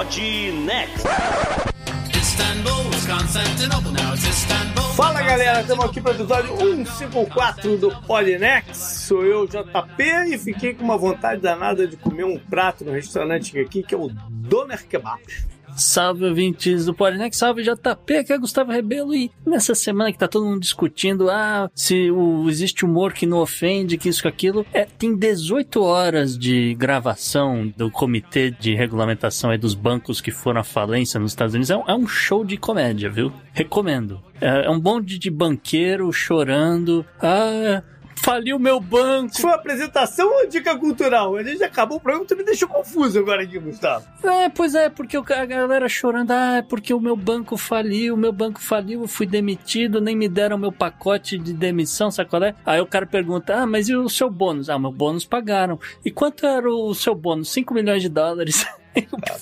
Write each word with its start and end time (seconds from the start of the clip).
Pod 0.00 0.16
Next. 0.64 1.04
Istanbul, 2.16 2.84
Constantinople, 3.06 3.92
now 3.92 4.14
it's 4.14 4.26
Istanbul. 4.26 4.82
Fala 4.94 5.20
galera, 5.20 5.60
estamos 5.60 5.84
aqui 5.84 6.00
para 6.00 6.12
o 6.12 6.14
episódio 6.14 6.56
154 6.56 7.76
do 7.76 7.90
Podnex. 8.06 8.78
Sou 8.78 9.22
eu, 9.22 9.46
JP, 9.46 10.02
e 10.32 10.38
fiquei 10.38 10.72
com 10.72 10.84
uma 10.84 10.96
vontade 10.96 11.42
danada 11.42 11.86
de 11.86 11.98
comer 11.98 12.24
um 12.24 12.38
prato 12.38 12.82
no 12.82 12.92
restaurante 12.92 13.58
aqui 13.58 13.82
que 13.82 13.94
é 13.94 13.98
o 13.98 14.08
Doner 14.30 14.86
Kebab. 14.86 15.20
Salve 15.76 16.24
ouvintes 16.24 16.86
do 16.86 16.94
Podnext, 16.94 17.38
salve 17.38 17.62
JP, 17.62 18.16
aqui 18.16 18.32
é 18.32 18.38
Gustavo 18.38 18.72
Rebelo 18.72 19.14
e 19.14 19.30
nessa 19.46 19.74
semana 19.74 20.12
que 20.12 20.18
tá 20.18 20.28
todo 20.28 20.46
mundo 20.46 20.60
discutindo, 20.60 21.30
ah, 21.30 21.70
se 21.74 22.10
o, 22.10 22.48
existe 22.48 22.84
humor 22.84 23.12
que 23.12 23.26
não 23.26 23.38
ofende, 23.38 23.96
que 23.96 24.08
isso, 24.08 24.22
que 24.22 24.28
aquilo, 24.28 24.66
é, 24.72 24.84
tem 24.84 25.16
18 25.16 25.82
horas 25.82 26.38
de 26.38 26.74
gravação 26.74 27.72
do 27.76 27.90
comitê 27.90 28.50
de 28.50 28.74
regulamentação 28.74 29.50
aí 29.50 29.58
dos 29.58 29.74
bancos 29.74 30.20
que 30.20 30.30
foram 30.30 30.60
à 30.60 30.64
falência 30.64 31.18
nos 31.18 31.32
Estados 31.32 31.54
Unidos, 31.54 31.70
é 31.70 31.76
um, 31.76 31.84
é 31.86 31.94
um 31.94 32.06
show 32.06 32.44
de 32.44 32.56
comédia, 32.56 33.08
viu? 33.08 33.32
Recomendo. 33.52 34.20
É, 34.40 34.66
é 34.66 34.70
um 34.70 34.80
bonde 34.80 35.18
de 35.18 35.30
banqueiro 35.30 36.12
chorando, 36.12 37.04
ah 37.20 37.82
faliu 38.22 38.58
meu 38.58 38.80
banco. 38.80 39.34
Foi 39.40 39.50
uma 39.50 39.56
apresentação 39.56 40.28
ou 40.28 40.46
dica 40.46 40.76
cultural? 40.76 41.36
A 41.36 41.42
gente 41.42 41.62
acabou 41.62 41.98
o 41.98 42.00
programa, 42.00 42.26
tu 42.26 42.36
me 42.36 42.44
deixou 42.44 42.68
confuso 42.68 43.18
agora 43.18 43.42
aqui, 43.42 43.58
Gustavo. 43.58 44.06
É, 44.22 44.48
pois 44.48 44.74
é, 44.74 44.88
porque 44.88 45.16
a 45.16 45.44
galera 45.44 45.88
chorando, 45.88 46.30
ah, 46.30 46.58
é 46.58 46.62
porque 46.62 46.92
o 46.92 47.00
meu 47.00 47.16
banco 47.16 47.56
faliu, 47.56 48.14
o 48.14 48.18
meu 48.18 48.32
banco 48.32 48.60
faliu, 48.60 49.02
eu 49.02 49.08
fui 49.08 49.26
demitido, 49.26 50.00
nem 50.00 50.16
me 50.16 50.28
deram 50.28 50.58
meu 50.58 50.72
pacote 50.72 51.38
de 51.38 51.52
demissão, 51.52 52.10
sabe 52.10 52.30
qual 52.30 52.42
é? 52.42 52.54
Aí 52.64 52.80
o 52.80 52.86
cara 52.86 53.06
pergunta, 53.06 53.54
ah, 53.54 53.66
mas 53.66 53.88
e 53.88 53.94
o 53.94 54.08
seu 54.08 54.30
bônus? 54.30 54.68
Ah, 54.68 54.78
meu 54.78 54.92
bônus 54.92 55.24
pagaram. 55.24 55.78
E 56.04 56.10
quanto 56.10 56.46
era 56.46 56.68
o 56.70 56.94
seu 56.94 57.14
bônus? 57.14 57.50
5 57.50 57.72
milhões 57.74 58.02
de 58.02 58.08
dólares. 58.08 58.66
Tá 58.92 59.38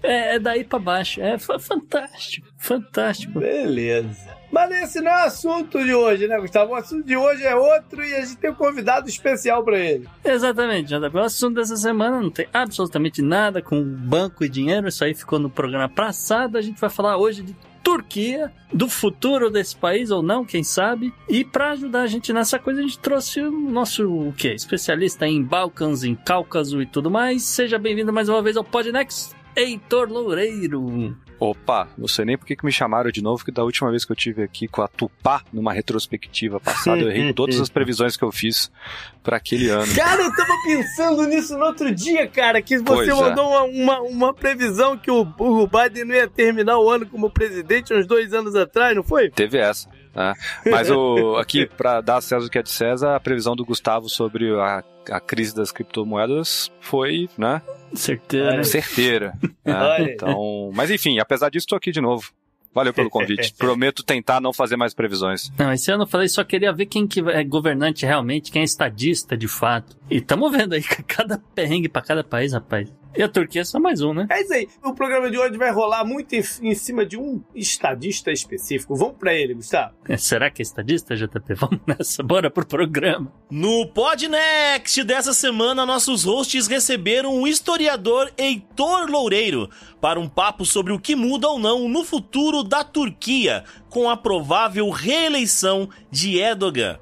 é, 0.00 0.36
é 0.36 0.38
daí 0.38 0.62
pra 0.62 0.78
baixo. 0.78 1.20
É 1.20 1.36
fantástico, 1.38 2.46
fantástico. 2.56 3.40
Beleza. 3.40 4.39
Mas 4.50 4.70
esse 4.82 5.00
não 5.00 5.10
é 5.10 5.26
assunto 5.26 5.82
de 5.82 5.94
hoje, 5.94 6.26
né, 6.26 6.38
Gustavo? 6.40 6.72
O 6.72 6.74
assunto 6.74 7.06
de 7.06 7.16
hoje 7.16 7.44
é 7.44 7.54
outro 7.54 8.04
e 8.04 8.14
a 8.14 8.20
gente 8.20 8.36
tem 8.36 8.50
um 8.50 8.54
convidado 8.54 9.08
especial 9.08 9.62
para 9.62 9.78
ele. 9.78 10.08
Exatamente, 10.24 10.88
JP. 10.88 11.16
O 11.16 11.20
assunto 11.20 11.54
dessa 11.54 11.76
semana 11.76 12.20
não 12.20 12.30
tem 12.30 12.48
absolutamente 12.52 13.22
nada 13.22 13.62
com 13.62 13.82
banco 13.82 14.44
e 14.44 14.48
dinheiro. 14.48 14.88
Isso 14.88 15.04
aí 15.04 15.14
ficou 15.14 15.38
no 15.38 15.48
programa 15.48 15.88
passado. 15.88 16.58
A 16.58 16.62
gente 16.62 16.80
vai 16.80 16.90
falar 16.90 17.16
hoje 17.16 17.42
de 17.42 17.54
Turquia, 17.82 18.52
do 18.72 18.88
futuro 18.88 19.50
desse 19.50 19.74
país 19.74 20.10
ou 20.10 20.22
não, 20.22 20.44
quem 20.44 20.62
sabe. 20.62 21.12
E 21.28 21.44
para 21.44 21.70
ajudar 21.70 22.02
a 22.02 22.06
gente 22.06 22.32
nessa 22.32 22.58
coisa, 22.58 22.80
a 22.80 22.82
gente 22.82 22.98
trouxe 22.98 23.40
o 23.40 23.50
nosso 23.50 24.08
o 24.08 24.32
quê? 24.32 24.52
especialista 24.52 25.26
em 25.26 25.42
Balcãs, 25.42 26.04
em 26.04 26.14
Cáucaso 26.14 26.82
e 26.82 26.86
tudo 26.86 27.10
mais. 27.10 27.42
Seja 27.42 27.78
bem-vindo 27.78 28.12
mais 28.12 28.28
uma 28.28 28.42
vez 28.42 28.56
ao 28.56 28.64
Podnext, 28.64 29.34
Heitor 29.56 30.08
Loureiro. 30.08 31.16
Opa, 31.40 31.88
não 31.96 32.06
sei 32.06 32.26
nem 32.26 32.36
por 32.36 32.44
que 32.44 32.54
me 32.62 32.70
chamaram 32.70 33.10
de 33.10 33.22
novo, 33.22 33.42
que 33.42 33.50
da 33.50 33.64
última 33.64 33.90
vez 33.90 34.04
que 34.04 34.12
eu 34.12 34.16
tive 34.16 34.42
aqui 34.42 34.68
com 34.68 34.82
a 34.82 34.88
Tupá, 34.88 35.42
numa 35.50 35.72
retrospectiva 35.72 36.60
passada, 36.60 37.00
eu 37.00 37.10
errei 37.10 37.32
todas 37.34 37.58
as 37.58 37.70
previsões 37.70 38.14
que 38.14 38.22
eu 38.22 38.30
fiz 38.30 38.70
para 39.22 39.38
aquele 39.38 39.70
ano. 39.70 39.94
Cara, 39.94 40.22
eu 40.22 40.36
tava 40.36 40.52
pensando 40.66 41.26
nisso 41.26 41.56
no 41.56 41.64
outro 41.64 41.94
dia, 41.94 42.28
cara, 42.28 42.60
que 42.60 42.78
você 42.78 43.10
é. 43.10 43.14
mandou 43.14 43.48
uma, 43.48 43.62
uma, 43.62 44.00
uma, 44.02 44.34
previsão 44.34 44.98
que 44.98 45.10
o, 45.10 45.22
o 45.38 45.66
Biden 45.66 46.04
não 46.04 46.14
ia 46.14 46.28
terminar 46.28 46.78
o 46.78 46.90
ano 46.90 47.06
como 47.06 47.30
presidente 47.30 47.94
uns 47.94 48.06
dois 48.06 48.34
anos 48.34 48.54
atrás, 48.54 48.94
não 48.94 49.02
foi? 49.02 49.30
Teve 49.30 49.56
essa. 49.56 49.88
Né? 50.14 50.34
Mas 50.66 50.90
o, 50.90 51.36
aqui, 51.40 51.64
para 51.64 52.02
dar 52.02 52.20
César 52.20 52.46
o 52.46 52.50
que 52.50 52.58
é 52.58 52.62
de 52.62 52.70
César, 52.70 53.16
a 53.16 53.20
previsão 53.20 53.56
do 53.56 53.64
Gustavo 53.64 54.10
sobre 54.10 54.54
a, 54.60 54.84
a 55.10 55.20
crise 55.20 55.54
das 55.54 55.72
criptomoedas 55.72 56.70
foi, 56.80 57.30
né? 57.38 57.62
Certeira. 57.94 58.56
É, 58.56 58.64
certeira. 58.64 59.32
Né? 59.64 60.14
Então, 60.14 60.70
mas 60.74 60.90
enfim, 60.90 61.20
apesar 61.20 61.48
disso, 61.48 61.64
estou 61.64 61.76
aqui 61.76 61.92
de 61.92 62.00
novo. 62.00 62.32
Valeu 62.72 62.94
pelo 62.94 63.10
convite. 63.10 63.52
Prometo 63.58 64.02
tentar 64.02 64.40
não 64.40 64.52
fazer 64.52 64.76
mais 64.76 64.94
previsões. 64.94 65.52
Não, 65.58 65.72
esse 65.72 65.90
ano 65.90 66.04
eu 66.04 66.06
falei, 66.06 66.28
só 66.28 66.42
queria 66.42 66.72
ver 66.72 66.86
quem 66.86 67.06
que 67.06 67.20
é 67.20 67.44
governante 67.44 68.06
realmente, 68.06 68.50
quem 68.50 68.62
é 68.62 68.64
estadista 68.64 69.36
de 69.36 69.46
fato. 69.48 69.96
E 70.10 70.16
estamos 70.16 70.50
vendo 70.50 70.72
aí 70.72 70.82
cada 71.06 71.38
perrengue 71.54 71.88
para 71.88 72.02
cada 72.02 72.24
país, 72.24 72.52
rapaz. 72.52 72.92
E 73.16 73.22
a 73.22 73.28
Turquia 73.28 73.62
é 73.62 73.64
só 73.64 73.80
mais 73.80 74.00
um, 74.00 74.14
né? 74.14 74.26
É 74.30 74.40
isso 74.40 74.52
aí. 74.52 74.68
O 74.84 74.94
programa 74.94 75.30
de 75.30 75.38
hoje 75.38 75.56
vai 75.56 75.70
rolar 75.72 76.04
muito 76.04 76.34
em, 76.34 76.42
em 76.62 76.74
cima 76.74 77.04
de 77.04 77.16
um 77.16 77.42
estadista 77.54 78.30
específico. 78.30 78.94
Vamos 78.94 79.16
para 79.18 79.34
ele, 79.34 79.54
Gustavo. 79.54 79.94
É, 80.08 80.16
será 80.16 80.50
que 80.50 80.62
é 80.62 80.64
estadista, 80.64 81.16
JP? 81.16 81.54
Vamos 81.58 81.80
nessa. 81.86 82.22
Bora 82.22 82.50
pro 82.50 82.66
programa. 82.66 83.32
No 83.50 83.86
Podnext 83.88 85.02
dessa 85.04 85.32
semana, 85.32 85.84
nossos 85.84 86.24
hosts 86.24 86.66
receberam 86.66 87.40
o 87.40 87.48
historiador 87.48 88.32
Heitor 88.38 89.10
Loureiro 89.10 89.68
para 90.00 90.20
um 90.20 90.28
papo 90.28 90.64
sobre 90.64 90.92
o 90.92 90.98
que 90.98 91.16
muda 91.16 91.48
ou 91.48 91.58
não 91.58 91.88
no 91.88 92.04
futuro 92.04 92.62
da 92.62 92.84
Turquia 92.84 93.64
com 93.88 94.08
a 94.08 94.16
provável 94.16 94.88
reeleição 94.90 95.88
de 96.10 96.38
Erdogan. 96.38 96.98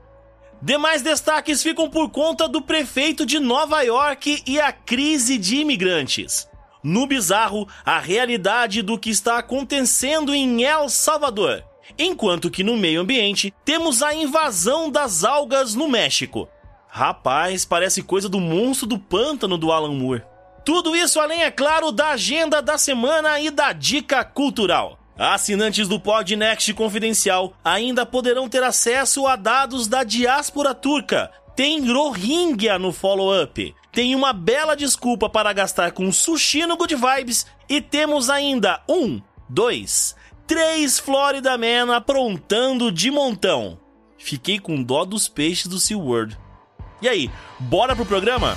Demais 0.61 1.03
destaques 1.03 1.63
ficam 1.63 1.89
por 1.89 2.11
conta 2.11 2.49
do 2.49 2.61
prefeito 2.61 3.25
de 3.25 3.39
Nova 3.39 3.83
York 3.83 4.43
e 4.45 4.61
a 4.61 4.73
crise 4.73 5.39
de 5.39 5.59
imigrantes. 5.59 6.49
No 6.83 7.07
bizarro, 7.07 7.69
a 7.85 7.99
realidade 7.99 8.83
do 8.83 8.99
que 8.99 9.11
está 9.11 9.39
acontecendo 9.39 10.35
em 10.35 10.65
El 10.65 10.89
Salvador. 10.89 11.65
Enquanto 11.97 12.51
que 12.51 12.65
no 12.65 12.77
meio 12.77 13.01
ambiente 13.01 13.55
temos 13.65 14.03
a 14.03 14.13
invasão 14.13 14.91
das 14.91 15.25
algas 15.25 15.75
no 15.75 15.89
México. 15.89 16.49
Rapaz, 16.89 17.65
parece 17.65 18.03
coisa 18.03 18.29
do 18.29 18.41
monstro 18.41 18.87
do 18.87 18.99
pântano 18.99 19.57
do 19.57 19.71
Alan 19.71 19.95
Moore. 19.95 20.25
Tudo 20.65 20.97
isso 20.97 21.21
além, 21.21 21.45
é 21.45 21.51
claro, 21.51 21.93
da 21.93 22.11
agenda 22.11 22.61
da 22.61 22.77
semana 22.77 23.41
e 23.41 23.51
da 23.51 23.73
dica 23.73 24.25
cultural. 24.25 24.99
Assinantes 25.19 25.89
do 25.89 25.99
Podnext 25.99 26.73
Confidencial 26.75 27.53
ainda 27.65 28.07
poderão 28.07 28.49
ter 28.49 28.63
acesso 28.63 29.27
a 29.27 29.35
dados 29.35 29.89
da 29.89 30.05
diáspora 30.05 30.73
turca. 30.73 31.29
Tem 31.57 31.93
Rohingya 31.93 32.79
no 32.79 32.93
follow-up. 32.93 33.75
Tem 33.91 34.15
uma 34.15 34.33
bela 34.33 34.77
desculpa 34.77 35.29
para 35.29 35.53
gastar 35.53 35.91
com 35.91 36.13
sushi 36.13 36.65
no 36.67 36.77
Good 36.77 36.95
Vibes. 36.95 37.47
E 37.69 37.81
temos 37.81 38.31
ainda 38.31 38.81
um, 38.89 39.21
dois, 39.49 40.15
três 40.47 41.01
Florida 41.01 41.59
Man 41.59 41.97
aprontando 41.97 42.93
de 42.93 43.11
montão. 43.11 43.77
Fiquei 44.17 44.61
com 44.61 44.81
dó 44.81 45.05
dos 45.05 45.27
peixes 45.27 45.67
do 45.67 45.81
SeaWorld. 45.81 46.39
E 47.03 47.09
aí, 47.09 47.29
bora 47.59 47.97
pro 47.97 48.07
programa? 48.07 48.57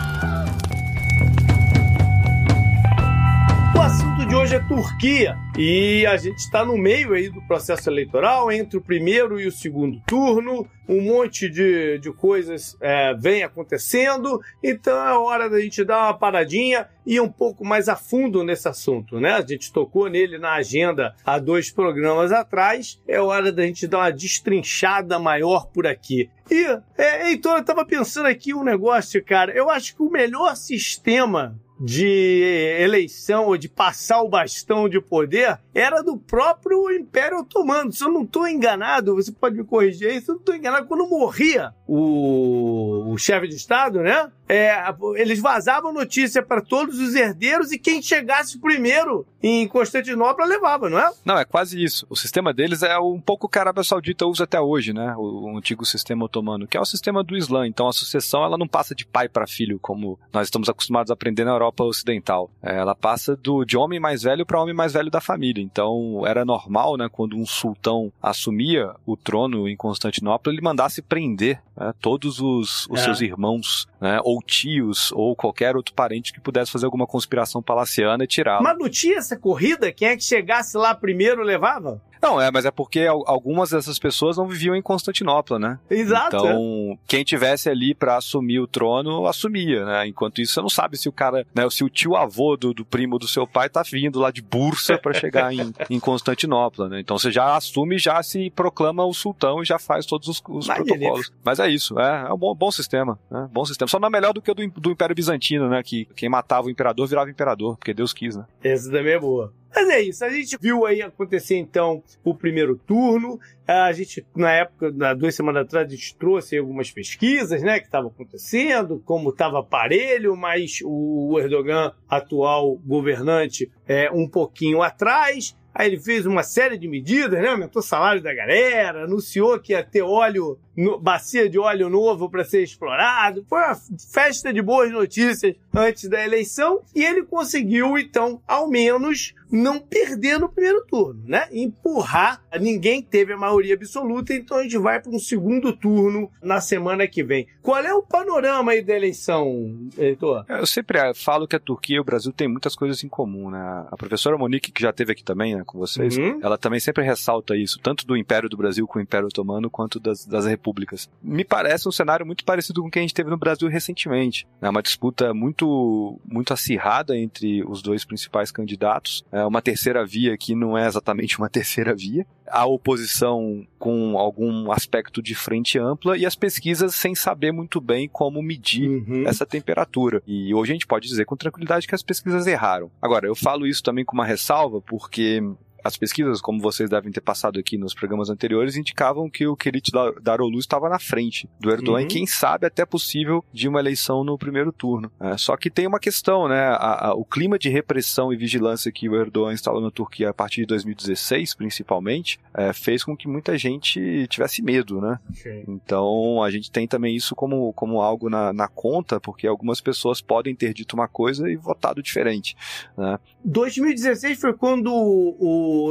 De 4.31 4.35
hoje 4.37 4.55
é 4.55 4.59
Turquia. 4.59 5.37
E 5.57 6.05
a 6.05 6.15
gente 6.15 6.37
está 6.37 6.63
no 6.63 6.77
meio 6.77 7.13
aí 7.13 7.27
do 7.27 7.41
processo 7.41 7.89
eleitoral, 7.89 8.49
entre 8.49 8.77
o 8.77 8.81
primeiro 8.81 9.37
e 9.37 9.45
o 9.45 9.51
segundo 9.51 9.99
turno, 10.07 10.65
um 10.87 11.01
monte 11.01 11.49
de, 11.49 11.99
de 11.99 12.13
coisas 12.13 12.77
é, 12.79 13.13
vem 13.13 13.43
acontecendo, 13.43 14.39
então 14.63 14.95
é 15.05 15.17
hora 15.17 15.49
da 15.49 15.59
gente 15.59 15.83
dar 15.83 16.03
uma 16.03 16.13
paradinha 16.13 16.87
e 17.05 17.15
ir 17.15 17.19
um 17.19 17.27
pouco 17.27 17.65
mais 17.65 17.89
a 17.89 17.97
fundo 17.97 18.41
nesse 18.41 18.69
assunto, 18.69 19.19
né? 19.19 19.33
A 19.33 19.45
gente 19.45 19.73
tocou 19.73 20.09
nele 20.09 20.37
na 20.37 20.53
agenda 20.53 21.13
há 21.25 21.37
dois 21.37 21.69
programas 21.69 22.31
atrás, 22.31 23.01
é 23.05 23.19
hora 23.19 23.51
da 23.51 23.63
gente 23.63 23.85
dar 23.85 23.97
uma 23.97 24.11
destrinchada 24.13 25.19
maior 25.19 25.67
por 25.67 25.85
aqui. 25.85 26.29
E, 26.49 26.65
é, 26.97 27.33
eu 27.33 27.65
tava 27.65 27.85
pensando 27.85 28.27
aqui 28.27 28.53
um 28.53 28.63
negócio, 28.63 29.21
cara, 29.25 29.51
eu 29.51 29.69
acho 29.69 29.93
que 29.93 30.01
o 30.01 30.09
melhor 30.09 30.55
sistema 30.55 31.59
de 31.83 32.77
eleição 32.79 33.47
ou 33.47 33.57
de 33.57 33.67
passar 33.67 34.21
o 34.21 34.29
bastão 34.29 34.87
de 34.87 35.01
poder 35.01 35.59
era 35.73 36.03
do 36.03 36.15
próprio 36.15 36.91
Império 36.91 37.39
Otomano. 37.39 37.91
Se 37.91 38.03
eu 38.03 38.11
não 38.11 38.21
estou 38.21 38.47
enganado, 38.47 39.15
você 39.15 39.31
pode 39.31 39.57
me 39.57 39.63
corrigir 39.63 40.09
aí, 40.09 40.21
se 40.21 40.29
eu 40.29 40.35
não 40.35 40.39
estou 40.39 40.55
enganado, 40.55 40.85
quando 40.85 41.09
morria 41.09 41.73
o, 41.87 43.11
o 43.11 43.17
chefe 43.17 43.47
de 43.47 43.55
Estado, 43.55 44.01
né? 44.01 44.31
É, 44.53 44.83
eles 45.15 45.39
vazavam 45.39 45.93
notícia 45.93 46.43
para 46.43 46.61
todos 46.61 46.99
os 46.99 47.15
herdeiros 47.15 47.71
e 47.71 47.79
quem 47.79 48.01
chegasse 48.01 48.59
primeiro 48.59 49.25
em 49.41 49.65
Constantinopla 49.67 50.45
levava, 50.45 50.89
não 50.89 50.99
é? 50.99 51.09
Não, 51.23 51.37
é 51.37 51.45
quase 51.45 51.81
isso. 51.81 52.05
O 52.09 52.17
sistema 52.17 52.53
deles 52.53 52.83
é 52.83 52.99
um 52.99 53.19
pouco 53.21 53.47
o 53.47 53.49
que 53.49 53.57
a 53.57 53.61
Arábia 53.61 53.83
Saudita 53.83 54.25
usa 54.25 54.43
até 54.43 54.59
hoje, 54.59 54.91
né? 54.91 55.15
O, 55.17 55.53
o 55.53 55.57
antigo 55.57 55.85
sistema 55.85 56.25
otomano, 56.25 56.67
que 56.67 56.75
é 56.75 56.81
o 56.81 56.85
sistema 56.85 57.23
do 57.23 57.37
Islã. 57.37 57.65
Então 57.65 57.87
a 57.87 57.93
sucessão 57.93 58.43
ela 58.43 58.57
não 58.57 58.67
passa 58.67 58.93
de 58.93 59.05
pai 59.05 59.29
para 59.29 59.47
filho, 59.47 59.79
como 59.79 60.19
nós 60.33 60.47
estamos 60.47 60.67
acostumados 60.67 61.09
a 61.11 61.13
aprender 61.13 61.45
na 61.45 61.51
Europa 61.51 61.85
Ocidental. 61.85 62.51
É, 62.61 62.75
ela 62.77 62.93
passa 62.93 63.37
do, 63.37 63.63
de 63.63 63.77
homem 63.77 64.01
mais 64.01 64.23
velho 64.23 64.45
para 64.45 64.61
homem 64.61 64.75
mais 64.75 64.91
velho 64.91 65.09
da 65.09 65.21
família. 65.21 65.63
Então 65.63 66.23
era 66.27 66.43
normal, 66.43 66.97
né, 66.97 67.07
quando 67.09 67.37
um 67.37 67.45
sultão 67.45 68.11
assumia 68.21 68.91
o 69.05 69.15
trono 69.15 69.67
em 69.69 69.77
Constantinopla, 69.77 70.51
ele 70.51 70.61
mandasse 70.61 71.01
prender 71.01 71.61
né, 71.77 71.93
todos 72.01 72.41
os, 72.41 72.85
os 72.89 72.99
É. 72.99 73.03
seus 73.03 73.21
irmãos, 73.21 73.87
né, 74.01 74.19
ou 74.23 74.41
tios, 74.41 75.11
ou 75.11 75.35
qualquer 75.35 75.75
outro 75.75 75.93
parente 75.93 76.33
que 76.33 76.41
pudesse 76.41 76.71
fazer 76.71 76.85
alguma 76.85 77.05
conspiração 77.05 77.61
palaciana 77.61 78.23
e 78.23 78.27
tirá-lo. 78.27 78.63
Mas 78.63 78.77
não 78.77 78.89
tinha 78.89 79.19
essa 79.19 79.37
corrida? 79.37 79.91
Quem 79.91 80.07
é 80.07 80.17
que 80.17 80.23
chegasse 80.23 80.75
lá 80.75 80.95
primeiro 80.95 81.43
levava? 81.43 82.01
Não, 82.21 82.39
é, 82.39 82.51
mas 82.51 82.65
é 82.65 82.71
porque 82.71 83.01
al- 83.01 83.23
algumas 83.27 83.71
dessas 83.71 83.97
pessoas 83.97 84.37
não 84.37 84.47
viviam 84.47 84.75
em 84.75 84.81
Constantinopla, 84.81 85.57
né? 85.57 85.79
Exato. 85.89 86.35
é. 86.35 86.39
Então, 86.39 86.99
quem 87.07 87.23
tivesse 87.23 87.69
ali 87.69 87.95
pra 87.95 88.17
assumir 88.17 88.59
o 88.59 88.67
trono, 88.67 89.25
assumia, 89.25 89.83
né? 89.85 90.07
Enquanto 90.07 90.39
isso, 90.41 90.53
você 90.53 90.61
não 90.61 90.69
sabe 90.69 90.97
se 90.97 91.09
o 91.09 91.11
cara, 91.11 91.45
né, 91.55 91.67
se 91.69 91.83
o 91.83 91.89
tio 91.89 92.15
avô 92.15 92.55
do, 92.55 92.73
do 92.73 92.85
primo 92.85 93.17
do 93.17 93.27
seu 93.27 93.47
pai 93.47 93.69
tá 93.69 93.81
vindo 93.83 94.19
lá 94.19 94.29
de 94.31 94.41
Bursa 94.41 94.97
pra 94.97 95.13
chegar 95.13 95.53
em, 95.53 95.73
em 95.89 95.99
Constantinopla, 95.99 96.87
né? 96.89 96.99
Então 96.99 97.17
você 97.17 97.31
já 97.31 97.55
assume, 97.55 97.97
já 97.97 98.21
se 98.21 98.49
proclama 98.51 99.03
o 99.05 99.13
sultão 99.13 99.61
e 99.61 99.65
já 99.65 99.79
faz 99.79 100.05
todos 100.05 100.27
os, 100.27 100.41
os 100.49 100.67
protocolos. 100.67 101.31
Mas 101.43 101.59
é 101.59 101.69
isso, 101.69 101.99
é, 101.99 102.27
é 102.29 102.33
um 102.33 102.37
bom, 102.37 102.53
bom 102.53 102.71
sistema, 102.71 103.17
né? 103.29 103.49
Bom 103.51 103.65
sistema. 103.65 103.87
Só 103.87 103.99
não 103.99 104.07
é 104.07 104.11
melhor 104.11 104.33
do 104.33 104.41
que 104.41 104.51
o 104.51 104.53
do, 104.55 104.67
do 104.69 104.91
Império 104.91 105.15
Bizantino, 105.15 105.67
né? 105.69 105.81
Que 105.83 106.05
quem 106.15 106.29
matava 106.29 106.67
o 106.67 106.69
imperador 106.69 107.07
virava 107.07 107.29
imperador, 107.29 107.77
porque 107.77 107.93
Deus 107.93 108.13
quis, 108.13 108.35
né? 108.35 108.45
Essa 108.63 108.91
também 108.91 109.13
é 109.13 109.19
boa. 109.19 109.51
Mas 109.73 109.89
é 109.89 110.01
isso, 110.01 110.25
a 110.25 110.29
gente 110.29 110.57
viu 110.59 110.85
aí 110.85 111.01
acontecer 111.01 111.55
então 111.57 112.03
o 112.23 112.35
primeiro 112.35 112.75
turno. 112.75 113.39
A 113.65 113.91
gente, 113.93 114.25
na 114.35 114.51
época, 114.51 114.91
na 114.91 115.13
duas 115.13 115.33
semanas 115.33 115.63
atrás, 115.63 115.87
a 115.87 115.89
gente 115.89 116.15
trouxe 116.17 116.57
algumas 116.57 116.91
pesquisas, 116.91 117.61
né, 117.63 117.79
que 117.79 117.85
estavam 117.85 118.09
acontecendo, 118.09 119.01
como 119.05 119.29
estava 119.29 119.63
parelho, 119.63 120.35
mas 120.35 120.79
o 120.83 121.39
Erdogan, 121.39 121.93
atual 122.09 122.75
governante, 122.85 123.71
é 123.87 124.11
um 124.11 124.27
pouquinho 124.27 124.81
atrás. 124.81 125.55
Aí 125.73 125.87
ele 125.87 126.01
fez 126.01 126.25
uma 126.25 126.43
série 126.43 126.77
de 126.77 126.85
medidas, 126.85 127.41
né? 127.41 127.47
Aumentou 127.47 127.79
o 127.79 127.83
salário 127.83 128.21
da 128.21 128.33
galera, 128.33 129.05
anunciou 129.05 129.57
que 129.57 129.71
ia 129.71 129.81
ter 129.81 130.01
óleo, 130.01 130.59
no- 130.75 130.99
bacia 130.99 131.47
de 131.49 131.57
óleo 131.57 131.87
novo 131.89 132.29
para 132.29 132.43
ser 132.43 132.61
explorado. 132.61 133.45
Foi 133.47 133.57
uma 133.59 133.77
festa 134.11 134.51
de 134.51 134.61
boas 134.61 134.91
notícias 134.91 135.55
antes 135.73 136.09
da 136.09 136.21
eleição 136.25 136.81
e 136.93 137.01
ele 137.05 137.23
conseguiu, 137.23 137.97
então, 137.97 138.41
ao 138.45 138.69
menos 138.69 139.33
não 139.51 139.79
perder 139.79 140.39
no 140.39 140.49
primeiro 140.49 140.85
turno, 140.87 141.21
né? 141.25 141.47
Empurrar. 141.51 142.41
Ninguém 142.59 143.01
teve 143.01 143.33
a 143.33 143.37
maioria 143.37 143.73
absoluta, 143.75 144.33
então 144.33 144.57
a 144.57 144.63
gente 144.63 144.77
vai 144.77 144.99
para 145.01 145.11
um 145.11 145.19
segundo 145.19 145.73
turno 145.75 146.29
na 146.41 146.61
semana 146.61 147.07
que 147.07 147.23
vem. 147.23 147.47
Qual 147.61 147.77
é 147.79 147.93
o 147.93 148.01
panorama 148.01 148.71
aí 148.71 148.81
da 148.81 148.95
eleição, 148.95 149.89
Heitor? 149.97 150.45
Eu 150.47 150.65
sempre 150.65 150.97
eh, 150.97 151.13
falo 151.13 151.47
que 151.47 151.55
a 151.55 151.59
Turquia 151.59 151.97
e 151.97 151.99
o 151.99 152.03
Brasil 152.03 152.31
têm 152.31 152.47
muitas 152.47 152.75
coisas 152.75 153.03
em 153.03 153.09
comum, 153.09 153.49
né? 153.49 153.85
A 153.91 153.97
professora 153.97 154.37
Monique, 154.37 154.71
que 154.71 154.81
já 154.81 154.89
esteve 154.89 155.11
aqui 155.11 155.23
também, 155.23 155.55
né, 155.55 155.63
com 155.65 155.77
vocês, 155.77 156.17
Uhum. 156.17 156.39
ela 156.41 156.57
também 156.57 156.79
sempre 156.79 157.03
ressalta 157.03 157.55
isso, 157.55 157.79
tanto 157.79 158.05
do 158.05 158.15
Império 158.17 158.49
do 158.49 158.57
Brasil 158.57 158.87
com 158.87 158.99
o 158.99 159.01
Império 159.01 159.27
Otomano, 159.27 159.69
quanto 159.69 159.99
das, 159.99 160.25
das 160.25 160.45
repúblicas. 160.45 161.09
Me 161.21 161.43
parece 161.43 161.87
um 161.87 161.91
cenário 161.91 162.25
muito 162.25 162.43
parecido 162.45 162.81
com 162.81 162.87
o 162.87 162.91
que 162.91 162.99
a 162.99 163.01
gente 163.01 163.13
teve 163.13 163.29
no 163.29 163.37
Brasil 163.37 163.67
recentemente. 163.67 164.47
É 164.61 164.69
uma 164.69 164.81
disputa 164.81 165.33
muito, 165.33 166.19
muito 166.25 166.53
acirrada 166.53 167.17
entre 167.17 167.63
os 167.65 167.81
dois 167.81 168.05
principais 168.05 168.51
candidatos. 168.51 169.23
É 169.31 169.40
uma 169.45 169.61
terceira 169.61 170.05
via 170.05 170.37
que 170.37 170.53
não 170.55 170.77
é 170.77 170.85
exatamente 170.87 171.37
uma 171.37 171.49
terceira 171.49 171.93
via. 171.95 172.25
A 172.47 172.65
oposição 172.65 173.65
com 173.79 174.17
algum 174.17 174.71
aspecto 174.71 175.21
de 175.21 175.33
frente 175.33 175.79
ampla 175.79 176.17
e 176.17 176.25
as 176.25 176.35
pesquisas 176.35 176.93
sem 176.95 177.15
saber 177.15 177.51
muito 177.51 177.79
bem 177.79 178.09
como 178.09 178.41
medir 178.41 178.89
Uhum. 178.89 179.23
essa 179.27 179.45
temperatura. 179.45 180.21
E 180.27 180.53
hoje 180.53 180.71
a 180.71 180.75
gente 180.75 180.87
pode 180.87 181.07
dizer 181.07 181.25
com 181.25 181.35
tranquilidade 181.37 181.87
que 181.87 181.95
as 181.95 182.03
pesquisas 182.03 182.45
erraram. 182.47 182.91
Agora, 183.01 183.25
eu 183.25 183.35
falo 183.35 183.65
isso 183.65 183.81
também 183.81 184.03
com 184.03 184.13
uma 184.13 184.25
ressalva, 184.25 184.81
porque 184.81 185.41
as 185.83 185.97
pesquisas, 185.97 186.41
como 186.41 186.59
vocês 186.61 186.89
devem 186.89 187.11
ter 187.11 187.21
passado 187.21 187.59
aqui 187.59 187.77
nos 187.77 187.93
programas 187.93 188.29
anteriores, 188.29 188.75
indicavam 188.75 189.29
que 189.29 189.45
o 189.47 189.55
Kerit 189.55 189.91
Dar- 189.91 190.13
Daroglu 190.21 190.59
estava 190.59 190.89
na 190.89 190.99
frente 190.99 191.49
do 191.59 191.69
Erdogan 191.71 191.99
Uhum. 191.99 192.05
e 192.05 192.07
quem 192.07 192.25
sabe 192.27 192.65
até 192.67 192.85
possível 192.85 193.43
de 193.53 193.67
uma 193.67 193.79
eleição 193.79 194.23
no 194.23 194.37
primeiro 194.37 194.71
turno. 194.71 195.11
É, 195.19 195.37
só 195.37 195.55
que 195.57 195.69
tem 195.69 195.87
uma 195.87 195.99
questão, 195.99 196.47
né? 196.47 196.59
A- 196.69 197.09
a- 197.09 197.13
o 197.15 197.23
clima 197.25 197.57
de 197.57 197.69
repressão 197.69 198.31
e 198.31 198.37
vigilância 198.37 198.91
que 198.91 199.07
o 199.09 199.15
Erdogan 199.15 199.53
instalou 199.53 199.81
na 199.81 199.91
Turquia 199.91 200.29
a 200.29 200.33
partir 200.33 200.61
de 200.61 200.67
2016, 200.67 201.55
principalmente, 201.55 202.39
é, 202.53 202.73
fez 202.73 203.03
com 203.03 203.15
que 203.15 203.27
muita 203.27 203.57
gente 203.57 204.27
tivesse 204.27 204.61
medo, 204.61 204.99
né? 205.01 205.19
Então 205.67 206.41
a 206.43 206.49
gente 206.51 206.71
tem 206.71 206.87
também 206.87 207.15
isso 207.15 207.35
como, 207.35 207.71
como 207.73 208.01
algo 208.01 208.29
na, 208.29 208.53
na 208.53 208.67
conta, 208.67 209.19
porque 209.19 209.47
algumas 209.47 209.81
pessoas 209.81 210.21
podem 210.21 210.55
ter 210.55 210.73
dito 210.73 210.93
uma 210.93 211.07
coisa 211.07 211.49
e 211.49 211.55
votado 211.55 212.01
diferente. 212.01 212.55
Né? 212.97 213.19
2016 213.43 214.39
foi 214.39 214.53
quando 214.53 214.93
o, 214.93 215.35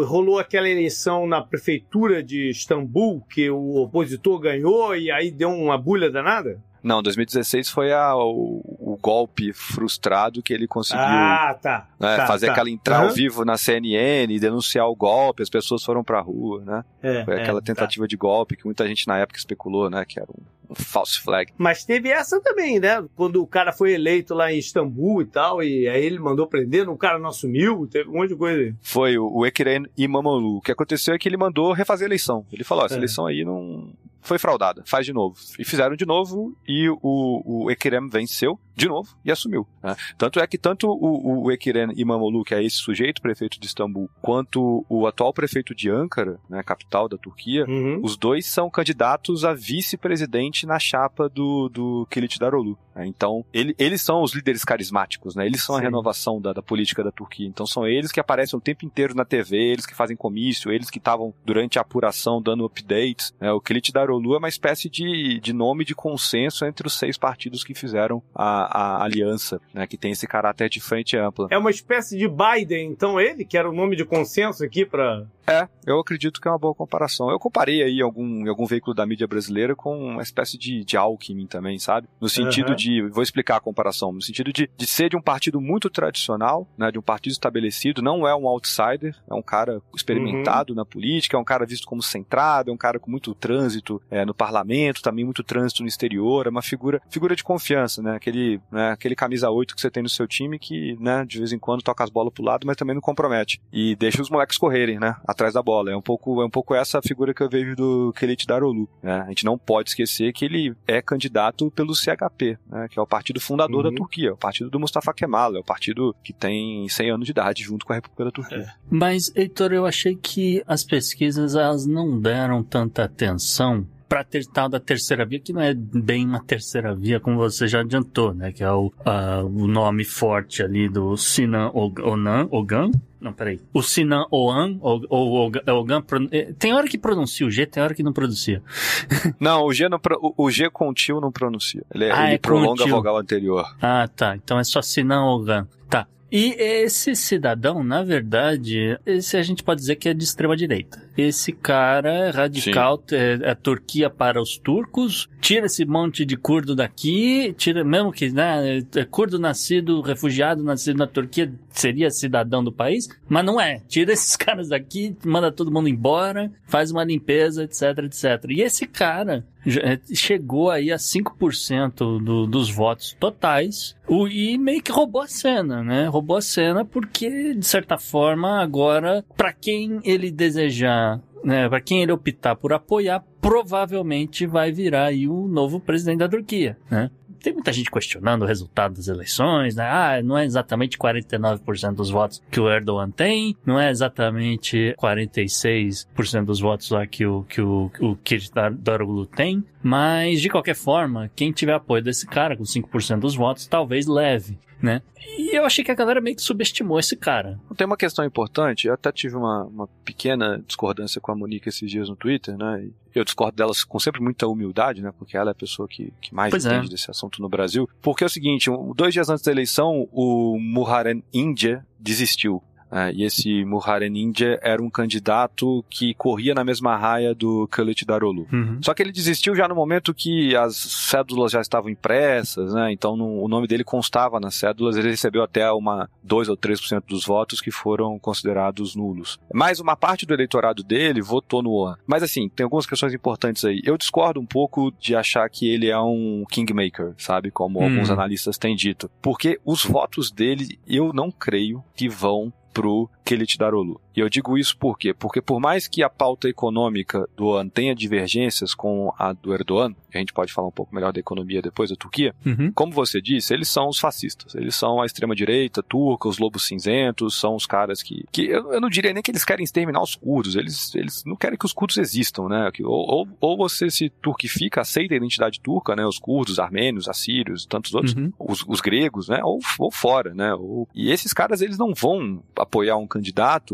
o- 0.01 0.05
rolou 0.05 0.39
aquela 0.39 0.69
eleição 0.69 1.27
na 1.27 1.41
prefeitura 1.41 2.23
de 2.23 2.51
Istambul, 2.51 3.21
que 3.31 3.49
o 3.51 3.77
opositor 3.77 4.39
ganhou 4.39 4.95
e 4.97 5.11
aí 5.11 5.31
deu 5.31 5.51
uma 5.51 5.77
bulha 5.79 6.11
danada? 6.11 6.61
Não, 6.83 7.03
2016 7.03 7.69
foi 7.69 7.93
a, 7.93 8.17
o, 8.17 8.63
o 8.79 8.99
golpe 9.03 9.53
frustrado 9.53 10.43
que 10.43 10.51
ele 10.53 10.67
conseguiu 10.67 11.05
Ah, 11.05 11.55
tá. 11.61 11.87
né, 12.01 12.17
tá, 12.17 12.27
fazer 12.27 12.47
tá. 12.47 12.53
aquela 12.53 12.71
entrar 12.71 13.01
ao 13.01 13.05
Aham. 13.07 13.13
vivo 13.15 13.45
na 13.45 13.59
CNN 13.59 14.39
denunciar 14.39 14.89
o 14.89 14.97
golpe, 14.97 15.43
as 15.43 15.51
pessoas 15.51 15.85
foram 15.85 16.03
pra 16.03 16.21
rua, 16.21 16.63
né? 16.65 16.83
É, 17.03 17.23
Foi 17.25 17.35
é, 17.35 17.43
aquela 17.43 17.61
tá. 17.61 17.67
tentativa 17.67 18.09
de 18.09 18.17
golpe 18.17 18.57
que 18.57 18.65
muita 18.65 18.89
gente 18.89 19.07
na 19.07 19.19
época 19.19 19.39
especulou, 19.39 19.91
né? 19.91 20.07
Que 20.09 20.19
era 20.21 20.29
um 20.31 20.43
false 20.75 21.19
flag. 21.21 21.53
Mas 21.59 21.85
teve 21.85 22.09
essa 22.09 22.41
também, 22.41 22.79
né? 22.81 23.05
Quando 23.17 23.43
o 23.43 23.47
cara 23.47 23.73
foi 23.73 23.93
eleito 23.93 24.35
lá 24.35 24.53
em 24.53 24.59
Istambul 24.59 25.23
e 25.23 25.27
tal, 25.27 25.63
e 25.63 25.89
aí 25.89 26.05
ele 26.05 26.19
mandou 26.19 26.47
prender, 26.47 26.89
o 26.89 26.97
cara 26.97 27.19
não 27.19 27.29
assumiu, 27.31 27.87
teve 27.87 28.09
um 28.09 28.15
monte 28.15 28.31
de 28.31 28.37
coisa 28.37 28.61
aí. 28.61 28.75
Foi 28.83 29.19
o, 29.19 29.45
Ekrem 29.47 29.87
Imamoglu. 29.97 30.57
O 30.57 30.61
que 30.61 30.73
aconteceu 30.73 31.15
é 31.15 31.19
que 31.19 31.29
ele 31.29 31.37
mandou 31.37 31.73
refazer 31.73 32.07
a 32.07 32.09
eleição. 32.09 32.45
Ele 32.53 32.65
falou, 32.65 32.83
ó, 32.83 32.87
essa 32.87 32.95
É. 32.95 32.99
eleição 32.99 33.27
aí 33.27 33.45
não 33.45 33.93
foi 34.23 34.39
fraudada, 34.39 34.83
faz 34.87 35.07
de 35.07 35.13
novo. 35.15 35.37
E 35.59 35.65
fizeram 35.65 35.97
de 35.97 36.05
novo 36.05 36.55
e 36.69 36.89
o, 36.91 37.65
o 37.65 37.71
Ekrem 37.71 38.07
venceu 38.09 38.59
de 38.81 38.89
novo 38.89 39.09
e 39.25 39.31
assumiu. 39.31 39.67
né? 39.83 39.95
Tanto 40.19 40.41
é 40.41 40.47
que 40.47 40.59
tanto 40.59 40.87
o, 40.89 41.45
o 41.45 41.51
Ekrem 41.53 41.93
Imamoglu, 41.97 42.43
que 42.45 42.55
é 42.55 42.63
esse 42.65 42.77
sujeito, 42.77 43.21
prefeito 43.23 43.59
de 43.61 43.67
Istambul, 43.67 44.09
quanto 44.21 44.85
o 44.89 45.07
atual 45.07 45.33
prefeito 45.33 45.75
de 45.75 45.91
Ankara, 45.91 46.39
né, 46.49 46.63
capital 46.63 47.09
da 47.09 47.17
Turquia, 47.17 47.65
Uhum. 47.69 48.01
os 48.03 48.17
dois 48.17 48.47
são 48.47 48.69
candidatos 48.71 49.45
a 49.45 49.53
vice-presidente 49.55 50.67
na 50.67 50.79
chapa 50.79 51.29
do, 51.29 51.69
do 51.69 52.07
Kilit 52.11 52.39
Daroglu. 52.39 52.79
né? 52.95 53.07
Então, 53.07 53.45
ele- 53.53 53.75
eles 53.79 54.01
são 54.03 54.23
os 54.23 54.35
líderes 54.35 54.65
carismáticos, 54.65 55.35
né? 55.35 55.47
Eles 55.47 55.63
são 55.63 55.75
a 55.77 55.79
Sim. 55.79 55.85
renovação 55.85 56.41
da, 56.41 56.53
da 56.53 56.63
política 56.63 57.03
da 57.05 57.11
Turquia. 57.13 57.47
Então, 57.47 57.67
são 57.67 57.87
eles 57.87 58.11
que 58.13 58.21
aparecem 58.21 58.59
o 58.59 58.61
tempo 58.63 58.85
inteiro 58.85 59.15
na 59.15 59.25
TV, 59.25 59.57
eles 59.57 59.87
que 59.87 59.95
fazem 59.95 60.17
comício, 60.17 60.71
eles 60.73 60.91
que 60.91 60.99
estavam 60.99 61.33
durante 61.45 61.79
a 61.79 61.83
apuração 61.83 62.41
dando 62.43 62.65
updates. 62.65 63.35
né? 63.41 63.53
O 63.53 63.61
Kilit 63.61 63.93
Daroglu 63.93 64.35
é 64.35 64.39
uma 64.39 64.49
espécie 64.49 64.89
de, 64.89 65.39
de 65.41 65.53
nome 65.53 65.85
de 65.85 65.95
consenso 65.95 66.65
entre 66.65 66.87
os 66.87 66.95
seis 66.99 67.17
partidos 67.17 67.63
que 67.65 67.75
fizeram 67.75 68.23
a, 68.35 68.70
a 68.71 69.03
aliança, 69.03 69.61
né? 69.73 69.87
Que 69.87 69.97
tem 69.97 70.13
esse 70.13 70.27
caráter 70.27 70.69
de 70.69 70.81
frente 70.81 71.17
ampla. 71.17 71.49
É 71.51 71.59
uma 71.59 71.71
espécie 71.71 72.17
de 72.17 72.29
Biden, 72.29 72.91
então 72.91 73.21
ele, 73.21 73.45
que 73.45 73.57
era 73.57 73.69
o 73.69 73.73
nome 73.73 73.97
de 73.97 74.05
consenso 74.05 74.65
aqui 74.65 74.85
pra. 74.85 75.25
É, 75.47 75.69
eu 75.85 75.99
acredito 75.99 76.41
que 76.41 76.47
é 76.47 76.51
uma 76.51 76.59
boa 76.59 76.75
comparação. 76.75 77.29
Eu 77.29 77.39
comparei 77.39 77.83
aí 77.83 78.01
algum, 78.01 78.49
algum 78.49 78.67
veículo 78.67 78.95
da 78.95 79.05
mídia 79.05 79.27
brasileira 79.27 79.75
com 79.75 79.99
uma 79.99 80.23
espécie 80.23 80.57
de, 80.57 80.85
de 80.85 80.97
Alckmin 80.97 81.47
também, 81.47 81.77
sabe? 81.79 82.07
No 82.21 82.29
sentido 82.29 82.69
Aham. 82.69 82.77
de, 82.77 83.03
vou 83.09 83.23
explicar 83.23 83.57
a 83.57 83.61
comparação, 83.61 84.13
no 84.13 84.23
sentido 84.23 84.53
de, 84.53 84.71
de 84.77 84.87
ser 84.87 85.11
de 85.11 85.17
um 85.17 85.21
partido 85.21 85.61
muito 85.61 85.91
tradicional, 85.91 86.69
né, 86.79 86.93
de 86.93 86.99
um 86.99 87.03
partido 87.03 87.33
estabelecido, 87.33 88.01
não 88.01 88.29
é 88.29 88.35
um 88.35 88.47
outsider, 88.47 89.17
é 89.29 89.35
um 89.35 89.43
cara 89.43 89.83
experimentado 89.95 90.75
na 90.75 90.85
política, 90.85 91.37
é 91.37 91.41
um 91.41 91.45
cara 91.45 91.67
visto 91.67 91.87
como 91.87 92.03
centrado, 92.03 92.71
é 92.71 92.73
um 92.73 92.77
cara 92.77 93.01
com 93.01 93.11
muito 93.11 93.35
trânsito 93.35 94.01
é, 94.11 94.25
no 94.25 94.35
parlamento, 94.35 95.03
também 95.03 95.25
muito 95.25 95.43
trânsito 95.43 95.83
no 95.83 95.89
exterior, 95.89 96.47
é 96.47 96.51
uma 96.51 96.63
figura, 96.63 97.03
figura 97.11 97.35
de 97.35 97.43
confiança, 97.43 98.01
né? 98.03 98.15
Aquele, 98.15 98.60
né, 98.71 98.91
aquele 98.91 99.15
camisa 99.15 99.51
8 99.51 99.75
que 99.75 99.81
você 99.81 99.91
tem 99.91 100.03
no 100.03 100.09
seu 100.09 100.27
time 100.27 100.59
que, 100.59 100.97
né, 101.01 101.25
de 101.27 101.39
vez 101.39 101.53
em 101.53 101.59
quando 101.59 101.83
toca 101.83 102.03
as 102.05 102.11
bolas 102.11 102.33
pro 102.33 102.43
lado, 102.45 102.67
mas 102.67 102.77
também 102.77 102.95
não 102.95 103.01
compromete. 103.03 103.61
E 103.73 103.95
deixa 103.97 104.21
os 104.23 104.31
moleques 104.31 104.59
correrem, 104.59 104.99
né? 104.99 105.17
Atrás 105.27 105.55
da 105.55 105.63
bola. 105.63 105.91
É 105.91 105.97
um 105.97 106.03
pouco, 106.03 106.41
é 106.43 106.45
um 106.45 106.51
pouco 106.51 106.75
essa 106.75 107.01
figura 107.03 107.33
que 107.35 107.43
eu 107.43 107.49
vejo 107.49 107.75
do 107.77 108.13
Kelit 108.17 108.47
Daroglu. 108.47 108.89
Né? 109.03 109.23
A 109.27 109.29
gente 109.29 109.45
não 109.45 109.57
pode 109.59 109.91
esquecer 109.91 110.33
que 110.33 110.45
ele 110.45 110.75
é 110.87 111.01
candidato 111.03 111.71
pelo 111.71 111.95
CHP, 111.95 112.59
né? 112.69 112.89
Que 112.89 112.99
é 112.99 113.03
o 113.03 113.07
partido 113.07 113.41
fundador 113.41 113.85
Uhum. 113.85 113.91
da 113.91 113.97
Turquia, 113.97 114.29
é 114.29 114.33
o 114.33 114.37
partido 114.37 114.71
do 114.71 114.81
Mustafa 114.81 115.13
Kemal, 115.13 115.55
é 115.57 115.59
o 115.61 115.65
partido 115.65 116.15
que 116.25 116.33
tem 116.33 116.89
100 116.89 117.11
anos 117.11 117.25
de 117.27 117.31
idade 117.33 117.63
junto 117.63 117.87
com 117.87 117.93
a 117.93 117.97
República 117.97 118.25
da 118.25 118.31
Turquia. 118.31 118.73
Mas, 118.91 119.33
Heitor, 119.37 119.73
eu 119.73 119.87
achei 119.87 120.15
que 120.17 120.63
as 120.67 120.85
pesquisas 120.85 121.55
elas 121.55 121.87
não 121.87 122.21
deram 122.21 122.63
tanta 122.63 123.05
atenção 123.05 123.87
para 124.11 124.25
ter 124.25 124.45
tal 124.45 124.69
da 124.69 124.81
terceira 124.81 125.25
via, 125.25 125.39
que 125.39 125.53
não 125.53 125.63
é 125.63 125.73
bem 125.73 126.27
uma 126.27 126.43
terceira 126.43 126.93
via, 126.93 127.21
como 127.21 127.37
você 127.37 127.69
já 127.69 127.81
adiantou, 127.81 128.35
né? 128.35 128.51
Que 128.51 128.65
é 128.65 128.73
o, 128.73 128.87
uh, 129.07 129.47
o 129.47 129.69
nome 129.69 130.05
forte 130.05 130.65
ali 130.65 130.89
do 130.89 131.17
Sinan 131.17 131.71
Onan, 131.73 132.49
Ogan. 132.51 132.91
Não, 133.21 133.33
peraí. 133.33 133.61
O 133.73 133.83
Sinan 133.83 134.27
Oan, 134.33 134.79
ou, 134.81 135.07
ou, 135.09 135.53
Ogan, 135.69 136.03
eh, 136.33 136.53
tem 136.59 136.75
hora 136.75 136.89
que 136.89 136.99
pronuncia 136.99 137.47
o 137.47 137.51
G, 137.53 137.67
tem 137.67 137.81
hora 137.81 137.95
que 137.95 138.03
não 138.03 138.13
pronuncia. 138.13 138.61
Não, 139.39 139.65
o 139.65 139.73
G, 139.73 139.89
não, 139.89 140.01
o 140.37 140.51
G 140.51 140.71
com 140.71 140.93
tio 140.93 141.21
não 141.21 141.31
pronuncia. 141.31 141.83
Ele, 141.95 142.11
ah, 142.11 142.27
ele 142.27 142.35
é 142.35 142.39
prolonga 142.39 142.83
a 142.83 142.87
vogal 142.89 143.17
anterior. 143.17 143.65
Ah, 143.81 144.09
tá. 144.09 144.35
Então 144.35 144.59
é 144.59 144.65
só 144.65 144.83
Sinan 144.83 145.23
Ogan. 145.25 145.69
Tá. 145.89 146.07
E 146.33 146.55
esse 146.59 147.15
cidadão, 147.15 147.85
na 147.85 148.03
verdade, 148.03 148.99
esse 149.07 149.37
a 149.37 149.43
gente 149.43 149.63
pode 149.63 149.81
dizer 149.81 149.97
que 149.97 150.09
é 150.09 150.15
de 150.15 150.25
extrema 150.25 150.57
direita. 150.57 151.03
Esse 151.17 151.53
cara 151.53 152.13
é 152.13 152.31
radical, 152.31 153.03
é, 153.13 153.39
é, 153.43 153.55
Turquia 153.55 154.09
para 154.09 154.41
os 154.41 154.57
turcos, 154.57 155.29
tira 155.41 155.67
esse 155.67 155.85
monte 155.85 156.25
de 156.25 156.37
curdo 156.37 156.75
daqui, 156.75 157.55
tira, 157.57 157.85
mesmo 157.85 158.13
que, 158.13 158.31
né, 158.31 158.83
é 158.95 159.05
curdo 159.05 159.39
nascido, 159.39 160.01
refugiado 160.01 160.63
nascido 160.63 160.99
na 160.99 161.07
Turquia, 161.07 161.53
seria 161.71 162.11
cidadão 162.11 162.63
do 162.63 162.73
país, 162.73 163.09
mas 163.29 163.45
não 163.45 163.61
é. 163.61 163.81
Tira 163.89 164.13
esses 164.15 164.37
caras 164.37 164.69
daqui, 164.69 165.17
manda 165.25 165.53
todo 165.53 165.73
mundo 165.73 165.89
embora, 165.89 166.51
faz 166.67 166.91
uma 166.91 167.05
limpeza, 167.05 167.65
etc, 167.65 168.05
etc. 168.05 168.51
E 168.51 168.63
esse 168.63 168.87
cara 168.87 169.45
é, 169.67 169.99
chegou 170.15 170.71
aí 170.71 170.91
a 170.91 170.97
5% 170.97 172.23
do, 172.23 172.47
dos 172.47 172.71
votos 172.71 173.15
totais 173.19 173.95
o, 174.09 174.27
e 174.27 174.59
meio 174.59 174.83
que 174.83 174.91
roubou 174.91 175.23
a 175.23 175.29
cena, 175.29 175.85
né? 175.85 176.07
Roubou 176.07 176.37
a 176.37 176.43
cena 176.43 176.85
porque, 176.85 177.55
de 177.55 177.67
certa 177.67 177.97
forma, 177.97 178.61
agora, 178.61 179.25
para 179.37 179.53
quem 179.53 180.01
ele 180.03 180.31
desejar 180.31 181.10
né, 181.45 181.69
para 181.69 181.81
quem 181.81 182.03
ele 182.03 182.13
optar 182.13 182.57
por 182.57 182.73
apoiar, 182.73 183.25
provavelmente 183.41 184.47
vai 184.47 184.73
virar 184.73 185.07
aí 185.07 185.27
o 185.27 185.49
novo 185.49 185.81
presidente 185.81 186.19
da 186.19 186.29
Turquia, 186.29 186.77
né? 186.91 187.11
Tem 187.43 187.55
muita 187.55 187.73
gente 187.73 187.91
questionando 187.91 188.43
o 188.43 188.47
resultado 188.47 188.97
das 188.97 189.09
eleições, 189.09 189.75
né? 189.75 189.85
Ah, 189.85 190.23
não 190.23 190.37
é 190.37 190.45
exatamente 190.45 190.99
49% 190.99 191.95
dos 191.95 192.11
votos 192.11 192.43
que 192.51 192.61
o 192.61 192.71
Erdogan 192.71 193.11
tem, 193.11 193.57
não 193.65 193.81
é 193.81 193.91
exatamente 193.91 194.95
46% 195.01 196.45
dos 196.45 196.61
votos 196.61 196.91
lá 196.91 197.07
que 197.07 197.25
o, 197.25 197.43
que 197.45 197.63
o, 197.63 197.91
o 197.99 198.15
Kılıçdaroğlu 198.17 199.25
tem, 199.25 199.65
mas 199.83 200.43
de 200.43 200.51
qualquer 200.51 200.75
forma, 200.75 201.31
quem 201.35 201.51
tiver 201.51 201.73
apoio 201.73 202.03
desse 202.03 202.27
cara 202.27 202.55
com 202.55 202.63
5% 202.63 203.21
dos 203.21 203.35
votos, 203.35 203.67
talvez 203.67 204.07
leve 204.07 204.59
né? 204.83 205.03
E 205.39 205.57
eu 205.57 205.65
achei 205.65 205.85
que 205.85 205.91
a 205.91 205.95
galera 205.95 206.21
meio 206.21 206.37
que 206.37 206.43
subestimou 206.43 206.99
esse 206.99 207.17
cara. 207.17 207.59
Tem 207.77 207.87
uma 207.87 207.97
questão 207.97 208.25
importante, 208.25 208.87
eu 208.87 208.95
até 208.95 209.13
tive 209.13 209.37
uma, 209.37 209.65
uma 209.65 209.87
pequena 210.05 210.63
discordância 210.67 211.21
com 211.21 211.33
a 211.33 211.37
Monique 211.37 211.69
esses 211.69 211.91
dias 211.91 212.09
no 212.09 212.17
Twitter, 212.17 212.57
né? 212.57 212.85
E 212.85 212.93
eu 213.19 213.25
discordo 213.25 213.57
delas 213.57 213.85
com 213.85 213.99
sempre 213.99 214.21
muita 214.21 214.47
humildade, 214.47 215.03
né? 215.03 215.13
Porque 215.19 215.37
ela 215.37 215.51
é 215.51 215.53
a 215.53 215.55
pessoa 215.55 215.89
que, 215.89 216.13
que 216.21 216.35
mais 216.35 216.51
pois 216.51 216.67
é. 216.67 216.71
entende 216.71 216.89
é. 216.89 216.91
desse 216.91 217.11
assunto 217.11 217.41
no 217.41 217.49
Brasil. 217.49 217.89
Porque 218.01 218.25
é 218.25 218.27
o 218.27 218.31
seguinte, 218.31 218.71
dois 218.95 219.13
dias 219.13 219.29
antes 219.29 219.45
da 219.45 219.53
eleição, 219.53 220.09
o 220.13 220.59
Muharrem 220.59 221.23
India 221.33 221.85
desistiu. 221.99 222.63
É, 222.91 223.13
e 223.13 223.25
esse 223.25 223.65
Muharrem 223.65 224.19
India 224.19 224.59
era 224.63 224.83
um 224.83 224.91
candidato 224.91 225.85
que 225.89 226.15
corria 226.15 226.55
na 226.55 226.65
mesma 226.65 226.97
raia 226.97 227.35
do 227.35 227.69
Khalid 227.71 228.05
Darolu. 228.05 228.47
Uhum. 228.53 228.79
Só 228.83 228.93
que 228.93 229.03
ele 229.03 229.13
desistiu 229.13 229.55
já 229.55 229.69
no 229.69 229.75
momento 229.75 230.13
que 230.13 230.57
as 230.57 230.77
cédulas 230.77 231.53
já 231.53 231.61
estavam 231.61 231.91
impressas, 231.91 232.75
né? 232.75 232.93
Então 232.93 233.17
no, 233.17 233.43
o 233.43 233.49
nome 233.49 233.67
dele 233.67 233.85
constava 233.85 234.41
nas 234.41 234.55
cédulas, 234.55 234.97
ele 234.97 235.11
recebeu 235.11 235.43
até 235.43 235.71
uma 235.71 236.09
2 236.23 236.49
ou 236.49 236.57
3% 236.57 237.05
dos 237.07 237.25
votos 237.25 237.61
que 237.61 237.71
foram 237.71 238.19
considerados 238.19 238.95
nulos. 238.97 239.39
Mas 239.53 239.81
uma 239.81 239.97
parte 239.97 240.27
do 240.27 240.35
eleitorado 240.35 240.83
dele 240.83 241.23
votou 241.23 241.63
no 241.63 241.73
OAN. 241.73 241.97
Mas 242.07 242.23
assim, 242.23 242.49
tem 242.49 242.65
algumas 242.65 242.87
questões 242.87 243.15
importantes 243.15 243.65
aí. 243.65 243.81
Eu 243.85 243.97
discordo 243.97 244.41
um 244.41 244.47
pouco 244.47 244.93
de 244.99 245.15
achar 245.15 245.49
que 245.49 245.69
ele 245.69 245.89
é 245.89 245.99
um 245.99 246.45
kingmaker, 246.51 247.15
sabe? 247.17 247.51
Como 247.51 247.79
uhum. 247.79 247.85
alguns 247.85 248.11
analistas 248.11 248.59
têm 248.59 248.75
dito. 248.75 249.11
Porque 249.23 249.61
os 249.65 249.85
votos 249.85 250.31
dele, 250.31 250.79
eu 250.87 251.13
não 251.13 251.31
creio 251.31 251.83
que 251.95 252.09
vão 252.09 252.53
pro 252.73 253.07
Kılıçdaroğlu. 253.31 254.01
E 254.17 254.21
eu 254.21 254.29
digo 254.29 254.59
isso 254.59 254.77
por 254.77 254.99
quê? 254.99 255.15
Porque 255.15 255.41
por 255.41 255.61
mais 255.61 255.87
que 255.87 256.03
a 256.03 256.11
pauta 256.11 256.49
econômica 256.49 257.29
do 257.37 257.47
OAN 257.47 257.69
tenha 257.69 257.95
divergências 257.95 258.75
com 258.75 259.13
a 259.17 259.33
do 259.33 259.55
Erdogan, 259.55 259.95
a 260.13 260.19
gente 260.19 260.33
pode 260.33 260.53
falar 260.53 260.67
um 260.67 260.73
pouco 260.73 260.93
melhor 260.93 261.13
da 261.13 261.21
economia 261.21 261.63
depois 261.63 261.91
da 261.91 261.97
Turquia, 261.97 262.35
uhum. 262.45 262.73
como 262.73 262.93
você 262.93 263.21
disse, 263.21 263.55
eles 263.55 263.69
são 263.69 263.89
os 263.89 264.01
fascistas, 264.01 264.57
eles 264.57 264.75
são 264.75 265.01
a 265.01 265.07
extrema-direita 265.07 265.81
turca, 265.83 266.29
os 266.29 266.39
lobos 266.39 266.67
cinzentos, 266.67 267.39
são 267.39 267.55
os 267.55 267.67
caras 267.67 268.03
que, 268.03 268.25
que 268.33 268.43
eu, 268.43 268.73
eu, 268.73 268.81
não 268.81 268.89
diria 268.89 269.13
nem 269.13 269.23
que 269.23 269.31
eles 269.31 269.45
querem 269.45 269.63
exterminar 269.63 270.03
os 270.03 270.17
curdos, 270.17 270.57
eles, 270.57 270.93
eles 270.97 271.23
não 271.25 271.37
querem 271.37 271.57
que 271.57 271.65
os 271.65 271.73
curdos 271.73 271.97
existam, 271.97 272.49
né? 272.49 272.69
Que, 272.73 272.83
ou, 272.83 272.93
ou, 272.93 273.29
ou, 273.41 273.57
você 273.57 273.89
se 273.89 274.09
turquifica, 274.09 274.81
aceita 274.81 275.15
a 275.15 275.17
identidade 275.17 275.61
turca, 275.61 275.95
né? 275.95 276.05
Os 276.05 276.19
curdos, 276.19 276.59
armênios, 276.59 277.09
assírios, 277.09 277.65
tantos 277.65 277.95
outros, 277.95 278.15
uhum. 278.15 278.33
os, 278.39 278.65
os, 278.67 278.81
gregos, 278.81 279.29
né? 279.29 279.41
Ou, 279.45 279.61
ou 279.79 279.93
fora, 279.93 280.35
né? 280.35 280.53
Ou, 280.55 280.89
e 280.95 281.13
esses 281.13 281.33
caras, 281.33 281.61
eles 281.61 281.79
não 281.79 281.95
vão 281.95 282.43
apoiar 282.57 282.97
um 282.97 283.07
candidato 283.07 283.20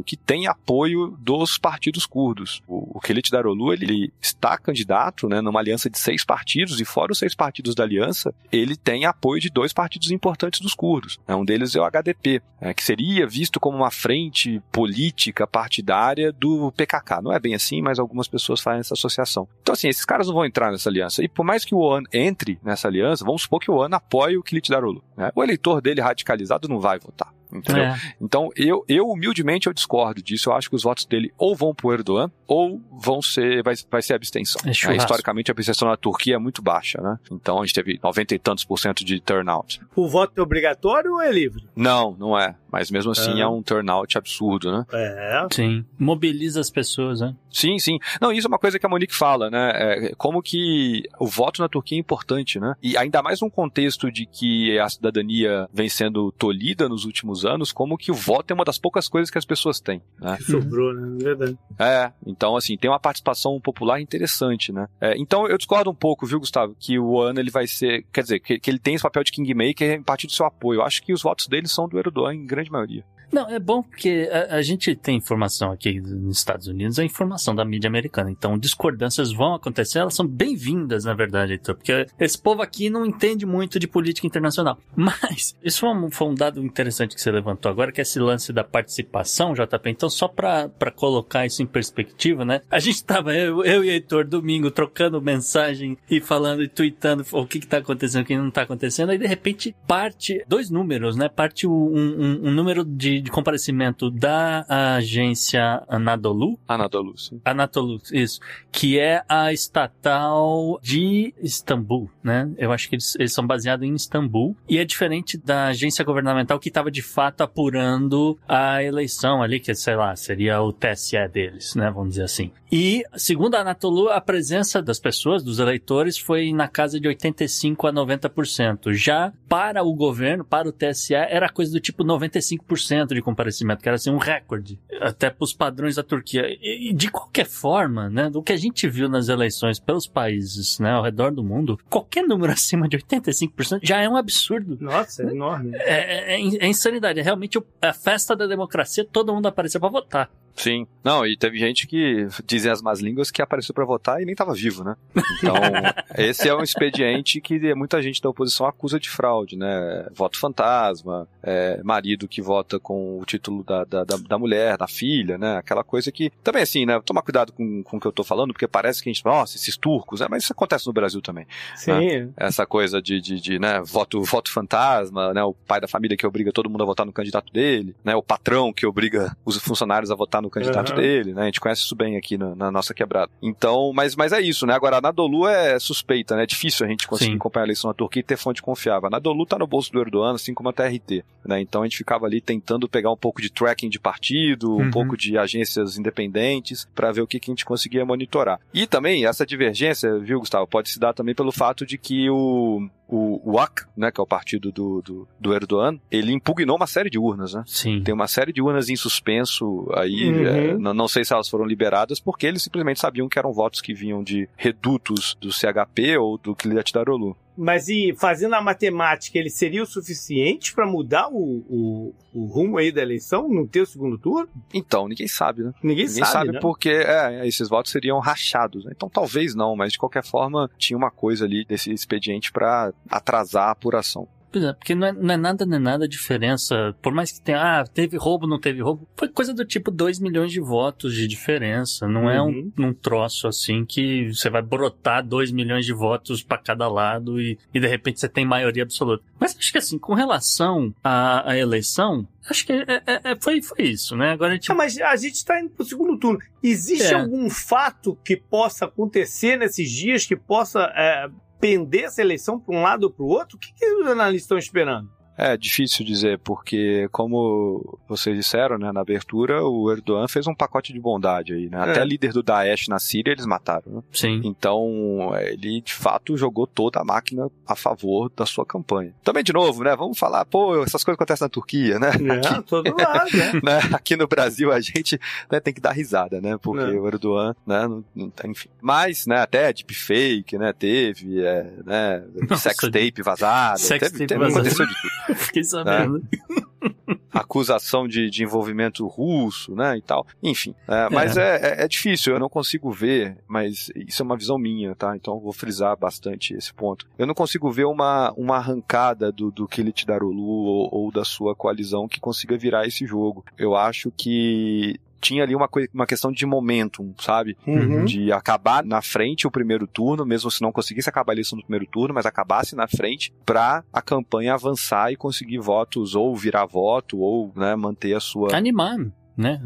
que 0.04 0.16
tem 0.16 0.46
apoio 0.46 1.16
dos 1.20 1.58
partidos 1.58 2.06
curdos. 2.06 2.62
O, 2.66 2.98
o 2.98 3.00
Darolu, 3.30 3.72
ele, 3.72 4.12
está 4.20 4.56
candidato, 4.58 5.28
né? 5.28 5.40
Numa 5.40 5.60
aliança 5.60 5.88
de 5.88 5.98
seis 5.98 6.24
partidos, 6.24 6.80
e 6.80 6.84
fora 6.84 7.12
os 7.12 7.18
seis 7.18 7.34
partidos 7.34 7.74
da 7.74 7.82
aliança, 7.82 8.34
ele 8.50 8.76
tem 8.76 9.04
apoio 9.04 9.40
de 9.40 9.50
dois 9.50 9.72
partidos 9.72 10.10
importantes 10.10 10.60
dos 10.60 10.74
curdos. 10.74 11.18
Né? 11.26 11.34
Um 11.34 11.44
deles 11.44 11.74
é 11.74 11.80
o 11.80 11.84
HDP, 11.84 12.42
é, 12.60 12.74
que 12.74 12.82
seria 12.82 13.26
visto 13.26 13.60
como 13.60 13.76
uma 13.76 13.90
frente 13.90 14.60
política 14.72 15.46
partidária 15.46 16.32
do 16.32 16.72
PKK. 16.72 17.22
Não 17.22 17.32
é 17.32 17.38
bem 17.38 17.54
assim, 17.54 17.82
mas 17.82 17.98
algumas 17.98 18.28
pessoas 18.28 18.60
fazem 18.60 18.80
essa 18.80 18.94
associação. 18.94 19.48
Então, 19.62 19.72
assim, 19.72 19.88
esses 19.88 20.04
caras 20.04 20.26
não 20.26 20.34
vão 20.34 20.44
entrar 20.44 20.70
nessa 20.70 20.88
aliança. 20.88 21.22
E 21.22 21.28
por 21.28 21.44
mais 21.44 21.64
que 21.64 21.74
o 21.74 21.78
OAN 21.78 22.02
entre 22.12 22.58
nessa 22.62 22.88
aliança, 22.88 23.24
vamos 23.24 23.42
supor 23.42 23.60
que 23.60 23.70
o 23.70 23.74
OAN 23.74 23.90
apoie 23.92 24.36
o 24.36 24.42
Kılıçdaroğlu. 24.42 25.02
Né? 25.16 25.30
O 25.34 25.42
eleitor 25.42 25.80
dele 25.80 26.00
radicalizado 26.00 26.68
não 26.68 26.80
vai 26.80 26.98
votar. 26.98 27.35
Entendeu? 27.52 27.84
É. 27.84 28.00
Então, 28.20 28.50
eu, 28.56 28.84
eu 28.88 29.08
humildemente 29.08 29.66
eu 29.66 29.72
discordo 29.72 30.22
disso. 30.22 30.50
Eu 30.50 30.54
acho 30.54 30.68
que 30.68 30.76
os 30.76 30.82
votos 30.82 31.04
dele 31.04 31.32
ou 31.38 31.54
vão 31.54 31.74
pro 31.74 31.92
Erdogan 31.92 32.30
ou 32.46 32.80
vão 32.92 33.20
ser, 33.20 33.62
vai, 33.62 33.74
vai 33.90 34.02
ser 34.02 34.14
abstenção. 34.14 34.60
É 34.64 34.68
é, 34.68 34.96
historicamente, 34.96 35.50
a 35.50 35.52
abstenção 35.52 35.88
na 35.88 35.96
Turquia 35.96 36.36
é 36.36 36.38
muito 36.38 36.62
baixa, 36.62 37.00
né? 37.00 37.18
Então, 37.30 37.60
a 37.60 37.64
gente 37.64 37.74
teve 37.74 38.00
90 38.02 38.34
e 38.34 38.38
tantos 38.38 38.64
por 38.64 38.78
cento 38.78 39.04
de 39.04 39.20
turnout. 39.20 39.80
O 39.94 40.08
voto 40.08 40.38
é 40.38 40.42
obrigatório 40.42 41.12
ou 41.12 41.22
é 41.22 41.30
livre? 41.30 41.64
Não, 41.74 42.16
não 42.18 42.38
é. 42.38 42.54
Mas 42.70 42.90
mesmo 42.90 43.12
assim 43.12 43.38
é, 43.38 43.40
é 43.40 43.46
um 43.46 43.62
turnout 43.62 44.18
absurdo, 44.18 44.70
né? 44.70 44.84
É. 44.92 45.46
Sim. 45.50 45.84
Mobiliza 45.98 46.60
as 46.60 46.70
pessoas, 46.70 47.20
né? 47.20 47.34
Sim, 47.50 47.78
sim. 47.78 47.98
Não, 48.20 48.30
isso 48.30 48.46
é 48.46 48.48
uma 48.48 48.58
coisa 48.58 48.78
que 48.78 48.84
a 48.84 48.88
Monique 48.88 49.14
fala, 49.14 49.48
né? 49.48 49.72
É, 49.74 50.14
como 50.16 50.42
que 50.42 51.04
o 51.18 51.26
voto 51.26 51.62
na 51.62 51.68
Turquia 51.68 51.96
é 51.96 52.00
importante, 52.00 52.60
né? 52.60 52.74
E 52.82 52.96
ainda 52.96 53.22
mais 53.22 53.40
num 53.40 53.48
contexto 53.48 54.12
de 54.12 54.26
que 54.26 54.78
a 54.78 54.88
cidadania 54.88 55.66
vem 55.72 55.88
sendo 55.88 56.30
tolhida 56.32 56.88
nos 56.88 57.04
últimos 57.06 57.35
anos, 57.44 57.72
como 57.72 57.96
que 57.96 58.10
o 58.10 58.14
voto 58.14 58.50
é 58.50 58.54
uma 58.54 58.64
das 58.64 58.78
poucas 58.78 59.08
coisas 59.08 59.30
que 59.30 59.38
as 59.38 59.44
pessoas 59.44 59.80
têm, 59.80 60.02
né? 60.20 60.36
Que 60.36 60.44
sobrou, 60.44 60.92
né? 60.92 61.16
Verdade. 61.22 61.58
É, 61.78 62.12
então 62.26 62.56
assim, 62.56 62.76
tem 62.76 62.90
uma 62.90 63.00
participação 63.00 63.60
popular 63.60 64.00
interessante, 64.00 64.72
né? 64.72 64.88
É, 65.00 65.16
então 65.16 65.46
eu 65.48 65.58
discordo 65.58 65.90
um 65.90 65.94
pouco, 65.94 66.26
viu, 66.26 66.40
Gustavo, 66.40 66.76
que 66.78 66.98
o 66.98 67.20
ano 67.20 67.40
ele 67.40 67.50
vai 67.50 67.66
ser, 67.66 68.04
quer 68.12 68.22
dizer, 68.22 68.40
que, 68.40 68.58
que 68.58 68.70
ele 68.70 68.78
tem 68.78 68.94
esse 68.94 69.02
papel 69.02 69.24
de 69.24 69.32
kingmaker 69.32 69.92
em 69.92 70.02
parte 70.02 70.26
do 70.26 70.32
seu 70.32 70.46
apoio. 70.46 70.80
Eu 70.80 70.84
acho 70.84 71.02
que 71.02 71.12
os 71.12 71.22
votos 71.22 71.46
dele 71.48 71.68
são 71.68 71.88
do 71.88 71.98
Erdogan 71.98 72.34
em 72.34 72.46
grande 72.46 72.70
maioria. 72.70 73.04
Não, 73.32 73.48
é 73.48 73.58
bom 73.58 73.82
porque 73.82 74.28
a, 74.30 74.56
a, 74.56 74.62
gente 74.62 74.94
tem 74.94 75.16
informação 75.16 75.72
aqui 75.72 76.00
nos 76.00 76.38
Estados 76.38 76.66
Unidos, 76.66 76.98
a 76.98 77.04
informação 77.04 77.54
da 77.54 77.64
mídia 77.64 77.88
americana. 77.88 78.30
Então, 78.30 78.58
discordâncias 78.58 79.32
vão 79.32 79.54
acontecer, 79.54 79.98
elas 79.98 80.14
são 80.14 80.26
bem-vindas, 80.26 81.04
na 81.04 81.14
verdade, 81.14 81.52
Heitor, 81.52 81.74
porque 81.74 82.06
esse 82.18 82.38
povo 82.38 82.62
aqui 82.62 82.88
não 82.88 83.04
entende 83.04 83.44
muito 83.44 83.78
de 83.78 83.86
política 83.86 84.26
internacional. 84.26 84.78
Mas, 84.94 85.56
isso 85.62 85.80
foi 85.80 85.88
um, 85.90 86.10
foi 86.10 86.28
um 86.28 86.34
dado 86.34 86.64
interessante 86.64 87.14
que 87.14 87.20
você 87.20 87.30
levantou 87.30 87.70
agora, 87.70 87.92
que 87.92 88.00
é 88.00 88.02
esse 88.02 88.18
lance 88.18 88.52
da 88.52 88.64
participação, 88.64 89.54
JP. 89.54 89.90
Então, 89.90 90.08
só 90.08 90.28
para 90.28 90.70
colocar 90.94 91.46
isso 91.46 91.62
em 91.62 91.66
perspectiva, 91.66 92.44
né? 92.44 92.60
A 92.70 92.78
gente 92.78 93.04
tava, 93.04 93.34
eu, 93.34 93.64
eu 93.64 93.84
e 93.84 93.90
Heitor, 93.90 94.26
domingo, 94.26 94.70
trocando 94.70 95.20
mensagem 95.20 95.98
e 96.10 96.20
falando 96.20 96.62
e 96.62 96.68
tweetando 96.68 97.24
o 97.32 97.46
que 97.46 97.60
que 97.60 97.66
tá 97.66 97.78
acontecendo, 97.78 98.22
o 98.22 98.26
que 98.26 98.36
não 98.36 98.50
tá 98.50 98.62
acontecendo. 98.62 99.10
Aí, 99.10 99.18
de 99.18 99.26
repente, 99.26 99.74
parte 99.86 100.44
dois 100.48 100.70
números, 100.70 101.16
né? 101.16 101.28
Parte 101.28 101.66
um, 101.66 101.72
um, 101.72 102.48
um 102.48 102.50
número 102.50 102.84
de 102.84 103.15
de, 103.20 103.30
comparecimento 103.30 104.10
da 104.10 104.64
agência 104.96 105.82
Anadolu. 105.88 106.58
Anadolu, 106.66 107.16
sim. 107.18 107.40
Anadolu, 107.44 108.00
isso. 108.12 108.40
Que 108.70 108.98
é 108.98 109.22
a 109.28 109.52
estatal 109.52 110.78
de 110.82 111.34
Istambul, 111.42 112.10
né? 112.22 112.50
Eu 112.58 112.72
acho 112.72 112.88
que 112.88 112.96
eles, 112.96 113.14
eles 113.16 113.32
são 113.32 113.46
baseados 113.46 113.86
em 113.86 113.94
Istambul. 113.94 114.56
E 114.68 114.78
é 114.78 114.84
diferente 114.84 115.36
da 115.38 115.68
agência 115.68 116.04
governamental 116.04 116.58
que 116.58 116.68
estava 116.68 116.90
de 116.90 117.02
fato 117.02 117.42
apurando 117.42 118.38
a 118.48 118.82
eleição 118.82 119.42
ali, 119.42 119.60
que 119.60 119.74
sei 119.74 119.96
lá, 119.96 120.14
seria 120.16 120.60
o 120.60 120.72
TSE 120.72 121.28
deles, 121.28 121.74
né? 121.74 121.90
Vamos 121.90 122.10
dizer 122.10 122.24
assim. 122.24 122.50
E, 122.70 123.04
segundo 123.16 123.54
a 123.54 123.60
Anatolu, 123.60 124.08
a 124.08 124.20
presença 124.20 124.82
das 124.82 124.98
pessoas, 124.98 125.42
dos 125.42 125.58
eleitores, 125.58 126.18
foi 126.18 126.52
na 126.52 126.66
casa 126.66 126.98
de 126.98 127.06
85 127.06 127.86
a 127.86 127.92
90%. 127.92 128.92
Já 128.92 129.32
para 129.48 129.84
o 129.84 129.94
governo, 129.94 130.44
para 130.44 130.68
o 130.68 130.72
TSE, 130.72 131.14
era 131.14 131.48
coisa 131.48 131.72
do 131.72 131.80
tipo 131.80 132.04
95%. 132.04 133.05
90% 133.06 133.14
de 133.14 133.22
comparecimento, 133.22 133.82
que 133.82 133.88
era 133.88 133.96
assim 133.96 134.10
um 134.10 134.18
recorde, 134.18 134.78
até 135.00 135.30
para 135.30 135.44
os 135.44 135.52
padrões 135.52 135.96
da 135.96 136.02
Turquia. 136.02 136.46
E, 136.60 136.92
de 136.92 137.10
qualquer 137.10 137.46
forma, 137.46 138.08
né, 138.08 138.30
do 138.30 138.42
que 138.42 138.52
a 138.52 138.56
gente 138.56 138.88
viu 138.88 139.08
nas 139.08 139.28
eleições 139.28 139.78
pelos 139.78 140.06
países 140.06 140.78
né, 140.78 140.90
ao 140.90 141.02
redor 141.02 141.32
do 141.32 141.42
mundo, 141.42 141.78
qualquer 141.88 142.26
número 142.26 142.52
acima 142.52 142.88
de 142.88 142.98
85% 142.98 143.80
já 143.82 144.00
é 144.00 144.08
um 144.08 144.16
absurdo. 144.16 144.76
Nossa, 144.80 145.22
é 145.22 145.26
enorme. 145.26 145.76
É, 145.76 146.34
é, 146.34 146.40
é 146.40 146.68
insanidade. 146.68 147.20
É 147.20 147.22
realmente 147.22 147.58
a 147.80 147.92
festa 147.92 148.34
da 148.34 148.46
democracia, 148.46 149.04
todo 149.04 149.34
mundo 149.34 149.46
apareceu 149.46 149.80
para 149.80 149.90
votar. 149.90 150.30
Sim. 150.56 150.86
Não, 151.04 151.24
e 151.24 151.36
teve 151.36 151.56
gente 151.58 151.86
que 151.86 152.26
dizem 152.44 152.72
as 152.72 152.82
más 152.82 153.00
línguas 153.00 153.30
que 153.30 153.40
apareceu 153.40 153.72
para 153.72 153.84
votar 153.84 154.20
e 154.20 154.24
nem 154.24 154.34
tava 154.34 154.52
vivo, 154.54 154.82
né? 154.82 154.96
Então, 155.38 155.54
esse 156.18 156.48
é 156.48 156.54
um 156.54 156.62
expediente 156.62 157.40
que 157.40 157.74
muita 157.74 158.02
gente 158.02 158.20
da 158.20 158.28
oposição 158.28 158.66
acusa 158.66 158.98
de 158.98 159.08
fraude, 159.08 159.56
né? 159.56 160.08
Voto 160.12 160.38
fantasma, 160.38 161.28
é, 161.42 161.80
marido 161.84 162.26
que 162.26 162.42
vota 162.42 162.80
com 162.80 163.20
o 163.20 163.24
título 163.24 163.62
da, 163.62 163.84
da, 163.84 164.04
da, 164.04 164.38
mulher, 164.38 164.76
da 164.76 164.88
filha, 164.88 165.38
né? 165.38 165.58
Aquela 165.58 165.84
coisa 165.84 166.10
que. 166.10 166.30
Também 166.42 166.62
assim, 166.62 166.84
né? 166.84 167.00
Tomar 167.04 167.22
cuidado 167.22 167.52
com, 167.52 167.84
com 167.84 167.98
o 167.98 168.00
que 168.00 168.06
eu 168.06 168.12
tô 168.12 168.24
falando, 168.24 168.52
porque 168.52 168.66
parece 168.66 169.00
que 169.00 169.08
a 169.08 169.12
gente. 169.12 169.24
Nossa, 169.24 169.56
esses 169.56 169.76
turcos, 169.76 170.20
né? 170.20 170.26
Mas 170.28 170.42
isso 170.42 170.52
acontece 170.52 170.86
no 170.88 170.92
Brasil 170.92 171.20
também. 171.20 171.46
Sim. 171.76 171.92
Né? 171.92 172.28
Essa 172.36 172.66
coisa 172.66 173.00
de, 173.00 173.20
de, 173.20 173.40
de, 173.40 173.58
né? 173.60 173.80
Voto, 173.84 174.22
voto 174.22 174.50
fantasma, 174.50 175.32
né? 175.32 175.44
O 175.44 175.54
pai 175.54 175.80
da 175.80 175.86
família 175.86 176.16
que 176.16 176.26
obriga 176.26 176.50
todo 176.50 176.68
mundo 176.68 176.82
a 176.82 176.86
votar 176.86 177.06
no 177.06 177.12
candidato 177.12 177.52
dele, 177.52 177.94
né? 178.02 178.16
O 178.16 178.22
patrão 178.22 178.72
que 178.72 178.86
obriga 178.86 179.36
os 179.44 179.56
funcionários 179.58 180.10
a 180.10 180.16
votar 180.16 180.42
no 180.42 180.45
candidato 180.50 180.90
uhum. 180.90 180.96
dele, 180.96 181.34
né? 181.34 181.42
A 181.42 181.44
gente 181.46 181.60
conhece 181.60 181.82
isso 181.82 181.94
bem 181.94 182.16
aqui 182.16 182.36
na, 182.36 182.54
na, 182.54 182.70
nossa 182.70 182.94
quebrada. 182.94 183.30
Então, 183.42 183.92
mas, 183.94 184.16
mas 184.16 184.32
é 184.32 184.40
isso, 184.40 184.66
né? 184.66 184.74
Agora, 184.74 184.98
a 184.98 185.00
Nadolu 185.00 185.46
é 185.46 185.78
suspeita, 185.78 186.36
né? 186.36 186.44
É 186.44 186.46
difícil 186.46 186.86
a 186.86 186.88
gente 186.88 187.06
conseguir 187.06 187.32
Sim. 187.32 187.36
acompanhar 187.36 187.64
a 187.64 187.66
eleição 187.66 187.88
na 187.88 187.94
Turquia 187.94 188.20
e 188.20 188.22
ter 188.22 188.36
fonte 188.36 188.62
confiável. 188.62 189.06
A 189.06 189.10
Nadolu 189.10 189.46
tá 189.46 189.58
no 189.58 189.66
bolso 189.66 189.92
do 189.92 190.00
Erdogan, 190.00 190.34
assim 190.34 190.54
como 190.54 190.68
a 190.68 190.72
TRT, 190.72 191.24
né? 191.44 191.60
Então 191.60 191.82
a 191.82 191.84
gente 191.84 191.96
ficava 191.96 192.26
ali 192.26 192.40
tentando 192.40 192.88
pegar 192.88 193.10
um 193.10 193.16
pouco 193.16 193.40
de 193.40 193.50
tracking 193.50 193.88
de 193.88 193.98
partido, 193.98 194.72
uhum. 194.72 194.84
um 194.84 194.90
pouco 194.90 195.16
de 195.16 195.38
agências 195.38 195.98
independentes, 195.98 196.86
para 196.94 197.12
ver 197.12 197.22
o 197.22 197.26
que, 197.26 197.40
que 197.40 197.50
a 197.50 197.52
gente 197.52 197.64
conseguia 197.64 198.04
monitorar. 198.04 198.60
E 198.72 198.86
também, 198.86 199.26
essa 199.26 199.46
divergência, 199.46 200.18
viu, 200.18 200.40
Gustavo, 200.40 200.66
pode 200.66 200.90
se 200.90 200.98
dar 200.98 201.12
também 201.12 201.34
pelo 201.34 201.52
fato 201.52 201.86
de 201.86 201.98
que 201.98 202.28
o 202.30 202.88
o, 203.08 203.40
o 203.44 203.58
AK, 203.58 203.88
né, 203.96 204.10
que 204.10 204.20
é 204.20 204.22
o 204.22 204.26
partido 204.26 204.72
do, 204.72 205.00
do, 205.00 205.28
do, 205.38 205.54
Erdogan, 205.54 205.98
ele 206.10 206.32
impugnou 206.32 206.76
uma 206.76 206.86
série 206.86 207.08
de 207.08 207.18
urnas, 207.18 207.54
né? 207.54 207.62
Sim. 207.66 208.02
Tem 208.02 208.12
uma 208.12 208.26
série 208.26 208.52
de 208.52 208.60
urnas 208.60 208.88
em 208.88 208.96
suspenso 208.96 209.88
aí, 209.94 210.28
uhum. 210.28 210.46
é, 210.46 210.78
não, 210.78 210.92
não 210.92 211.08
sei 211.08 211.24
se 211.24 211.32
elas 211.32 211.48
foram 211.48 211.64
liberadas, 211.64 212.18
porque 212.18 212.46
eles 212.46 212.62
simplesmente 212.62 213.00
sabiam 213.00 213.28
que 213.28 213.38
eram 213.38 213.52
votos 213.52 213.80
que 213.80 213.94
vinham 213.94 214.22
de 214.22 214.48
redutos 214.56 215.36
do 215.40 215.52
CHP 215.52 216.18
ou 216.18 216.36
do 216.36 216.54
Kilyat-Darolu. 216.54 217.36
Mas 217.56 217.88
e 217.88 218.14
fazendo 218.18 218.54
a 218.54 218.60
matemática, 218.60 219.38
ele 219.38 219.50
seria 219.50 219.82
o 219.82 219.86
suficiente 219.86 220.74
para 220.74 220.86
mudar 220.86 221.28
o, 221.28 221.64
o, 221.68 222.14
o, 222.34 222.44
rumo 222.46 222.78
aí 222.78 222.92
da 222.92 223.02
eleição, 223.02 223.48
no 223.48 223.66
ter 223.66 223.80
o 223.80 223.86
segundo 223.86 224.18
turno? 224.18 224.48
Então, 224.74 225.08
ninguém 225.08 225.26
sabe, 225.26 225.62
né? 225.62 225.72
Ninguém, 225.82 226.06
ninguém 226.06 226.24
sabe, 226.24 226.32
sabe 226.32 226.52
né? 226.52 226.60
porque 226.60 226.90
é, 226.90 227.46
esses 227.46 227.68
votos 227.68 227.90
seriam 227.90 228.18
rachados. 228.18 228.84
Né? 228.84 228.92
Então, 228.94 229.08
talvez 229.08 229.54
não, 229.54 229.74
mas 229.74 229.92
de 229.92 229.98
qualquer 229.98 230.24
forma, 230.24 230.70
tinha 230.76 230.96
uma 230.96 231.10
coisa 231.10 231.44
ali 231.44 231.64
desse 231.64 231.92
expediente 231.92 232.52
para 232.52 232.92
atrasar 233.10 233.68
a 233.68 233.70
apuração. 233.70 234.28
É, 234.58 234.72
porque 234.72 234.94
não 234.94 235.06
é, 235.06 235.12
não 235.12 235.34
é 235.34 235.36
nada 235.36 235.66
nem 235.66 235.78
nada 235.78 236.04
a 236.04 236.08
diferença. 236.08 236.94
Por 237.02 237.12
mais 237.12 237.32
que 237.32 237.40
tenha, 237.40 237.80
ah, 237.80 237.84
teve 237.84 238.16
roubo, 238.16 238.46
não 238.46 238.60
teve 238.60 238.80
roubo. 238.80 239.06
Foi 239.16 239.28
coisa 239.28 239.52
do 239.52 239.64
tipo 239.64 239.90
2 239.90 240.18
milhões 240.20 240.52
de 240.52 240.60
votos 240.60 241.14
de 241.14 241.26
diferença. 241.26 242.06
Não 242.06 242.22
uhum. 242.22 242.30
é 242.30 242.42
um, 242.42 242.46
uhum. 242.46 242.72
um 242.78 242.94
troço 242.94 243.48
assim 243.48 243.84
que 243.84 244.32
você 244.32 244.48
vai 244.48 244.62
brotar 244.62 245.26
2 245.26 245.50
milhões 245.52 245.84
de 245.84 245.92
votos 245.92 246.42
para 246.42 246.58
cada 246.58 246.88
lado 246.88 247.40
e, 247.40 247.58
e 247.72 247.80
de 247.80 247.86
repente 247.86 248.20
você 248.20 248.28
tem 248.28 248.44
maioria 248.44 248.82
absoluta. 248.82 249.22
Mas 249.38 249.56
acho 249.56 249.72
que 249.72 249.78
assim, 249.78 249.98
com 249.98 250.14
relação 250.14 250.94
à, 251.02 251.50
à 251.50 251.58
eleição, 251.58 252.26
Acho 252.48 252.64
que 252.64 252.72
é, 252.72 253.02
é, 253.06 253.20
é, 253.32 253.36
foi, 253.40 253.60
foi 253.60 253.86
isso, 253.86 254.16
né? 254.16 254.30
Agora 254.30 254.52
a 254.52 254.54
gente... 254.54 254.70
Ah, 254.70 254.74
mas 254.74 254.96
a 254.98 255.16
gente 255.16 255.34
está 255.34 255.60
indo 255.60 255.70
para 255.70 255.82
o 255.82 255.86
segundo 255.86 256.16
turno. 256.16 256.38
Existe 256.62 257.12
é. 257.12 257.14
algum 257.14 257.50
fato 257.50 258.16
que 258.24 258.36
possa 258.36 258.84
acontecer 258.84 259.56
nesses 259.56 259.90
dias 259.90 260.24
que 260.24 260.36
possa 260.36 260.92
é, 260.94 261.28
pender 261.60 262.04
essa 262.04 262.20
eleição 262.20 262.58
para 262.58 262.74
um 262.74 262.82
lado 262.82 263.04
ou 263.04 263.10
para 263.10 263.24
o 263.24 263.28
outro? 263.28 263.56
O 263.56 263.60
que, 263.60 263.72
que 263.72 263.86
os 263.86 264.06
analistas 264.06 264.44
estão 264.44 264.58
esperando? 264.58 265.15
É 265.36 265.56
difícil 265.56 266.04
dizer, 266.04 266.38
porque 266.38 267.08
como 267.12 267.98
vocês 268.08 268.36
disseram, 268.36 268.78
né, 268.78 268.90
na 268.90 269.00
abertura, 269.00 269.62
o 269.62 269.90
Erdogan 269.92 270.26
fez 270.28 270.46
um 270.46 270.54
pacote 270.54 270.92
de 270.92 271.00
bondade 271.00 271.52
aí, 271.52 271.68
né? 271.68 271.78
É. 271.78 271.90
Até 271.90 272.04
líder 272.04 272.32
do 272.32 272.42
Daesh 272.42 272.88
na 272.88 272.98
Síria 272.98 273.32
eles 273.32 273.44
mataram, 273.44 273.92
né? 273.92 274.02
Sim. 274.12 274.40
Então, 274.44 275.32
ele 275.38 275.80
de 275.80 275.92
fato 275.92 276.36
jogou 276.36 276.66
toda 276.66 277.00
a 277.00 277.04
máquina 277.04 277.50
a 277.66 277.76
favor 277.76 278.30
da 278.34 278.46
sua 278.46 278.64
campanha. 278.64 279.12
Também, 279.22 279.44
de 279.44 279.52
novo, 279.52 279.84
né, 279.84 279.94
vamos 279.94 280.18
falar, 280.18 280.44
pô, 280.46 280.82
essas 280.82 281.04
coisas 281.04 281.16
acontecem 281.16 281.44
na 281.44 281.48
Turquia, 281.50 281.98
né? 281.98 282.10
É, 282.10 282.48
aqui, 282.48 282.62
todo 282.62 282.96
lado, 282.96 283.36
né? 283.36 283.52
né? 283.62 283.80
Aqui 283.92 284.16
no 284.16 284.26
Brasil 284.26 284.72
a 284.72 284.80
gente 284.80 285.20
né, 285.50 285.60
tem 285.60 285.74
que 285.74 285.80
dar 285.80 285.92
risada, 285.92 286.40
né? 286.40 286.56
Porque 286.60 286.84
é. 286.84 286.98
o 286.98 287.06
Erdogan, 287.06 287.54
né, 287.66 287.86
não, 287.86 288.04
não, 288.14 288.32
enfim. 288.46 288.68
Mas, 288.80 289.26
né, 289.26 289.40
até 289.40 289.72
deepfake, 289.72 290.56
né, 290.56 290.72
teve, 290.72 291.44
é, 291.44 291.70
né, 291.84 292.24
Nossa, 292.48 292.70
sex 292.70 292.80
tape 292.80 293.22
vazado, 293.22 293.80
sex 293.80 294.10
teve, 294.10 294.26
tape 294.26 294.26
teve, 294.26 294.40
vazado. 294.40 294.60
aconteceu 294.60 294.86
de 294.86 294.94
tudo. 294.94 295.25
Fiquei 295.34 295.64
sabendo. 295.64 296.22
É. 296.32 297.16
Acusação 297.32 298.08
de, 298.08 298.30
de 298.30 298.42
envolvimento 298.42 299.06
russo, 299.06 299.74
né, 299.74 299.96
e 299.98 300.02
tal. 300.02 300.26
Enfim, 300.42 300.74
é, 300.88 301.08
mas 301.10 301.36
é. 301.36 301.56
É, 301.56 301.84
é. 301.84 301.88
difícil, 301.88 302.32
eu 302.32 302.40
não 302.40 302.48
consigo 302.48 302.90
ver, 302.90 303.36
mas 303.46 303.90
isso 303.94 304.22
é 304.22 304.24
uma 304.24 304.36
visão 304.36 304.58
minha, 304.58 304.94
tá? 304.94 305.14
Então 305.16 305.34
eu 305.34 305.40
vou 305.40 305.52
frisar 305.52 305.96
bastante 305.96 306.54
esse 306.54 306.72
ponto. 306.72 307.06
Eu 307.18 307.26
não 307.26 307.34
consigo 307.34 307.70
ver 307.70 307.84
uma, 307.84 308.32
uma 308.36 308.56
arrancada 308.56 309.30
do, 309.30 309.50
do 309.50 309.68
Kilit 309.68 310.06
Darulu 310.06 310.42
ou, 310.42 310.88
ou 310.92 311.12
da 311.12 311.24
sua 311.24 311.54
coalizão 311.54 312.08
que 312.08 312.20
consiga 312.20 312.56
virar 312.56 312.86
esse 312.86 313.06
jogo. 313.06 313.44
Eu 313.58 313.76
acho 313.76 314.10
que 314.10 314.98
tinha 315.26 315.42
ali 315.42 315.54
uma, 315.54 315.68
uma 315.92 316.06
questão 316.06 316.30
de 316.30 316.46
momentum, 316.46 317.12
sabe? 317.18 317.56
Uhum. 317.66 318.04
De 318.04 318.30
acabar 318.30 318.84
na 318.84 319.02
frente 319.02 319.46
o 319.46 319.50
primeiro 319.50 319.86
turno, 319.86 320.24
mesmo 320.24 320.50
se 320.50 320.62
não 320.62 320.70
conseguisse 320.70 321.08
acabar 321.08 321.32
a 321.32 321.34
eleição 321.34 321.56
no 321.56 321.62
primeiro 321.62 321.86
turno, 321.86 322.14
mas 322.14 322.26
acabasse 322.26 322.76
na 322.76 322.86
frente 322.86 323.32
para 323.44 323.82
a 323.92 324.00
campanha 324.00 324.54
avançar 324.54 325.12
e 325.12 325.16
conseguir 325.16 325.58
votos 325.58 326.14
ou 326.14 326.34
virar 326.36 326.66
voto 326.66 327.18
ou 327.18 327.52
né, 327.56 327.74
manter 327.74 328.14
a 328.14 328.20
sua. 328.20 328.54
Animar 328.54 328.96
né? 329.36 329.60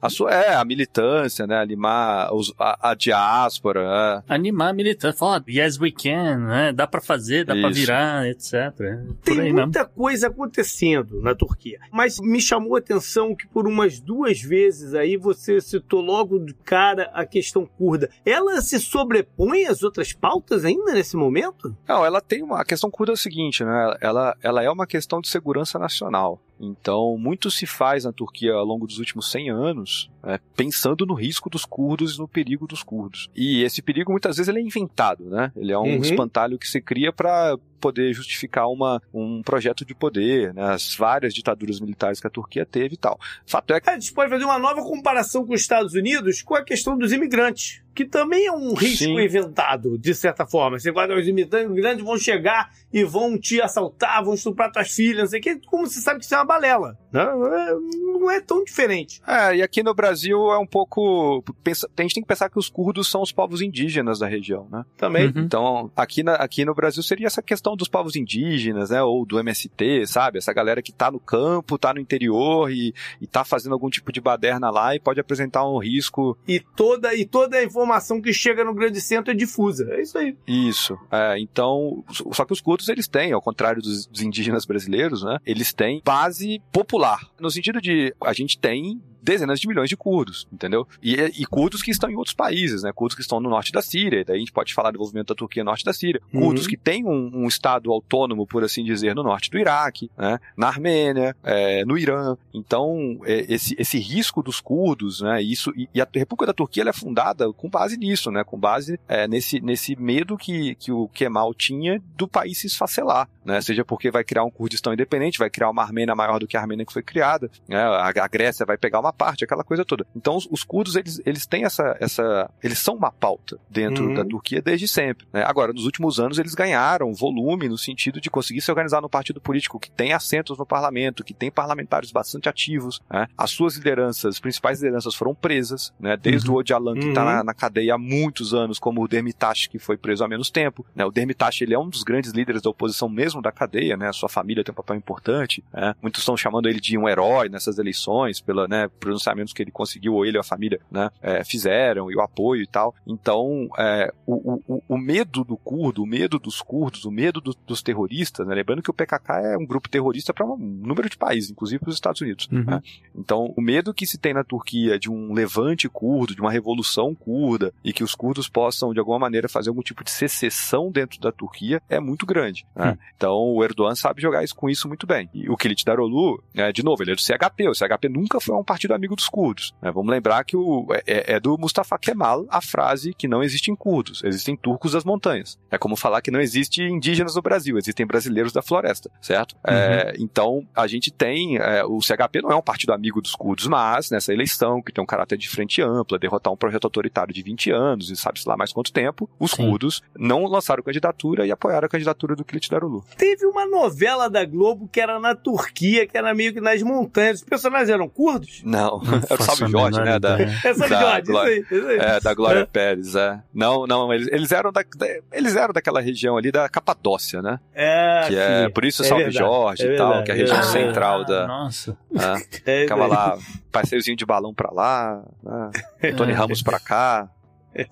A 0.00 0.08
sua, 0.08 0.32
é, 0.32 0.54
a 0.54 0.64
militância, 0.64 1.46
né? 1.46 1.60
Animar 1.60 2.34
os, 2.34 2.52
a, 2.58 2.90
a 2.90 2.94
diáspora. 2.94 4.22
É. 4.28 4.34
Animar 4.34 4.70
a 4.70 4.72
militância, 4.72 5.18
falar, 5.18 5.42
yes 5.48 5.78
we 5.78 5.90
can, 5.90 6.38
né? 6.38 6.72
Dá 6.72 6.86
para 6.86 7.00
fazer, 7.00 7.44
dá 7.44 7.54
para 7.54 7.70
virar, 7.70 8.26
etc. 8.26 8.52
É, 8.80 9.02
Tem 9.22 9.52
muita 9.52 9.80
mesmo. 9.80 9.94
coisa 9.94 10.26
acontecendo 10.26 11.20
na 11.20 11.34
Turquia, 11.34 11.78
mas 11.92 12.18
me 12.20 12.40
chamou 12.40 12.74
a 12.76 12.78
atenção 12.78 13.34
que 13.34 13.46
por 13.46 13.66
umas 13.66 14.00
duas 14.00 14.40
vezes 14.40 14.94
aí 14.94 15.16
você 15.16 15.60
citou 15.60 16.00
logo 16.00 16.38
de 16.38 16.54
cara 16.54 17.10
a 17.14 17.24
questão 17.24 17.66
curda. 17.66 18.10
Ela 18.24 18.60
se 18.60 18.78
sobrepõe 18.80 19.66
às 19.66 19.82
outras 19.82 20.12
pautas 20.12 20.64
ainda 20.64 20.92
nesse 20.92 21.16
momento? 21.16 21.76
Não, 21.86 22.04
ela 22.04 22.20
tem 22.20 22.42
uma. 22.42 22.60
A 22.60 22.64
questão 22.64 22.90
curda 22.90 23.12
é 23.12 23.14
o 23.14 23.16
seguinte, 23.16 23.64
né? 23.64 23.96
Ela, 24.00 24.36
ela 24.42 24.62
é 24.62 24.70
uma 24.70 24.86
questão 24.86 25.20
de 25.20 25.28
segurança 25.28 25.78
nacional. 25.78 26.40
Então, 26.64 27.16
muito 27.18 27.50
se 27.50 27.66
faz 27.66 28.04
na 28.04 28.12
Turquia 28.12 28.52
ao 28.52 28.64
longo 28.64 28.86
dos 28.86 28.98
últimos 28.98 29.30
100 29.30 29.50
anos, 29.50 30.10
né, 30.22 30.38
pensando 30.56 31.04
no 31.06 31.14
risco 31.14 31.50
dos 31.50 31.64
curdos 31.64 32.16
e 32.16 32.18
no 32.18 32.28
perigo 32.28 32.66
dos 32.66 32.82
curdos. 32.82 33.28
E 33.34 33.62
esse 33.62 33.82
perigo 33.82 34.10
muitas 34.10 34.36
vezes 34.36 34.48
ele 34.48 34.60
é 34.60 34.62
inventado, 34.62 35.24
né? 35.24 35.52
Ele 35.56 35.72
é 35.72 35.78
um 35.78 35.82
uhum. 35.82 36.00
espantalho 36.00 36.58
que 36.58 36.68
se 36.68 36.80
cria 36.80 37.12
para 37.12 37.58
poder 37.84 38.14
justificar 38.14 38.70
uma, 38.70 38.98
um 39.12 39.42
projeto 39.42 39.84
de 39.84 39.94
poder, 39.94 40.54
né, 40.54 40.72
as 40.72 40.96
várias 40.96 41.34
ditaduras 41.34 41.78
militares 41.80 42.18
que 42.18 42.26
a 42.26 42.30
Turquia 42.30 42.64
teve 42.64 42.94
e 42.94 42.96
tal. 42.96 43.20
Fato 43.44 43.74
é 43.74 43.80
que... 43.80 43.90
A 43.90 43.92
gente 43.92 44.14
pode 44.14 44.30
fazer 44.30 44.44
uma 44.44 44.58
nova 44.58 44.80
comparação 44.80 45.44
com 45.44 45.52
os 45.52 45.60
Estados 45.60 45.92
Unidos 45.92 46.40
com 46.40 46.54
a 46.54 46.64
questão 46.64 46.96
dos 46.96 47.12
imigrantes 47.12 47.84
que 47.94 48.04
também 48.04 48.46
é 48.46 48.52
um 48.52 48.74
risco 48.74 49.04
Sim. 49.04 49.20
inventado, 49.20 49.96
de 49.96 50.14
certa 50.14 50.44
forma. 50.44 50.78
Você 50.78 50.90
guarda 50.90 51.14
os 51.14 51.28
imigrantes 51.28 52.04
vão 52.04 52.18
chegar 52.18 52.70
e 52.92 53.04
vão 53.04 53.38
te 53.38 53.62
assaltar, 53.62 54.24
vão 54.24 54.34
estuprar 54.34 54.72
tuas 54.72 54.90
filhas, 54.90 55.22
não 55.22 55.26
sei 55.28 55.40
o 55.40 55.42
que, 55.42 55.56
como 55.66 55.86
você 55.86 56.00
sabe 56.00 56.18
que 56.18 56.24
isso 56.24 56.34
é 56.34 56.38
uma 56.38 56.44
balela. 56.44 56.98
Né? 57.12 57.24
Não 57.24 58.30
é 58.30 58.40
tão 58.40 58.64
diferente. 58.64 59.22
É, 59.26 59.56
e 59.56 59.62
aqui 59.62 59.82
no 59.82 59.94
Brasil 59.94 60.50
é 60.50 60.58
um 60.58 60.66
pouco. 60.66 61.42
Pensa, 61.62 61.88
a 61.96 62.02
gente 62.02 62.14
tem 62.14 62.22
que 62.22 62.28
pensar 62.28 62.50
que 62.50 62.58
os 62.58 62.68
curdos 62.68 63.08
são 63.08 63.22
os 63.22 63.30
povos 63.30 63.62
indígenas 63.62 64.18
da 64.18 64.26
região, 64.26 64.66
né? 64.70 64.84
Também. 64.96 65.26
Uhum. 65.26 65.32
Então, 65.36 65.90
aqui, 65.94 66.24
na, 66.24 66.34
aqui 66.34 66.64
no 66.64 66.74
Brasil 66.74 67.02
seria 67.02 67.28
essa 67.28 67.42
questão 67.42 67.73
dos 67.76 67.88
povos 67.88 68.16
indígenas, 68.16 68.90
né? 68.90 69.02
Ou 69.02 69.24
do 69.24 69.38
MST, 69.38 70.06
sabe? 70.06 70.38
Essa 70.38 70.52
galera 70.52 70.82
que 70.82 70.92
tá 70.92 71.10
no 71.10 71.20
campo, 71.20 71.78
tá 71.78 71.92
no 71.94 72.00
interior 72.00 72.70
e, 72.70 72.94
e 73.20 73.26
tá 73.26 73.44
fazendo 73.44 73.72
algum 73.72 73.90
tipo 73.90 74.12
de 74.12 74.20
baderna 74.20 74.70
lá 74.70 74.94
e 74.94 75.00
pode 75.00 75.20
apresentar 75.20 75.68
um 75.68 75.78
risco. 75.78 76.36
E 76.46 76.60
toda, 76.60 77.14
e 77.14 77.24
toda 77.24 77.56
a 77.56 77.64
informação 77.64 77.84
informação 77.84 78.20
que 78.20 78.32
chega 78.32 78.64
no 78.64 78.74
grande 78.74 79.00
centro 79.00 79.32
é 79.32 79.34
difusa. 79.34 79.86
É 79.90 80.02
isso 80.02 80.18
aí. 80.18 80.36
Isso. 80.46 80.98
É, 81.10 81.38
então, 81.38 82.04
só 82.32 82.44
que 82.44 82.52
os 82.52 82.60
cultos 82.60 82.88
eles 82.88 83.08
têm, 83.08 83.32
ao 83.32 83.42
contrário 83.42 83.82
dos, 83.82 84.06
dos 84.06 84.22
indígenas 84.22 84.64
brasileiros, 84.64 85.22
né? 85.22 85.38
Eles 85.44 85.72
têm 85.72 86.00
base 86.04 86.60
popular. 86.72 87.20
No 87.38 87.50
sentido 87.50 87.80
de 87.80 88.14
a 88.20 88.32
gente 88.32 88.58
tem 88.58 89.00
dezenas 89.24 89.58
de 89.58 89.66
milhões 89.66 89.88
de 89.88 89.96
curdos, 89.96 90.46
entendeu? 90.52 90.86
E, 91.02 91.14
e 91.14 91.46
curdos 91.46 91.82
que 91.82 91.90
estão 91.90 92.10
em 92.10 92.16
outros 92.16 92.34
países, 92.34 92.82
né? 92.82 92.92
Curdos 92.92 93.14
que 93.14 93.22
estão 93.22 93.40
no 93.40 93.48
norte 93.48 93.72
da 93.72 93.80
Síria, 93.82 94.24
daí 94.24 94.36
a 94.36 94.38
gente 94.38 94.52
pode 94.52 94.74
falar 94.74 94.90
do 94.90 94.96
envolvimento 94.96 95.34
da 95.34 95.38
Turquia 95.38 95.64
no 95.64 95.70
norte 95.70 95.84
da 95.84 95.92
Síria. 95.92 96.20
Curdos 96.30 96.64
Uhum. 96.64 96.70
que 96.70 96.76
têm 96.76 97.04
um, 97.06 97.30
um 97.34 97.48
estado 97.48 97.90
autônomo, 97.90 98.46
por 98.46 98.62
assim 98.62 98.84
dizer, 98.84 99.14
no 99.14 99.22
norte 99.22 99.50
do 99.50 99.58
Iraque, 99.58 100.10
né? 100.16 100.38
Na 100.56 100.68
Armênia, 100.68 101.34
é, 101.42 101.84
no 101.84 101.96
Irã. 101.96 102.36
Então, 102.52 103.18
é, 103.24 103.52
esse, 103.52 103.74
esse 103.78 103.98
risco 103.98 104.42
dos 104.42 104.60
curdos, 104.60 105.20
né? 105.20 105.42
Isso, 105.42 105.72
e, 105.76 105.88
e 105.94 106.00
a 106.00 106.06
República 106.14 106.46
da 106.46 106.52
Turquia 106.52 106.82
ela 106.82 106.90
é 106.90 106.92
fundada 106.92 107.52
com 107.52 107.68
base 107.68 107.96
nisso, 107.96 108.30
né? 108.30 108.44
Com 108.44 108.58
base 108.58 108.98
é, 109.08 109.26
nesse, 109.26 109.60
nesse 109.60 109.96
medo 109.96 110.36
que, 110.36 110.74
que 110.74 110.92
o 110.92 111.08
Kemal 111.08 111.54
tinha 111.54 112.02
do 112.16 112.28
país 112.28 112.58
se 112.58 112.66
esfacelar, 112.66 113.28
né? 113.44 113.60
Seja 113.60 113.84
porque 113.84 114.10
vai 114.10 114.24
criar 114.24 114.44
um 114.44 114.50
Kurdistão 114.50 114.92
independente, 114.92 115.38
vai 115.38 115.48
criar 115.50 115.70
uma 115.70 115.82
Armênia 115.82 116.14
maior 116.14 116.38
do 116.38 116.46
que 116.46 116.56
a 116.56 116.60
Armênia 116.60 116.84
que 116.84 116.92
foi 116.92 117.02
criada, 117.02 117.50
né? 117.68 117.82
A, 117.82 118.08
a 118.08 118.28
Grécia 118.28 118.66
vai 118.66 118.76
pegar 118.76 119.00
uma 119.00 119.12
parte, 119.14 119.44
aquela 119.44 119.64
coisa 119.64 119.84
toda. 119.84 120.06
Então, 120.14 120.36
os, 120.36 120.46
os 120.50 120.62
curdos, 120.64 120.96
eles, 120.96 121.20
eles 121.24 121.46
têm 121.46 121.64
essa, 121.64 121.96
essa... 122.00 122.50
Eles 122.62 122.78
são 122.78 122.94
uma 122.94 123.10
pauta 123.10 123.58
dentro 123.70 124.04
Uhum. 124.04 124.14
da 124.14 124.24
Turquia 124.24 124.60
desde 124.60 124.86
sempre, 124.88 125.26
né? 125.32 125.42
Agora, 125.46 125.72
nos 125.72 125.84
últimos 125.84 126.18
anos, 126.20 126.38
eles 126.38 126.54
ganharam 126.54 127.12
volume 127.14 127.68
no 127.68 127.78
sentido 127.78 128.20
de 128.20 128.28
conseguir 128.28 128.60
se 128.60 128.70
organizar 128.70 129.00
no 129.00 129.08
partido 129.08 129.40
político 129.40 129.78
que 129.78 129.90
tem 129.90 130.12
assentos 130.12 130.58
no 130.58 130.66
parlamento, 130.66 131.22
que 131.24 131.32
tem 131.32 131.50
parlamentares 131.50 132.10
bastante 132.12 132.48
ativos, 132.48 133.00
né? 133.10 133.26
As 133.38 133.50
suas 133.50 133.76
lideranças, 133.76 134.38
principais 134.40 134.80
lideranças 134.80 135.14
foram 135.14 135.34
presas, 135.34 135.92
né? 135.98 136.16
Desde 136.16 136.50
o 136.50 136.60
Öcalan, 136.60 136.94
que 136.94 137.08
está 137.08 137.20
Uhum. 137.22 137.26
na, 137.36 137.44
na 137.44 137.54
cadeia 137.54 137.94
há 137.94 137.98
muitos 137.98 138.52
anos, 138.52 138.78
como 138.78 139.02
o 139.02 139.08
Demirtas, 139.08 139.66
que 139.66 139.78
foi 139.78 139.96
preso 139.96 140.24
há 140.24 140.28
menos 140.28 140.50
tempo, 140.50 140.84
né? 140.94 141.04
O 141.04 141.10
Demirtas, 141.10 141.60
ele 141.60 141.74
é 141.74 141.78
um 141.78 141.88
dos 141.88 142.02
grandes 142.02 142.32
líderes 142.32 142.60
da 142.62 142.70
oposição 142.70 143.08
mesmo 143.08 143.40
da 143.40 143.52
cadeia, 143.52 143.96
né? 143.96 144.08
A 144.08 144.12
sua 144.12 144.28
família 144.28 144.64
tem 144.64 144.72
um 144.72 144.76
papel 144.76 144.96
importante, 144.96 145.62
né? 145.72 145.94
Muitos 146.02 146.22
estão 146.22 146.36
chamando 146.36 146.68
ele 146.68 146.80
de 146.80 146.98
um 146.98 147.08
herói 147.08 147.48
nessas 147.48 147.78
eleições, 147.78 148.40
pela, 148.40 148.66
né, 148.68 148.88
pronunciamentos 149.04 149.52
que 149.52 149.62
ele 149.62 149.70
conseguiu, 149.70 150.14
ou 150.14 150.24
ele 150.26 150.36
e 150.36 150.40
a 150.40 150.42
família, 150.42 150.80
né, 150.90 151.10
é, 151.22 151.44
fizeram, 151.44 152.10
e 152.10 152.16
o 152.16 152.20
apoio 152.20 152.62
e 152.62 152.66
tal. 152.66 152.94
Então, 153.06 153.68
é, 153.78 154.12
o, 154.26 154.60
o, 154.66 154.82
o 154.88 154.98
medo 154.98 155.44
do 155.44 155.56
curdo, 155.56 156.02
o 156.02 156.06
medo 156.06 156.38
dos 156.38 156.60
curdos, 156.62 157.04
o 157.04 157.10
medo 157.10 157.40
do- 157.40 157.56
dos 157.66 157.82
terroristas, 157.82 158.46
né? 158.46 158.54
Lembrando 158.54 158.82
que 158.82 158.90
o 158.90 158.94
PKK 158.94 159.40
é 159.52 159.56
um 159.58 159.66
grupo 159.66 159.88
terrorista 159.88 160.32
para 160.32 160.46
um 160.46 160.56
número 160.56 161.08
de 161.08 161.16
países, 161.16 161.50
inclusive 161.50 161.78
para 161.80 161.90
os 161.90 161.94
Estados 161.96 162.20
Unidos, 162.20 162.48
Uhum. 162.50 162.64
né? 162.64 162.80
Então, 163.14 163.52
o 163.56 163.60
medo 163.60 163.92
que 163.94 164.06
se 164.06 164.18
tem 164.18 164.32
na 164.34 164.42
Turquia 164.44 164.98
de 164.98 165.10
um 165.10 165.32
levante 165.32 165.88
curdo, 165.88 166.34
de 166.34 166.40
uma 166.40 166.50
revolução 166.50 167.14
curda, 167.14 167.72
e 167.84 167.92
que 167.92 168.02
os 168.02 168.14
curdos 168.14 168.48
possam, 168.48 168.92
de 168.92 168.98
alguma 168.98 169.18
maneira, 169.18 169.48
fazer 169.48 169.68
algum 169.68 169.82
tipo 169.82 170.02
de 170.02 170.10
secessão 170.10 170.90
dentro 170.90 171.20
da 171.20 171.30
Turquia, 171.30 171.80
é 171.88 172.00
muito 172.00 172.24
grande. 172.26 172.64
né? 172.74 172.92
Hum. 172.92 172.96
Então, 173.16 173.34
o 173.54 173.62
Erdogan 173.64 173.94
sabe 173.94 174.22
jogar 174.22 174.42
isso, 174.42 174.54
com 174.54 174.68
isso 174.70 174.88
muito 174.88 175.06
bem. 175.06 175.28
E 175.34 175.48
o 175.50 175.56
Kilit 175.56 175.84
Darolu, 175.84 176.42
é, 176.54 176.72
de 176.72 176.82
novo, 176.82 177.02
ele 177.02 177.12
é 177.12 177.14
do 177.14 177.20
CHP. 177.20 177.68
O 177.68 177.74
CHP 177.74 178.08
nunca 178.08 178.40
foi 178.40 178.54
um 178.56 178.64
partido 178.64 178.93
amigo 178.94 179.16
dos 179.16 179.28
curdos. 179.28 179.74
né? 179.82 179.90
Vamos 179.90 180.10
lembrar 180.10 180.44
que 180.44 180.56
o, 180.56 180.86
é, 181.06 181.34
é 181.34 181.40
do 181.40 181.56
Mustafa 181.58 181.98
Kemal 181.98 182.46
a 182.48 182.60
frase 182.60 183.14
que 183.14 183.28
não 183.28 183.42
existem 183.42 183.74
curdos, 183.74 184.22
existem 184.24 184.56
turcos 184.56 184.92
das 184.92 185.04
montanhas. 185.04 185.58
É 185.70 185.78
como 185.78 185.96
falar 185.96 186.20
que 186.20 186.30
não 186.30 186.40
existe 186.40 186.82
indígenas 186.82 187.34
no 187.34 187.42
Brasil, 187.42 187.76
existem 187.78 188.06
brasileiros 188.06 188.52
da 188.52 188.62
floresta, 188.62 189.10
certo? 189.20 189.56
É, 189.66 190.14
então, 190.18 190.66
a 190.74 190.86
gente 190.86 191.10
tem. 191.10 191.58
é, 191.58 191.84
o 191.84 192.00
CHP 192.00 192.42
não 192.42 192.50
é 192.50 192.56
um 192.56 192.62
partido 192.62 192.92
amigo 192.92 193.20
dos 193.20 193.34
curdos, 193.34 193.66
mas 193.66 194.10
nessa 194.10 194.32
eleição, 194.32 194.82
que 194.82 194.92
tem 194.92 195.02
um 195.02 195.06
caráter 195.06 195.36
de 195.36 195.48
frente 195.48 195.82
ampla, 195.82 196.18
derrotar 196.18 196.52
um 196.52 196.56
projeto 196.56 196.84
autoritário 196.84 197.34
de 197.34 197.42
20 197.42 197.70
anos 197.70 198.10
e 198.10 198.16
sabe-se 198.16 198.48
lá 198.48 198.56
mais 198.56 198.72
quanto 198.72 198.92
tempo, 198.92 199.28
os 199.38 199.52
Sim. 199.52 199.68
curdos 199.68 200.02
não 200.16 200.44
lançaram 200.44 200.82
candidatura 200.82 201.46
e 201.46 201.52
apoiaram 201.52 201.86
a 201.86 201.88
candidatura 201.88 202.34
do 202.36 202.44
Kilit 202.44 202.70
Darulu. 202.70 203.04
Teve 203.16 203.46
uma 203.46 203.66
novela 203.66 204.28
da 204.28 204.44
Globo 204.44 204.88
que 204.88 205.00
era 205.00 205.18
na 205.18 205.34
Turquia, 205.34 206.06
que 206.06 206.16
era 206.16 206.34
meio 206.34 206.52
que 206.52 206.60
nas 206.60 206.82
montanhas. 206.82 207.40
Os 207.40 207.44
personagens 207.44 207.88
eram 207.88 208.08
curdos? 208.08 208.62
Não, 208.64 208.83
Não 208.90 209.00
era 209.14 209.24
o 209.34 209.36
faço 209.36 209.56
Salve 209.56 209.72
Jorge, 209.72 210.00
né? 210.00 210.18
Da. 210.18 210.38
É 210.40 210.74
Da 210.74 210.86
Jorge, 210.88 211.20
isso 211.22 211.32
Glória. 211.32 211.52
aí, 211.54 211.60
isso 211.60 211.86
aí. 211.88 211.98
é, 211.98 212.20
da 212.20 212.34
Glória 212.34 212.66
Pérez, 212.66 213.14
é. 213.14 213.40
Não, 213.54 213.86
não, 213.86 214.12
eles, 214.12 214.28
eles 214.28 214.52
eram 214.52 214.72
da, 214.72 214.82
da- 214.96 215.06
eles 215.32 215.56
eram 215.56 215.72
daquela 215.72 216.00
região 216.00 216.36
ali 216.36 216.50
da 216.52 216.68
Capadócia, 216.68 217.40
né? 217.42 217.58
É, 217.74 218.24
Que 218.28 218.36
é 218.36 218.64
sim. 218.66 218.70
por 218.72 218.84
isso 218.84 219.02
É 219.02 219.06
Salve 219.06 219.24
verdade, 219.24 219.44
Jorge 219.44 219.82
é 219.86 219.94
e 219.94 219.96
tal, 219.96 220.08
verdade, 220.08 220.24
que 220.26 220.30
é 220.30 220.34
a 220.34 220.36
região 220.38 220.58
é 220.58 220.62
central 220.62 221.20
Ah, 221.20 221.24
da. 221.24 221.46
Nossa. 221.46 221.96
né? 222.10 222.42
É, 222.66 222.80
Ficava 222.82 223.04
é. 223.04 223.06
lá, 223.06 223.38
passeiozinho 223.72 224.16
de 224.16 224.24
balão 224.26 224.52
pra 224.54 224.70
lá, 224.70 225.22
né? 225.42 226.12
Tony 226.16 226.32
É. 226.32 226.34
Ramos 226.34 226.62
pra 226.62 226.78
cá. 226.78 227.28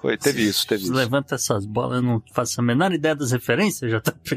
Foi, 0.00 0.16
teve 0.16 0.42
isso, 0.42 0.66
teve 0.66 0.84
isso. 0.84 0.92
Levanta 0.92 1.34
essas 1.34 1.66
bolas, 1.66 1.96
eu 1.96 2.02
não 2.02 2.22
faço 2.32 2.60
a 2.60 2.64
menor 2.64 2.92
ideia 2.92 3.14
das 3.14 3.32
referências, 3.32 3.90
JP. 3.90 4.36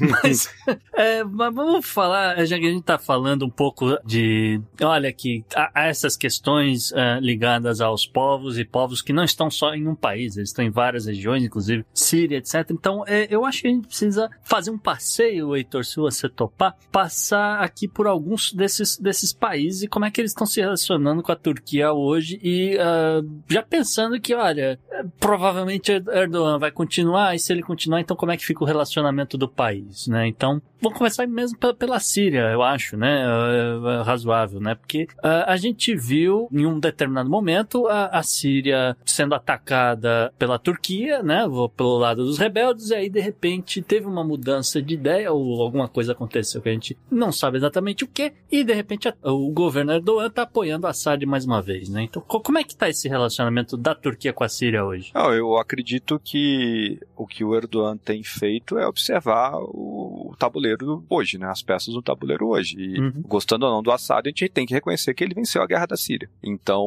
mas, 0.22 0.48
é, 0.94 1.24
mas 1.24 1.54
vamos 1.54 1.86
falar, 1.86 2.44
já 2.44 2.58
que 2.58 2.66
a 2.66 2.70
gente 2.70 2.82
tá 2.82 2.98
falando 2.98 3.44
um 3.46 3.50
pouco 3.50 3.98
de. 4.04 4.60
Olha, 4.82 5.12
que 5.12 5.44
há, 5.54 5.88
essas 5.88 6.16
questões 6.16 6.92
é, 6.92 7.18
ligadas 7.20 7.80
aos 7.80 8.06
povos 8.06 8.58
e 8.58 8.64
povos 8.64 9.00
que 9.00 9.12
não 9.12 9.24
estão 9.24 9.50
só 9.50 9.74
em 9.74 9.88
um 9.88 9.94
país, 9.94 10.36
eles 10.36 10.50
estão 10.50 10.64
em 10.64 10.70
várias 10.70 11.06
regiões, 11.06 11.42
inclusive 11.42 11.84
Síria, 11.94 12.38
etc. 12.38 12.70
Então, 12.70 13.04
é, 13.06 13.26
eu 13.30 13.44
acho 13.44 13.62
que 13.62 13.68
a 13.68 13.70
gente 13.70 13.86
precisa 13.86 14.30
fazer 14.42 14.70
um 14.70 14.78
passeio, 14.78 15.56
Heitor, 15.56 15.84
se 15.84 15.96
você 15.96 16.28
topar, 16.28 16.76
passar 16.92 17.60
aqui 17.60 17.88
por 17.88 18.06
alguns 18.06 18.52
desses, 18.52 18.98
desses 18.98 19.32
países 19.32 19.82
e 19.82 19.88
como 19.88 20.04
é 20.04 20.10
que 20.10 20.20
eles 20.20 20.32
estão 20.32 20.46
se 20.46 20.60
relacionando 20.60 21.22
com 21.22 21.32
a 21.32 21.36
Turquia 21.36 21.92
hoje 21.92 22.38
e 22.42 22.76
ah, 22.78 23.22
já 23.48 23.62
pensando 23.62 24.20
que, 24.20 24.34
olha, 24.50 24.78
é, 24.90 25.04
provavelmente 25.18 25.90
Erdogan 25.92 26.58
vai 26.58 26.70
continuar, 26.70 27.34
e 27.34 27.38
se 27.38 27.52
ele 27.52 27.62
continuar, 27.62 28.00
então 28.00 28.16
como 28.16 28.32
é 28.32 28.36
que 28.36 28.44
fica 28.44 28.62
o 28.62 28.66
relacionamento 28.66 29.38
do 29.38 29.48
país, 29.48 30.06
né? 30.06 30.26
Então, 30.26 30.60
vamos 30.80 30.98
começar 30.98 31.26
mesmo 31.26 31.58
pe- 31.58 31.74
pela 31.74 31.98
Síria, 32.00 32.50
eu 32.52 32.62
acho, 32.62 32.96
né? 32.96 33.22
É, 33.24 34.00
é 34.00 34.02
razoável, 34.02 34.60
né? 34.60 34.74
Porque 34.74 35.06
ah, 35.22 35.52
a 35.52 35.56
gente 35.56 35.94
viu 35.94 36.48
em 36.52 36.66
um 36.66 36.78
determinado 36.78 37.28
momento 37.30 37.86
a, 37.86 38.22
Síria 38.22 38.96
sendo 39.04 39.34
atacada 39.34 40.32
pela 40.38 40.58
Turquia, 40.58 41.22
né? 41.22 41.44
Pelo 41.76 41.98
lado 41.98 42.24
dos 42.24 42.38
rebeldes, 42.38 42.90
e 42.90 42.94
aí 42.94 43.08
de 43.10 43.20
repente 43.20 43.82
teve 43.82 44.06
uma 44.06 44.22
mudança 44.24 44.80
de 44.82 44.94
ideia 44.94 45.32
ou 45.32 45.62
alguma 45.62 45.88
coisa 45.88 46.12
aconteceu 46.12 46.60
que 46.60 46.68
a 46.68 46.72
gente 46.72 46.96
não 47.10 47.32
sabe 47.32 47.56
exatamente 47.56 48.04
o 48.04 48.08
que, 48.08 48.32
e 48.50 48.62
de 48.64 48.72
repente 48.72 49.12
o 49.22 49.50
governo 49.50 49.92
Erdogan 49.92 50.26
está 50.26 50.42
apoiando 50.42 50.86
Assad 50.86 51.24
mais 51.26 51.44
uma 51.44 51.60
vez, 51.62 51.88
né? 51.88 52.02
Então, 52.02 52.22
co- 52.26 52.40
como 52.40 52.58
é 52.58 52.64
que 52.64 52.76
tá 52.76 52.88
esse 52.88 53.08
relacionamento 53.08 53.76
da 53.76 53.94
Turquia 53.94 54.32
com 54.40 54.44
a 54.44 54.48
Síria 54.48 54.82
hoje? 54.82 55.10
Não, 55.14 55.34
eu 55.34 55.58
acredito 55.58 56.18
que 56.18 56.98
o 57.14 57.26
que 57.26 57.44
o 57.44 57.54
Erdogan 57.54 57.98
tem 57.98 58.22
feito 58.24 58.78
é 58.78 58.86
observar 58.86 59.54
o, 59.58 60.30
o 60.30 60.36
tabuleiro 60.38 61.04
hoje, 61.10 61.36
né? 61.36 61.46
As 61.46 61.62
peças 61.62 61.92
do 61.92 62.00
tabuleiro 62.00 62.46
hoje. 62.48 62.74
E 62.78 62.98
Uhum. 62.98 63.22
gostando 63.26 63.66
ou 63.66 63.72
não 63.72 63.82
do 63.82 63.90
Assad, 63.92 64.26
a 64.26 64.30
gente 64.30 64.48
tem 64.48 64.64
que 64.66 64.72
reconhecer 64.72 65.12
que 65.12 65.22
ele 65.22 65.34
venceu 65.34 65.62
a 65.62 65.66
guerra 65.66 65.84
da 65.86 65.96
Síria. 65.96 66.30
Então, 66.42 66.82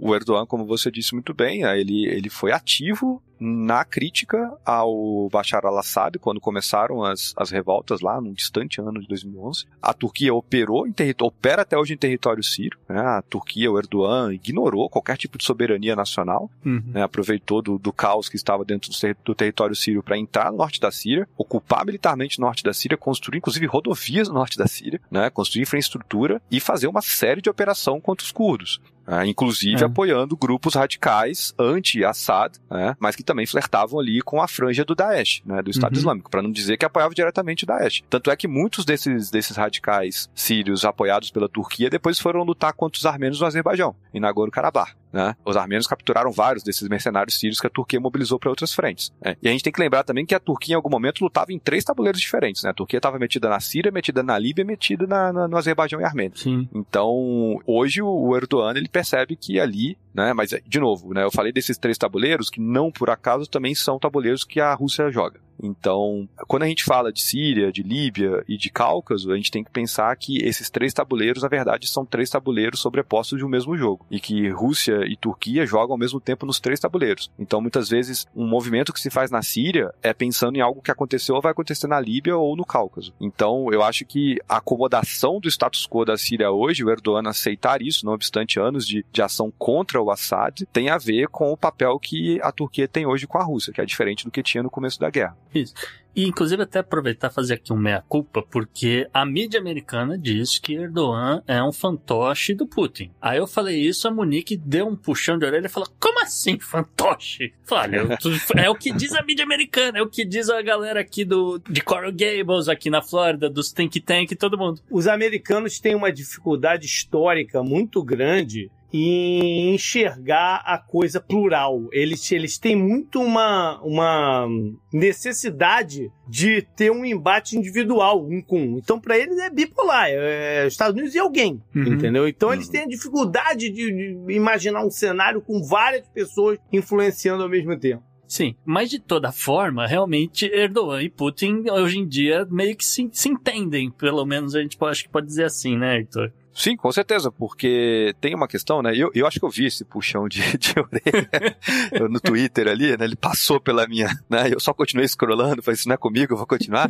o 0.00 0.14
Erdogan, 0.14 0.46
como 0.46 0.64
você 0.64 0.92
disse 0.92 1.12
muito 1.12 1.34
bem, 1.34 1.62
né, 1.62 1.80
ele, 1.80 2.06
ele 2.06 2.30
foi 2.30 2.52
ativo 2.52 3.20
na 3.44 3.84
crítica 3.84 4.52
ao 4.64 5.28
Bashar 5.30 5.66
al-Assad 5.66 6.18
quando 6.18 6.40
começaram 6.40 7.02
as, 7.04 7.34
as 7.36 7.50
revoltas 7.50 8.00
lá 8.00 8.20
num 8.20 8.32
distante 8.32 8.80
ano 8.80 9.00
de 9.00 9.08
2011. 9.08 9.64
A 9.80 9.92
Turquia 9.92 10.32
operou 10.32 10.86
em 10.86 10.92
território, 10.92 11.34
opera 11.36 11.62
até 11.62 11.76
hoje 11.76 11.94
em 11.94 11.96
território 11.96 12.42
sírio. 12.42 12.78
Né? 12.88 13.00
A 13.00 13.22
Turquia, 13.22 13.70
o 13.70 13.78
Erdogan, 13.78 14.32
ignorou 14.32 14.88
qualquer 14.88 15.16
tipo 15.16 15.36
de 15.36 15.44
soberania 15.44 15.96
nacional 15.96 16.50
né, 16.64 17.02
aproveitou 17.02 17.60
do, 17.60 17.78
do 17.78 17.92
caos 17.92 18.28
que 18.28 18.36
estava 18.36 18.64
dentro 18.64 18.90
do, 18.90 18.98
ter- 18.98 19.16
do 19.24 19.34
território 19.34 19.74
sírio 19.74 20.02
para 20.02 20.16
entrar 20.18 20.50
no 20.52 20.58
norte 20.58 20.80
da 20.80 20.90
Síria, 20.90 21.28
ocupar 21.36 21.84
militarmente 21.84 22.38
o 22.38 22.40
norte 22.40 22.62
da 22.62 22.72
Síria, 22.72 22.96
construir 22.96 23.38
inclusive 23.38 23.66
rodovias 23.66 24.28
no 24.28 24.34
norte 24.34 24.56
da 24.56 24.66
Síria, 24.66 25.00
né, 25.10 25.30
construir 25.30 25.62
infraestrutura 25.62 26.40
e 26.50 26.60
fazer 26.60 26.86
uma 26.86 27.02
série 27.02 27.40
de 27.42 27.50
operação 27.50 28.00
contra 28.00 28.24
os 28.24 28.30
curdos. 28.30 28.80
Né, 29.06 29.26
inclusive 29.26 29.82
É. 29.82 29.86
apoiando 29.86 30.36
grupos 30.36 30.74
radicais 30.74 31.54
anti-Assad, 31.58 32.58
né, 32.70 32.96
mas 32.98 33.16
que 33.16 33.22
também 33.22 33.46
flertavam 33.46 33.98
ali 34.00 34.20
com 34.20 34.40
a 34.40 34.48
franja 34.48 34.84
do 34.84 34.94
Daesh, 34.94 35.42
né, 35.44 35.62
do 35.62 35.70
Estado 35.70 35.92
Uhum. 35.94 35.98
Islâmico, 35.98 36.30
para 36.30 36.42
não 36.42 36.50
dizer 36.50 36.76
que 36.76 36.84
apoiava 36.84 37.14
diretamente 37.14 37.64
o 37.64 37.66
Daesh. 37.66 38.02
Tanto 38.08 38.30
é 38.30 38.36
que 38.36 38.48
muitos 38.48 38.84
desses, 38.84 39.30
desses 39.30 39.56
radicais 39.56 40.28
sírios 40.34 40.84
apoiados 40.84 41.30
pela 41.30 41.48
Turquia 41.48 41.90
depois 41.90 42.18
foram 42.18 42.42
lutar 42.42 42.72
contra 42.72 42.98
os 42.98 43.06
armênios 43.06 43.40
no 43.40 43.46
Azerbaijão, 43.46 43.94
em 44.14 44.20
Nagorno-Karabakh. 44.20 44.94
Né? 45.12 45.36
Os 45.44 45.56
armênios 45.56 45.86
capturaram 45.86 46.30
vários 46.32 46.62
desses 46.64 46.88
mercenários 46.88 47.38
sírios 47.38 47.60
que 47.60 47.66
a 47.66 47.70
Turquia 47.70 48.00
mobilizou 48.00 48.38
para 48.38 48.48
outras 48.48 48.72
frentes. 48.72 49.12
né? 49.20 49.36
E 49.42 49.48
a 49.48 49.52
gente 49.52 49.62
tem 49.62 49.72
que 49.72 49.80
lembrar 49.80 50.04
também 50.04 50.24
que 50.24 50.34
a 50.34 50.40
Turquia, 50.40 50.72
em 50.72 50.76
algum 50.76 50.88
momento, 50.88 51.20
lutava 51.22 51.52
em 51.52 51.58
três 51.58 51.84
tabuleiros 51.84 52.20
diferentes. 52.20 52.62
Né? 52.62 52.70
A 52.70 52.74
Turquia 52.74 52.96
estava 52.98 53.18
metida 53.18 53.48
na 53.48 53.60
Síria, 53.60 53.92
metida 53.92 54.22
na 54.22 54.38
Líbia, 54.38 54.64
metida 54.64 55.06
na, 55.06 55.32
na- 55.32 55.48
no 55.48 55.56
Azerbaijão 55.56 56.00
e 56.00 56.04
Armênia. 56.04 56.32
Sim. 56.36 56.66
Então, 56.74 57.58
hoje 57.66 58.00
o 58.00 58.22
o 58.22 58.36
Erdogan 58.36 58.72
ele 58.76 58.88
percebe 58.88 59.34
que 59.36 59.58
ali, 59.58 59.98
né, 60.14 60.32
mas 60.32 60.50
de 60.66 60.78
novo, 60.78 61.12
né, 61.12 61.24
eu 61.24 61.30
falei 61.30 61.52
desses 61.52 61.76
três 61.76 61.98
tabuleiros 61.98 62.48
que 62.48 62.60
não 62.60 62.90
por 62.90 63.10
acaso 63.10 63.46
também 63.50 63.74
são 63.74 63.98
tabuleiros 63.98 64.44
que 64.44 64.60
a 64.60 64.72
Rússia 64.74 65.10
joga. 65.10 65.40
Então, 65.62 66.28
quando 66.46 66.64
a 66.64 66.68
gente 66.68 66.84
fala 66.84 67.12
de 67.12 67.20
Síria, 67.20 67.72
de 67.72 67.82
Líbia 67.82 68.44
e 68.48 68.56
de 68.56 68.70
Cáucaso, 68.70 69.32
a 69.32 69.36
gente 69.36 69.50
tem 69.50 69.64
que 69.64 69.70
pensar 69.70 70.14
que 70.16 70.38
esses 70.38 70.70
três 70.70 70.92
tabuleiros, 70.92 71.42
na 71.42 71.48
verdade, 71.48 71.88
são 71.88 72.04
três 72.04 72.30
tabuleiros 72.30 72.80
sobrepostos 72.80 73.38
de 73.38 73.44
um 73.44 73.48
mesmo 73.48 73.76
jogo. 73.76 74.06
E 74.10 74.20
que 74.20 74.48
Rússia 74.50 75.04
e 75.06 75.16
Turquia 75.16 75.66
jogam 75.66 75.92
ao 75.92 75.98
mesmo 75.98 76.20
tempo 76.20 76.46
nos 76.46 76.60
três 76.60 76.80
tabuleiros. 76.80 77.30
Então, 77.38 77.60
muitas 77.60 77.88
vezes, 77.88 78.26
um 78.34 78.46
movimento 78.46 78.92
que 78.92 79.00
se 79.00 79.10
faz 79.10 79.30
na 79.30 79.42
Síria 79.42 79.92
é 80.02 80.12
pensando 80.12 80.56
em 80.56 80.60
algo 80.60 80.82
que 80.82 80.90
aconteceu 80.90 81.34
ou 81.34 81.42
vai 81.42 81.52
acontecer 81.52 81.86
na 81.86 82.00
Líbia 82.00 82.36
ou 82.36 82.56
no 82.56 82.64
Cáucaso. 82.64 83.14
Então, 83.20 83.72
eu 83.72 83.82
acho 83.82 84.04
que 84.04 84.38
a 84.48 84.56
acomodação 84.56 85.40
do 85.40 85.48
status 85.48 85.86
quo 85.86 86.04
da 86.04 86.16
Síria 86.16 86.50
hoje, 86.50 86.84
o 86.84 86.90
Erdogan 86.90 87.28
aceitar 87.28 87.82
isso, 87.82 88.06
não 88.06 88.12
obstante 88.12 88.58
anos 88.58 88.86
de, 88.86 89.04
de 89.12 89.22
ação 89.22 89.52
contra 89.58 90.00
o 90.00 90.10
Assad, 90.10 90.64
tem 90.72 90.88
a 90.88 90.98
ver 90.98 91.28
com 91.28 91.52
o 91.52 91.56
papel 91.56 91.98
que 91.98 92.40
a 92.42 92.52
Turquia 92.52 92.88
tem 92.88 93.06
hoje 93.06 93.26
com 93.26 93.38
a 93.38 93.44
Rússia, 93.44 93.72
que 93.72 93.80
é 93.80 93.84
diferente 93.84 94.24
do 94.24 94.30
que 94.30 94.42
tinha 94.42 94.62
no 94.62 94.70
começo 94.70 94.98
da 94.98 95.10
guerra. 95.10 95.36
Isso. 95.54 95.74
E, 96.14 96.26
inclusive, 96.26 96.62
até 96.62 96.80
aproveitar 96.80 97.30
e 97.30 97.34
fazer 97.34 97.54
aqui 97.54 97.72
um 97.72 97.76
meia-culpa, 97.76 98.42
porque 98.42 99.08
a 99.14 99.24
mídia 99.24 99.58
americana 99.58 100.18
diz 100.18 100.58
que 100.58 100.74
Erdogan 100.74 101.42
é 101.46 101.62
um 101.62 101.72
fantoche 101.72 102.52
do 102.54 102.66
Putin. 102.66 103.10
Aí 103.20 103.38
eu 103.38 103.46
falei 103.46 103.80
isso, 103.80 104.06
a 104.06 104.10
Monique 104.10 104.56
deu 104.56 104.86
um 104.86 104.94
puxão 104.94 105.38
de 105.38 105.46
orelha 105.46 105.66
e 105.66 105.70
falou, 105.70 105.88
como 105.98 106.22
assim 106.22 106.58
fantoche? 106.58 107.54
Falei, 107.62 108.00
é 108.56 108.68
o 108.68 108.74
que 108.74 108.92
diz 108.92 109.14
a 109.14 109.22
mídia 109.22 109.44
americana, 109.44 109.98
é 109.98 110.02
o 110.02 110.08
que 110.08 110.24
diz 110.24 110.50
a 110.50 110.60
galera 110.60 111.00
aqui 111.00 111.24
do, 111.24 111.58
de 111.58 111.80
Coral 111.80 112.12
Gables, 112.12 112.68
aqui 112.68 112.90
na 112.90 113.00
Flórida, 113.00 113.48
dos 113.48 113.72
Think 113.72 113.98
Tank, 114.00 114.34
todo 114.36 114.58
mundo. 114.58 114.82
Os 114.90 115.06
americanos 115.06 115.80
têm 115.80 115.94
uma 115.94 116.12
dificuldade 116.12 116.84
histórica 116.84 117.62
muito 117.62 118.02
grande 118.04 118.70
em 118.92 119.74
enxergar 119.74 120.62
a 120.66 120.76
coisa 120.78 121.20
plural. 121.20 121.88
Eles, 121.92 122.30
eles 122.30 122.58
têm 122.58 122.76
muito 122.76 123.20
uma, 123.22 123.80
uma 123.82 124.46
necessidade 124.92 126.10
de 126.28 126.62
ter 126.76 126.90
um 126.90 127.04
embate 127.04 127.56
individual, 127.56 128.24
um 128.26 128.40
com 128.42 128.60
um. 128.60 128.78
Então, 128.78 129.00
para 129.00 129.18
eles 129.18 129.38
é 129.38 129.50
bipolar, 129.50 130.06
é 130.08 130.66
Estados 130.66 130.94
Unidos 130.94 131.14
e 131.14 131.18
alguém, 131.18 131.60
Uhum. 131.74 131.94
entendeu? 131.94 132.28
Então, 132.28 132.52
eles 132.52 132.68
têm 132.68 132.82
a 132.82 132.86
dificuldade 132.86 133.70
de, 133.70 133.92
de 133.92 134.32
imaginar 134.34 134.84
um 134.84 134.90
cenário 134.90 135.40
com 135.40 135.62
várias 135.62 136.06
pessoas 136.08 136.58
influenciando 136.72 137.42
ao 137.42 137.48
mesmo 137.48 137.78
tempo. 137.78 138.02
Sim, 138.32 138.54
mas 138.64 138.88
de 138.88 138.98
toda 138.98 139.30
forma, 139.30 139.86
realmente 139.86 140.46
Erdogan 140.46 141.02
e 141.02 141.10
Putin 141.10 141.64
hoje 141.70 141.98
em 141.98 142.08
dia 142.08 142.46
meio 142.50 142.74
que 142.74 142.82
se, 142.82 143.06
se 143.12 143.28
entendem, 143.28 143.90
pelo 143.90 144.24
menos 144.24 144.54
a 144.54 144.62
gente 144.62 144.78
pode, 144.78 144.92
acho 144.92 145.02
que 145.04 145.10
pode 145.10 145.26
dizer 145.26 145.44
assim, 145.44 145.76
né, 145.76 145.98
Heitor? 145.98 146.32
Sim, 146.54 146.76
com 146.76 146.92
certeza, 146.92 147.30
porque 147.32 148.14
tem 148.20 148.34
uma 148.34 148.46
questão, 148.46 148.82
né? 148.82 148.92
Eu, 148.94 149.10
eu 149.14 149.26
acho 149.26 149.38
que 149.38 149.44
eu 149.44 149.48
vi 149.50 149.66
esse 149.66 149.84
puxão 149.86 150.28
de, 150.28 150.40
de 150.58 150.74
orelha 150.78 152.08
no 152.10 152.20
Twitter 152.20 152.68
ali, 152.68 152.94
né? 152.96 153.04
Ele 153.06 153.16
passou 153.16 153.58
pela 153.58 153.86
minha, 153.86 154.08
né? 154.28 154.48
Eu 154.52 154.60
só 154.60 154.74
continuei 154.74 155.06
scrollando, 155.08 155.62
falei, 155.62 155.76
isso 155.76 155.88
não 155.88 155.94
é 155.94 155.98
comigo, 155.98 156.32
eu 156.32 156.36
vou 156.36 156.46
continuar. 156.46 156.88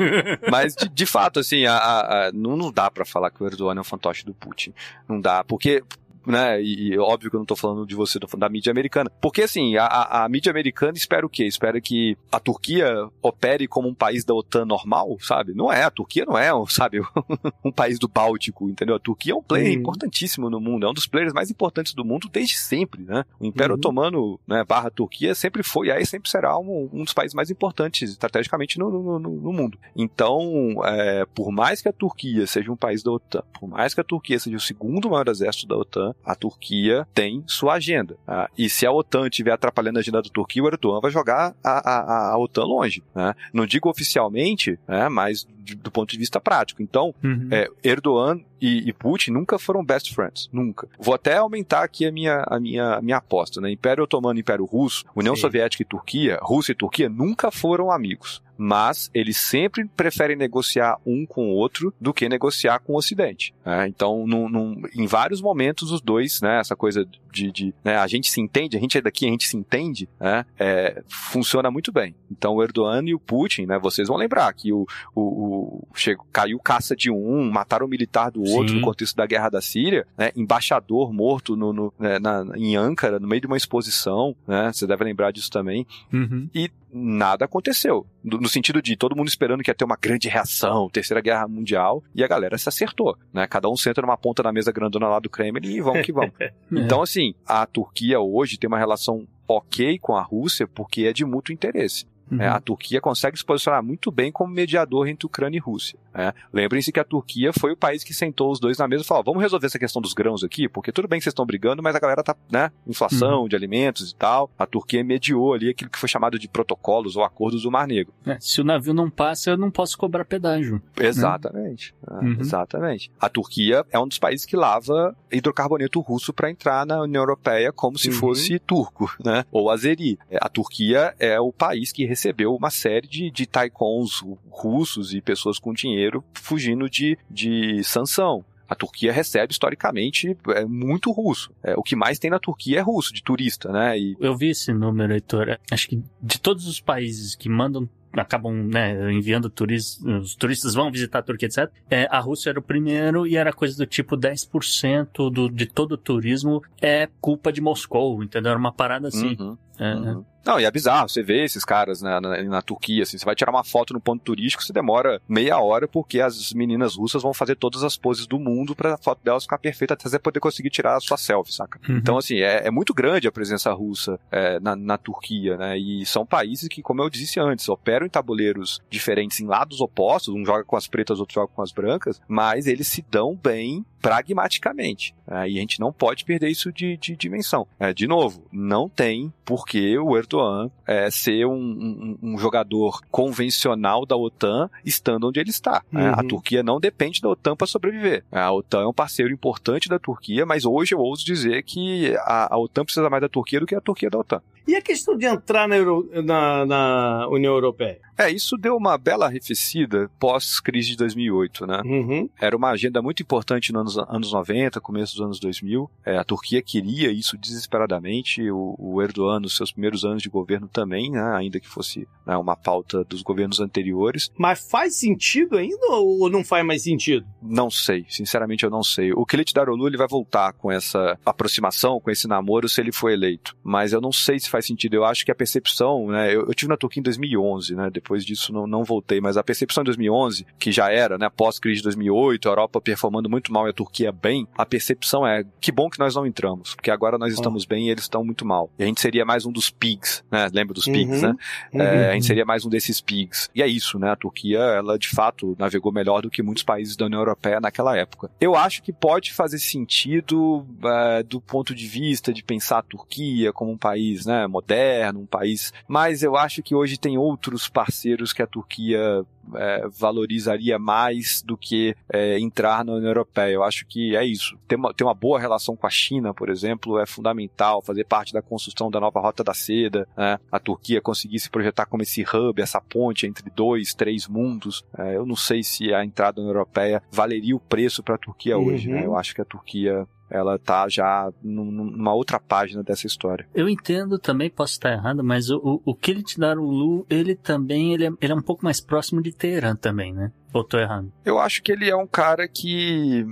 Mas, 0.51 0.75
de, 0.75 0.89
de 0.89 1.07
fato, 1.07 1.39
assim, 1.39 1.65
a, 1.65 1.77
a- 1.77 2.27
a- 2.29 2.33
não, 2.33 2.57
não 2.57 2.73
dá 2.73 2.91
pra 2.91 3.05
falar 3.05 3.31
que 3.31 3.41
o 3.43 3.47
Erdogan 3.47 3.77
é 3.77 3.81
um 3.81 3.85
fantoche 3.85 4.25
do 4.25 4.35
Putin. 4.35 4.73
Não 5.09 5.21
dá, 5.21 5.45
porque 5.45 5.83
né, 6.27 6.61
e, 6.63 6.93
e 6.93 6.99
óbvio 6.99 7.31
que 7.31 7.37
eu 7.37 7.41
não 7.41 7.47
tô 7.47 7.57
falando 7.57 7.87
de 7.87 7.95
você, 7.95 8.19
tô 8.19 8.29
falando 8.29 8.43
da 8.43 8.49
mídia 8.49 8.71
americana. 8.71 9.11
Porque, 9.21 9.43
assim, 9.43 9.77
a, 9.77 9.85
a, 9.87 10.25
a 10.25 10.29
mídia 10.29 10.51
americana 10.51 10.97
espera 10.97 11.25
o 11.27 11.29
quê? 11.29 11.45
Espera 11.45 11.81
que 11.81 12.17
a 12.31 12.39
Turquia 12.41 13.09
opere 13.23 13.67
como 13.69 13.89
um 13.89 13.95
país 13.95 14.25
da 14.25 14.35
OTAN 14.35 14.65
normal, 14.65 15.17
sabe? 15.21 15.55
Não 15.55 15.73
é, 15.73 15.83
a 15.85 15.91
Turquia 15.91 16.25
não 16.25 16.37
é, 16.39 16.51
sabe, 16.69 17.01
um 17.65 17.73
país 17.73 17.99
do 17.99 18.09
Báltico, 18.09 18.69
entendeu? 18.69 18.97
A 18.97 19.01
Turquia 19.01 19.33
é 19.33 19.37
um 19.37 19.43
player 19.43 19.73
Uhum. 19.73 19.79
importantíssimo 19.81 20.51
no 20.51 20.61
mundo, 20.61 20.87
é 20.87 20.91
um 20.91 20.95
dos 20.95 21.07
players 21.07 21.33
mais 21.33 21.51
importantes 21.51 21.95
do 21.95 22.05
mundo 22.05 22.29
desde 22.33 22.57
sempre, 22.57 23.03
né? 23.03 23.25
O 23.41 23.45
Império 23.47 23.73
Uhum. 23.75 23.79
Otomano, 23.79 24.41
né, 24.47 24.65
barra 24.65 24.91
Turquia, 24.91 25.35
sempre 25.35 25.63
foi, 25.63 25.89
e 25.89 25.93
aí 25.93 26.05
sempre 26.07 26.29
será 26.31 26.59
um, 26.59 26.89
um 26.93 27.05
dos 27.05 27.13
países 27.15 27.35
mais 27.35 27.51
importantes 27.51 28.11
estrategicamente 28.11 28.79
no, 28.79 28.91
no, 28.91 29.19
no- 29.19 29.41
no 29.41 29.53
mundo. 29.53 29.79
Então, 29.97 30.75
é, 30.85 31.25
por 31.35 31.51
mais 31.51 31.81
que 31.81 31.89
a 31.89 31.93
Turquia 31.93 32.47
seja 32.47 32.71
um 32.71 32.77
país 32.77 33.03
da 33.03 33.11
OTAN, 33.13 33.43
por 33.59 33.69
mais 33.69 33.95
que 33.95 34.01
a 34.01 34.05
Turquia 34.05 34.39
seja 34.39 34.57
o 34.57 34.61
segundo 34.61 35.09
maior 35.11 35.29
exército 35.29 35.67
da 35.67 35.77
OTAN, 35.77 36.12
a 36.25 36.35
Turquia 36.35 37.07
tem 37.15 37.43
sua 37.47 37.75
agenda. 37.75 38.17
tá? 38.27 38.49
E 38.57 38.69
se 38.69 38.87
a 38.87 38.93
OTAN 38.93 39.27
estiver 39.29 39.53
atrapalhando 39.53 39.99
a 39.99 40.01
agenda 40.01 40.23
da 40.23 40.29
Turquia, 40.31 40.63
o 40.63 40.67
Erdogan 40.69 41.01
vai 41.01 41.11
jogar 41.11 41.55
a, 41.63 41.91
a, 41.91 42.33
a 42.33 42.39
OTAN 42.39 42.65
longe. 42.65 43.03
né? 43.15 43.35
Não 43.53 43.67
digo 43.67 43.89
oficialmente, 43.89 44.79
né, 44.87 45.09
mas 45.09 45.47
do 45.77 45.91
ponto 45.91 46.11
de 46.11 46.19
vista 46.19 46.41
prático. 46.41 46.83
Então, 46.83 47.15
Uhum. 47.23 47.49
é, 47.53 47.69
Erdogan 47.85 48.41
e, 48.61 48.89
e 48.89 48.93
Putin 48.93 49.31
nunca 49.31 49.59
foram 49.59 49.85
best 49.85 50.13
friends, 50.15 50.49
nunca. 50.53 50.89
Vou 50.99 51.15
até 51.15 51.37
aumentar 51.37 51.83
aqui 51.85 52.05
a 52.07 52.11
minha, 52.13 52.45
a 52.49 52.59
minha, 52.59 52.95
a 52.95 53.03
minha 53.03 53.17
aposta, 53.19 53.61
né? 53.61 53.71
Império 53.71 54.03
Otomano 54.05 54.39
e 54.39 54.41
Império 54.41 54.65
Russo, 54.65 55.05
União 55.15 55.35
Sim. 55.37 55.43
Soviética 55.43 55.83
e 55.83 55.87
Turquia, 55.87 56.39
Rússia 56.43 56.73
e 56.73 56.75
Turquia 56.75 57.09
nunca 57.09 57.51
foram 57.51 57.91
amigos. 57.93 58.43
Mas 58.65 59.11
eles 59.13 59.39
sempre 59.39 59.85
preferem 59.87 60.37
negociar 60.37 60.97
um 61.05 61.27
com 61.27 61.49
o 61.51 61.55
outro 61.55 61.93
do 62.01 62.15
que 62.15 62.29
negociar 62.29 62.79
com 62.79 62.93
o 62.93 62.97
Ocidente. 62.97 63.53
né? 63.67 63.89
Então, 63.89 64.25
num- 64.25 64.49
num- 64.49 64.83
em 64.95 65.05
vários 65.05 65.43
momentos, 65.43 65.91
os 65.91 66.01
dois, 66.01 66.41
né, 66.41 66.61
essa 66.61 66.77
coisa 66.77 67.05
de, 67.33 67.51
de, 67.51 67.75
né, 67.83 67.97
a 67.97 68.07
gente 68.07 68.31
se 68.31 68.41
entende, 68.41 68.77
a 68.77 68.81
gente 68.81 68.99
é 68.99 69.01
daqui, 69.01 69.27
a 69.27 69.31
gente 69.31 69.49
se 69.49 69.57
entende, 69.57 70.09
né, 70.21 70.45
é, 70.59 71.03
funciona 71.09 71.71
muito 71.71 71.91
bem. 71.91 72.15
Então, 72.31 72.55
o 72.55 72.63
Erdogan 72.63 73.03
e 73.07 73.15
o 73.15 73.19
Putin, 73.19 73.67
né, 73.67 73.79
vocês 73.79 74.07
vão 74.09 74.17
lembrar 74.17 74.53
que 74.53 74.73
o, 74.73 74.87
o, 75.15 75.21
o- 75.23 75.89
chegou, 75.95 76.27
caiu 76.33 76.59
caça 76.59 76.95
de 76.95 77.11
um, 77.11 77.51
mataram 77.51 77.87
o 77.87 77.89
militar 77.89 78.31
do 78.31 78.43
outro 78.43 78.69
Sim. 78.75 78.77
no 78.77 78.83
contexto 78.83 79.17
da 79.17 79.27
guerra 79.27 79.49
da 79.49 79.61
Síria, 79.61 80.07
né, 80.17 80.31
embaixador 80.37 81.13
morto 81.13 81.57
no, 81.57 81.73
no- 81.73 81.93
né, 81.99 82.19
na- 82.19 82.45
em 82.57 82.77
Ankara, 82.77 83.19
no 83.19 83.27
meio 83.27 83.41
de 83.41 83.47
uma 83.47 83.57
exposição, 83.57 84.37
né, 84.47 84.71
você 84.73 84.87
deve 84.87 85.05
lembrar 85.05 85.31
disso 85.33 85.51
também, 85.51 85.87
Uhum. 86.13 86.49
e 86.55 86.71
nada 86.95 87.47
aconteceu. 87.47 88.07
No, 88.23 88.37
no 88.39 88.49
sentido 88.49 88.83
de 88.83 88.97
todo 88.97 89.17
mundo 89.17 89.27
esperando 89.29 89.63
que 89.63 89.71
ia 89.71 89.75
ter 89.75 89.85
uma 89.85 89.97
grande 90.01 90.29
reação, 90.29 90.91
terceira 90.91 91.23
guerra 91.23 91.49
mundial, 91.49 92.05
e 92.15 92.23
a 92.23 92.29
galera 92.29 92.59
se 92.59 92.69
acertou, 92.69 93.17
né, 93.33 93.47
cada 93.47 93.69
um 93.69 93.77
senta 93.77 94.03
numa 94.03 94.17
ponta 94.17 94.43
da 94.43 94.53
mesa 94.53 94.71
grandona 94.71 95.09
lá 95.09 95.19
do 95.19 95.31
Kremlin 95.31 95.69
e 95.77 95.81
vamos 95.81 96.05
que 96.05 96.13
vamos. 96.13 96.33
Então, 96.71 97.01
assim, 97.03 97.22
a 97.47 97.67
Turquia 97.67 98.21
hoje 98.21 98.59
tem 98.59 98.69
uma 98.69 98.79
relação 98.79 99.27
ok 99.47 99.99
com 99.99 100.15
a 100.15 100.23
Rússia 100.23 100.67
porque 100.67 101.03
é 101.03 101.13
de 101.13 101.25
mútuo 101.25 101.53
interesse. 101.53 102.07
Uhum. 102.31 102.41
É, 102.41 102.49
a 102.49 102.61
Turquia 102.61 103.01
consegue 103.01 103.37
se 103.39 103.45
posicionar 103.45 103.83
muito 103.83 104.11
bem 104.11 104.33
como 104.33 104.53
mediador 104.53 105.07
entre 105.09 105.27
Ucrânia 105.27 105.59
e 105.59 105.61
Rússia. 105.61 105.99
né? 106.15 106.33
Lembrem-se 106.53 106.91
que 106.93 107.01
a 107.01 107.05
Turquia 107.05 107.53
foi 107.53 107.73
o 107.73 107.77
país 107.77 108.03
que 108.05 108.15
sentou 108.15 108.51
os 108.51 108.59
dois 108.61 108.79
na 108.79 108.89
mesa 108.89 109.03
e 109.03 109.07
falou: 109.07 109.23
vamos 109.25 109.43
resolver 109.43 109.67
essa 109.67 109.79
questão 109.79 110.01
dos 110.01 110.13
grãos 110.15 110.43
aqui, 110.45 110.69
porque 110.69 110.93
tudo 110.93 111.09
bem 111.09 111.19
que 111.19 111.25
vocês 111.25 111.33
estão 111.33 111.45
brigando, 111.47 111.83
mas 111.83 111.95
a 111.97 112.01
galera 112.01 112.23
tá, 112.23 112.35
né? 112.51 112.71
Inflação 112.87 113.49
de 113.49 113.57
alimentos 113.57 114.11
e 114.11 114.15
tal. 114.15 114.51
A 114.59 114.67
Turquia 114.67 115.03
mediou 115.05 115.53
ali 115.55 115.71
aquilo 115.71 115.91
que 115.91 115.99
foi 115.99 116.09
chamado 116.09 116.39
de 116.39 116.49
protocolos 116.49 117.17
ou 117.17 117.25
acordos 117.25 117.63
do 117.63 117.71
Mar 117.71 117.87
Negro. 117.87 118.13
É, 118.27 118.37
se 118.41 118.61
o 118.61 118.65
navio 118.65 118.95
não 118.95 119.11
passa, 119.11 119.51
eu 119.51 119.57
não 119.57 119.71
posso 119.71 119.97
cobrar 119.99 120.25
pedágio. 120.25 120.81
Exatamente. 120.99 121.95
É, 122.11 122.13
Uhum. 122.23 122.37
Exatamente. 122.41 123.11
A 123.21 123.29
Turquia 123.29 123.85
é 123.91 123.99
um 123.99 124.07
dos 124.07 124.19
países 124.19 124.45
que 124.47 124.55
lava 124.57 125.17
hidrocarboneto 125.31 125.99
russo 126.01 126.33
para 126.33 126.51
entrar 126.51 126.87
na 126.87 127.01
União 127.03 127.21
Europeia 127.23 127.73
como 127.73 127.99
se 127.99 128.09
Uhum. 128.09 128.15
fosse 128.15 128.59
turco, 128.59 129.11
né? 129.25 129.45
Ou 129.51 129.71
azeri. 129.71 130.19
É, 130.31 130.39
A 130.41 130.49
Turquia 130.49 131.15
é 131.19 131.41
o 131.41 131.53
país 131.53 131.91
que 131.93 132.05
recebeu 132.13 132.55
uma 132.55 132.71
série 132.71 133.09
de, 133.09 133.31
de 133.31 133.47
taikons 133.47 134.23
russos 134.51 135.15
e 135.15 135.21
pessoas 135.21 135.59
com 135.59 135.73
dinheiro 135.73 136.23
fugindo 136.35 136.89
de, 136.89 137.19
de 137.31 137.83
sanção. 137.83 138.45
A 138.69 138.75
Turquia 138.75 139.13
recebe 139.13 139.53
historicamente 139.53 140.37
é, 140.49 140.65
muito 140.65 141.11
russo. 141.11 141.51
É, 141.63 141.75
o 141.77 141.83
que 141.83 141.95
mais 141.95 142.19
tem 142.19 142.31
na 142.31 142.39
Turquia 142.39 142.79
é 142.79 142.81
russo, 142.81 143.13
de 143.13 143.23
turista, 143.23 143.71
né? 143.71 143.99
E 143.99 144.17
Eu 144.19 144.35
vi 144.37 144.49
esse 144.49 144.73
número, 144.73 145.13
Heitor. 145.13 145.59
Acho 145.71 145.89
que 145.89 146.03
de 146.23 146.41
todos 146.41 146.67
os 146.67 146.81
países 146.81 147.35
que 147.35 147.49
mandam 147.51 147.89
acabam 148.15 148.53
né, 148.53 149.13
enviando 149.13 149.49
turistas, 149.49 150.03
os 150.05 150.35
turistas 150.35 150.75
vão 150.75 150.91
visitar 150.91 151.21
a 151.21 151.23
Turquia, 151.23 151.47
etc. 151.47 151.71
É, 151.91 152.07
a 152.11 152.19
Rússia 152.19 152.51
era 152.51 152.59
o 152.59 152.63
primeiro 152.63 153.27
e 153.27 153.37
era 153.37 153.53
coisa 153.53 153.77
do 153.77 153.87
tipo 153.87 154.17
10% 154.17 155.31
do, 155.31 155.49
de 155.49 155.67
todo 155.67 155.93
o 155.93 155.97
turismo 155.97 156.63
é 156.81 157.09
culpa 157.21 157.53
de 157.53 157.61
Moscou, 157.61 158.23
entendeu? 158.23 158.51
Era 158.51 158.59
uma 158.59 158.73
parada 158.73 159.09
assim. 159.09 159.37
Uhum. 159.39 159.57
É, 159.79 159.95
Uhum. 159.95 160.25
Não, 160.45 160.59
e 160.59 160.65
é 160.65 160.71
bizarro, 160.71 161.09
você 161.09 161.23
vê 161.23 161.45
esses 161.45 161.65
caras 161.65 162.03
na, 162.03 162.21
na, 162.21 162.43
na 162.43 162.63
Turquia, 162.63 163.03
assim, 163.03 163.19
você 163.19 163.25
vai 163.25 163.35
tirar 163.35 163.51
uma 163.51 163.65
foto 163.65 163.95
no 163.95 164.01
ponto 164.01 164.23
turístico, 164.23 164.63
você 164.63 164.73
demora 164.73 165.21
meia 165.29 165.59
hora, 165.59 165.87
porque 165.87 166.21
as 166.21 166.53
meninas 166.53 166.97
russas 166.97 167.23
vão 167.23 167.33
fazer 167.33 167.57
todas 167.57 167.83
as 167.83 167.97
poses 167.97 168.27
do 168.27 168.39
mundo 168.39 168.75
pra 168.75 168.97
foto 168.97 169.23
delas 169.23 169.45
ficar 169.45 169.59
perfeita 169.59 169.95
até 169.95 170.09
você 170.09 170.19
poder 170.19 170.41
conseguir 170.41 170.71
tirar 170.71 170.97
a 170.97 171.01
sua 171.01 171.17
selfie, 171.17 171.53
saca? 171.53 171.81
Uhum. 171.89 171.97
Então, 171.97 172.19
assim, 172.19 172.39
é, 172.39 172.67
é 172.67 172.71
muito 172.71 172.93
grande 172.93 173.29
a 173.29 173.33
presença 173.33 173.73
russa 173.73 174.19
é, 174.31 174.59
na, 174.61 174.75
na 174.75 174.99
Turquia, 174.99 175.57
né? 175.57 175.79
E 175.79 176.05
são 176.07 176.27
países 176.27 176.69
que, 176.69 176.83
como 176.83 177.03
eu 177.03 177.11
disse 177.11 177.39
antes, 177.39 177.69
operam 177.69 178.07
em 178.07 178.11
tabuleiros 178.11 178.81
diferentes, 178.91 179.41
em 179.41 179.47
lados 179.47 179.81
opostos, 179.81 180.35
um 180.35 180.45
joga 180.45 180.65
com 180.65 180.77
as 180.77 180.87
pretas, 180.87 181.21
outro 181.21 181.35
joga 181.35 181.53
com 181.55 181.63
as 181.63 181.73
brancas, 181.73 182.21
mas 182.27 182.67
eles 182.67 182.89
se 182.89 183.05
dão 183.11 183.39
bem 183.41 183.85
pragmaticamente. 184.03 185.15
né? 185.27 185.49
E 185.49 185.57
a 185.57 185.61
gente 185.61 185.81
não 185.81 185.93
pode 185.93 186.25
perder 186.25 186.49
isso 186.51 186.71
de, 186.73 186.97
de 186.99 187.17
dimensão. 187.17 187.67
É, 187.81 187.93
de 187.95 188.07
novo, 188.07 188.45
não 188.53 188.89
tem 188.89 189.33
por 189.45 189.63
porque 189.63 189.97
o 189.97 190.17
Erdogan 190.17 190.71
é 190.85 191.09
ser 191.09 191.47
um, 191.47 191.53
um, 191.55 192.19
um 192.21 192.39
jogador 192.39 193.01
convencional 193.11 194.05
da 194.05 194.17
OTAN 194.17 194.69
estando 194.85 195.29
onde 195.29 195.39
ele 195.39 195.51
está. 195.51 195.83
Né? 195.93 196.09
A 196.09 196.21
Uhum. 196.23 196.29
Turquia 196.29 196.63
não 196.65 196.81
depende 196.81 197.21
da 197.21 197.29
OTAN 197.29 197.55
para 197.55 197.67
sobreviver. 197.67 198.25
A 198.33 198.51
OTAN 198.53 198.83
é 198.83 198.87
um 198.89 198.93
parceiro 198.93 199.33
importante 199.33 199.89
da 199.89 199.99
Turquia, 200.01 200.45
mas 200.45 200.65
hoje 200.65 200.95
eu 200.95 200.99
ouso 200.99 201.25
dizer 201.25 201.63
que 201.63 202.13
a, 202.21 202.55
a 202.55 202.59
OTAN 202.59 202.85
precisa 202.85 203.09
mais 203.09 203.21
da 203.21 203.29
Turquia 203.29 203.61
do 203.61 203.67
que 203.67 203.75
a 203.75 203.81
Turquia 203.81 204.11
da 204.11 204.19
OTAN. 204.19 204.43
E 204.67 204.77
a 204.77 204.81
questão 204.83 205.17
de 205.17 205.27
entrar 205.27 205.67
na, 205.69 205.77
Euro- 205.77 206.09
na- 206.25 206.65
na 206.65 207.29
União 207.29 207.53
Europeia? 207.53 207.99
É, 208.17 208.31
isso 208.31 208.57
deu 208.57 208.77
uma 208.77 208.97
bela 208.97 209.27
arrefecida 209.27 210.09
pós-crise 210.21 210.91
de 210.91 210.97
2008, 210.99 211.67
né? 211.67 211.83
Uhum. 211.85 212.29
Era 212.41 212.57
uma 212.57 212.71
agenda 212.71 213.03
muito 213.03 213.23
importante 213.23 213.73
nos 213.73 213.92
anos, 213.99 214.09
anos 214.09 214.33
90, 214.33 214.81
começo 214.81 215.15
dos 215.15 215.25
anos 215.25 215.41
2000. 215.41 215.91
É, 216.05 216.17
a 216.17 216.25
Turquia 216.25 216.63
queria 216.63 217.11
isso 217.11 217.37
desesperadamente. 217.37 218.51
O, 218.51 218.75
o 218.79 219.03
Erdogan, 219.03 219.41
nos 219.41 219.57
seus 219.57 219.73
primeiros 219.73 220.05
anos 220.05 220.23
de 220.23 220.29
governo 220.29 220.69
também, 220.69 221.11
né, 221.11 221.23
ainda 221.35 221.61
que 221.61 221.69
fosse 221.69 222.07
né, 222.27 222.37
uma 222.37 222.57
pauta 222.57 223.05
dos 223.05 223.23
governos 223.23 223.61
anteriores. 223.61 224.31
Mas 224.39 224.71
faz 224.71 224.97
sentido 224.97 225.57
ainda 225.57 225.87
ou 225.91 226.31
não 226.31 226.45
faz 226.45 226.65
mais 226.65 226.83
sentido? 226.83 227.27
Não 227.41 227.71
sei, 227.71 228.07
sinceramente 228.09 228.65
eu 228.65 228.71
não 228.71 228.83
sei. 228.83 229.13
O 229.13 229.27
Kilit 229.27 229.53
Darolu 229.53 229.87
ele 229.87 229.97
vai 229.97 230.09
voltar 230.09 230.53
com 230.53 230.71
essa 230.71 231.19
aproximação, 231.25 232.01
com 232.01 232.11
esse 232.11 232.27
namoro, 232.29 232.69
se 232.69 232.81
ele 232.81 232.93
for 232.93 233.11
eleito. 233.11 233.57
Mas 233.63 233.93
eu 233.93 234.01
não 234.01 234.13
sei 234.13 234.39
se 234.39 234.49
faz 234.49 234.67
sentido. 234.67 234.95
Eu 234.95 235.05
acho 235.05 235.25
que 235.25 235.31
a 235.31 235.35
percepção, 235.35 236.07
né? 236.09 236.35
Eu, 236.35 236.47
eu 236.47 236.55
tive 236.55 236.69
na 236.69 236.77
Turquia 236.77 237.01
em 237.01 237.05
2011, 237.05 237.75
né? 237.75 237.91
Depois 237.91 238.25
disso 238.25 238.53
não, 238.53 238.67
não 238.67 238.85
voltei. 238.85 239.21
Mas 239.21 239.37
a 239.37 239.43
percepção 239.43 239.83
em 239.83 239.87
2011, 239.87 240.47
que 240.59 240.71
já 240.71 240.91
era, 240.91 241.19
né? 241.19 241.29
Pós-crise 241.29 241.79
de 241.79 241.85
2008, 241.85 242.49
a 242.49 242.53
Europa 242.53 242.81
performando 242.81 243.29
muito 243.29 243.53
mal 243.53 243.67
e 243.67 243.71
a 243.71 243.73
Turquia 243.85 244.13
bem, 244.13 244.47
a 244.57 244.65
percepção 244.65 245.27
é 245.27 245.45
que 245.61 245.73
bom 245.73 245.91
que 245.91 245.99
nós 245.99 246.15
não 246.15 246.27
entramos, 246.27 246.75
porque 246.75 246.91
agora 246.91 247.19
nós 247.19 247.33
estamos 247.35 247.65
bem 247.65 247.87
e 247.89 247.91
eles 247.91 248.05
estão 248.05 248.25
muito 248.25 248.45
mal. 248.45 248.71
E 248.79 248.83
a 248.85 248.87
gente 248.87 249.01
seria 249.01 249.25
mais 249.25 249.45
um 249.45 249.53
dos 249.53 249.71
pigs, 249.71 250.23
né? 250.31 250.49
Lembra 250.53 250.75
dos 250.75 250.85
pigs, 250.85 251.23
Uhum. 251.23 251.35
né? 251.73 251.85
É, 251.85 252.11
a 252.11 252.13
gente 252.15 252.27
seria 252.27 252.45
mais 252.45 252.65
um 252.65 252.69
desses 252.71 253.01
pigs. 253.01 253.49
E 253.55 253.63
é 253.63 253.67
isso, 253.67 253.99
né? 253.99 254.11
A 254.11 254.17
Turquia, 254.17 254.59
ela 254.59 254.99
de 254.99 255.09
fato 255.09 255.57
navegou 255.59 255.93
melhor 255.93 256.23
do 256.23 256.31
que 256.31 256.43
muitos 256.43 256.63
países 256.63 256.97
da 256.97 257.07
União 257.07 257.21
Europeia 257.21 257.61
naquela 257.61 257.97
época. 257.97 258.31
Eu 258.41 258.55
acho 258.55 258.83
que 258.83 258.93
pode 258.93 259.33
fazer 259.33 259.59
sentido 259.59 260.65
é, 260.85 261.23
do 261.23 261.41
ponto 261.41 261.75
de 261.75 261.87
vista 261.87 262.33
de 262.33 262.43
pensar 262.43 262.79
a 262.79 262.83
Turquia 262.83 263.53
como 263.53 263.71
um 263.73 263.79
país 263.79 264.27
né, 264.27 264.47
moderno, 264.47 265.21
um 265.21 265.27
país. 265.27 265.73
Mas 265.89 266.23
eu 266.23 266.37
acho 266.37 266.63
que 266.63 266.75
hoje 266.75 266.97
tem 266.99 267.19
outros 267.19 267.69
parceiros 267.69 268.33
que 268.33 268.43
a 268.43 268.47
Turquia 268.47 269.25
é, 269.57 269.87
valorizaria 269.89 270.79
mais 270.79 271.43
do 271.43 271.57
que 271.57 271.95
é, 272.13 272.39
entrar 272.39 272.85
na 272.85 272.93
União 272.93 273.09
Europeia. 273.09 273.53
Eu 273.53 273.65
acho 273.65 273.72
que 273.81 274.17
é 274.17 274.25
isso. 274.25 274.59
Ter 274.69 274.77
uma, 274.77 274.93
ter 274.93 275.05
uma 275.05 275.15
boa 275.15 275.39
relação 275.39 275.77
com 275.77 275.87
a 275.87 275.91
China, 275.91 276.35
por 276.35 276.49
exemplo, 276.49 276.99
é 276.99 277.07
fundamental. 277.07 277.83
Fazer 277.83 278.05
parte 278.05 278.33
da 278.33 278.43
construção 278.43 278.91
da 278.91 279.01
nova 279.01 279.21
Rota 279.21 279.43
da 279.43 279.55
Seda. 279.55 280.07
né? 280.17 280.39
A 280.51 280.59
Turquia 280.59 281.01
conseguir 281.01 281.39
se 281.39 281.51
projetar 281.51 281.87
como 281.87 282.03
esse 282.03 282.23
hub, 282.23 282.61
essa 282.61 282.81
ponte 282.81 283.27
entre 283.27 283.51
dois, 283.51 283.95
três 283.95 284.29
mundos. 284.29 284.85
É, 284.97 285.17
eu 285.17 285.27
não 285.27 285.37
sei 285.37 285.63
se 285.63 285.93
a 285.93 286.05
entrada 286.05 286.43
na 286.43 286.49
Europeia 286.49 287.03
valeria 287.11 287.57
o 287.57 287.61
preço 287.61 288.03
para 288.03 288.15
a 288.15 288.19
Turquia 288.19 288.59
hoje. 288.59 288.89
Uhum. 288.89 288.95
né? 288.95 289.07
Eu 289.07 289.17
acho 289.17 289.35
que 289.35 289.41
a 289.41 289.45
Turquia 289.45 290.07
ela 290.33 290.59
tá 290.59 290.89
já 290.89 291.31
num- 291.43 291.65
numa 291.71 292.15
outra 292.15 292.41
página 292.41 292.83
dessa 292.83 293.07
história. 293.07 293.47
Eu 293.55 293.69
entendo 293.69 294.19
também, 294.19 294.49
posso 294.51 294.73
estar 294.73 294.93
errado, 294.93 295.23
mas 295.23 295.51
o, 295.51 295.59
o, 295.59 295.83
o 295.93 295.95
Kilit 295.95 296.39
Darulu, 296.39 297.07
ele 297.11 297.35
também 297.37 297.93
ele 297.95 298.07
é, 298.07 298.11
ele 298.21 298.33
é 298.33 298.37
um 298.37 298.43
pouco 298.43 298.65
mais 298.65 298.81
próximo 298.81 299.23
de 299.23 299.33
Teherã 299.33 299.77
também, 299.77 300.13
né? 300.13 300.33
Ou 300.53 300.63
tô 300.65 300.79
errado? 300.79 301.11
Eu 301.25 301.39
acho 301.39 301.63
que 301.63 301.73
ele 301.73 301.89
é 301.89 301.97
um 301.97 302.07
cara 302.07 302.47
que 302.47 303.25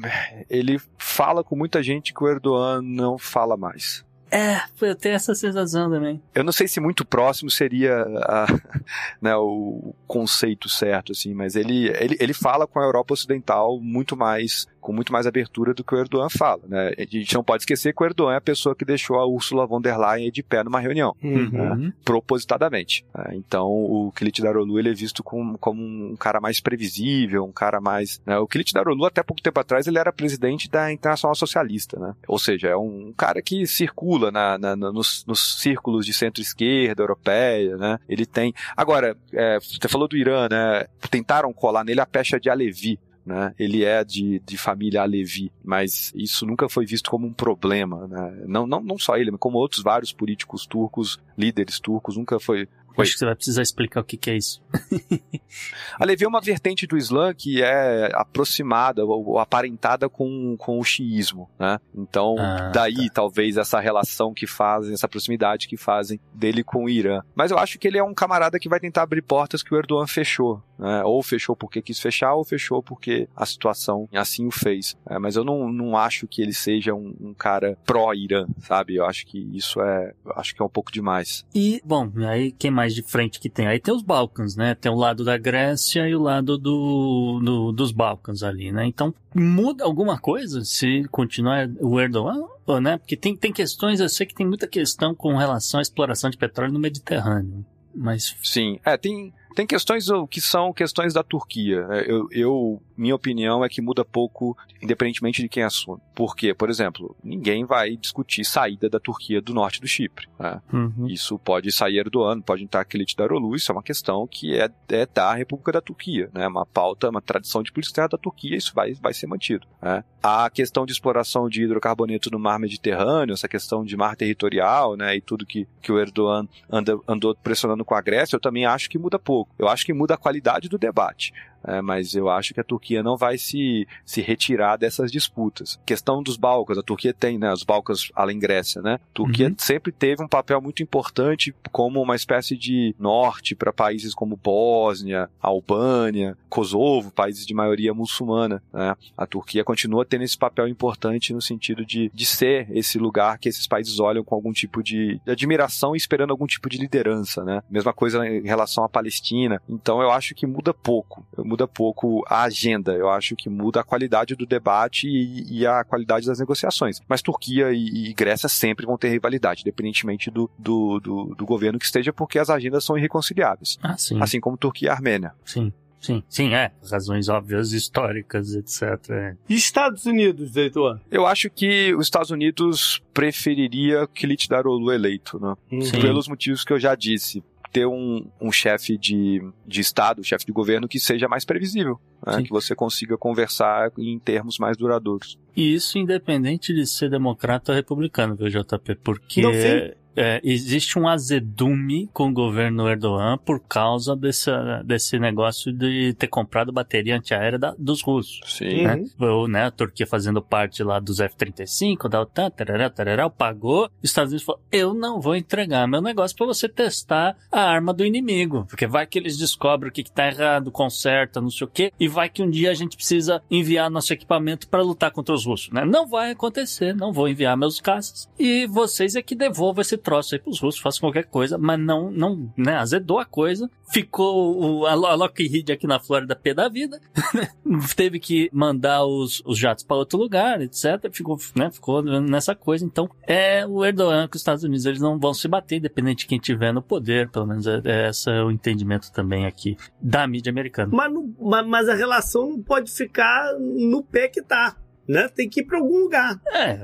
ele 0.49 0.81
fala 0.99 1.45
com 1.45 1.55
muita 1.57 1.83
gente 1.83 2.15
que 2.15 2.23
o 2.25 2.29
Erdogan 2.29 2.81
não 2.83 3.19
fala 3.19 3.57
mais. 3.57 4.05
É, 4.31 4.61
eu 4.81 4.95
tenho 4.95 5.15
essa 5.15 5.35
sensação 5.35 5.91
também. 5.91 6.21
Eu 6.35 6.45
não 6.45 6.53
sei 6.53 6.69
se 6.69 6.81
muito 6.81 7.05
próximo 7.05 7.51
seria 7.51 8.03
a- 8.03 8.47
né, 9.21 9.35
o 9.37 9.95
conceito 10.07 10.69
certo, 10.69 11.13
assim, 11.13 11.35
mas 11.35 11.57
ele, 11.57 11.89
ele, 11.99 12.17
ele 12.21 12.33
fala 12.35 12.67
com 12.67 12.79
a 12.79 12.85
Europa 12.85 13.15
Ocidental 13.15 13.79
muito 13.81 14.17
mais, 14.17 14.67
com 14.81 14.93
muito 14.93 15.13
mais 15.13 15.27
abertura 15.27 15.73
do 15.75 15.83
que 15.85 15.95
o 15.95 15.99
Erdogan 15.99 16.29
fala, 16.29 16.63
né? 16.69 16.93
A 16.99 17.03
gente 17.03 17.35
não 17.35 17.45
pode 17.45 17.63
esquecer 17.63 17.95
que 17.95 18.03
o 18.03 18.07
Erdogan 18.07 18.33
é 18.33 18.37
a 18.37 18.41
pessoa 18.41 18.75
que 18.75 18.85
deixou 18.85 19.17
a 19.19 19.27
Ursula 19.27 19.67
von 19.67 19.81
der 19.81 19.99
Leyen 19.99 20.31
de 20.31 20.43
pé 20.43 20.63
numa 20.65 20.81
reunião, 20.81 21.15
Uhum. 21.23 21.93
propositadamente. 22.05 23.05
né? 23.15 23.33
Então, 23.35 23.67
o 23.69 24.13
Kilit 24.15 24.41
Darolu, 24.43 24.79
ele 24.79 24.91
é 24.91 24.95
visto 24.95 25.23
como, 25.23 25.59
como 25.59 25.83
um 25.83 26.17
cara 26.17 26.41
mais 26.41 26.61
previsível, 26.61 27.45
um 27.45 27.53
cara 27.53 27.81
mais... 27.81 28.21
né? 28.27 28.39
O 28.39 28.47
Kilit 28.47 28.73
Darolu, 28.73 29.05
até 29.05 29.23
pouco 29.23 29.43
tempo 29.43 29.59
atrás, 29.61 29.87
ele 29.87 29.99
era 29.99 30.13
presidente 30.13 30.69
da 30.71 30.93
Internacional 30.93 31.35
Socialista, 31.35 31.99
né? 31.99 32.15
Ou 32.29 32.39
seja, 32.39 32.69
é 32.69 32.77
um 32.77 33.13
cara 33.17 33.41
que 33.43 33.67
circula 33.67 34.20
na, 34.29 34.59
na- 34.59 34.75
na- 34.75 34.91
nos, 34.93 35.25
nos 35.25 35.61
círculos 35.61 36.05
de 36.05 36.13
centro-esquerda 36.13 37.01
europeia, 37.01 37.77
né? 37.77 37.97
Ele 38.09 38.27
tem... 38.27 38.53
Agora, 38.77 39.17
é, 39.33 39.61
você 39.61 39.87
falou 39.89 40.09
do 40.09 40.17
Irã, 40.17 40.49
né? 40.51 40.85
Tentaram 41.09 41.53
colar 41.53 41.85
nele 41.85 42.01
a 42.01 42.07
pecha 42.07 42.41
de 42.41 42.51
Alevi, 42.51 42.99
né? 43.25 43.55
Ele 43.59 43.85
é 43.85 44.03
de, 44.03 44.41
de 44.41 44.57
família 44.59 45.03
Alevi, 45.03 45.53
mas 45.63 46.11
isso 46.17 46.45
nunca 46.45 46.69
foi 46.69 46.85
visto 46.87 47.09
como 47.11 47.27
um 47.27 47.33
problema, 47.33 48.09
né? 48.09 48.43
Não, 48.47 48.67
não, 48.67 48.81
não 48.81 48.99
só 48.99 49.17
ele, 49.17 49.31
mas 49.31 49.39
como 49.39 49.59
outros 49.59 49.83
vários 49.83 50.13
políticos 50.13 50.67
turcos, 50.67 51.21
líderes 51.39 51.79
turcos, 51.79 52.17
nunca 52.17 52.41
foi... 52.41 52.67
Acho 53.03 53.13
que 53.13 53.19
você 53.19 53.25
vai 53.25 53.35
precisar 53.35 53.63
explicar 53.63 54.01
o 54.01 54.05
que, 54.05 54.17
que 54.17 54.31
é 54.31 54.37
isso. 54.37 54.63
Alevi 55.99 56.25
é 56.25 56.29
uma 56.29 56.41
vertente 56.41 56.87
do 56.87 56.97
Islã 56.97 57.33
que 57.35 57.63
é 57.63 58.11
aproximada 58.15 59.05
ou, 59.05 59.39
aparentada 59.39 60.09
com, 60.09 60.57
com 60.59 60.79
o 60.79 60.85
xiismo, 60.85 61.49
né? 61.59 61.79
Então, 61.95 62.37
Ah, 62.39 62.71
daí 62.73 63.11
talvez 63.11 63.57
essa 63.57 63.81
relação 63.81 64.33
que 64.33 64.47
fazem, 64.47 64.95
essa 64.95 65.09
proximidade 65.09 65.69
que 65.69 65.77
fazem 65.77 66.21
dele 66.35 66.63
com 66.63 66.85
o 66.85 66.89
Irã. 66.89 67.21
Mas 67.35 67.51
eu 67.51 67.59
acho 67.59 67.79
que 67.79 67.89
ele 67.89 67.99
é 67.99 68.03
um 68.03 68.15
camarada 68.15 68.59
que 68.59 68.69
vai 68.69 68.81
tentar 68.81 69.03
abrir 69.03 69.23
portas 69.23 69.63
que 69.63 69.75
o 69.75 69.79
Erdogan 69.79 70.07
fechou, 70.07 70.63
né? 70.81 71.05
Ou 71.05 71.23
fechou 71.23 71.55
porque 71.55 71.83
quis 71.83 72.01
fechar, 72.01 72.35
ou 72.35 72.45
fechou 72.45 72.83
porque 72.83 73.29
a 73.37 73.45
situação 73.47 74.09
assim 74.13 74.47
o 74.47 74.51
fez. 74.51 74.97
É, 75.09 75.19
mas 75.19 75.37
eu 75.37 75.45
não, 75.45 75.71
não 75.73 75.97
acho 75.97 76.27
que 76.27 76.41
ele 76.43 76.53
seja 76.53 76.95
um, 76.95 77.15
um 77.21 77.35
cara 77.35 77.77
pró-Irã, 77.85 78.47
sabe? 78.61 78.97
Eu 78.97 79.05
acho 79.05 79.27
que 79.27 79.39
isso 79.57 79.81
é, 79.81 80.13
acho 80.37 80.55
que 80.55 80.63
é 80.63 80.65
um 80.65 80.69
pouco 80.69 80.91
demais. 80.91 81.45
E, 81.55 81.81
bom, 81.85 82.11
aí 82.27 82.51
quem 82.53 82.71
mais 82.71 82.95
de 82.95 83.03
frente 83.03 83.39
que 83.39 83.49
tem? 83.51 83.67
Aí 83.67 83.79
tem 83.79 83.95
os 83.95 84.03
Balcãs, 84.03 84.57
né? 84.57 84.75
Tem 84.75 84.91
o 84.91 84.97
lado 84.97 85.25
da 85.25 85.37
Grécia 85.37 86.09
e 86.09 86.15
o 86.15 86.23
lado 86.23 86.57
do, 86.59 87.41
do- 87.43 87.73
dos 87.73 87.93
Balcãs 87.93 88.43
ali, 88.43 88.73
né? 88.73 88.87
Então, 88.87 89.15
muda 89.35 89.85
alguma 89.85 90.19
coisa 90.19 90.65
se 90.65 91.05
continuar 91.11 91.69
o 91.81 92.01
Erdogan? 92.01 92.45
Né? 92.81 92.99
Porque 92.99 93.17
tem, 93.17 93.37
tem 93.37 93.53
questões, 93.53 93.99
eu 93.99 94.09
sei 94.09 94.25
que 94.25 94.35
tem 94.35 94.47
muita 94.47 94.65
questão 94.69 95.13
com 95.13 95.37
relação 95.37 95.81
à 95.81 95.83
exploração 95.83 96.31
de 96.31 96.37
petróleo 96.37 96.73
no 96.73 96.79
Mediterrâneo. 96.79 97.65
Mas, 97.93 98.37
Sim, 98.45 98.79
é, 98.85 98.97
tem, 98.97 99.33
tem 99.55 99.67
questões 99.67 100.09
uh, 100.09 100.27
que 100.27 100.41
são 100.41 100.73
questões 100.73 101.13
da 101.13 101.23
Turquia. 101.23 101.87
É, 101.91 102.11
Eu, 102.11 102.29
eu, 102.31 102.83
minha 103.01 103.15
opinião 103.15 103.65
é 103.65 103.69
que 103.69 103.81
muda 103.81 104.05
pouco, 104.05 104.57
independentemente 104.83 105.41
de 105.41 105.49
quem 105.49 105.63
assume. 105.63 106.01
Por 106.15 106.37
quê? 106.37 106.53
Por 106.53 106.69
exemplo, 106.69 107.17
ninguém 107.25 107.65
vai 107.65 107.97
discutir 107.97 108.45
saída 108.45 108.91
da 108.91 109.01
Turquia 109.01 109.41
do 109.41 109.55
norte 109.55 109.81
do 109.81 109.89
Chipre. 109.89 110.29
né? 110.39 110.61
uhum. 110.71 111.07
Isso 111.07 111.39
pode 111.39 111.73
sair 111.73 112.11
do 112.11 112.23
ano, 112.23 112.43
pode 112.43 112.63
entrar 112.63 112.85
Kilit 112.85 113.17
Darolu, 113.17 113.57
isso 113.57 113.73
é 113.73 113.75
uma 113.75 113.83
questão 113.83 114.27
que 114.27 114.55
é, 114.55 114.69
é 114.91 115.07
da 115.07 115.33
República 115.35 115.73
da 115.73 115.81
Turquia, 115.81 116.29
né? 116.35 116.47
Uma 116.47 116.67
pauta, 116.67 117.09
uma 117.09 117.23
tradição 117.23 117.63
de 117.63 117.73
política 117.73 118.07
da 118.07 118.19
Turquia, 118.19 118.57
isso 118.57 118.73
vai, 118.75 118.93
vai 118.93 119.15
ser 119.15 119.27
mantido. 119.27 119.67
né? 119.81 120.05
A 120.23 120.51
questão 120.51 120.85
de 120.85 120.93
exploração 120.93 121.49
de 121.49 121.63
hidrocarboneto 121.63 122.31
no 122.31 122.39
mar 122.39 122.59
Mediterrâneo, 122.59 123.33
essa 123.33 123.49
questão 123.49 123.83
de 123.83 123.97
mar 123.97 124.17
territorial, 124.17 124.97
né? 124.97 125.17
E 125.17 125.21
tudo 125.21 125.47
que, 125.47 125.67
que 125.81 125.91
o 125.91 125.99
Erdogan 125.99 126.47
anda, 126.71 126.99
andou 127.09 127.35
pressionando 127.35 127.85
com 127.85 127.95
a 127.95 128.03
Grécia, 128.03 128.37
eu 128.37 128.41
também 128.41 128.67
acho 128.67 128.91
que 128.91 128.99
muda 128.99 129.19
pouco. 129.19 129.55
Eu 129.59 129.69
acho 129.69 129.87
que 129.87 129.95
muda 129.95 130.15
a 130.15 130.19
qualidade 130.19 130.69
do 130.69 130.77
debate. 130.77 131.33
É, 131.65 131.83
mas 131.83 132.15
eu 132.15 132.29
acho 132.29 132.55
que 132.55 132.61
a 132.61 132.65
Turquia 132.65 133.03
não 133.03 133.17
vai 133.17 133.37
se, 133.37 133.87
se 134.05 134.21
retirar 134.21 134.77
dessas 134.77 135.11
disputas. 135.13 135.79
Questão 135.85 136.23
dos 136.23 136.37
Balcãs, 136.37 136.79
a 136.79 136.83
Turquia 136.83 137.13
tem, 137.13 137.39
né, 137.39 137.53
os 137.53 137.63
Balcãs 137.65 138.11
além 138.15 138.39
Grécia, 138.39 138.81
né? 138.81 138.95
A 138.95 139.15
Turquia 139.15 139.49
Uhum. 139.49 139.55
sempre 139.59 139.93
teve 139.93 140.23
um 140.23 140.29
papel 140.29 140.61
muito 140.61 140.83
importante 140.83 141.55
como 141.71 142.01
uma 142.01 142.17
espécie 142.17 142.57
de 142.57 142.95
norte 142.99 143.55
para 143.55 143.73
países 143.73 144.15
como 144.15 144.37
Bósnia, 144.37 145.29
Albânia, 145.41 146.37
Kosovo, 146.49 147.11
países 147.11 147.47
de 147.47 147.55
maioria 147.55 147.93
muçulmana, 147.95 148.63
né? 148.73 148.97
A 149.17 149.27
Turquia 149.27 149.63
continua 149.65 150.05
tendo 150.05 150.25
esse 150.25 150.37
papel 150.39 150.67
importante 150.69 151.33
no 151.33 151.41
sentido 151.43 151.85
de, 151.85 152.11
de 152.13 152.27
ser 152.27 152.69
esse 152.71 152.99
lugar 152.99 153.39
que 153.39 153.49
esses 153.49 153.67
países 153.67 153.99
olham 154.01 154.25
com 154.25 154.35
algum 154.35 154.53
tipo 154.53 154.83
de 154.83 155.21
admiração 155.27 155.95
e 155.95 155.99
esperando 155.99 156.31
algum 156.31 156.47
tipo 156.47 156.69
de 156.69 156.79
liderança, 156.79 157.45
né? 157.45 157.63
Mesma 157.71 157.93
coisa 157.93 158.27
em 158.27 158.43
relação 158.43 158.85
à 158.85 158.89
Palestina. 158.89 159.61
Então 159.69 160.01
eu 160.01 160.11
acho 160.11 160.35
que 160.35 160.47
muda 160.47 160.73
pouco 160.73 161.25
muda 161.51 161.67
pouco 161.67 162.25
a 162.29 162.45
agenda. 162.45 162.93
Eu 162.93 163.11
acho 163.11 163.35
que 163.35 163.49
muda 163.49 163.81
a 163.81 163.85
qualidade 163.85 164.37
do 164.37 164.47
debate 164.47 165.09
e, 165.09 165.61
e 165.61 165.67
a 165.67 165.83
qualidade 165.83 166.27
das 166.27 166.39
negociações. 166.39 167.01
Mas 167.09 167.21
Turquia 167.21 167.73
e, 167.73 168.11
e 168.11 168.15
Grécia 168.15 168.49
sempre 168.49 168.87
vão 168.87 168.97
ter 168.97 169.09
rivalidade, 169.09 169.63
independentemente 169.63 170.31
do, 170.31 170.49
do, 170.57 171.01
do, 171.01 171.35
do 171.35 171.45
governo 171.45 171.79
que 171.79 171.85
esteja, 171.85 172.13
porque 172.13 172.39
as 172.39 172.49
agendas 172.49 172.85
são 172.85 172.97
irreconciliáveis. 172.97 173.79
Ah, 173.83 173.97
sim. 173.97 174.23
Assim 174.23 174.39
como 174.39 174.57
Turquia 174.57 174.89
e 174.89 174.91
Armênia. 174.91 175.33
Sim. 175.45 175.73
Sim, 176.01 176.23
sim, 176.31 176.55
é. 176.55 176.73
Razões 176.91 177.29
óbvias, 177.29 177.73
históricas, 177.73 178.55
etc. 178.55 179.11
é. 179.11 179.37
E 179.47 179.55
Estados 179.55 180.07
Unidos, 180.07 180.57
Heitor? 180.57 180.99
Eu 181.11 181.27
acho 181.27 181.51
que 181.51 181.95
os 181.95 182.07
Estados 182.07 182.31
Unidos 182.31 183.03
preferiria 183.13 184.07
Kilit 184.07 184.49
Darolu 184.49 184.91
eleito, 184.91 185.39
né? 185.39 185.83
Sim. 185.83 186.01
Pelos 186.01 186.27
motivos 186.27 186.65
que 186.65 186.73
eu 186.73 186.81
já 186.81 186.95
disse. 186.95 187.45
Ter 187.73 187.87
um, 187.87 188.27
um 188.41 188.51
chefe 188.51 188.99
de, 188.99 189.41
de 189.67 189.81
Estado, 189.81 190.25
chefe 190.25 190.45
de 190.45 190.53
governo 190.53 190.89
que 190.89 190.99
seja 190.99 191.29
mais 191.29 191.45
previsível, 191.45 192.01
né? 192.27 192.43
Que 192.43 192.51
você 192.51 192.75
consiga 192.75 193.17
conversar 193.17 193.93
em 193.99 194.19
termos 194.19 194.59
mais 194.59 194.77
duradouros. 194.77 195.39
E 195.57 195.75
isso 195.75 195.99
independente 195.99 196.75
de 196.75 196.87
ser 196.87 197.11
democrata 197.11 197.73
ou 197.73 197.77
republicano, 197.77 198.35
viu, 198.35 198.49
JP? 198.49 198.97
Porque 198.97 199.41
Não, 199.41 199.53
sim. 199.53 199.93
É, 200.17 200.41
existe 200.43 200.99
um 200.99 201.07
azedume 201.09 202.09
com 202.13 202.29
o 202.29 202.33
governo 202.33 202.89
Erdogan 202.89 203.39
por 203.39 203.61
causa 203.61 204.15
desse, 204.17 204.51
desse 204.85 205.19
negócio 205.19 205.73
de 205.73 206.15
ter 206.15 206.27
comprado 206.29 206.73
bateria 206.73 207.17
antiaérea 207.17 207.59
da- 207.59 207.75
dos 207.79 208.03
russos. 208.03 208.41
Sim. 208.47 208.83
Né? 208.83 209.05
Ou, 209.19 209.47
né, 209.49 209.65
a 209.65 209.71
Turquia 209.71 210.07
fazendo 210.07 210.43
parte 210.43 210.83
lá 210.83 210.99
dos 210.99 211.21
F-35, 211.21 212.09
da 212.09 212.21
OTAN, 212.21 212.51
tarará, 212.51 212.91
tarará, 212.91 213.31
pagou. 213.31 213.85
Os 214.03 214.11
Estados 214.11 214.33
Unidos 214.33 214.45
falou, 214.45 214.61
eu 214.73 214.95
não 214.95 215.21
vou 215.21 215.37
entregar 215.37 215.87
meu 215.87 216.01
negócio 216.03 216.37
pra 216.37 216.47
você 216.47 216.69
testar 216.69 217.37
a 217.51 217.61
arma 217.63 217.93
do 217.93 218.05
inimigo. 218.05 218.65
Porque 218.69 218.87
vai 218.87 219.07
que 219.07 219.19
eles 219.19 219.37
descobrem 219.39 219.91
o 219.91 219.93
que, 219.93 220.03
que 220.03 220.13
tá 220.13 220.27
errado, 220.29 220.71
conserta, 220.71 221.41
não 221.41 221.51
sei 221.51 221.67
o 221.67 221.71
quê, 221.71 221.93
e 221.99 222.09
vai 222.09 222.29
que 222.29 222.43
um 222.43 222.51
dia 222.51 222.71
a 222.71 222.75
gente 222.75 222.97
precisa 222.97 223.43
enviar 223.51 223.91
nosso 223.91 224.13
equipamento 224.13 224.69
pra 224.69 224.83
lutar 224.83 225.11
contra 225.11 225.35
os 225.35 225.45
russos, 225.47 225.71
né? 225.71 225.85
Não 225.85 226.07
vai 226.07 226.31
acontecer, 226.33 226.95
não 226.95 227.13
vou 227.13 227.29
enviar 227.29 227.57
meus 227.57 227.81
caças. 227.81 228.29
E 228.39 228.67
vocês 228.67 229.15
é 229.17 229.23
que 229.23 229.35
devolvam 229.35 229.83
esse 229.83 229.97
troço 230.01 230.35
aí 230.35 230.41
pros 230.41 230.59
russos, 230.61 230.81
façam 230.81 231.01
qualquer 231.01 231.25
coisa, 231.27 231.57
mas 231.57 231.79
não, 231.79 232.11
não, 232.11 232.53
né, 232.57 232.75
azedou 232.77 233.19
a 233.19 233.25
coisa. 233.25 233.71
Ficou 233.93 234.81
o, 234.81 234.87
a, 234.87 234.95
Lo- 234.95 235.07
a 235.07 235.15
Lockheed 235.15 235.73
aqui 235.73 235.87
na 235.87 235.99
Flórida 236.01 236.35
pé 236.37 236.55
da 236.55 236.69
vida 236.69 237.01
teve 237.97 238.19
que 238.19 238.49
mandar 238.53 239.05
os, 239.05 239.43
os 239.45 239.59
jatos 239.59 239.85
para 239.85 239.97
outro 239.97 240.19
lugar, 240.19 240.61
etc. 240.61 241.11
Ficou, 241.13 241.37
né, 241.55 241.71
ficou 241.71 242.03
nessa 242.03 242.55
coisa. 242.55 242.85
Então, 242.85 243.09
é 243.27 243.67
o 243.67 243.85
Erdogan 243.85 244.27
com 244.29 244.37
os 244.37 244.41
Estados 244.41 244.65
Unidos, 244.65 244.87
eles 244.87 245.01
não 245.01 245.19
vão 245.19 245.35
se 245.35 245.47
bater, 245.49 245.77
independente 245.77 246.21
de 246.21 246.27
quem 246.27 246.39
tiver 246.39 246.73
no 246.73 246.83
poder. 246.83 247.29
Pelo 247.31 247.47
menos 247.47 247.67
é, 247.67 247.81
é 247.85 248.09
esse 248.09 248.31
é 248.31 248.43
o 248.43 248.51
entendimento 248.51 249.13
também 249.13 249.47
aqui 249.47 249.77
da 250.01 250.27
mídia 250.27 250.51
americana. 250.51 250.91
Mas, 250.93 251.67
mas 251.67 251.89
a 251.89 251.95
relação 251.95 252.51
não 252.51 252.63
pode 252.63 252.91
ficar 252.93 253.53
no 253.59 254.03
pé 254.03 254.29
que 254.29 254.43
tá. 254.43 254.77
Né? 255.11 255.29
Tem 255.29 255.49
que 255.49 255.61
ir 255.61 255.65
para 255.65 255.79
algum 255.79 255.99
lugar. 255.99 256.41
É, 256.53 256.79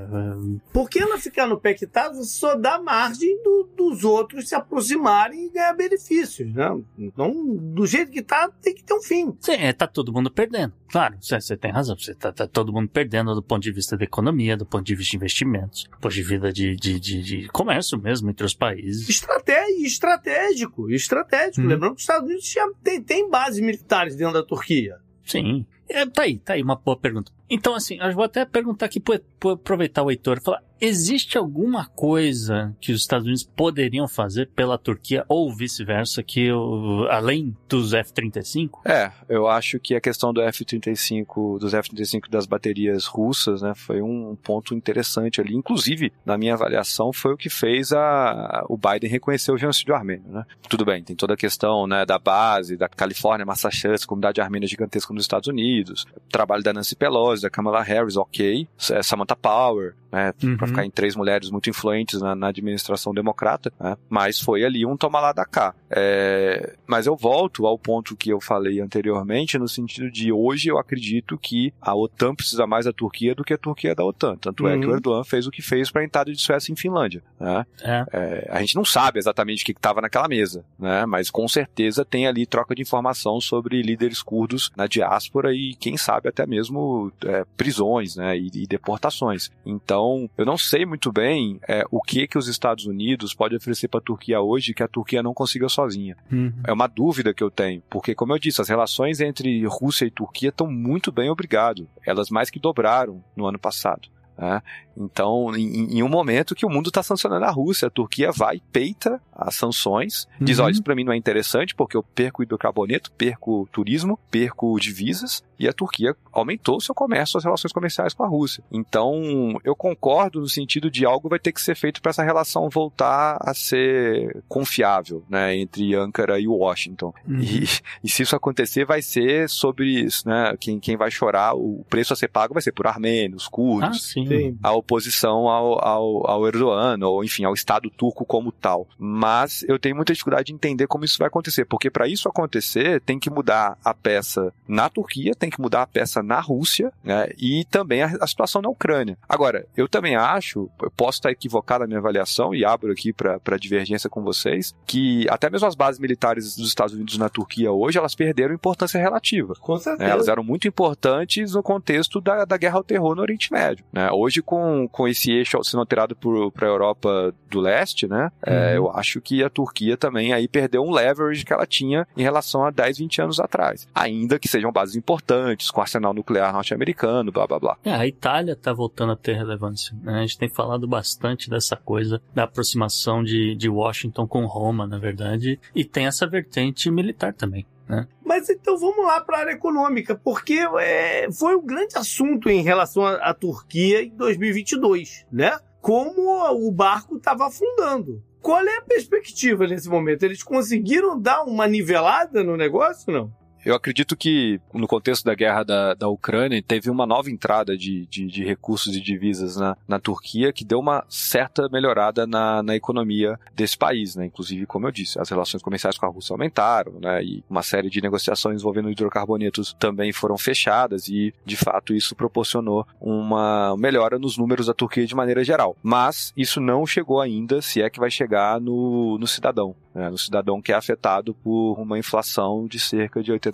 Porque 0.73 0.99
ela 0.99 1.17
ficar 1.17 1.47
no 1.47 1.57
pé 1.59 1.73
que 1.73 1.87
tá, 1.87 2.09
você 2.11 2.25
só 2.37 2.55
dá 2.55 2.77
margem 2.77 3.41
do- 3.41 3.69
dos 3.75 4.03
outros 4.03 4.49
se 4.49 4.55
aproximarem 4.55 5.45
e 5.45 5.49
ganhar 5.49 5.73
benefícios. 5.73 6.53
Né? 6.53 6.77
Então, 6.97 7.31
do 7.55 7.85
jeito 7.85 8.11
que 8.11 8.21
tá, 8.21 8.49
tem 8.61 8.75
que 8.75 8.83
ter 8.83 8.93
um 8.93 9.01
fim. 9.01 9.33
sim, 9.39 9.53
é, 9.53 9.71
tá 9.71 9.87
todo 9.87 10.11
mundo 10.11 10.29
perdendo. 10.29 10.73
Claro, 10.89 11.15
você 11.21 11.55
tem 11.55 11.71
razão. 11.71 11.97
Você 11.97 12.13
tá, 12.13 12.31
tá 12.33 12.45
todo 12.47 12.73
mundo 12.73 12.89
perdendo 12.89 13.33
do 13.33 13.41
ponto 13.41 13.61
de 13.63 13.71
vista 13.71 13.95
da 13.95 14.03
economia, 14.03 14.57
do 14.57 14.65
ponto 14.65 14.83
de 14.85 14.93
vista 14.95 15.11
de 15.11 15.17
investimentos, 15.17 15.83
do 15.85 15.97
ponto 15.97 16.13
de 16.13 16.23
vista 16.23 16.51
de, 16.51 16.75
de, 16.75 16.99
de, 16.99 17.21
de 17.23 17.47
comércio 17.49 17.97
mesmo 17.97 18.29
entre 18.29 18.45
os 18.45 18.53
países. 18.53 19.07
Estratégia, 19.07 19.87
estratégico, 19.87 20.89
estratégico. 20.91 21.61
Hum. 21.61 21.67
Lembrando 21.67 21.91
que 21.95 21.97
os 21.99 22.03
Estados 22.03 22.27
Unidos 22.29 22.53
tem, 22.83 23.01
tem 23.01 23.29
bases 23.29 23.59
militares 23.61 24.15
dentro 24.17 24.33
da 24.33 24.43
Turquia. 24.43 24.97
Sim. 25.25 25.65
É, 25.89 26.05
tá 26.05 26.23
aí, 26.23 26.37
tá 26.37 26.53
aí 26.53 26.61
uma 26.61 26.75
boa 26.75 26.97
pergunta. 26.97 27.31
Então, 27.49 27.73
assim, 27.75 27.97
eu 28.01 28.11
vou 28.13 28.25
até 28.25 28.43
perguntar 28.45 28.87
aqui, 28.87 28.99
pro- 28.99 29.51
aproveitar 29.51 30.03
o 30.03 30.11
Heitor 30.11 30.41
falar: 30.41 30.61
existe 30.81 31.37
alguma 31.37 31.85
coisa 31.85 32.75
que 32.81 32.91
os 32.91 32.99
Estados 32.99 33.25
Unidos 33.25 33.43
poderiam 33.55 34.05
fazer 34.05 34.49
pela 34.53 34.77
Turquia 34.77 35.23
ou 35.29 35.55
vice-versa, 35.55 36.21
que 36.21 36.51
o- 36.51 37.07
além 37.09 37.55
dos 37.69 37.93
F-35? 37.93 38.81
É, 38.85 39.11
eu 39.29 39.47
acho 39.47 39.79
que 39.79 39.95
a 39.95 40.01
questão 40.01 40.33
do 40.33 40.41
F-35, 40.41 41.57
dos 41.59 41.73
F-35 41.73 42.29
das 42.29 42.45
baterias 42.45 43.05
russas, 43.05 43.61
né, 43.61 43.73
foi 43.75 44.01
um 44.01 44.35
ponto 44.43 44.73
interessante 44.75 45.39
ali. 45.39 45.55
Inclusive, 45.55 46.11
na 46.25 46.37
minha 46.37 46.53
avaliação, 46.53 47.13
foi 47.13 47.33
o 47.33 47.37
que 47.37 47.49
fez 47.49 47.93
a, 47.93 48.65
o 48.67 48.77
Biden 48.77 49.09
reconhecer 49.09 49.51
o 49.53 49.57
genocídio 49.57 49.95
armênio, 49.95 50.27
né. 50.29 50.45
Tudo 50.67 50.83
bem, 50.83 51.01
tem 51.01 51.15
toda 51.15 51.33
a 51.33 51.37
questão, 51.37 51.87
né, 51.87 52.05
da 52.05 52.19
base, 52.19 52.75
da 52.75 52.89
Califórnia, 52.89 53.45
Massachusetts, 53.45 54.05
comunidade 54.05 54.41
armênia 54.41 54.67
gigantesca 54.67 55.13
nos 55.13 55.23
Estados 55.23 55.47
Unidos, 55.47 55.76
o 55.83 56.29
trabalho 56.29 56.63
da 56.63 56.73
Nancy 56.73 56.95
Pelosi, 56.95 57.41
da 57.43 57.49
Kamala 57.49 57.81
Harris, 57.81 58.17
ok, 58.17 58.67
é, 58.91 59.03
Samantha 59.03 59.35
Power, 59.35 59.95
né, 60.11 60.33
Uhum. 60.41 60.55
pra 60.57 60.67
ficar 60.67 60.85
em 60.85 60.89
três 60.89 61.15
mulheres 61.15 61.49
muito 61.49 61.69
influentes 61.69 62.21
na, 62.21 62.33
na 62.35 62.47
administração 62.47 63.13
democrata, 63.13 63.71
né, 63.79 63.97
mas 64.09 64.39
foi 64.39 64.63
ali 64.63 64.85
um 64.85 64.95
toma 64.95 65.19
lá 65.19 65.33
da 65.33 65.45
cá. 65.45 65.73
É, 65.89 66.75
mas 66.87 67.05
eu 67.07 67.15
volto 67.15 67.65
ao 67.67 67.77
ponto 67.77 68.15
que 68.15 68.29
eu 68.29 68.39
falei 68.39 68.79
anteriormente, 68.79 69.57
no 69.57 69.67
sentido 69.67 70.09
de 70.09 70.31
hoje 70.31 70.69
eu 70.69 70.77
acredito 70.77 71.37
que 71.37 71.73
a 71.81 71.93
OTAN 71.95 72.33
precisa 72.35 72.65
mais 72.65 72.85
da 72.85 72.93
Turquia 72.93 73.35
do 73.35 73.43
que 73.43 73.53
a 73.53 73.57
Turquia 73.57 73.93
da 73.93 74.03
OTAN. 74.05 74.37
Tanto 74.37 74.67
é 74.67 74.75
Uhum. 74.75 74.79
que 74.81 74.87
o 74.87 74.93
Erdogan 74.93 75.23
fez 75.23 75.45
o 75.47 75.51
que 75.51 75.61
fez 75.61 75.91
para 75.91 76.01
a 76.01 76.05
entrada 76.05 76.31
de 76.31 76.39
Suécia 76.41 76.71
em 76.71 76.75
Finlândia. 76.75 77.21
Né? 77.39 77.65
É. 77.81 78.05
É, 78.13 78.47
a 78.51 78.59
gente 78.61 78.75
não 78.75 78.85
sabe 78.85 79.19
exatamente 79.19 79.63
o 79.63 79.65
que 79.65 79.71
estava 79.73 80.01
naquela 80.01 80.27
mesa, 80.27 80.63
né? 80.79 81.05
mas 81.05 81.29
com 81.29 81.47
certeza 81.47 82.05
tem 82.05 82.27
ali 82.27 82.45
troca 82.45 82.73
de 82.75 82.81
informação 82.81 83.41
sobre 83.41 83.81
líderes 83.81 84.21
curdos 84.21 84.71
na 84.77 84.87
diáspora 84.87 85.53
e 85.53 85.66
quem 85.75 85.97
sabe 85.97 86.29
até 86.29 86.45
mesmo 86.45 87.11
é, 87.23 87.45
prisões 87.55 88.15
né? 88.15 88.37
e, 88.37 88.49
e 88.53 88.67
deportações. 88.67 89.49
Então 89.65 90.29
eu 90.37 90.45
não 90.45 90.57
sei 90.57 90.85
muito 90.85 91.11
bem 91.11 91.59
é, 91.67 91.83
o 91.91 92.01
que 92.01 92.27
que 92.27 92.37
os 92.37 92.47
Estados 92.47 92.85
Unidos 92.85 93.33
pode 93.33 93.55
oferecer 93.55 93.87
para 93.87 93.99
a 93.99 94.03
Turquia 94.03 94.41
hoje 94.41 94.73
que 94.73 94.83
a 94.83 94.87
Turquia 94.87 95.23
não 95.23 95.33
consiga 95.33 95.69
sozinha. 95.69 96.15
Uhum. 96.31 96.53
É 96.65 96.71
uma 96.71 96.87
dúvida 96.87 97.33
que 97.33 97.43
eu 97.43 97.51
tenho, 97.51 97.81
porque, 97.89 98.15
como 98.15 98.33
eu 98.33 98.39
disse, 98.39 98.61
as 98.61 98.69
relações 98.69 99.19
entre 99.19 99.65
Rússia 99.65 100.05
e 100.05 100.11
Turquia 100.11 100.49
estão 100.49 100.67
muito 100.67 101.11
bem, 101.11 101.29
obrigado. 101.29 101.87
Elas 102.05 102.29
mais 102.29 102.49
que 102.49 102.59
dobraram 102.59 103.23
no 103.35 103.45
ano 103.45 103.59
passado. 103.59 104.07
né? 104.37 104.61
Então, 104.97 105.55
em, 105.55 105.97
em 105.97 106.03
um 106.03 106.09
momento 106.09 106.55
que 106.55 106.65
o 106.65 106.69
mundo 106.69 106.87
está 106.87 107.03
sancionando 107.03 107.45
a 107.45 107.51
Rússia, 107.51 107.87
a 107.87 107.91
Turquia 107.91 108.31
vai, 108.31 108.61
peita 108.71 109.21
as 109.31 109.55
sanções, 109.55 110.27
diz: 110.41 110.57
Uhum. 110.57 110.65
olha, 110.65 110.71
isso 110.71 110.83
para 110.83 110.95
mim 110.95 111.03
não 111.03 111.13
é 111.13 111.17
interessante, 111.17 111.75
porque 111.75 111.95
eu 111.95 112.03
perco 112.03 112.41
hidrocarboneto, 112.41 113.11
perco 113.11 113.67
turismo, 113.71 114.19
perco 114.31 114.77
divisas, 114.79 115.43
e 115.59 115.67
a 115.67 115.73
Turquia 115.73 116.15
aumentou 116.31 116.77
o 116.77 116.81
seu 116.81 116.93
comércio, 116.95 117.37
as 117.37 117.43
relações 117.43 117.71
comerciais 117.71 118.13
com 118.13 118.23
a 118.23 118.27
Rússia. 118.27 118.63
Então, 118.71 119.59
eu 119.63 119.75
concordo 119.75 120.39
no 120.39 120.47
sentido 120.49 120.89
de 120.89 121.05
algo 121.05 121.29
vai 121.29 121.39
ter 121.39 121.51
que 121.51 121.61
ser 121.61 121.75
feito 121.75 122.01
para 122.01 122.09
essa 122.11 122.23
relação 122.23 122.69
voltar 122.69 123.37
a 123.41 123.53
ser 123.53 124.43
confiável, 124.47 125.23
né, 125.29 125.55
entre 125.55 125.95
Ankara 125.95 126.39
e 126.39 126.47
Washington. 126.47 127.13
Uhum. 127.27 127.39
E, 127.39 127.63
e 128.03 128.09
se 128.09 128.23
isso 128.23 128.35
acontecer, 128.35 128.85
vai 128.85 129.01
ser 129.01 129.49
sobre 129.49 129.87
isso, 129.89 130.27
né, 130.27 130.55
quem, 130.59 130.79
quem 130.79 130.95
vai 130.97 131.09
chorar, 131.11 131.55
o 131.55 131.85
preço 131.89 132.13
a 132.13 132.15
ser 132.15 132.27
pago 132.27 132.53
vai 132.53 132.61
ser 132.61 132.71
por 132.71 132.87
armênios, 132.87 133.45
Ah, 133.47 133.51
curdos, 133.51 134.03
sim. 134.11 134.27
Sim. 134.27 134.57
a 134.61 134.71
oposição 134.87 135.49
ao, 135.49 135.85
ao, 135.85 136.29
ao 136.29 136.47
Erdogan, 136.47 136.97
ou 137.05 137.23
enfim, 137.23 137.43
ao 137.43 137.53
Estado 137.53 137.89
turco 137.89 138.25
como 138.25 138.51
tal. 138.51 138.87
Mas 138.97 139.63
eu 139.67 139.77
tenho 139.77 139.95
muita 139.95 140.13
dificuldade 140.13 140.45
de 140.45 140.53
entender 140.53 140.87
como 140.87 141.03
isso 141.03 141.17
vai 141.17 141.27
acontecer, 141.27 141.65
porque 141.65 141.89
para 141.89 142.07
isso 142.07 142.29
acontecer, 142.29 143.01
tem 143.01 143.19
que 143.19 143.29
mudar 143.29 143.77
a 143.83 143.93
peça 143.93 144.53
na 144.67 144.89
Turquia, 144.89 145.33
tem 145.35 145.49
que 145.49 145.61
mudar 145.61 145.83
a 145.83 145.87
peça 145.87 146.23
na 146.23 146.39
Rússia, 146.39 146.91
né, 147.03 147.29
e 147.37 147.65
também 147.65 148.01
a, 148.01 148.17
a 148.21 148.27
situação 148.27 148.61
na 148.61 148.69
Ucrânia. 148.69 149.17
Agora, 149.27 149.65
eu 149.75 149.87
também 149.87 150.15
acho, 150.15 150.69
eu 150.81 150.91
posso 150.91 151.17
estar 151.17 151.31
equivocado 151.31 151.81
na 151.81 151.87
minha 151.87 151.99
avaliação, 151.99 152.55
e 152.55 152.63
abro 152.63 152.91
aqui 152.91 153.11
para 153.11 153.57
divergência 153.57 154.09
com 154.09 154.23
vocês, 154.23 154.73
que 154.85 155.25
até 155.29 155.49
mesmo 155.49 155.67
as 155.67 155.75
bases 155.75 155.99
militares 155.99 156.55
dos 156.55 156.67
Estados 156.67 156.93
Unidos 156.93 157.17
na 157.17 157.29
Turquia 157.29 157.71
hoje, 157.71 157.97
elas 157.97 158.15
perderam 158.15 158.53
importância 158.53 158.99
relativa. 158.99 159.53
Com 159.59 159.73
né? 159.73 159.79
certeza. 159.79 160.09
Elas 160.09 160.27
eram 160.27 160.43
muito 160.43 160.67
importantes 160.67 161.53
no 161.53 161.63
contexto 161.63 162.21
da, 162.21 162.45
da 162.45 162.57
guerra 162.57 162.77
ao 162.77 162.83
terror 162.83 163.15
no 163.15 163.21
Oriente 163.21 163.51
Médio. 163.51 163.85
né? 163.91 164.09
Hoje, 164.11 164.41
com, 164.41 164.76
com 164.85 165.07
esse 165.07 165.31
eixo 165.31 165.63
sendo 165.63 165.79
alterado 165.79 166.15
para 166.15 166.67
a 166.67 166.69
Europa 166.69 167.33
do 167.49 167.61
Leste, 167.61 168.07
né? 168.07 168.29
é, 168.45 168.75
eu 168.75 168.91
acho 168.91 169.21
que 169.21 169.41
a 169.41 169.49
Turquia 169.49 169.95
também 169.95 170.33
aí 170.33 170.47
perdeu 170.47 170.83
um 170.83 170.91
leverage 170.91 171.45
que 171.45 171.53
ela 171.53 171.65
tinha 171.65 172.05
em 172.17 172.21
relação 172.21 172.65
a 172.65 172.71
10, 172.71 172.97
20 172.97 173.21
anos 173.21 173.39
atrás. 173.39 173.87
Ainda 173.95 174.37
que 174.37 174.47
sejam 174.47 174.71
bases 174.71 174.95
importantes, 174.95 175.71
com 175.71 175.79
arsenal 175.79 176.13
nuclear 176.13 176.51
norte-americano, 176.51 177.31
blá 177.31 177.47
blá 177.47 177.59
blá. 177.59 177.77
É, 177.85 177.93
a 177.93 178.05
Itália 178.05 178.53
está 178.53 178.73
voltando 178.73 179.13
a 179.13 179.15
ter 179.15 179.33
relevância. 179.33 179.95
né? 180.03 180.19
A 180.19 180.21
gente 180.21 180.37
tem 180.37 180.49
falado 180.49 180.87
bastante 180.87 181.49
dessa 181.49 181.75
coisa 181.75 182.21
da 182.33 182.43
aproximação 182.43 183.23
de, 183.23 183.55
de 183.55 183.69
Washington 183.69 184.27
com 184.27 184.45
Roma, 184.45 184.85
na 184.85 184.97
verdade, 184.97 185.59
e 185.73 185.85
tem 185.85 186.07
essa 186.07 186.27
vertente 186.27 186.89
militar 186.91 187.33
também. 187.33 187.65
Né? 187.87 188.07
Mas 188.23 188.49
então 188.49 188.77
vamos 188.77 189.05
lá 189.05 189.21
para 189.21 189.37
a 189.37 189.39
área 189.41 189.51
econômica, 189.51 190.15
porque 190.15 190.59
é, 190.79 191.31
foi 191.31 191.55
um 191.55 191.65
grande 191.65 191.97
assunto 191.97 192.49
em 192.49 192.61
relação 192.61 193.05
à, 193.05 193.33
Turquia 193.33 194.03
em 194.03 194.09
2022, 194.09 195.25
né? 195.31 195.57
Como 195.79 196.43
o 196.53 196.71
barco 196.71 197.15
estava 197.15 197.47
afundando. 197.47 198.21
Qual 198.41 198.61
é 198.61 198.77
a 198.77 198.81
perspectiva 198.81 199.65
nesse 199.65 199.87
momento? 199.89 200.23
Eles 200.23 200.43
conseguiram 200.43 201.19
dar 201.19 201.43
uma 201.43 201.67
nivelada 201.67 202.43
no 202.43 202.57
negócio, 202.57 203.11
não? 203.11 203.31
Eu 203.65 203.75
acredito 203.75 204.15
que, 204.15 204.59
no 204.73 204.87
contexto 204.87 205.25
da 205.25 205.35
guerra 205.35 205.63
da, 205.63 205.93
da 205.93 206.07
Ucrânia, 206.07 206.61
teve 206.65 206.89
uma 206.89 207.05
nova 207.05 207.29
entrada 207.29 207.77
de, 207.77 208.05
de, 208.05 208.25
de 208.27 208.43
recursos 208.43 208.95
e 208.95 209.01
divisas 209.01 209.57
na, 209.57 209.77
na 209.87 209.99
Turquia 209.99 210.53
que 210.53 210.63
deu 210.63 210.79
uma 210.79 211.03
certa 211.09 211.67
melhorada 211.69 212.25
na, 212.25 212.63
na 212.63 212.75
economia 212.75 213.37
desse 213.53 213.77
país, 213.77 214.15
né? 214.15 214.25
Inclusive, 214.25 214.65
como 214.65 214.87
eu 214.87 214.91
disse, 214.91 215.19
as 215.19 215.29
relações 215.29 215.61
comerciais 215.61 215.97
com 215.97 216.05
a 216.05 216.09
Rússia 216.09 216.33
aumentaram, 216.33 216.93
né? 216.99 217.23
E 217.23 217.43
uma 217.49 217.63
série 217.63 217.89
de 217.89 218.01
negociações 218.01 218.61
envolvendo 218.61 218.89
hidrocarbonetos 218.89 219.75
também 219.79 220.11
foram 220.13 220.37
fechadas 220.37 221.07
e, 221.07 221.33
de 221.45 221.57
fato, 221.57 221.93
isso 221.93 222.15
proporcionou 222.15 222.87
uma 223.01 223.75
melhora 223.77 224.17
nos 224.17 224.37
números 224.37 224.67
da 224.67 224.73
Turquia 224.73 225.05
de 225.05 225.15
maneira 225.15 225.43
geral. 225.43 225.75
Mas 225.83 226.31
isso 226.37 226.61
não 226.61 226.85
chegou 226.85 227.19
ainda, 227.19 227.61
se 227.61 227.81
é 227.81 227.89
que 227.89 227.99
vai 227.99 228.09
chegar 228.09 228.61
no, 228.61 229.17
no 229.17 229.27
cidadão 229.27 229.75
né, 229.97 230.11
no 230.11 230.17
cidadão 230.17 230.61
que 230.61 230.71
é 230.71 230.75
afetado 230.75 231.33
por 231.33 231.73
uma 231.79 231.97
inflação 231.97 232.67
de 232.67 232.79
cerca 232.79 233.23
de 233.23 233.33
80%. 233.33 233.46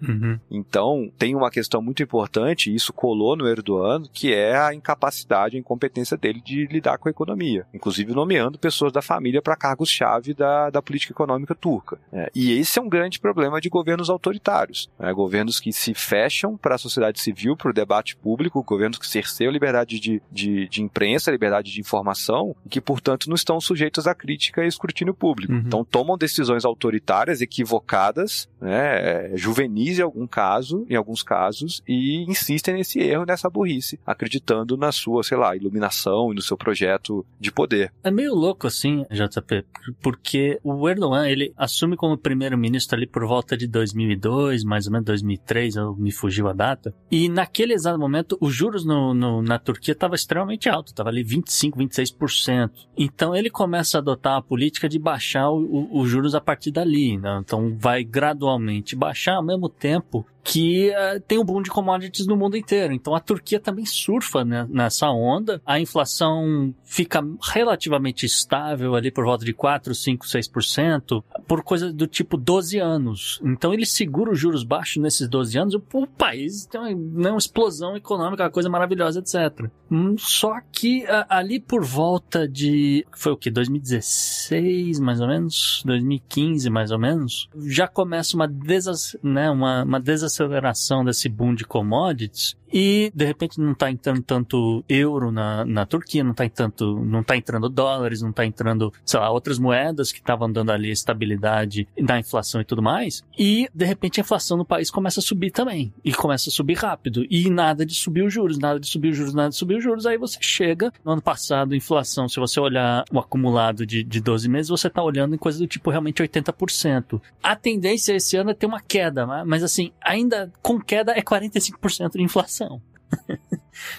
Uhum. 0.00 0.38
Então, 0.50 1.10
tem 1.18 1.34
uma 1.34 1.50
questão 1.50 1.80
muito 1.80 2.02
importante, 2.02 2.70
e 2.70 2.74
isso 2.74 2.92
colou 2.92 3.36
no 3.36 3.46
Erdogan, 3.46 4.02
que 4.12 4.32
é 4.32 4.56
a 4.56 4.74
incapacidade, 4.74 5.56
a 5.56 5.60
incompetência 5.60 6.16
dele 6.16 6.40
de 6.44 6.66
lidar 6.66 6.98
com 6.98 7.08
a 7.08 7.10
economia, 7.10 7.66
inclusive 7.72 8.14
nomeando 8.14 8.58
pessoas 8.58 8.92
da 8.92 9.02
família 9.02 9.42
para 9.42 9.56
cargos-chave 9.56 10.34
da, 10.34 10.70
da 10.70 10.82
política 10.82 11.12
econômica 11.12 11.54
turca. 11.54 11.98
É, 12.12 12.30
e 12.34 12.52
esse 12.52 12.78
é 12.78 12.82
um 12.82 12.88
grande 12.88 13.20
problema 13.20 13.60
de 13.60 13.68
governos 13.68 14.10
autoritários, 14.10 14.90
né, 14.98 15.12
governos 15.12 15.60
que 15.60 15.72
se 15.72 15.94
fecham 15.94 16.56
para 16.56 16.74
a 16.74 16.78
sociedade 16.78 17.20
civil, 17.20 17.56
para 17.56 17.70
o 17.70 17.74
debate 17.74 18.16
público, 18.16 18.62
governos 18.62 18.98
que 18.98 19.06
cerceiam 19.06 19.50
a 19.50 19.52
liberdade 19.52 19.98
de, 19.98 20.22
de, 20.30 20.68
de 20.68 20.82
imprensa, 20.82 21.30
a 21.30 21.32
liberdade 21.32 21.72
de 21.72 21.80
informação, 21.80 22.54
e 22.64 22.68
que, 22.68 22.80
portanto, 22.80 23.28
não 23.28 23.34
estão 23.34 23.60
sujeitos 23.60 24.06
à 24.06 24.14
crítica 24.14 24.64
e 24.64 24.68
escrutínio 24.68 25.14
público. 25.14 25.52
Uhum. 25.52 25.62
Então 25.66 25.84
tomam 25.84 26.16
decisões 26.16 26.64
autoritárias, 26.64 27.40
equivocadas, 27.40 28.48
né, 28.60 29.11
juvenis 29.34 29.98
em 29.98 30.02
algum 30.02 30.26
caso, 30.26 30.86
em 30.88 30.94
alguns 30.94 31.22
casos, 31.22 31.82
e 31.86 32.24
insistem 32.28 32.74
nesse 32.74 33.00
erro, 33.00 33.24
nessa 33.26 33.50
burrice, 33.50 33.98
acreditando 34.06 34.76
na 34.76 34.92
sua, 34.92 35.22
sei 35.22 35.36
lá, 35.36 35.56
iluminação 35.56 36.32
e 36.32 36.34
no 36.34 36.42
seu 36.42 36.56
projeto 36.56 37.24
de 37.38 37.50
poder. 37.50 37.92
É 38.02 38.10
meio 38.10 38.34
louco 38.34 38.66
assim, 38.66 39.04
JP, 39.10 39.64
porque 40.00 40.58
o 40.62 40.88
Erdogan, 40.88 41.28
ele 41.28 41.52
assume 41.56 41.96
como 41.96 42.16
primeiro-ministro 42.16 42.96
ali 42.96 43.06
por 43.06 43.26
volta 43.26 43.56
de 43.56 43.66
2002, 43.66 44.64
mais 44.64 44.86
ou 44.86 44.92
menos 44.92 45.06
2003, 45.06 45.76
eu 45.76 45.94
me 45.96 46.12
fugiu 46.12 46.48
a 46.48 46.52
data, 46.52 46.94
e 47.10 47.28
naquele 47.28 47.72
exato 47.72 47.98
momento 47.98 48.36
os 48.40 48.54
juros 48.54 48.84
no, 48.84 49.14
no, 49.14 49.42
na 49.42 49.58
Turquia 49.58 49.92
estavam 49.92 50.14
extremamente 50.14 50.68
altos, 50.68 50.92
estava 50.92 51.08
ali 51.08 51.22
25, 51.22 51.78
26%. 51.78 52.70
Então 52.96 53.34
ele 53.34 53.50
começa 53.50 53.98
a 53.98 54.00
adotar 54.00 54.36
a 54.36 54.42
política 54.42 54.88
de 54.88 54.98
baixar 54.98 55.50
os 55.50 56.08
juros 56.08 56.34
a 56.34 56.40
partir 56.40 56.70
dali, 56.70 57.18
né? 57.18 57.40
Então 57.42 57.76
vai 57.78 58.04
gradualmente 58.04 58.94
baixar 59.02 59.34
ao 59.34 59.42
mesmo 59.42 59.68
tempo 59.68 60.24
que 60.44 60.90
uh, 60.90 61.20
tem 61.20 61.38
um 61.38 61.44
boom 61.44 61.62
de 61.62 61.70
commodities 61.70 62.26
no 62.26 62.36
mundo 62.36 62.56
inteiro. 62.56 62.92
Então 62.92 63.14
a 63.14 63.20
Turquia 63.20 63.60
também 63.60 63.86
surfa 63.86 64.44
né, 64.44 64.66
nessa 64.68 65.08
onda. 65.10 65.60
A 65.64 65.78
inflação 65.78 66.74
fica 66.84 67.24
relativamente 67.40 68.26
estável 68.26 68.94
ali 68.94 69.10
por 69.10 69.24
volta 69.24 69.44
de 69.44 69.52
4, 69.52 69.94
5, 69.94 70.26
6%, 70.26 71.24
por 71.46 71.62
coisa 71.62 71.92
do 71.92 72.06
tipo 72.06 72.36
12 72.36 72.78
anos. 72.78 73.40
Então 73.44 73.72
ele 73.72 73.86
segura 73.86 74.32
os 74.32 74.38
juros 74.38 74.64
baixos 74.64 75.02
nesses 75.02 75.28
12 75.28 75.58
anos, 75.58 75.74
o, 75.74 75.82
o 75.94 76.06
país 76.06 76.66
tem 76.66 76.80
uma, 76.80 76.90
né, 76.90 77.30
uma, 77.30 77.38
explosão 77.38 77.96
econômica, 77.96 78.44
uma 78.44 78.50
coisa 78.50 78.68
maravilhosa, 78.68 79.20
etc. 79.20 79.68
Hum, 79.90 80.16
só 80.18 80.60
que 80.72 81.04
uh, 81.04 81.26
ali 81.28 81.60
por 81.60 81.84
volta 81.84 82.48
de. 82.48 83.06
Foi 83.12 83.32
o 83.32 83.36
que? 83.36 83.50
2016, 83.50 84.98
mais 84.98 85.20
ou 85.20 85.28
menos? 85.28 85.82
2015, 85.84 86.70
mais 86.70 86.90
ou 86.90 86.98
menos? 86.98 87.48
Já 87.66 87.86
começa 87.86 88.36
uma, 88.36 88.48
desas, 88.48 89.16
né, 89.22 89.50
uma, 89.50 89.84
uma 89.84 90.00
desaceleração 90.32 91.04
desse 91.04 91.28
boom 91.28 91.54
de 91.54 91.64
commodities 91.64 92.56
e 92.72 93.12
de 93.14 93.24
repente 93.24 93.60
não 93.60 93.72
está 93.72 93.90
entrando 93.90 94.22
tanto 94.22 94.84
euro 94.88 95.30
na, 95.30 95.64
na 95.64 95.86
Turquia, 95.86 96.24
não 96.24 96.32
está 96.32 96.48
tanto, 96.48 97.04
não 97.04 97.22
tá 97.22 97.36
entrando 97.36 97.68
dólares, 97.68 98.22
não 98.22 98.30
está 98.30 98.46
entrando, 98.46 98.92
sei 99.04 99.20
lá, 99.20 99.30
outras 99.30 99.58
moedas 99.58 100.10
que 100.10 100.18
estavam 100.18 100.50
dando 100.50 100.72
ali 100.72 100.90
estabilidade 100.90 101.86
na 101.98 102.18
inflação 102.18 102.60
e 102.60 102.64
tudo 102.64 102.82
mais. 102.82 103.24
E 103.38 103.68
de 103.74 103.84
repente 103.84 104.20
a 104.20 104.22
inflação 104.22 104.56
no 104.56 104.64
país 104.64 104.90
começa 104.90 105.20
a 105.20 105.22
subir 105.22 105.50
também 105.50 105.92
e 106.04 106.12
começa 106.12 106.48
a 106.48 106.52
subir 106.52 106.78
rápido 106.78 107.24
e 107.30 107.50
nada 107.50 107.84
de 107.84 107.94
subir 107.94 108.22
os 108.22 108.32
juros, 108.32 108.58
nada 108.58 108.80
de 108.80 108.86
subir 108.86 109.10
os 109.10 109.16
juros, 109.16 109.34
nada 109.34 109.50
de 109.50 109.56
subir 109.56 109.76
os 109.76 109.84
juros. 109.84 110.06
Aí 110.06 110.16
você 110.16 110.38
chega 110.40 110.92
no 111.04 111.12
ano 111.12 111.22
passado, 111.22 111.74
inflação, 111.74 112.28
se 112.28 112.40
você 112.40 112.58
olhar 112.58 113.04
o 113.12 113.18
acumulado 113.18 113.86
de, 113.86 114.02
de 114.02 114.20
12 114.20 114.48
meses, 114.48 114.68
você 114.68 114.86
está 114.86 115.02
olhando 115.02 115.34
em 115.34 115.38
coisa 115.38 115.58
do 115.58 115.66
tipo 115.66 115.90
realmente 115.90 116.22
80%. 116.22 117.20
A 117.42 117.56
tendência 117.56 118.14
esse 118.14 118.36
ano 118.36 118.50
é 118.50 118.54
ter 118.54 118.66
uma 118.66 118.80
queda, 118.80 119.26
mas 119.44 119.62
assim, 119.62 119.92
ainda 120.00 120.52
com 120.62 120.80
queda 120.80 121.12
é 121.12 121.22
45% 121.22 122.12
de 122.12 122.22
inflação. 122.22 122.61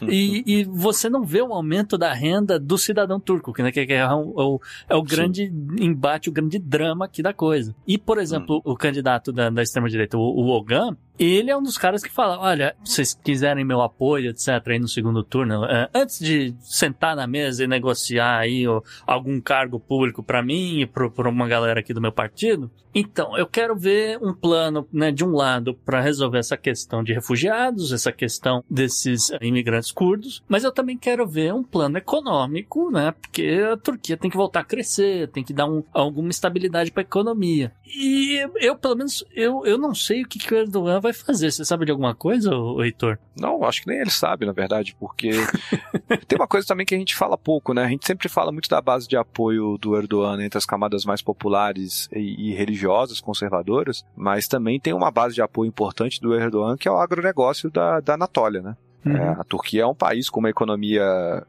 E, 0.01 0.43
e, 0.45 0.64
você 0.64 1.09
não 1.09 1.24
vê 1.24 1.41
o 1.41 1.53
aumento 1.53 1.97
da 1.97 2.14
renda 2.14 2.59
do 2.59 2.78
cidadão 2.78 3.20
turco, 3.20 3.53
que, 3.53 3.61
né, 3.61 3.72
que 3.72 3.80
é, 3.82 4.07
o, 4.07 4.59
é 4.89 4.95
o 4.95 5.03
grande 5.03 5.47
Sim. 5.47 5.76
embate, 5.80 6.30
o 6.30 6.32
grande 6.32 6.59
drama 6.59 7.05
aqui 7.05 7.22
da 7.22 7.34
coisa. 7.34 7.76
E, 7.88 7.97
por 7.97 8.18
exemplo, 8.18 8.57
hum. 8.57 8.72
o 8.72 8.76
candidato 8.76 9.32
da, 9.32 9.49
da 9.49 9.61
extrema-direita, 9.61 10.18
o, 10.18 10.22
o 10.22 10.49
Ogan, 10.49 10.97
ele 11.18 11.51
é 11.51 11.57
um 11.57 11.64
dos 11.64 11.78
caras 11.78 12.01
que 12.01 12.09
fala: 12.09 12.39
olha, 12.39 12.76
se 12.84 12.95
vocês 12.95 13.14
quiserem 13.14 13.66
meu 13.66 13.82
apoio, 13.82 14.30
etc., 14.30 14.61
aí 14.68 14.80
no 14.80 14.88
segundo 14.88 15.24
turno, 15.24 15.66
é, 15.66 15.89
antes 15.93 16.20
de 16.20 16.55
sentar 16.61 17.16
na 17.16 17.28
mesa 17.28 17.64
e 17.64 17.68
negociar 17.68 18.39
aí 18.39 18.64
algum 19.05 19.39
cargo 19.39 19.80
público 19.80 20.24
para 20.24 20.41
mim 20.41 20.82
e 20.82 20.86
para 20.86 21.30
uma 21.30 21.47
galera 21.47 21.80
aqui 21.80 21.93
do 21.93 22.01
meu 22.01 22.11
partido, 22.11 22.72
então 22.93 23.36
eu 23.38 23.47
quero 23.47 23.76
ver 23.76 24.20
um 24.22 24.34
plano, 24.34 24.88
né, 24.91 25.11
de 25.11 25.26
um 25.26 25.32
lado, 25.32 25.74
para 25.74 25.99
resolver 25.99 26.38
essa 26.38 26.55
questão 26.55 27.03
de 27.03 27.14
refugiados, 27.14 27.91
essa 27.91 28.11
questão 28.11 28.64
desses 28.70 29.32
imigrantes 29.41 29.91
curdos, 29.91 30.43
mas 30.47 30.64
eu 30.64 30.72
também 30.72 30.97
quero 30.97 31.28
ver 31.28 31.53
um 31.53 31.64
plano 31.64 31.97
econômico, 31.97 32.91
né, 32.91 33.11
porque 33.11 33.61
a 33.72 33.78
Turquia 33.78 34.18
tem 34.18 34.30
que 34.30 34.38
voltar 34.38 34.59
a 34.59 34.66
crescer, 34.66 35.28
tem 35.30 35.43
que 35.43 35.53
dar 35.53 35.66
um, 35.66 35.84
alguma 35.91 36.30
estabilidade 36.30 36.91
para 36.91 37.01
a 37.01 37.05
economia. 37.05 37.72
E 37.86 38.45
eu, 38.59 38.76
pelo 38.76 38.95
menos, 38.95 39.26
eu, 39.34 39.66
eu 39.66 39.78
não 39.78 39.95
sei 39.95 40.24
o 40.24 40.28
que, 40.28 40.39
que 40.39 40.53
o 40.53 40.57
Erdogan 40.57 40.99
vai 41.04 41.14
fazer. 41.14 41.51
Você 41.51 41.64
sabe 41.64 41.86
de 41.86 41.91
alguma 41.91 42.16
coisa, 42.16 42.49
Heitor? 42.80 43.20
Não, 43.39 43.64
acho 43.64 43.82
que 43.82 43.88
nem 43.88 43.99
ele 43.99 44.10
sabe, 44.10 44.45
na 44.45 44.51
verdade, 44.54 44.95
porque 44.99 45.32
tem 46.28 46.38
uma 46.38 46.47
coisa 46.47 46.66
também 46.66 46.86
que 46.86 46.95
a 46.95 46.97
gente 46.97 47.16
fala 47.16 47.38
pouco, 47.38 47.74
né? 47.74 47.84
A 47.84 47.89
gente 47.89 48.08
sempre 48.08 48.30
fala 48.30 48.51
muito 48.51 48.70
da 48.70 48.82
base 48.82 49.08
de 49.08 49.18
apoio 49.18 49.78
do 49.78 49.95
Erdogan 49.95 50.43
entre 50.43 50.58
as 50.58 50.66
camadas 50.66 51.06
mais 51.06 51.22
populares 51.22 52.10
e, 52.12 52.49
e 52.49 52.54
religiosas, 52.54 53.20
conservadoras, 53.20 54.06
mas 54.16 54.47
também 54.47 54.80
tem 54.80 54.93
uma 54.93 55.12
base 55.12 55.36
de 55.36 55.41
apoio 55.41 55.68
importante 55.68 56.20
do 56.20 56.34
Erdogan 56.34 56.78
que 56.78 56.88
é 56.88 56.91
o 56.91 56.97
agronegócio 56.97 57.70
da, 57.70 57.99
da 57.99 58.14
Anatólia, 58.14 58.62
né? 58.62 58.78
Uhum. 59.06 59.18
É, 59.18 59.30
a 59.32 59.43
Turquia 59.43 59.84
é 59.84 59.86
um 59.86 59.95
país 59.95 60.30
com 60.30 60.39
uma 60.39 60.49
economia, 60.49 61.04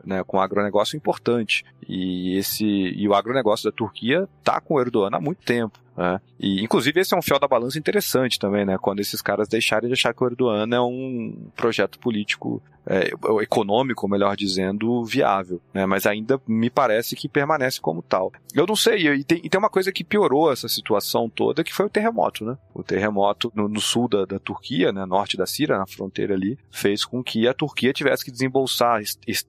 né, 0.05 0.25
com 0.25 0.39
um 0.39 0.41
agronegócio 0.41 0.97
importante. 0.97 1.65
E 1.89 2.37
esse 2.37 2.65
e 2.67 3.07
o 3.09 3.15
agronegócio 3.15 3.71
da 3.71 3.77
Turquia 3.77 4.29
está 4.41 4.61
com 4.61 4.75
o 4.75 4.81
Erdogan 4.81 5.17
há 5.17 5.21
muito 5.21 5.45
tempo. 5.45 5.79
Né? 5.97 6.21
E, 6.39 6.63
inclusive, 6.63 7.01
esse 7.01 7.15
é 7.15 7.17
um 7.17 7.23
fiel 7.23 7.39
da 7.39 7.49
balança 7.49 7.79
interessante 7.79 8.39
também, 8.39 8.65
né? 8.65 8.77
Quando 8.79 9.01
esses 9.01 9.23
caras 9.23 9.49
deixarem 9.49 9.89
de 9.89 9.95
achar 9.95 10.13
que 10.13 10.23
o 10.23 10.27
Erdogan 10.27 10.69
é 10.75 10.81
um 10.81 11.49
projeto 11.55 11.99
político 11.99 12.63
é, 12.87 13.11
econômico, 13.43 14.09
melhor 14.09 14.37
dizendo, 14.37 15.05
viável, 15.05 15.61
né? 15.73 15.87
Mas 15.87 16.07
ainda 16.07 16.41
me 16.47 16.69
parece 16.69 17.17
que 17.17 17.29
permanece 17.29 17.81
como 17.81 18.03
tal. 18.03 18.33
Eu 18.55 18.67
não 18.67 18.77
sei, 18.77 19.09
e 19.09 19.25
tem, 19.25 19.41
e 19.43 19.49
tem 19.49 19.59
uma 19.59 19.71
coisa 19.71 19.93
que 19.93 20.05
piorou 20.05 20.53
essa 20.53 20.69
situação 20.69 21.29
toda, 21.29 21.65
que 21.65 21.73
foi 21.73 21.87
o 21.87 21.91
terremoto, 21.91 22.45
né? 22.45 22.59
O 22.75 22.83
terremoto 22.83 23.51
no, 23.55 23.69
no 23.69 23.81
sul 23.81 24.09
da, 24.09 24.25
da, 24.25 24.39
Turquia, 24.39 24.93
né? 24.93 25.07
Norte 25.07 25.37
da 25.37 25.47
Síria, 25.47 25.79
na 25.79 25.87
fronteira 25.87 26.35
ali, 26.35 26.59
fez 26.71 27.05
com 27.05 27.23
que 27.23 27.49
a 27.49 27.55
Turquia 27.55 27.93
tivesse 27.93 28.25
que 28.25 28.31
desembolsar, 28.31 29.01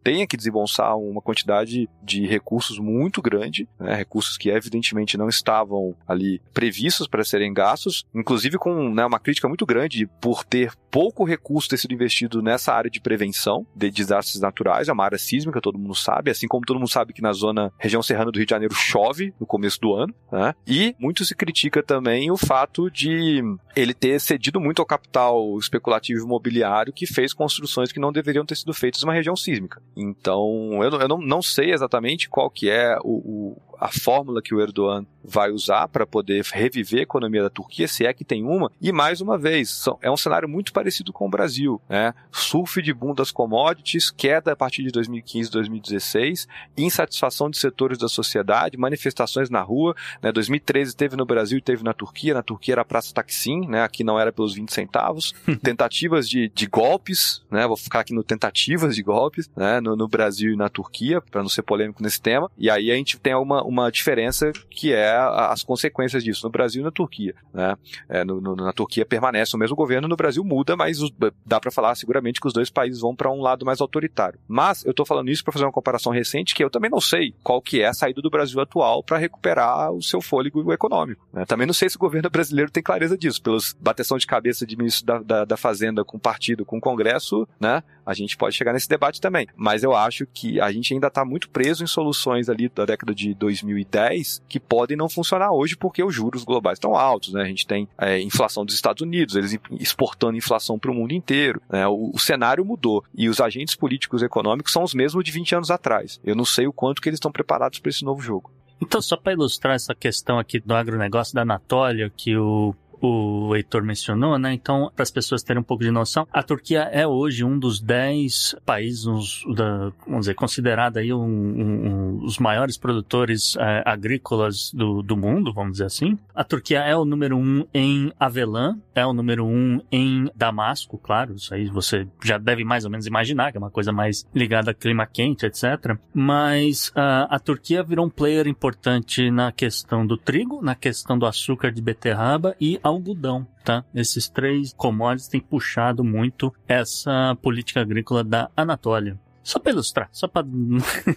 tenha 0.04 0.26
que 0.26 0.38
desembolsar 0.38 0.98
uma 0.98 1.22
quantidade 1.22 1.90
de 2.02 2.26
recursos 2.26 2.80
muito 2.80 3.22
grande, 3.22 3.68
né? 3.80 3.96
Recursos 3.96 4.38
que 4.38 4.50
evidentemente 4.50 5.18
não 5.18 5.28
estavam 5.28 5.96
ali 6.08 6.35
previstos 6.54 7.08
para 7.08 7.24
serem 7.24 7.54
gastos, 7.54 8.06
inclusive 8.14 8.58
com 8.58 8.94
né, 8.94 9.06
uma 9.06 9.20
crítica 9.20 9.48
muito 9.48 9.66
grande 9.66 10.08
por 10.22 10.44
ter 10.44 10.74
pouco 10.92 11.26
recurso 11.26 11.70
ter 11.70 11.78
sido 11.78 11.94
investido 11.94 12.42
nessa 12.42 12.74
área 12.74 12.90
de 12.90 13.02
prevenção 13.02 13.66
de 13.76 13.90
desastres 13.90 14.40
naturais, 14.40 14.88
é 14.88 14.94
uma 14.94 15.04
área 15.04 15.18
sísmica, 15.18 15.60
todo 15.60 15.78
mundo 15.78 15.96
sabe, 15.96 16.32
assim 16.32 16.48
como 16.48 16.66
todo 16.66 16.80
mundo 16.80 16.90
sabe 16.90 17.14
que 17.14 17.22
na 17.22 17.34
zona 17.34 17.72
região 17.78 18.02
serrana 18.02 18.32
do 18.32 18.38
Rio 18.38 18.46
de 18.46 18.52
Janeiro 18.52 18.74
chove 18.74 19.34
no 19.40 19.46
começo 19.46 19.80
do 19.80 19.94
ano, 19.94 20.14
né? 20.32 20.54
E 20.66 20.96
muito 21.00 21.26
se 21.26 21.36
critica 21.36 21.84
também 21.84 22.32
o 22.32 22.38
fato 22.38 22.90
de 22.90 23.42
ele 23.76 23.94
ter 23.94 24.20
cedido 24.20 24.60
muito 24.60 24.82
ao 24.82 24.86
capital 24.86 25.58
especulativo 25.58 26.26
imobiliário 26.26 26.94
que 26.94 27.06
fez 27.06 27.34
construções 27.34 27.92
que 27.92 28.00
não 28.00 28.12
deveriam 28.12 28.46
ter 28.46 28.56
sido 28.56 28.74
feitas 28.74 29.02
numa 29.02 29.14
região 29.14 29.36
sísmica. 29.36 29.82
Então, 29.96 30.82
eu, 30.82 30.92
eu 30.92 31.08
não, 31.08 31.18
não 31.18 31.42
sei 31.42 31.74
exatamente 31.74 32.30
qual 32.30 32.50
que 32.50 32.70
é 32.70 32.98
o, 33.04 33.54
o 33.54 33.75
a 33.80 33.90
fórmula 33.90 34.42
que 34.42 34.54
o 34.54 34.62
Erdogan 34.62 35.06
vai 35.24 35.52
usar 35.52 35.88
para 35.88 36.06
poder 36.06 36.46
reviver 36.54 37.00
a 37.00 37.04
economia 37.04 37.42
da 37.44 37.50
Turquia, 37.50 37.88
se 37.88 38.06
é 38.06 38.14
que 38.14 38.24
tem 38.24 38.44
uma. 38.44 38.72
E 38.80 38.92
mais 38.92 39.22
uma 39.22 39.38
vez, 39.38 39.70
são, 39.70 39.98
é 40.02 40.10
um 40.10 40.18
cenário 40.18 40.48
muito 40.48 40.72
parecido 40.72 41.12
com 41.12 41.26
o 41.26 41.30
Brasil, 41.30 41.82
né? 41.90 42.14
Surf 42.32 42.82
de 42.82 42.94
boom 42.94 43.14
das 43.14 43.32
commodities, 43.32 44.12
queda 44.12 44.52
a 44.52 44.56
partir 44.56 44.84
de 44.84 44.92
2015, 44.92 45.50
2016, 45.52 46.48
insatisfação 46.78 47.50
de 47.50 47.58
setores 47.58 47.98
da 47.98 48.08
sociedade, 48.08 48.78
manifestações 48.78 49.50
na 49.50 49.62
rua. 49.62 49.96
Né? 50.22 50.32
2013 50.32 50.96
teve 50.96 51.16
no 51.16 51.26
Brasil 51.26 51.58
e 51.58 51.62
teve 51.62 51.84
na 51.84 51.94
Turquia. 51.94 52.34
Na 52.34 52.44
Turquia 52.44 52.76
era 52.76 52.82
a 52.82 52.86
Praça 52.86 53.14
Taksim, 53.14 53.68
né? 53.68 53.84
Aqui 53.84 54.04
não 54.04 54.20
era 54.20 54.32
pelos 54.32 54.54
20 54.54 54.72
centavos. 54.72 55.34
Tentativas 55.64 56.30
de, 56.30 56.50
de 56.50 56.68
golpes, 56.68 57.44
né? 57.50 57.66
Vou 57.66 57.78
ficar 57.78 58.02
aqui 58.02 58.14
no 58.14 58.24
tentativas 58.24 58.96
de 58.96 59.04
golpes, 59.04 59.50
né? 59.56 59.80
No, 59.80 59.96
no 59.96 60.08
Brasil 60.08 60.54
e 60.54 60.56
na 60.56 60.70
Turquia, 60.70 61.22
para 61.22 61.42
não 61.42 61.50
ser 61.50 61.64
polêmico 61.64 62.04
nesse 62.04 62.22
tema. 62.22 62.52
E 62.58 62.70
aí 62.70 62.92
a 62.92 62.96
gente 62.96 63.18
tem 63.18 63.34
uma, 63.36 63.64
uma 63.66 63.92
diferença 63.92 64.52
que 64.70 64.94
é 64.94 65.16
as 65.18 65.64
consequências 65.64 66.24
disso 66.24 66.46
no 66.46 66.52
Brasil 66.52 66.82
e 66.82 66.86
na 66.86 66.92
Turquia, 66.92 67.36
né? 67.54 67.76
É, 68.08 68.24
no, 68.24 68.40
no, 68.40 68.56
na 68.56 68.74
Turquia 68.74 69.06
permanece 69.06 69.56
o 69.56 69.60
mesmo 69.60 69.76
governo, 69.76 70.08
no 70.08 70.16
Brasil 70.16 70.44
muda, 70.44 70.76
mas 70.76 71.02
os, 71.02 71.12
dá 71.46 71.60
para 71.60 71.72
falar 71.72 71.96
seguramente 71.96 72.40
que 72.40 72.48
os 72.48 72.54
dois 72.54 72.70
países 72.70 73.02
vão 73.02 73.16
para 73.16 73.32
um 73.32 73.42
lado 73.42 73.66
mais 73.66 73.82
autoritário. 73.82 74.40
Mas 74.48 74.86
eu 74.86 74.94
tô 74.94 75.06
falando 75.06 75.30
isso 75.30 75.44
para 75.44 75.54
fazer 75.54 75.66
uma 75.66 75.72
comparação 75.72 76.12
recente 76.12 76.54
que 76.54 76.64
eu 76.64 76.70
também 76.70 76.90
não 76.90 77.02
sei 77.02 77.34
qual 77.44 77.62
que 77.62 77.82
é 77.82 77.88
a 77.88 77.94
saída 77.94 78.22
do 78.22 78.30
Brasil 78.30 78.60
atual 78.60 79.04
para 79.04 79.18
recuperar 79.18 79.92
o 79.92 80.02
seu 80.02 80.22
fôlego 80.22 80.72
econômico. 80.72 81.28
Né? 81.34 81.46
Também 81.46 81.68
não 81.68 81.74
sei 81.74 81.90
se 81.90 81.96
o 81.96 82.00
governo 82.00 82.30
brasileiro 82.30 82.72
tem 82.72 82.84
clareza 82.84 83.18
disso. 83.18 83.42
Pelos 83.42 83.74
bateção 83.80 84.18
de 84.18 84.28
cabeça 84.28 84.66
de 84.66 84.76
ministro 84.76 85.06
da, 85.06 85.20
da, 85.20 85.46
da 85.46 85.58
Fazenda 85.58 86.04
com 86.04 86.18
o 86.18 86.20
partido, 86.20 86.66
com 86.66 86.78
o 86.78 86.82
Congresso, 86.82 87.48
né? 87.60 87.84
A 88.06 88.14
gente 88.14 88.38
pode 88.38 88.56
chegar 88.56 88.74
nesse 88.74 88.88
debate 88.88 89.20
também. 89.20 89.48
Mas 89.56 89.84
eu 89.84 89.96
acho 89.96 90.26
que 90.28 90.60
a 90.60 90.72
gente 90.72 90.94
ainda 90.94 91.08
está 91.08 91.26
muito 91.26 91.50
preso 91.50 91.84
em 91.84 91.88
soluções 91.88 92.50
ali 92.50 92.70
da 92.70 92.86
década 92.86 93.14
de 93.14 93.34
2010 93.34 94.44
que 94.48 94.60
podem 94.60 94.98
não 94.98 95.10
funcionar 95.10 95.52
hoje 95.52 95.76
porque 95.76 96.04
os 96.04 96.14
juros 96.14 96.44
globais 96.44 96.78
estão 96.78 96.96
altos, 96.96 97.34
né? 97.34 97.42
A 97.42 97.48
gente 97.48 97.66
tem 97.66 97.88
é, 97.98 98.20
inflação 98.20 98.66
dos 98.66 98.76
Estados 98.76 99.02
Unidos, 99.02 99.36
eles 99.36 99.58
exportando 99.80 100.38
inflação 100.38 100.78
para 100.78 100.92
o 100.92 100.94
mundo 100.94 101.14
inteiro. 101.14 101.62
Né? 101.70 101.88
O, 101.88 102.12
o 102.14 102.20
cenário 102.20 102.66
mudou 102.66 103.04
e 103.14 103.30
os 103.30 103.40
agentes 103.40 103.76
políticos 103.76 104.22
e 104.22 104.26
econômicos 104.26 104.72
são 104.72 104.84
os 104.84 104.94
mesmos 104.94 105.24
de 105.24 105.32
20 105.32 105.56
anos 105.56 105.72
atrás. 105.72 106.20
Eu 106.24 106.36
não 106.36 106.46
sei 106.46 106.68
o 106.68 106.74
quanto 106.74 107.02
que 107.02 107.10
eles 107.10 107.18
estão 107.18 107.32
preparados 107.32 107.80
para 107.80 107.90
esse 107.90 108.04
novo 108.04 108.22
jogo. 108.22 108.52
Então, 108.82 109.02
só 109.02 109.16
para 109.16 109.34
ilustrar 109.34 109.76
essa 109.76 109.96
questão 109.96 110.38
aqui 110.38 110.60
do 110.60 110.76
agronegócio 110.76 111.34
da 111.34 111.44
Anatólia, 111.44 112.12
que 112.16 112.36
o 112.36 112.76
o 113.02 113.56
Heitor 113.56 113.84
mencionou, 113.84 114.38
né? 114.38 114.54
Então, 114.54 114.92
para 114.96 115.04
as 115.04 115.12
pessoas 115.12 115.44
terem 115.44 115.62
um 115.62 115.64
pouco 115.64 115.84
de 115.84 115.92
noção, 115.92 116.28
a 116.32 116.44
Turquia 116.44 116.82
é 116.92 117.06
hoje 117.06 117.44
um 117.44 117.58
dos 117.58 117.80
dez 117.80 118.56
países, 118.66 119.06
uns, 119.06 119.44
da, 119.56 119.92
vamos 120.06 120.22
dizer, 120.22 120.36
considerado 120.36 120.98
aí 120.98 121.14
um, 121.14 121.20
um, 121.20 121.88
um, 121.88 122.24
os 122.24 122.38
maiores 122.38 122.78
produtores 122.78 123.56
é, 123.58 123.84
agrícolas 123.86 124.72
do, 124.74 125.02
do 125.02 125.16
mundo, 125.16 125.54
vamos 125.54 125.74
dizer 125.74 125.86
assim. 125.86 126.18
A 126.34 126.44
Turquia 126.44 126.80
é 126.80 126.96
o 126.96 127.06
número 127.06 127.38
um 127.38 127.66
em 127.74 128.12
avelã, 128.20 128.78
é 128.96 129.06
o 129.06 129.14
número 129.14 129.46
um 129.46 129.82
em 129.92 130.30
Damasco, 130.34 130.98
claro, 130.98 131.36
isso 131.36 131.54
aí 131.54 131.68
você 131.68 132.08
já 132.24 132.38
deve 132.38 132.64
mais 132.64 132.86
ou 132.86 132.90
menos 132.90 133.06
imaginar, 133.06 133.52
que 133.52 133.58
é 133.58 133.60
uma 133.60 133.70
coisa 133.70 133.92
mais 133.92 134.26
ligada 134.34 134.72
a 134.72 134.74
clima 134.74 135.06
quente, 135.06 135.46
etc. 135.46 135.98
Mas 136.14 136.88
uh, 136.90 137.28
a 137.30 137.38
Turquia 137.38 137.84
virou 137.84 138.06
um 138.06 138.10
player 138.10 138.48
importante 138.48 139.30
na 139.30 139.52
questão 139.52 140.08
do 140.08 140.18
trigo, 140.18 140.62
na 140.62 140.74
questão 140.74 141.20
do 141.20 141.26
açúcar 141.26 141.72
de 141.72 141.82
beterraba 141.82 142.56
e 142.60 142.80
algodão, 142.82 143.46
tá? 143.64 143.84
Esses 143.94 144.30
três 144.30 144.74
commodities 144.74 145.28
têm 145.28 145.42
puxado 145.42 146.04
muito 146.04 146.54
essa 146.68 147.38
política 147.42 147.82
agrícola 147.82 148.24
da 148.24 148.50
Anatólia. 148.56 149.20
Só 149.44 149.60
para 149.60 149.74
ilustrar, 149.74 150.10
só 150.12 150.28
para 150.28 150.48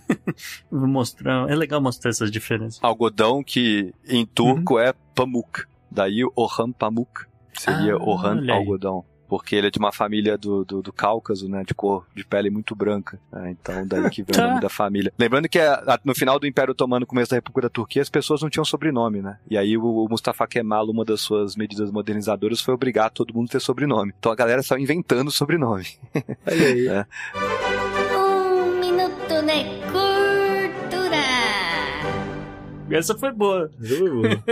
mostrar. 0.70 1.49
É 1.49 1.55
legal 1.55 1.81
mostrar 1.81 2.11
essas 2.11 2.31
diferenças. 2.31 2.79
Algodão 2.83 3.43
que 3.43 3.95
em 4.07 4.26
turco 4.26 4.74
uhum. 4.74 4.81
é 4.81 4.93
pamuk. 5.14 5.62
Daí 5.91 6.22
Orhan 6.37 6.70
Pamuk 6.70 7.28
seria 7.59 7.94
ah, 7.94 8.02
Orhan 8.02 8.44
algodão 8.50 9.04
porque 9.28 9.54
ele 9.54 9.66
é 9.66 9.70
de 9.70 9.78
uma 9.78 9.92
família 9.92 10.38
do, 10.38 10.64
do, 10.64 10.82
do 10.82 10.92
Cáucaso, 10.92 11.48
né, 11.48 11.62
de 11.62 11.74
cor 11.74 12.06
de 12.16 12.24
pele 12.24 12.48
muito 12.48 12.74
branca. 12.74 13.20
Né, 13.30 13.50
então, 13.50 13.86
daí 13.86 14.09
que 14.09 14.22
vem 14.22 14.32
tá. 14.34 14.44
o 14.44 14.48
nome 14.48 14.61
da 14.61 14.70
família. 14.70 15.12
Lembrando 15.18 15.48
que 15.48 15.59
a, 15.59 16.00
no 16.02 16.14
final 16.14 16.38
do 16.38 16.46
Império 16.46 16.72
Otomano, 16.72 17.06
começo 17.06 17.30
da 17.30 17.36
República 17.36 17.68
da 17.68 17.68
Turquia, 17.68 18.00
as 18.00 18.09
pessoas 18.09 18.40
não 18.40 18.48
tinham 18.48 18.64
sobrenome, 18.64 19.20
né? 19.20 19.38
E 19.48 19.59
aí 19.59 19.76
o, 19.76 19.84
o 19.84 20.09
Mustafa 20.09 20.46
Kemal, 20.46 20.86
uma 20.86 21.04
das 21.04 21.20
suas 21.20 21.56
medidas 21.56 21.90
modernizadoras, 21.90 22.61
foi 22.61 22.72
obrigar 22.72 23.11
todo 23.11 23.34
mundo 23.34 23.48
a 23.48 23.52
ter 23.52 23.61
sobrenome. 23.61 24.14
Então 24.18 24.32
a 24.32 24.36
galera 24.36 24.62
saiu 24.62 24.82
inventando 24.82 25.30
sobrenome. 25.30 25.86
Olha 26.46 26.66
aí. 26.66 26.88
é. 26.88 27.06
Um 28.16 28.80
minuto 28.80 29.18
cultura. 29.28 30.07
Essa 32.91 33.16
foi 33.16 33.32
boa. 33.32 33.70
Essa 33.80 33.97
foi 33.97 34.11
boa. 34.11 34.43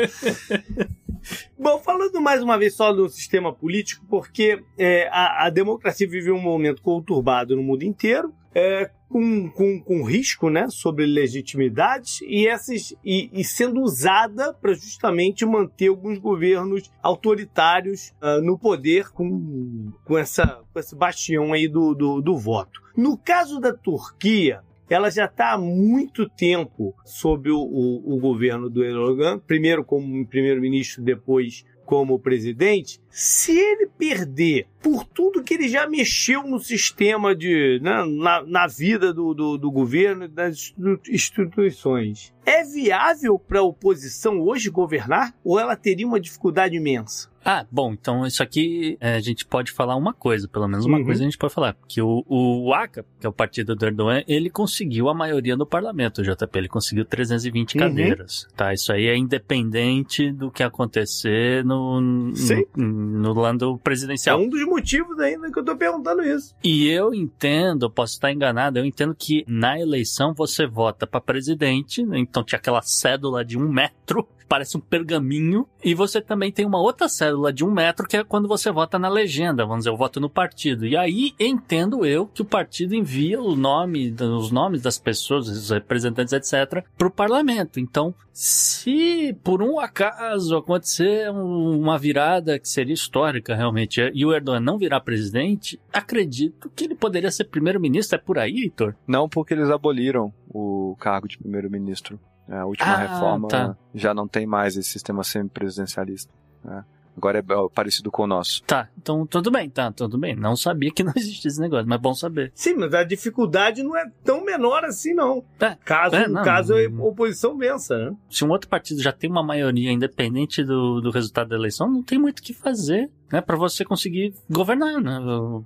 Bom, 1.59 1.79
falando 1.81 2.21
mais 2.21 2.43
uma 2.43 2.57
vez 2.57 2.75
só 2.75 2.93
do 2.93 3.09
sistema 3.09 3.53
político, 3.53 4.05
porque 4.09 4.63
é, 4.79 5.09
a, 5.09 5.47
a, 5.47 5.51
democracia 5.51 6.09
vive 6.09 6.31
um 6.31 6.41
momento 6.41 6.81
conturbado 6.81 7.57
no 7.57 7.63
mundo 7.63 7.83
inteiro, 7.83 8.33
é, 8.55 8.91
com, 9.09 9.51
com, 9.51 9.81
com 9.81 10.03
risco 10.05 10.49
né, 10.49 10.69
sobre 10.69 11.05
legitimidade 11.05 12.19
e, 12.23 12.47
essas, 12.47 12.95
e, 13.05 13.31
e 13.33 13.45
sendo 13.45 13.81
usada 13.81 14.53
para 14.55 14.75
justamente 14.75 15.45
manter 15.45 15.89
alguns 15.89 16.19
governos 16.19 16.91
autoritários 17.03 18.13
uh, 18.23 18.41
no 18.43 18.59
poder 18.59 19.11
com, 19.11 19.93
com, 20.05 20.17
essa, 20.17 20.61
com 20.73 20.79
esse 20.79 20.95
bastião 20.95 21.53
aí 21.53 21.69
do, 21.69 21.95
do, 21.95 22.21
do 22.21 22.37
voto. 22.37 22.81
No 22.97 23.19
caso 23.19 23.61
da 23.61 23.75
Turquia, 23.75 24.63
ela 24.95 25.11
já 25.11 25.25
está 25.27 25.53
há 25.53 25.59
muito 25.59 26.29
tempo 26.29 26.95
sob 27.05 27.51
o, 27.51 27.59
o, 27.59 28.15
o 28.15 28.21
governo 28.21 28.71
do 28.71 28.85
Erdogan, 28.85 29.39
primeiro 29.39 29.85
como 29.85 30.27
primeiro-ministro, 30.27 31.03
depois 31.03 31.65
como 31.87 32.19
presidente, 32.19 33.01
se 33.09 33.57
ele 33.57 33.87
perder 33.87 34.67
por 34.83 35.05
tudo 35.05 35.43
que 35.43 35.55
ele 35.55 35.69
já 35.69 35.89
mexeu 35.89 36.43
no 36.43 36.59
sistema 36.59 37.35
de. 37.35 37.79
Né, 37.81 38.05
na, 38.05 38.43
na 38.43 38.67
vida 38.67 39.15
do, 39.15 39.33
do, 39.33 39.57
do 39.57 39.71
governo 39.71 40.25
e 40.25 40.29
das 40.29 40.75
instituições, 41.09 42.35
é 42.47 42.63
viável 42.63 43.39
para 43.39 43.59
a 43.59 43.65
oposição 43.65 44.41
hoje 44.41 44.71
governar 44.71 45.35
ou 45.45 45.59
ela 45.59 45.77
teria 45.77 46.07
uma 46.07 46.21
dificuldade 46.21 46.77
imensa? 46.77 47.29
Ah, 47.49 47.65
bom, 47.71 47.93
então 47.93 48.27
isso 48.27 48.43
aqui 48.43 48.99
é, 49.01 49.15
a 49.15 49.21
gente 49.21 49.47
pode 49.47 49.71
falar 49.71 49.95
uma 49.95 50.13
coisa, 50.13 50.49
pelo 50.49 50.67
menos 50.67 50.85
uma 50.85 50.99
uhum. 50.99 51.05
coisa 51.05 51.23
a 51.23 51.25
gente 51.27 51.39
pode 51.39 51.55
falar. 51.55 51.77
Que 51.87 52.03
o, 52.03 52.25
o 52.29 52.75
ACA, 52.75 53.07
que 53.21 53.25
é 53.25 53.29
o 53.29 53.33
partido 53.33 53.77
do 53.77 53.87
Erdogan, 53.87 54.25
ele 54.27 54.51
conseguiu 54.51 55.09
a 55.09 55.15
maioria 55.15 55.57
no 55.57 55.65
parlamento, 55.65 56.21
o 56.21 56.25
JP, 56.25 56.59
ele 56.59 56.67
conseguiu 56.67 57.05
320 57.05 57.75
uhum. 57.75 57.81
cadeiras, 57.81 58.49
tá? 58.57 58.75
Isso 58.75 58.93
aí 58.93 59.07
é 59.07 59.17
independente 59.17 60.33
do 60.33 60.51
que 60.51 60.65
acontecer 60.65 61.65
no, 61.65 62.01
no, 62.01 62.33
no, 62.77 63.33
lado 63.33 63.79
presidencial. 63.79 64.41
É 64.41 64.45
um 64.45 64.49
dos 64.49 64.65
motivos 64.65 65.17
ainda 65.21 65.49
que 65.49 65.57
eu 65.57 65.65
tô 65.65 65.77
perguntando 65.77 66.25
isso. 66.25 66.53
E 66.65 66.89
eu 66.89 67.15
entendo, 67.15 67.89
posso 67.89 68.15
estar 68.15 68.33
enganado, 68.33 68.81
eu 68.81 68.85
entendo 68.85 69.15
que 69.15 69.45
na 69.47 69.79
eleição 69.79 70.35
você 70.35 70.67
vota 70.67 71.07
para 71.07 71.21
presidente, 71.21 72.05
né? 72.05 72.19
Então 72.37 72.45
tinha 72.45 72.59
aquela 72.59 72.83
cédula 72.83 73.43
de 73.43 73.57
um 73.57 73.67
metro 73.67 74.29
parece 74.49 74.77
um 74.77 74.81
pergaminho. 74.81 75.67
E 75.85 75.95
você 75.95 76.21
também 76.21 76.51
tem 76.51 76.67
uma 76.67 76.81
outra 76.81 77.09
célula 77.09 77.53
de 77.53 77.65
um 77.65 77.71
metro, 77.71 78.07
que 78.07 78.17
é 78.17 78.25
quando 78.25 78.49
você 78.49 78.71
vota 78.71 78.99
na 78.99 79.09
legenda, 79.09 79.65
vamos 79.65 79.81
dizer, 79.81 79.91
eu 79.91 79.97
voto 79.97 80.21
no 80.21 80.29
partido. 80.29 80.87
E 80.87 80.97
aí 80.97 81.35
entendo 81.39 82.05
eu 82.05 82.27
que 82.27 82.43
o 82.43 82.45
partido 82.45 82.95
envia 82.95 83.41
o 83.41 83.55
nome, 83.55 84.15
os 84.21 84.51
nomes 84.51 84.83
das 84.83 84.99
pessoas, 84.99 85.49
os 85.49 85.71
representantes, 85.71 86.33
etc., 86.33 86.85
para 86.97 87.09
o 87.09 87.11
parlamento. 87.11 87.79
Então, 87.79 88.15
se 88.33 89.35
por 89.43 89.63
um 89.63 89.79
acaso 89.79 90.57
acontecer 90.57 91.31
uma 91.31 91.99
virada 91.99 92.59
que 92.59 92.69
seria 92.69 92.95
histórica 92.95 93.55
realmente, 93.55 94.11
e 94.13 94.27
o 94.27 94.33
Erdogan 94.33 94.61
não 94.61 94.79
virar 94.79 95.01
presidente, 95.01 95.81
acredito 95.93 96.71
que 96.75 96.85
ele 96.85 96.95
poderia 96.95 97.31
ser 97.31 97.45
primeiro-ministro. 97.45 98.17
É 98.17 98.19
por 98.19 98.39
aí, 98.39 98.65
Heitor? 98.65 98.95
Não, 99.07 99.29
porque 99.29 99.55
eles 99.55 99.71
aboliram 99.71 100.33
o 100.49 100.97
cargo 100.99 101.29
de 101.29 101.39
primeiro-ministro. 101.39 102.19
A 102.49 102.65
última 102.65 102.93
ah, 102.93 102.97
reforma 102.97 103.49
tá. 103.49 103.77
já 103.95 104.15
não 104.15 104.29
tem 104.29 104.47
mais 104.47 104.77
esse 104.77 104.91
sistema 104.91 105.25
semipresidencialista. 105.25 106.33
Né? 106.63 106.85
Agora 107.17 107.39
é 107.39 107.43
parecido 107.75 108.11
com 108.11 108.25
o 108.25 108.27
nosso. 108.27 108.63
Tá, 108.65 108.89
então 108.99 109.27
tudo 109.27 109.51
bem, 109.51 109.71
tá, 109.71 109.91
tudo 109.91 110.19
bem. 110.19 110.37
Não 110.37 110.57
sabia 110.57 110.91
que 110.91 111.03
não 111.03 111.13
existia 111.17 111.49
esse 111.49 111.61
negócio, 111.61 111.87
mas 111.89 111.99
é 111.99 112.03
bom 112.03 112.15
saber. 112.15 112.53
Sim, 112.55 112.75
mas 112.75 112.93
a 112.95 113.05
dificuldade 113.05 113.83
não 113.83 113.97
é 113.97 114.05
tão 114.25 114.45
menor 114.45 114.85
assim, 114.85 115.15
não. 115.15 115.45
É, 115.61 115.77
caso, 115.85 116.17
é, 116.17 116.29
não, 116.29 116.43
caso 116.43 116.75
a 116.75 117.03
oposição 117.03 117.57
vença, 117.57 117.97
né? 117.97 118.17
Se 118.31 118.45
um 118.45 118.51
outro 118.51 118.69
partido 118.69 119.03
já 119.03 119.13
tem 119.13 119.31
uma 119.31 119.43
maioria 119.43 119.91
independente 119.91 120.63
do, 120.63 121.01
do 121.01 121.11
resultado 121.11 121.49
da 121.49 121.57
eleição, 121.57 121.91
não 121.91 122.03
tem 122.03 122.19
muito 122.19 122.41
o 122.41 122.43
que 122.43 122.53
fazer 122.53 123.11
né, 123.31 123.41
para 123.41 123.57
você 123.57 123.85
conseguir 123.85 124.35
governar, 124.49 125.01
né? 125.01 125.19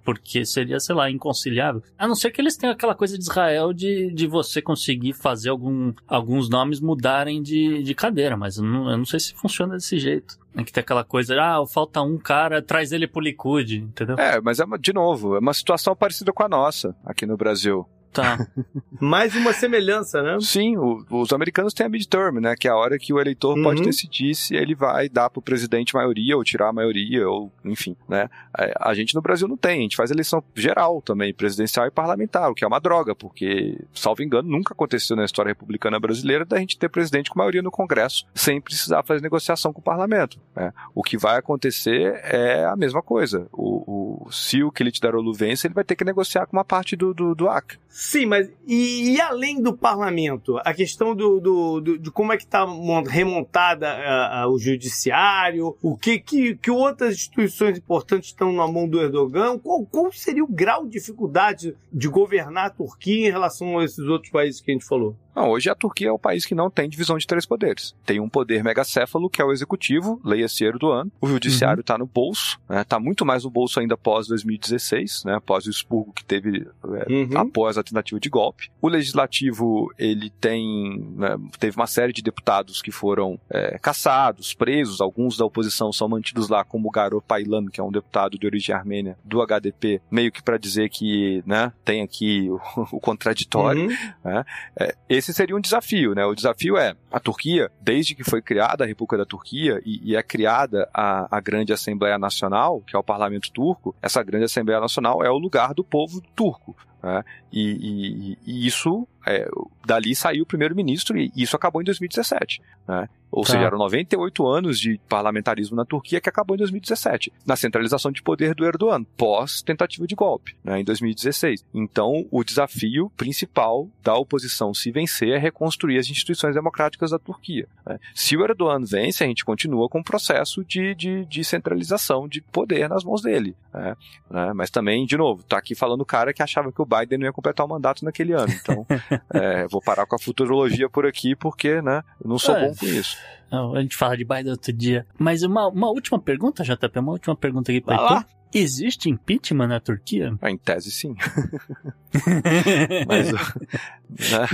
Porque 0.05 0.45
seria, 0.45 0.81
sei 0.81 0.95
lá, 0.95 1.11
inconciliável. 1.11 1.83
A 1.99 2.09
não 2.09 2.15
ser 2.15 2.31
que 2.31 2.41
eles 2.41 2.57
tenham 2.57 2.73
aquela 2.73 2.95
coisa 2.95 3.17
de 3.17 3.25
Israel 3.25 3.73
de, 3.73 4.11
de 4.13 4.27
você 4.27 4.63
conseguir 4.63 5.13
fazer 5.13 5.51
algum, 5.51 5.93
alguns 6.07 6.49
nomes 6.49 6.81
mudarem 6.81 7.43
de, 7.43 7.83
de 7.83 7.95
cadeira, 7.95 8.37
mas 8.37 8.57
eu 8.57 8.65
não, 8.65 8.91
eu 8.91 8.99
não 8.99 9.05
sei 9.05 9.21
se 9.21 9.35
funciona 9.35 9.75
desse 9.75 9.99
jeito. 9.99 10.39
Tem 10.55 10.65
que 10.65 10.73
ter 10.73 10.81
aquela 10.81 11.05
coisa, 11.05 11.35
ah, 11.41 11.65
falta 11.67 12.03
um 12.03 12.19
cara, 12.19 12.61
traz 12.61 12.93
ele 12.93 13.07
pro 13.07 13.21
Likud, 13.21 13.79
entendeu? 13.79 14.17
É, 14.19 14.41
mas 14.41 14.59
é, 14.59 14.65
de 14.81 14.93
novo, 14.93 15.37
é 15.37 15.39
uma 15.39 15.55
situação 15.55 15.95
parecida 15.95 16.33
com 16.33 16.43
a 16.43 16.49
nossa 16.49 16.95
aqui 17.05 17.25
no 17.25 17.37
Brasil. 17.37 17.87
Tá. 18.13 18.47
Mais 19.01 19.35
uma 19.35 19.53
semelhança, 19.53 20.23
né? 20.23 20.39
Sim, 20.41 20.77
o- 20.77 21.05
os 21.11 21.33
americanos 21.33 21.73
têm 21.73 21.87
a 21.87 21.89
midterm, 21.89 22.41
né? 22.41 22.55
Que 22.59 22.67
é 22.69 22.71
a 22.71 22.77
hora 22.77 22.99
que 22.99 23.13
o 23.13 23.21
eleitor 23.21 23.57
Uhum. 23.57 23.63
pode 23.63 23.83
decidir 23.83 24.35
se 24.35 24.55
ele 24.57 24.75
vai 24.75 25.09
dar 25.09 25.31
pro 25.31 25.41
presidente 25.41 25.95
maioria 25.95 26.37
ou 26.37 26.43
tirar 26.45 26.69
a 26.69 26.73
maioria, 26.73 27.29
ou 27.29 27.53
enfim, 27.65 27.97
né? 28.09 28.29
É, 28.59 28.73
A 28.81 28.95
gente 28.95 29.15
no 29.15 29.23
Brasil 29.23 29.47
não 29.47 29.57
tem, 29.57 29.79
a 29.79 29.83
gente 29.83 29.97
faz 29.97 30.11
eleição 30.11 30.43
geral 30.55 31.01
também, 31.01 31.33
presidencial 31.33 31.87
e 31.87 31.91
parlamentar, 31.91 32.51
o 32.51 32.55
que 32.55 32.65
é 32.65 32.67
uma 32.69 32.81
droga, 32.81 33.15
porque, 33.15 33.79
salvo 33.95 34.23
engano, 34.23 34.49
nunca 34.49 34.75
aconteceu 34.75 35.15
na 35.17 35.25
história 35.25 35.51
republicana 35.51 35.99
brasileira 36.01 36.45
da 36.45 36.59
gente 36.59 36.79
ter 36.79 36.89
presidente 36.89 37.31
com 37.31 37.39
maioria 37.39 37.63
no 37.63 37.71
Congresso 37.71 38.27
sem 38.35 38.61
precisar 38.61 39.03
fazer 39.05 39.21
negociação 39.23 39.73
com 39.73 39.81
o 39.81 39.85
parlamento. 39.85 40.39
né? 40.57 40.73
O 40.95 41.03
que 41.03 41.17
vai 41.17 41.39
acontecer 41.39 42.21
é 42.25 42.65
a 42.65 42.75
mesma 42.77 43.03
coisa. 43.03 43.47
O, 43.53 44.25
o, 44.27 44.33
se 44.33 44.63
o 44.63 44.71
Kilit 44.73 45.01
Darolu 45.01 45.33
vence, 45.33 45.67
ele 45.67 45.75
vai 45.75 45.85
ter 45.85 45.95
que 45.97 46.05
negociar 46.05 46.47
com 46.47 46.57
uma 46.57 46.65
parte 46.65 46.97
do, 46.97 47.15
do, 47.15 47.35
do 47.35 47.49
Acre. 47.49 47.79
Sim, 48.03 48.25
mas 48.25 48.51
e, 48.67 49.11
e 49.15 49.21
além 49.21 49.61
do 49.61 49.77
parlamento, 49.77 50.57
a 50.65 50.73
questão 50.73 51.15
do, 51.15 51.39
do- 51.39 51.81
do- 51.83 51.99
de 51.99 52.11
como 52.11 52.33
é 52.33 52.39
que 52.39 52.45
está 52.45 52.65
remontada 53.07 53.89
ah, 53.91 54.41
ah, 54.41 54.49
o 54.49 54.59
judiciário, 54.59 55.77
o 55.83 55.99
que, 55.99 56.19
que, 56.19 56.57
que 56.57 56.71
outras 56.71 57.15
instituições 57.17 57.77
importantes 57.77 58.31
estão 58.31 58.55
na 58.55 58.67
mão 58.67 58.89
do 58.89 58.99
Erdogan, 59.03 59.59
qual, 59.59 59.85
qual 59.85 60.11
seria 60.13 60.43
o 60.43 60.49
grau 60.51 60.87
de 60.87 60.93
dificuldade 60.93 61.77
de 61.93 62.09
governar 62.09 62.69
a 62.69 62.71
Turquia 62.71 63.29
em 63.29 63.31
relação 63.31 63.79
a 63.79 63.85
esses 63.85 64.07
outros 64.09 64.33
países 64.33 64.63
que 64.63 64.71
a 64.71 64.75
gente 64.75 64.87
falou? 64.87 65.15
Não, 65.41 65.49
hoje 65.49 65.70
a 65.70 65.74
Turquia 65.74 66.09
é 66.09 66.12
o 66.12 66.18
país 66.18 66.45
que 66.45 66.55
não 66.55 66.68
tem 66.68 66.86
divisão 66.86 67.16
de 67.16 67.26
três 67.26 67.47
poderes. 67.47 67.95
Tem 68.05 68.20
um 68.20 68.28
poder 68.28 68.62
megacéfalo, 68.62 69.30
que 69.30 69.41
é 69.41 69.45
o 69.45 69.53
executivo, 69.53 70.20
leia-se 70.22 70.62
Erdogan. 70.64 71.11
O 71.18 71.26
judiciário 71.26 71.80
está 71.80 71.97
no 71.97 72.05
bolso, 72.07 72.61
está 72.68 73.01
muito 73.01 73.24
mais 73.24 73.45
no 73.45 73.51
bolso 73.51 73.80
ainda 73.80 73.95
após 73.95 74.26
2016, 74.26 75.24
né, 75.24 75.34
após 75.36 75.64
o 75.66 75.70
expurgo 75.70 76.12
que 76.12 76.22
teve 76.24 76.66
é, 76.84 77.11
Uhum. 77.11 77.38
após 77.38 77.78
a 77.78 77.82
tentativa 77.82 78.20
de 78.20 78.28
golpe. 78.28 78.70
O 78.82 78.88
legislativo 78.88 79.91
ele 79.99 80.28
tem 80.28 80.99
né, 81.16 81.36
teve 81.59 81.76
uma 81.76 81.86
série 81.86 82.12
de 82.12 82.20
deputados 82.20 82.82
que 82.82 82.91
foram 82.91 83.41
é, 83.49 83.78
caçados, 83.78 84.53
presos. 84.53 85.01
Alguns 85.01 85.38
da 85.38 85.47
oposição 85.47 85.91
são 85.91 86.07
mantidos 86.09 86.51
lá, 86.51 86.64
como 86.64 86.88
o 86.88 86.91
Garo 86.91 87.22
Paylan, 87.22 87.66
que 87.66 87.80
é 87.80 87.84
um 87.84 87.91
deputado 87.91 88.38
de 88.38 88.47
origem 88.47 88.74
armênia 88.74 89.16
do 89.24 89.41
HDP, 89.41 90.03
meio 90.11 90.30
que 90.30 90.43
para 90.43 90.59
dizer 90.59 90.91
que 90.91 91.43
né, 91.47 91.72
tem 91.82 92.03
aqui 92.03 92.49
o, 92.51 92.61
o 92.97 93.01
contraditório. 93.01 93.88
Uhum. 93.88 94.45
É, 94.78 94.95
esse 95.09 95.30
seria 95.33 95.57
um 95.57 95.61
desafio, 95.61 96.14
né? 96.14 96.24
O 96.24 96.35
desafio 96.35 96.76
é 96.76 96.95
a 97.11 97.18
Turquia, 97.20 97.70
desde 97.81 98.14
que 98.14 98.24
foi 98.24 98.41
criada 98.43 98.85
a 98.85 98.87
República 98.87 99.16
da 99.18 99.24
Turquia 99.24 99.81
e, 99.85 100.11
e 100.12 100.16
é 100.16 100.22
criada 100.22 100.89
a, 100.95 101.26
a 101.37 101.41
Grande 101.41 101.72
Assembleia 101.72 102.18
Nacional, 102.18 102.81
que 102.87 102.95
é 102.95 102.99
o 102.99 103.03
Parlamento 103.03 103.51
Turco, 103.53 103.95
essa 104.03 104.22
Grande 104.22 104.45
Assembleia 104.45 104.81
Nacional 104.81 105.22
é 105.24 105.31
o 105.31 105.39
lugar 105.39 105.74
do 105.74 105.83
povo 105.85 106.20
turco. 106.35 106.76
né? 107.03 107.24
E, 107.53 107.70
e- 107.70 108.39
e 108.47 108.66
isso, 108.66 109.07
é, 109.26 109.49
dali 109.87 110.14
saiu 110.14 110.43
o 110.43 110.47
primeiro-ministro 110.47 111.16
e 111.18 111.31
isso 111.37 111.57
acabou 111.57 111.81
em 111.81 111.85
2017. 111.85 112.61
né? 112.87 113.09
Ou 113.33 113.45
Tá. 113.45 113.53
seja, 113.53 113.64
eram 113.66 113.78
98 113.78 114.47
anos 114.47 114.78
de 114.81 115.01
parlamentarismo 115.09 115.76
na 115.76 115.85
Turquia 115.85 116.20
que 116.20 116.28
acabou 116.28 116.55
em 116.57 116.59
2017, 116.59 117.33
na 117.47 117.57
centralização 117.57 118.11
de 118.11 118.22
poder 118.22 118.55
do 118.55 118.64
Erdogan, 118.64 119.05
pós 119.16 119.62
tentativa 119.62 120.07
de 120.07 120.14
golpe, 120.14 120.57
né, 120.64 120.81
em 120.81 120.85
2016. 120.85 121.64
Então, 121.72 122.26
o 122.31 122.43
desafio 122.43 123.11
principal 123.16 123.89
da 124.03 124.14
oposição 124.16 124.74
se 124.74 124.91
vencer 124.91 125.28
é 125.31 125.39
reconstruir 125.39 125.99
as 125.99 126.09
instituições 126.11 126.55
democráticas 126.55 127.11
da 127.11 127.18
Turquia. 127.18 127.68
né. 127.87 127.99
Se 128.14 128.37
o 128.37 128.43
Erdogan 128.45 128.85
vence, 128.85 129.22
a 129.22 129.26
gente 129.26 129.45
continua 129.45 129.89
com 129.89 130.01
o 130.01 130.05
processo 130.05 130.64
de, 130.64 130.95
de, 130.95 131.24
de 131.26 131.45
centralização 131.45 132.26
de 132.28 132.41
poder 132.41 132.89
nas 132.89 133.05
mãos 133.05 133.22
dele. 133.22 133.55
né, 133.72 133.97
né. 134.31 134.53
Mas 134.55 134.70
também, 134.70 135.07
de 135.07 135.16
novo, 135.16 135.43
tá 135.45 135.59
aqui 135.59 135.74
falando 135.74 136.01
o 136.01 136.07
cara 136.07 136.33
que 136.33 136.43
achava 136.43 136.72
que 136.72 136.83
o 136.83 136.87
Biden 136.87 137.18
não 137.18 137.26
ia 137.26 137.33
completar 137.33 137.64
o 137.64 137.68
mandato 137.68 138.05
naquele 138.05 138.33
ano. 138.33 138.53
Então, 138.53 138.87
é, 139.33 139.66
vou 139.68 139.81
parar 139.81 140.07
com 140.07 140.16
a 140.16 140.18
futurologia 140.18 140.89
por 140.89 141.07
aqui, 141.07 141.37
porque 141.37 141.81
né, 141.81 142.03
não 142.24 142.39
sou 142.39 142.57
É. 142.57 142.66
bom 142.68 142.74
com 142.74 142.87
isso. 142.87 143.16
Não, 143.51 143.75
a 143.75 143.83
gente 143.83 143.97
fala 143.97 144.16
de 144.16 144.25
Biden 144.25 144.53
outro 144.53 144.73
dia. 144.73 145.07
Mas 145.18 145.43
uma, 145.43 145.66
uma 145.68 145.89
última 145.89 146.21
pergunta, 146.21 146.62
JP, 146.62 146.99
uma 146.99 147.12
última 147.12 147.35
pergunta 147.37 147.71
aqui 147.73 147.81
pra 147.81 148.01
lá. 148.01 148.27
Existe 148.53 149.09
impeachment 149.09 149.68
na 149.68 149.79
Turquia? 149.79 150.37
Ah, 150.43 150.51
Em 150.51 150.59
tese, 150.59 150.91
sim. 150.91 151.14
Mas, 153.07 153.31
né? 153.33 154.49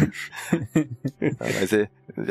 Mas 1.41 1.73
é, 1.73 1.89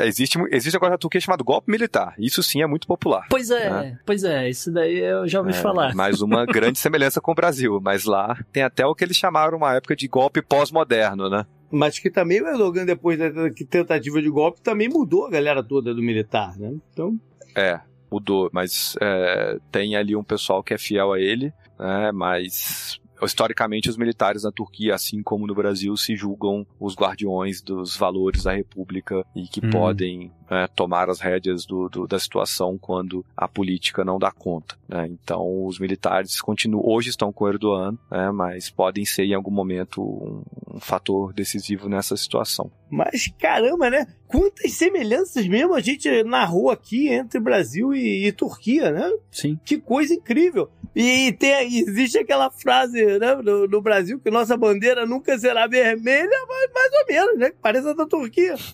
existe, 0.08 0.38
existe 0.52 0.76
agora 0.76 0.92
na 0.92 0.98
Turquia 0.98 1.20
chamado 1.20 1.44
golpe 1.44 1.72
militar. 1.72 2.14
Isso 2.20 2.42
sim 2.44 2.62
é 2.62 2.68
muito 2.68 2.86
popular. 2.88 3.26
Pois 3.30 3.50
é, 3.50 3.98
pois 4.06 4.24
é, 4.24 4.50
isso 4.50 4.72
daí 4.72 4.98
eu 5.00 5.28
já 5.28 5.40
ouvi 5.40 5.52
É, 5.52 5.54
falar. 5.56 5.96
Mais 5.96 6.22
uma 6.22 6.46
grande 6.48 6.78
semelhança 6.80 7.20
com 7.20 7.32
o 7.32 7.36
Brasil. 7.36 7.80
Mas 7.84 8.06
lá 8.06 8.38
tem 8.52 8.64
até 8.64 8.86
o 8.86 8.94
que 8.94 9.04
eles 9.04 9.18
chamaram 9.18 9.58
uma 9.58 9.74
época 9.76 9.96
de 9.96 10.08
golpe 10.08 10.42
pós-moderno, 10.42 11.30
né? 11.30 11.46
Mas 11.72 12.00
que 12.00 12.10
também 12.10 12.42
o 12.42 12.48
Erdogan, 12.48 12.86
depois 12.86 13.18
da 13.18 13.30
tentativa 13.70 14.22
de 14.22 14.30
golpe, 14.30 14.62
também 14.62 14.88
mudou 14.88 15.26
a 15.26 15.30
galera 15.30 15.64
toda 15.64 15.94
do 15.94 16.02
militar, 16.02 16.58
né? 16.58 16.74
Então, 16.92 17.20
É, 17.56 17.80
mudou. 18.12 18.50
Mas 18.54 18.96
é, 19.02 19.58
tem 19.72 19.96
ali 19.96 20.16
um 20.16 20.24
pessoal 20.24 20.64
que 20.64 20.74
é 20.74 20.78
fiel 20.78 21.12
a 21.14 21.20
ele, 21.20 21.52
né? 21.80 22.12
Mas 22.14 23.00
historicamente 23.24 23.90
os 23.90 23.98
militares 23.98 24.44
na 24.44 24.52
Turquia, 24.52 24.94
assim 24.94 25.24
como 25.24 25.48
no 25.48 25.56
Brasil, 25.56 25.96
se 25.96 26.16
julgam 26.16 26.68
os 26.80 26.96
guardiões 26.96 27.62
dos 27.62 27.96
valores 27.96 28.44
da 28.44 28.52
República 28.54 29.26
e 29.36 29.48
que 29.48 29.66
Hum. 29.66 29.70
podem 29.70 30.32
né, 30.50 30.68
tomar 30.76 31.10
as 31.10 31.20
rédeas 31.20 31.66
do- 31.66 31.90
do- 31.90 32.08
da 32.08 32.20
situação 32.20 32.78
quando 32.78 33.26
a 33.36 33.48
política 33.48 34.04
não 34.04 34.20
dá 34.20 34.32
conta. 34.32 34.76
né. 34.88 35.08
Então 35.10 35.66
os 35.66 35.80
militares 35.80 36.40
continuam, 36.42 36.86
hoje 36.86 37.10
estão 37.10 37.32
com 37.34 37.46
o 37.46 37.50
Erdogan, 37.50 37.98
né, 38.12 38.30
mas 38.32 38.70
podem 38.70 39.04
ser 39.06 39.24
em 39.26 39.34
algum 39.34 39.52
momento 39.52 40.02
um, 40.02 40.44
um 40.76 40.80
fator 40.80 41.34
decisivo 41.34 41.90
nessa 41.90 42.16
situação. 42.16 42.70
Mas 42.90 43.28
caramba, 43.40 43.90
né? 43.90 44.08
Quantas 44.28 44.74
semelhanças 44.74 45.48
mesmo 45.48 45.74
a 45.74 45.80
gente 45.82 46.24
narrou 46.24 46.70
aqui 46.70 47.08
entre 47.10 47.40
Brasil 47.40 47.94
e, 47.94 48.28
e 48.28 48.32
Turquia, 48.32 48.92
né? 48.92 49.12
Sim. 49.32 49.60
Que 49.66 49.78
coisa 49.80 50.14
incrível. 50.14 50.70
E 50.96 51.34
tem, 51.34 51.80
existe 51.80 52.18
aquela 52.20 52.50
frase 52.50 53.04
né, 53.20 53.36
no, 53.44 53.68
no 53.68 53.82
Brasil 53.82 54.20
que 54.20 54.32
nossa 54.32 54.56
bandeira 54.56 55.06
nunca 55.06 55.38
será 55.38 55.68
vermelha, 55.68 56.30
mas 56.48 56.72
mais 56.74 56.92
ou 56.94 57.06
menos, 57.08 57.40
né? 57.40 57.50
Que 57.50 57.58
parece 57.62 57.88
a 57.90 57.94
da 57.94 58.06
Turquia. 58.06 58.56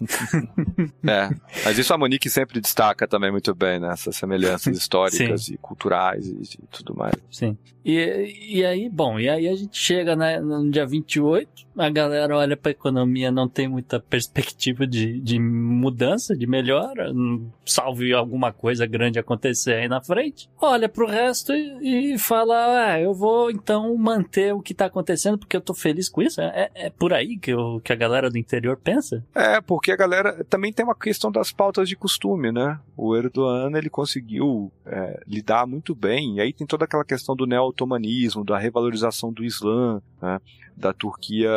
É, 1.07 1.29
mas 1.63 1.77
isso 1.77 1.93
a 1.93 1.97
Monique 1.97 2.29
sempre 2.29 2.59
destaca 2.59 3.07
também 3.07 3.31
muito 3.31 3.53
bem, 3.53 3.79
né? 3.79 3.89
Essas 3.91 4.15
semelhanças 4.15 4.75
históricas 4.77 5.49
e 5.49 5.57
culturais 5.57 6.27
e, 6.27 6.57
e 6.61 6.67
tudo 6.71 6.95
mais. 6.95 7.15
Sim. 7.29 7.57
E, 7.83 8.57
e 8.59 8.65
aí, 8.65 8.87
bom, 8.89 9.19
e 9.19 9.27
aí 9.27 9.47
a 9.47 9.55
gente 9.55 9.77
chega 9.77 10.15
né, 10.15 10.39
no 10.39 10.69
dia 10.69 10.85
28, 10.85 11.49
a 11.77 11.89
galera 11.89 12.37
olha 12.37 12.55
pra 12.55 12.71
economia, 12.71 13.31
não 13.31 13.47
tem 13.47 13.67
muita 13.67 13.99
perspectiva 13.99 14.85
de, 14.85 15.19
de 15.19 15.39
mudança, 15.39 16.35
de 16.35 16.45
melhora, 16.45 17.11
hum, 17.11 17.49
salve 17.65 18.13
alguma 18.13 18.53
coisa 18.53 18.85
grande 18.85 19.17
acontecer 19.17 19.73
aí 19.73 19.87
na 19.87 20.01
frente. 20.01 20.47
Olha 20.61 20.87
pro 20.87 21.07
resto 21.07 21.53
e, 21.53 22.13
e 22.13 22.17
fala, 22.19 22.91
ah, 22.91 22.99
eu 22.99 23.13
vou 23.13 23.49
então 23.49 23.95
manter 23.97 24.53
o 24.53 24.61
que 24.61 24.73
tá 24.73 24.85
acontecendo 24.85 25.37
porque 25.37 25.57
eu 25.57 25.61
tô 25.61 25.73
feliz 25.73 26.07
com 26.07 26.21
isso. 26.21 26.39
É, 26.39 26.69
é 26.75 26.89
por 26.89 27.13
aí 27.13 27.37
que, 27.37 27.51
eu, 27.51 27.81
que 27.83 27.91
a 27.91 27.95
galera 27.95 28.29
do 28.29 28.37
interior 28.37 28.77
pensa? 28.77 29.25
É, 29.33 29.59
porque 29.59 29.91
a 29.91 29.95
galera 29.95 30.43
também 30.43 30.71
tem 30.71 30.85
uma 30.85 30.95
questão 30.95 31.31
das 31.31 31.50
pautas 31.51 31.87
de 31.87 31.95
costume, 31.95 32.51
né? 32.51 32.79
O 32.95 33.15
Erdogan, 33.15 33.77
ele 33.77 33.89
conseguiu 33.89 34.71
é, 34.85 35.21
lidar 35.27 35.65
muito 35.67 35.93
bem, 35.93 36.35
e 36.35 36.41
aí 36.41 36.53
tem 36.53 36.67
toda 36.67 36.85
aquela 36.85 37.05
questão 37.05 37.35
do 37.35 37.45
neo-otomanismo, 37.45 38.43
da 38.43 38.57
revalorização 38.57 39.31
do 39.31 39.43
Islã, 39.43 40.01
né? 40.21 40.39
Da 40.81 40.93
Turquia 40.93 41.49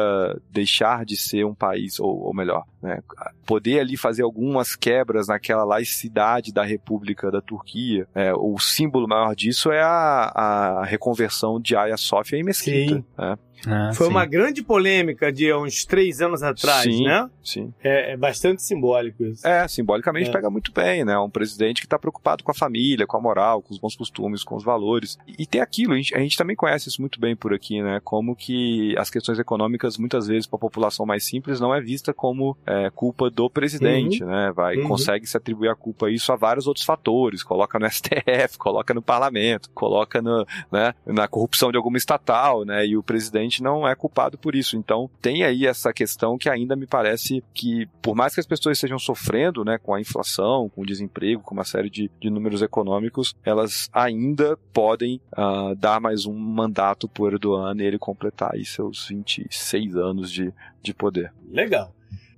deixar 0.51 1.05
de 1.05 1.17
ser 1.17 1.45
um 1.45 1.55
país, 1.55 1.99
ou, 1.99 2.27
ou 2.27 2.35
melhor, 2.35 2.65
né? 2.83 3.01
poder 3.47 3.81
ali 3.81 3.97
fazer 3.97 4.23
algumas 4.23 4.75
quebras 4.77 5.29
naquela 5.29 5.65
laicidade 5.65 6.53
da 6.53 6.63
República 6.63 7.31
da 7.31 7.41
Turquia. 7.41 8.07
É, 8.15 8.33
o 8.35 8.59
símbolo 8.59 9.09
maior 9.09 9.35
disso 9.35 9.71
é 9.73 9.83
a, 9.83 10.33
a 10.81 10.85
reconversão 10.85 11.61
de 11.61 11.77
Hagia 11.77 11.97
Sofia 11.97 12.39
em 12.39 12.45
Mesquita. 12.45 12.95
Sim. 12.97 13.05
né? 13.19 13.39
Ah, 13.67 13.93
Foi 13.95 14.07
sim. 14.07 14.13
uma 14.13 14.27
grande 14.27 14.63
polêmica 14.63 15.33
de 15.33 15.53
uns 15.55 15.85
três 15.87 16.21
anos 16.21 16.43
atrás, 16.43 16.83
Sim. 16.83 17.05
né? 17.05 17.31
Sim. 17.43 17.73
É, 17.83 18.13
é 18.13 18.17
bastante 18.17 18.63
simbólico 18.63 19.25
isso. 19.25 19.47
É, 19.47 19.67
simbolicamente 19.69 20.29
É. 20.29 20.33
pega 20.33 20.51
muito 20.51 20.71
bem, 20.73 21.05
né? 21.05 21.19
Um 21.19 21.31
presidente 21.31 21.81
que 21.81 21.87
está 21.87 21.99
preocupado 21.99 22.45
com 22.45 22.51
a 22.51 22.55
família, 22.55 23.07
com 23.07 23.17
a 23.17 23.21
moral, 23.21 23.63
com 23.63 23.73
os 23.73 23.79
bons 23.79 23.97
costumes, 23.97 24.45
com 24.45 24.57
os 24.57 24.65
valores. 24.65 25.17
E, 25.27 25.45
e 25.45 25.47
tem 25.47 25.63
aquilo, 25.63 25.95
a 25.95 25.97
gente, 25.97 26.15
a 26.15 26.19
gente 26.19 26.37
também 26.37 26.55
conhece 26.57 26.89
isso 26.89 27.01
muito 27.01 27.19
bem 27.19 27.35
por 27.35 27.55
aqui, 27.55 27.81
né? 27.83 28.01
Como 28.05 28.37
que 28.37 28.95
as 28.99 29.09
questões 29.15 29.39
econômicas, 29.39 29.97
muitas 29.97 30.27
vezes, 30.27 30.47
para 30.47 30.57
a 30.57 30.61
população 30.61 31.07
mais 31.07 31.25
simples, 31.25 31.61
não 31.61 31.75
é 31.75 31.81
vista 31.81 32.13
como 32.13 32.57
é, 32.67 32.91
culpa 32.91 33.31
do 33.31 33.49
presidente, 33.49 34.25
né? 34.25 34.53
Vai, 34.55 34.77
Uhum. 34.77 34.89
consegue 34.89 35.27
se 35.27 35.37
atribuir 35.37 35.69
a 35.69 35.75
culpa 35.75 36.07
a 36.07 36.11
isso 36.11 36.33
a 36.33 36.37
vários 36.37 36.67
outros 36.67 36.85
fatores. 36.85 37.43
Coloca 37.43 37.79
no 37.79 37.87
STF, 37.91 38.59
coloca 38.59 38.93
no 38.93 39.01
parlamento, 39.01 39.71
coloca 39.75 40.21
no, 40.21 40.45
né, 40.71 40.93
na 41.07 41.29
corrupção 41.29 41.71
de 41.71 41.77
alguma 41.77 41.97
estatal, 41.97 42.65
né? 42.65 42.87
E 42.87 42.97
o 42.97 43.03
presidente 43.03 43.63
não 43.63 43.87
é 43.87 43.95
culpado 43.95 44.37
por 44.37 44.55
isso. 44.55 44.77
Então, 44.77 45.09
tem 45.23 45.45
aí 45.45 45.67
essa 45.67 45.93
questão 45.93 46.37
que 46.37 46.49
ainda 46.49 46.75
me 46.75 46.87
parece 46.87 47.43
que, 47.55 47.87
por 48.03 48.15
mais 48.15 48.35
que 48.35 48.41
as 48.41 48.47
pessoas 48.47 48.77
estejam 48.77 48.99
sofrendo, 48.99 49.65
né, 49.65 49.79
com 49.79 49.95
a 49.95 50.01
inflação, 50.01 50.69
com 50.75 50.83
o 50.83 50.87
desemprego, 50.87 51.43
com 51.43 51.55
uma 51.55 51.65
série 51.65 51.89
de, 51.89 52.11
de 52.21 52.29
números 52.31 52.63
econômicos, 52.63 53.35
elas 53.45 53.89
ainda 53.93 54.59
podem 54.73 55.21
ah, 55.37 55.73
dar 55.77 56.01
mais 56.01 56.27
um 56.27 56.35
mandato 56.35 57.09
por 57.09 57.33
Erdogan 57.33 57.77
e 57.79 57.83
ele 57.87 57.99
completar 57.99 58.51
aí 58.55 58.65
seus 58.65 58.94
seus 58.95 59.09
26 59.09 59.97
anos 59.97 60.31
de, 60.31 60.53
de 60.83 60.95
poder. 60.95 61.33
Legal. 61.51 61.95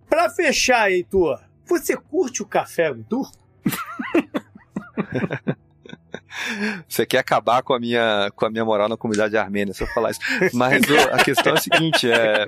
Pra 0.08 0.30
fechar, 0.30 0.90
Heitor, 0.90 1.40
você 1.64 1.96
curte 1.96 2.42
o 2.42 2.46
café 2.46 2.92
turco? 3.08 3.36
Você 6.88 7.06
quer 7.06 7.18
acabar 7.18 7.62
com 7.62 7.72
a 7.72 7.80
minha, 7.80 8.30
com 8.36 8.44
a 8.44 8.50
minha 8.50 8.64
moral 8.64 8.88
na 8.88 8.96
comunidade 8.96 9.36
armênia, 9.36 9.72
se 9.72 9.82
eu 9.82 9.86
falar 9.88 10.10
isso. 10.10 10.20
Mas 10.52 10.82
o- 10.88 11.14
a 11.14 11.24
questão 11.24 11.54
é 11.54 11.56
a 11.56 11.60
seguinte, 11.60 12.10
é, 12.10 12.44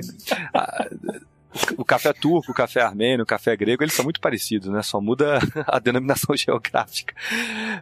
a- 0.52 0.88
o 1.76 1.84
café 1.84 2.12
turco, 2.12 2.52
o 2.52 2.54
café 2.54 2.82
armênio, 2.82 3.22
o 3.22 3.26
café 3.26 3.56
grego, 3.56 3.82
eles 3.82 3.94
são 3.94 4.04
muito 4.04 4.20
parecidos, 4.20 4.68
né? 4.68 4.82
Só 4.82 5.00
muda 5.00 5.38
a 5.66 5.78
denominação 5.78 6.34
geográfica. 6.36 7.14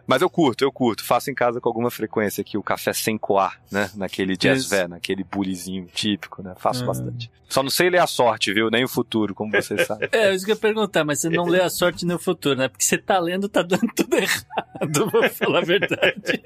Mas 0.05 0.21
eu 0.21 0.29
curto, 0.29 0.63
eu 0.63 0.71
curto. 0.71 1.03
Faço 1.03 1.29
em 1.29 1.33
casa 1.35 1.59
com 1.61 1.69
alguma 1.69 1.91
frequência 1.91 2.41
aqui 2.41 2.57
o 2.57 2.63
café 2.63 2.93
sem 2.93 3.17
coar, 3.17 3.59
né? 3.71 3.89
Naquele 3.95 4.35
jazz 4.37 4.69
van, 4.69 4.87
naquele 4.89 5.23
bulizinho 5.23 5.85
típico, 5.93 6.41
né? 6.41 6.53
Faço 6.57 6.83
Ah. 6.83 6.87
bastante. 6.87 7.31
Só 7.49 7.63
não 7.63 7.69
sei 7.69 7.89
ler 7.89 7.99
a 7.99 8.07
sorte, 8.07 8.53
viu? 8.53 8.69
Nem 8.69 8.83
o 8.83 8.89
futuro, 8.89 9.33
como 9.33 9.51
vocês 9.51 9.85
sabem. 9.87 10.09
É, 10.11 10.33
isso 10.35 10.43
que 10.45 10.51
eu 10.51 10.55
ia 10.55 10.59
perguntar, 10.59 11.05
mas 11.05 11.19
você 11.21 11.29
não 11.29 11.45
lê 11.45 11.61
a 11.61 11.69
sorte 11.69 12.05
no 12.05 12.19
futuro, 12.19 12.57
né? 12.57 12.67
Porque 12.67 12.83
você 12.83 12.97
tá 12.97 13.17
lendo, 13.19 13.47
tá 13.47 13.61
dando 13.61 13.87
tudo 13.95 14.17
errado, 14.17 15.09
vou 15.11 15.29
falar 15.29 15.59
a 15.59 15.65
verdade. 15.65 16.41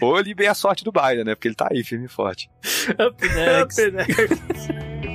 Ou 0.00 0.16
eu 0.16 0.22
li 0.22 0.32
bem 0.34 0.48
a 0.48 0.54
sorte 0.54 0.84
do 0.84 0.90
Biden, 0.92 1.24
né? 1.24 1.34
Porque 1.34 1.48
ele 1.48 1.54
tá 1.54 1.68
aí, 1.70 1.84
firme 1.84 2.06
e 2.06 2.08
forte. 2.08 2.50
Up 2.98 3.28
next. 3.28 5.11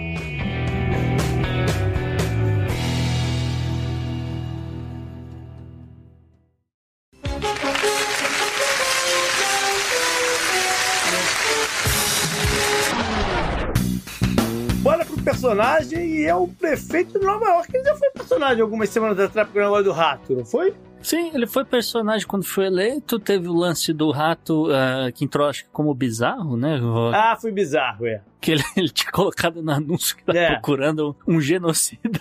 Bora 14.81 15.03
pro 15.05 15.21
personagem 15.21 16.05
e 16.17 16.25
é 16.25 16.35
o 16.35 16.47
prefeito 16.47 17.19
de 17.19 17.25
Nova 17.25 17.45
York. 17.45 17.69
Ele 17.75 17.83
já 17.83 17.95
foi 17.95 18.09
personagem 18.11 18.61
algumas 18.61 18.89
semanas 18.89 19.19
atrás 19.19 19.49
pro 19.49 19.61
negócio 19.61 19.83
do 19.85 19.91
rato, 19.91 20.33
não 20.33 20.45
foi? 20.45 20.73
Sim, 21.01 21.31
ele 21.33 21.45
foi 21.45 21.63
personagem 21.63 22.25
quando 22.27 22.43
foi 22.45 22.65
eleito, 22.65 23.19
teve 23.19 23.47
o 23.47 23.53
lance 23.53 23.93
do 23.93 24.11
rato 24.11 24.67
ah, 24.71 25.11
que 25.11 25.25
entrou, 25.25 25.47
acho 25.47 25.63
que 25.65 25.69
como 25.71 25.93
bizarro, 25.93 26.57
né? 26.57 26.79
Ah, 27.13 27.37
foi 27.39 27.51
bizarro, 27.51 28.05
é. 28.07 28.21
Que 28.41 28.51
ele, 28.51 28.63
ele 28.75 28.89
tinha 28.89 29.11
colocado 29.11 29.61
no 29.61 29.71
anúncio 29.71 30.15
que 30.15 30.23
tava 30.23 30.37
É. 30.39 30.51
procurando 30.53 31.15
um 31.27 31.39
genocida. 31.39 32.19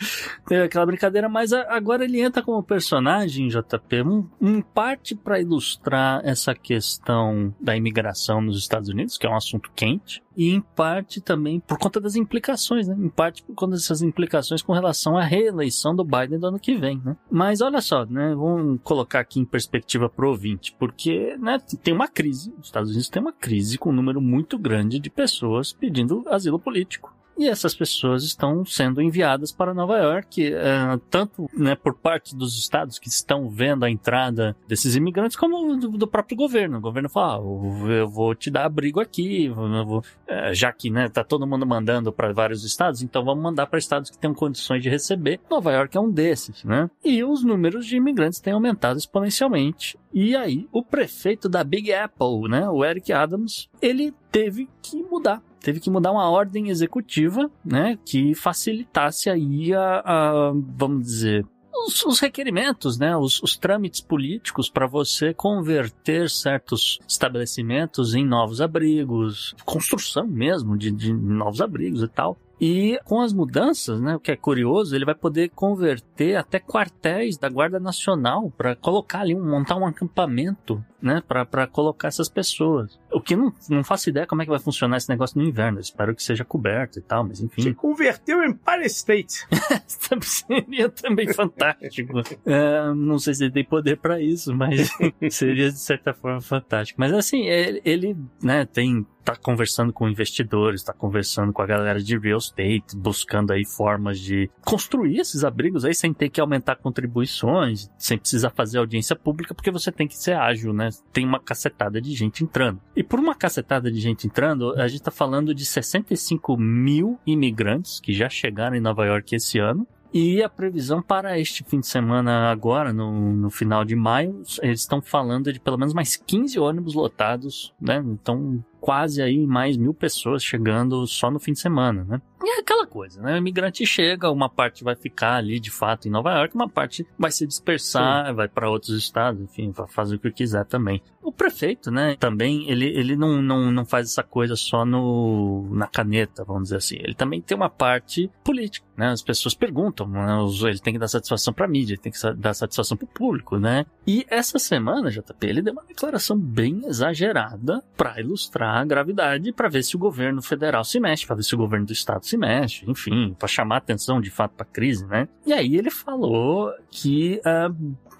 Teve 0.46 0.64
aquela 0.64 0.86
brincadeira, 0.86 1.28
mas 1.28 1.52
agora 1.52 2.04
ele 2.04 2.20
entra 2.20 2.42
como 2.42 2.62
personagem, 2.62 3.48
JP, 3.48 4.02
um, 4.02 4.28
em 4.40 4.62
parte 4.62 5.14
para 5.14 5.40
ilustrar 5.40 6.20
essa 6.24 6.54
questão 6.54 7.54
da 7.60 7.76
imigração 7.76 8.40
nos 8.40 8.58
Estados 8.58 8.88
Unidos, 8.88 9.18
que 9.18 9.26
é 9.26 9.30
um 9.30 9.36
assunto 9.36 9.70
quente, 9.74 10.22
e 10.36 10.48
em 10.48 10.60
parte 10.60 11.20
também 11.20 11.60
por 11.60 11.78
conta 11.78 12.00
das 12.00 12.16
implicações, 12.16 12.88
né? 12.88 12.96
Em 12.98 13.08
parte 13.08 13.42
por 13.42 13.54
conta 13.54 13.72
dessas 13.72 14.00
implicações 14.00 14.62
com 14.62 14.72
relação 14.72 15.16
à 15.16 15.22
reeleição 15.22 15.94
do 15.94 16.04
Biden 16.04 16.38
do 16.38 16.46
ano 16.46 16.58
que 16.58 16.76
vem, 16.76 17.00
né? 17.04 17.16
Mas 17.30 17.60
olha 17.60 17.80
só, 17.80 18.06
né? 18.06 18.34
Vamos 18.34 18.80
colocar 18.82 19.20
aqui 19.20 19.40
em 19.40 19.44
perspectiva 19.44 20.08
pro 20.08 20.30
ouvinte, 20.30 20.74
porque, 20.78 21.36
né, 21.38 21.58
tem 21.82 21.92
uma 21.92 22.08
crise, 22.08 22.54
os 22.58 22.66
Estados 22.66 22.90
Unidos 22.90 23.08
tem 23.08 23.20
uma 23.20 23.32
crise 23.32 23.76
com 23.76 23.90
um 23.90 23.94
número 23.94 24.20
muito 24.20 24.58
grande 24.58 24.98
de 24.98 25.10
pessoas 25.10 25.72
pedindo 25.72 26.24
asilo 26.28 26.58
político. 26.58 27.19
E 27.40 27.48
essas 27.48 27.74
pessoas 27.74 28.22
estão 28.22 28.64
sendo 28.66 29.00
enviadas 29.00 29.50
para 29.50 29.72
Nova 29.72 29.96
York, 29.98 30.44
eh, 30.52 31.00
tanto 31.08 31.48
né, 31.56 31.74
por 31.74 31.94
parte 31.94 32.36
dos 32.36 32.58
estados 32.58 32.98
que 32.98 33.08
estão 33.08 33.48
vendo 33.48 33.82
a 33.84 33.90
entrada 33.90 34.54
desses 34.68 34.94
imigrantes, 34.94 35.36
como 35.38 35.74
do, 35.76 35.88
do 35.88 36.06
próprio 36.06 36.36
governo. 36.36 36.76
O 36.76 36.80
governo 36.82 37.08
fala: 37.08 37.36
ah, 37.42 37.88
eu- 37.90 38.08
vou 38.08 38.34
te 38.34 38.50
dar 38.50 38.66
abrigo 38.66 39.00
aqui, 39.00 39.48
vou- 39.48 40.02
eh, 40.28 40.52
já 40.54 40.70
que 40.70 40.90
né, 40.90 41.08
tá 41.08 41.24
todo 41.24 41.46
mundo 41.46 41.66
mandando 41.66 42.12
para 42.12 42.30
vários 42.32 42.62
estados, 42.62 43.00
então 43.02 43.24
vamos 43.24 43.42
mandar 43.42 43.66
para 43.66 43.78
estados 43.78 44.10
que 44.10 44.18
tenham 44.18 44.34
condições 44.34 44.82
de 44.82 44.90
receber. 44.90 45.40
Nova 45.50 45.72
York 45.72 45.96
é 45.96 46.00
um 46.00 46.10
desses, 46.10 46.62
né? 46.62 46.90
E 47.02 47.24
os 47.24 47.42
números 47.42 47.86
de 47.86 47.96
imigrantes 47.96 48.38
têm 48.40 48.52
aumentado 48.52 48.98
exponencialmente. 48.98 49.98
E 50.12 50.34
aí, 50.36 50.68
o 50.72 50.82
prefeito 50.82 51.48
da 51.48 51.62
Big 51.64 51.92
Apple, 51.92 52.48
né, 52.50 52.68
o 52.68 52.84
Eric 52.84 53.12
Adams, 53.12 53.68
ele 53.80 54.12
teve 54.30 54.68
que 54.82 55.02
mudar. 55.02 55.42
Teve 55.60 55.80
que 55.80 55.90
mudar 55.90 56.12
uma 56.12 56.28
ordem 56.28 56.70
executiva, 56.70 57.50
né, 57.64 57.98
que 58.04 58.34
facilitasse 58.34 59.28
aí 59.28 59.74
a, 59.74 60.02
a, 60.04 60.52
vamos 60.54 61.04
dizer, 61.04 61.46
os, 61.86 62.04
os 62.04 62.20
requerimentos, 62.20 62.98
né, 62.98 63.16
os, 63.16 63.42
os 63.42 63.56
trâmites 63.56 64.00
políticos 64.00 64.68
para 64.70 64.86
você 64.86 65.34
converter 65.34 66.30
certos 66.30 66.98
estabelecimentos 67.06 68.14
em 68.14 68.24
novos 68.24 68.60
abrigos, 68.60 69.54
construção 69.64 70.26
mesmo 70.26 70.76
de, 70.76 70.90
de 70.90 71.12
novos 71.12 71.60
abrigos 71.60 72.02
e 72.02 72.08
tal. 72.08 72.38
E 72.60 72.98
com 73.04 73.20
as 73.20 73.32
mudanças, 73.32 74.00
né, 74.00 74.14
o 74.16 74.20
que 74.20 74.30
é 74.30 74.36
curioso, 74.36 74.94
ele 74.94 75.04
vai 75.04 75.14
poder 75.14 75.48
converter 75.50 76.36
até 76.36 76.58
quartéis 76.58 77.38
da 77.38 77.48
Guarda 77.48 77.80
Nacional 77.80 78.50
para 78.50 78.76
colocar 78.76 79.20
ali, 79.20 79.34
um, 79.34 79.42
montar 79.42 79.76
um 79.76 79.86
acampamento, 79.86 80.84
né, 81.00 81.22
para 81.26 81.66
colocar 81.66 82.08
essas 82.08 82.28
pessoas. 82.28 83.00
O 83.10 83.20
que 83.20 83.34
não, 83.34 83.52
não 83.68 83.82
faço 83.82 84.10
ideia 84.10 84.26
como 84.26 84.42
é 84.42 84.44
que 84.44 84.50
vai 84.50 84.60
funcionar 84.60 84.98
esse 84.98 85.08
negócio 85.08 85.40
no 85.40 85.48
inverno. 85.48 85.78
Eu 85.78 85.82
espero 85.82 86.14
que 86.14 86.22
seja 86.22 86.44
coberto 86.44 86.98
e 86.98 87.02
tal, 87.02 87.24
mas 87.24 87.38
Se 87.38 87.44
enfim. 87.46 87.72
converteu 87.72 88.42
em 88.42 88.50
Empire 88.50 88.86
State. 88.86 89.46
seria 90.20 90.88
também 90.90 91.32
fantástico. 91.32 92.20
É, 92.44 92.92
não 92.94 93.18
sei 93.18 93.34
se 93.34 93.44
ele 93.44 93.52
tem 93.52 93.64
poder 93.64 93.96
para 93.96 94.20
isso, 94.20 94.54
mas 94.54 94.90
seria 95.30 95.70
de 95.70 95.78
certa 95.78 96.12
forma 96.12 96.40
fantástico. 96.42 97.00
Mas 97.00 97.12
assim, 97.12 97.46
ele, 97.46 97.80
ele 97.84 98.16
né, 98.42 98.66
tem 98.66 99.06
tá 99.24 99.36
conversando 99.36 99.92
com 99.92 100.08
investidores, 100.08 100.82
tá 100.82 100.92
conversando 100.92 101.52
com 101.52 101.62
a 101.62 101.66
galera 101.66 102.02
de 102.02 102.18
real 102.18 102.38
estate, 102.38 102.96
buscando 102.96 103.52
aí 103.52 103.64
formas 103.64 104.18
de 104.18 104.50
construir 104.64 105.18
esses 105.18 105.44
abrigos 105.44 105.84
aí 105.84 105.94
sem 105.94 106.12
ter 106.12 106.28
que 106.28 106.40
aumentar 106.40 106.76
contribuições, 106.76 107.90
sem 107.98 108.18
precisar 108.18 108.50
fazer 108.50 108.78
audiência 108.78 109.14
pública, 109.16 109.54
porque 109.54 109.70
você 109.70 109.92
tem 109.92 110.08
que 110.08 110.16
ser 110.16 110.36
ágil, 110.36 110.72
né? 110.72 110.88
Tem 111.12 111.24
uma 111.24 111.40
cacetada 111.40 112.00
de 112.00 112.12
gente 112.14 112.42
entrando. 112.44 112.80
E 112.96 113.02
por 113.02 113.18
uma 113.18 113.34
cacetada 113.34 113.90
de 113.90 114.00
gente 114.00 114.26
entrando, 114.26 114.74
a 114.80 114.88
gente 114.88 115.02
tá 115.02 115.10
falando 115.10 115.54
de 115.54 115.64
65 115.64 116.56
mil 116.56 117.18
imigrantes 117.26 118.00
que 118.00 118.12
já 118.12 118.28
chegaram 118.28 118.76
em 118.76 118.80
Nova 118.80 119.04
York 119.04 119.34
esse 119.34 119.58
ano. 119.58 119.86
E 120.12 120.42
a 120.42 120.48
previsão 120.48 121.00
para 121.00 121.38
este 121.38 121.62
fim 121.62 121.78
de 121.78 121.86
semana 121.86 122.50
agora, 122.50 122.92
no, 122.92 123.32
no 123.32 123.48
final 123.48 123.84
de 123.84 123.94
maio, 123.94 124.42
eles 124.60 124.80
estão 124.80 125.00
falando 125.00 125.52
de 125.52 125.60
pelo 125.60 125.78
menos 125.78 125.94
mais 125.94 126.16
15 126.16 126.58
ônibus 126.58 126.94
lotados, 126.94 127.72
né? 127.80 128.02
Então, 128.04 128.62
quase 128.80 129.22
aí 129.22 129.46
mais 129.46 129.76
mil 129.76 129.94
pessoas 129.94 130.42
chegando 130.42 131.06
só 131.06 131.30
no 131.30 131.38
fim 131.38 131.52
de 131.52 131.60
semana, 131.60 132.04
né? 132.04 132.20
E 132.42 132.56
é 132.56 132.60
aquela 132.60 132.86
coisa, 132.86 133.20
né? 133.20 133.34
O 133.34 133.36
imigrante 133.36 133.84
chega, 133.84 134.30
uma 134.30 134.48
parte 134.48 134.82
vai 134.82 134.96
ficar 134.96 135.34
ali 135.34 135.60
de 135.60 135.70
fato 135.70 136.08
em 136.08 136.10
Nova 136.10 136.32
York, 136.32 136.54
uma 136.54 136.68
parte 136.68 137.06
vai 137.18 137.30
se 137.30 137.46
dispersar, 137.46 138.34
vai 138.34 138.48
para 138.48 138.70
outros 138.70 138.96
estados, 138.96 139.42
enfim, 139.42 139.70
vai 139.70 139.86
fazer 139.86 140.16
o 140.16 140.18
que 140.18 140.30
quiser 140.30 140.64
também. 140.64 141.02
O 141.22 141.30
prefeito, 141.30 141.90
né, 141.90 142.16
também, 142.18 142.68
ele, 142.70 142.86
ele 142.86 143.14
não, 143.14 143.42
não, 143.42 143.70
não 143.70 143.84
faz 143.84 144.08
essa 144.08 144.22
coisa 144.22 144.56
só 144.56 144.86
no, 144.86 145.68
na 145.70 145.86
caneta, 145.86 146.42
vamos 146.42 146.64
dizer 146.64 146.76
assim. 146.76 146.96
Ele 146.96 147.14
também 147.14 147.42
tem 147.42 147.54
uma 147.54 147.68
parte 147.68 148.30
política, 148.42 148.86
né? 148.96 149.08
As 149.08 149.22
pessoas 149.22 149.54
perguntam, 149.54 150.08
né? 150.08 150.38
Ele 150.62 150.78
tem 150.78 150.94
que 150.94 150.98
dar 150.98 151.08
satisfação 151.08 151.52
pra 151.52 151.68
mídia, 151.68 151.92
ele 151.92 152.00
tem 152.00 152.10
que 152.10 152.18
dar 152.36 152.54
satisfação 152.54 152.96
pro 152.96 153.06
público, 153.06 153.58
né? 153.58 153.84
E 154.06 154.24
essa 154.30 154.58
semana, 154.58 155.10
JP, 155.10 155.46
ele 155.46 155.60
deu 155.60 155.74
uma 155.74 155.84
declaração 155.84 156.38
bem 156.38 156.86
exagerada 156.86 157.84
pra 157.98 158.18
ilustrar 158.18 158.69
a 158.78 158.84
gravidade, 158.84 159.52
pra 159.52 159.68
ver 159.68 159.82
se 159.82 159.96
o 159.96 159.98
governo 159.98 160.42
federal 160.42 160.84
se 160.84 161.00
mexe, 161.00 161.26
pra 161.26 161.36
ver 161.36 161.42
se 161.42 161.54
o 161.54 161.58
governo 161.58 161.86
do 161.86 161.92
estado 161.92 162.24
se 162.24 162.36
mexe, 162.36 162.88
enfim, 162.88 163.34
pra 163.38 163.48
chamar 163.48 163.78
atenção 163.78 164.20
de 164.20 164.30
fato 164.30 164.52
pra 164.52 164.66
crise, 164.66 165.06
né? 165.06 165.28
E 165.46 165.52
aí 165.52 165.76
ele 165.76 165.90
falou 165.90 166.72
que, 166.90 167.40
ah, 167.44 167.70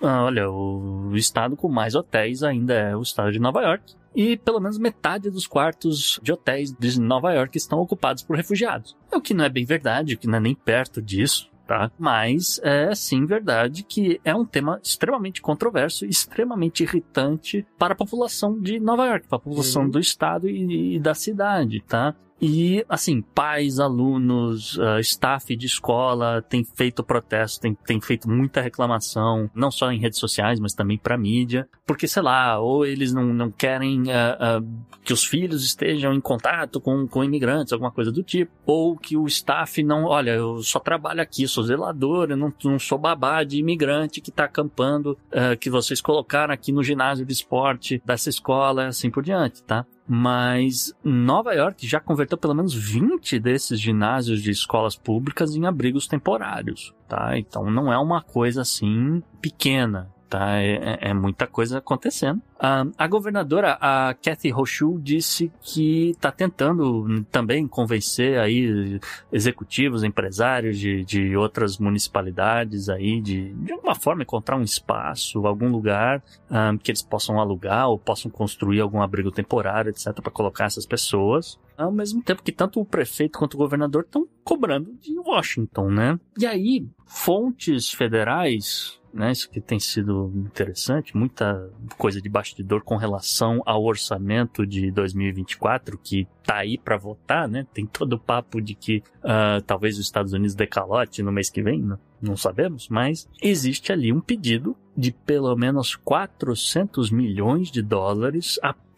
ah, 0.03 0.25
olha, 0.25 0.51
o 0.51 1.15
estado 1.15 1.57
com 1.57 1.69
mais 1.69 1.95
hotéis 1.95 2.43
ainda 2.43 2.75
é 2.75 2.97
o 2.97 3.03
estado 3.03 3.31
de 3.31 3.39
Nova 3.39 3.61
York. 3.63 3.95
E 4.15 4.37
pelo 4.37 4.59
menos 4.59 4.79
metade 4.79 5.31
dos 5.31 5.47
quartos 5.47 6.19
de 6.23 6.33
hotéis 6.33 6.73
de 6.73 7.01
Nova 7.01 7.33
York 7.33 7.57
estão 7.57 7.79
ocupados 7.79 8.23
por 8.23 8.37
refugiados. 8.37 8.97
O 9.13 9.21
que 9.21 9.35
não 9.35 9.45
é 9.45 9.49
bem 9.49 9.65
verdade, 9.65 10.15
o 10.15 10.19
que 10.19 10.27
não 10.27 10.39
é 10.39 10.41
nem 10.41 10.55
perto 10.55 11.01
disso, 11.01 11.50
tá? 11.71 11.93
Mas 11.97 12.59
é 12.65 12.93
sim 12.97 13.25
verdade 13.25 13.85
que 13.85 14.21
é 14.25 14.35
um 14.35 14.45
tema 14.45 14.81
extremamente 14.83 15.41
controverso, 15.41 16.05
extremamente 16.05 16.83
irritante 16.83 17.65
para 17.79 17.93
a 17.93 17.97
população 17.97 18.59
de 18.59 18.81
Nova 18.81 19.07
York, 19.07 19.29
para 19.29 19.37
a 19.37 19.41
população 19.41 19.85
Uhum. 19.85 19.91
do 19.91 20.01
estado 20.01 20.49
e, 20.49 20.97
e 20.97 20.99
da 21.01 21.15
cidade, 21.15 21.81
tá? 21.87 22.13
E, 22.41 22.85
assim, 22.89 23.21
pais, 23.21 23.79
alunos, 23.79 24.79
ah, 24.81 24.99
staff 25.01 25.55
de 25.55 25.67
escola 25.67 26.41
tem 26.41 26.65
feito 26.65 27.05
protesto, 27.05 27.61
tem, 27.61 27.75
tem 27.75 28.01
feito 28.01 28.31
muita 28.31 28.63
reclamação, 28.63 29.51
não 29.55 29.71
só 29.71 29.93
em 29.93 29.99
redes 29.99 30.19
sociais, 30.19 30.59
mas 30.59 30.73
também 30.73 30.97
para 30.97 31.19
mídia, 31.19 31.69
porque, 31.87 32.09
sei 32.09 32.23
lá, 32.23 32.59
ou 32.59 32.87
eles 32.87 33.13
não, 33.13 33.25
não 33.27 33.51
querem 33.51 34.11
ah, 34.11 34.39
ah, 34.41 34.63
que 35.05 35.13
os 35.13 35.25
filhos 35.25 35.63
estejam 35.65 36.15
em 36.15 36.21
contato 36.21 36.81
com, 36.81 37.07
com 37.07 37.23
imigrantes, 37.23 37.75
alguma 37.75 37.91
coisa 37.91 38.11
do 38.11 38.23
tipo, 38.23 38.51
ou 38.65 38.97
que 38.97 39.19
o 39.19 39.27
staff 39.27 39.83
não, 39.83 40.05
olha, 40.05 40.31
eu 40.31 40.63
só 40.63 40.79
trabalho 40.79 41.21
aqui, 41.21 41.47
sou 41.47 41.65
zelador, 41.65 42.31
eu 42.31 42.37
não, 42.39 42.53
não 42.65 42.79
sou 42.79 42.97
babá 42.97 43.45
de 43.45 43.59
imigrante 43.59 44.21
que 44.21 44.31
tá 44.31 44.45
acampando, 44.45 45.19
que 45.59 45.69
vocês 45.69 46.01
colocaram 46.01 46.55
aqui 46.55 46.73
no 46.73 46.83
ginásio 46.83 47.27
de 47.27 47.33
esporte 47.33 48.01
dessa 48.05 48.29
escola, 48.29 48.87
assim 48.87 49.11
por 49.11 49.23
diante, 49.23 49.63
tá? 49.63 49.85
Mas 50.13 50.93
Nova 51.05 51.55
York 51.55 51.87
já 51.87 52.01
converteu 52.01 52.37
pelo 52.37 52.53
menos 52.53 52.75
20 52.75 53.39
desses 53.39 53.79
ginásios 53.79 54.43
de 54.43 54.51
escolas 54.51 54.97
públicas 54.97 55.55
em 55.55 55.65
abrigos 55.67 56.09
temporários, 56.09 56.93
tá? 57.07 57.39
Então 57.39 57.71
não 57.71 57.93
é 57.93 57.97
uma 57.97 58.21
coisa 58.21 58.63
assim 58.63 59.23
pequena 59.41 60.11
tá? 60.31 60.59
É, 60.63 60.99
é, 61.01 61.15
muita 61.15 61.47
coisa 61.47 61.79
acontecendo. 61.79 62.41
a 62.59 63.07
governadora, 63.09 63.77
a 63.81 64.15
Kathy 64.15 64.53
Hochul, 64.53 64.99
disse 65.01 65.53
que 65.61 66.11
está 66.11 66.31
tentando 66.31 67.25
também 67.25 67.67
convencer 67.67 68.39
aí 68.39 69.01
executivos, 69.33 70.05
empresários 70.05 70.79
de, 70.79 71.05
de 71.05 71.37
outras 71.37 71.79
municipalidades 71.79 72.89
aí 72.89 73.21
de, 73.21 73.53
de 73.53 73.73
alguma 73.73 73.95
forma 73.95 74.23
encontrar 74.23 74.57
um 74.57 74.63
espaço, 74.63 75.47
algum 75.47 75.69
lugar 75.69 76.23
um, 76.49 76.79
que 76.79 76.91
eles 76.91 77.03
possam 77.03 77.41
alugar 77.41 77.89
ou 77.89 77.99
possam 77.99 78.31
construir 78.31 78.81
algum 78.81 79.03
abrigo 79.03 79.33
temporário, 79.33 79.91
etc, 79.91 80.13
para 80.23 80.31
colocar 80.31 80.67
essas 80.67 80.87
pessoas 80.87 81.59
ao 81.77 81.91
mesmo 81.91 82.23
tempo 82.23 82.43
que 82.43 82.53
tanto 82.53 82.79
o 82.79 82.85
prefeito 82.85 83.39
quanto 83.39 83.55
o 83.55 83.59
governador 83.59 84.03
estão 84.03 84.29
cobrando 84.45 84.93
de 85.01 85.19
Washington, 85.19 85.91
né? 85.91 86.21
E 86.39 86.47
aí, 86.47 86.87
fontes 87.11 87.91
federais 87.91 89.01
né? 89.13 89.33
Isso 89.33 89.51
que 89.51 89.61
tem 89.61 89.79
sido 89.79 90.33
interessante, 90.37 91.17
muita 91.17 91.71
coisa 91.99 92.21
de 92.21 92.29
bastidor 92.29 92.83
com 92.83 92.97
relação 92.97 93.61
ao 93.67 93.85
orçamento 93.85 94.67
de 94.67 94.91
2024 94.91 95.99
que 95.99 96.27
tá 96.45 96.59
aí 96.59 96.79
para 96.79 96.97
votar, 96.97 97.49
né? 97.49 97.67
Tem 97.75 97.87
todo 97.87 98.15
o 98.15 98.19
papo 98.19 98.61
de 98.61 98.75
que 98.75 99.03
uh, 99.19 99.61
talvez 99.67 99.99
os 99.99 100.05
Estados 100.05 100.33
Unidos 100.33 100.55
decalote 100.55 101.23
no 101.23 101.33
mês 101.33 101.51
que 101.51 101.63
vem, 101.63 101.83
né? 101.83 101.99
não 102.21 102.37
sabemos, 102.37 102.89
mas 102.89 103.29
existe 103.43 103.93
ali 103.93 104.13
um 104.13 104.21
pedido 104.21 104.77
de 104.97 105.11
pelo 105.11 105.57
menos 105.57 105.97
400 105.97 107.11
milhões 107.11 107.71
de 107.71 107.81
dólares 107.83 108.59
apenas 108.63 108.90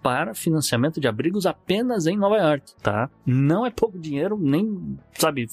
para 0.00 0.34
financiamento 0.34 1.00
de 1.00 1.06
abrigos 1.06 1.46
apenas 1.46 2.06
em 2.06 2.16
Nova 2.16 2.36
York, 2.36 2.72
tá? 2.82 3.10
Não 3.26 3.66
é 3.66 3.70
pouco 3.70 3.98
dinheiro, 3.98 4.38
nem, 4.40 4.98
sabe, 5.14 5.46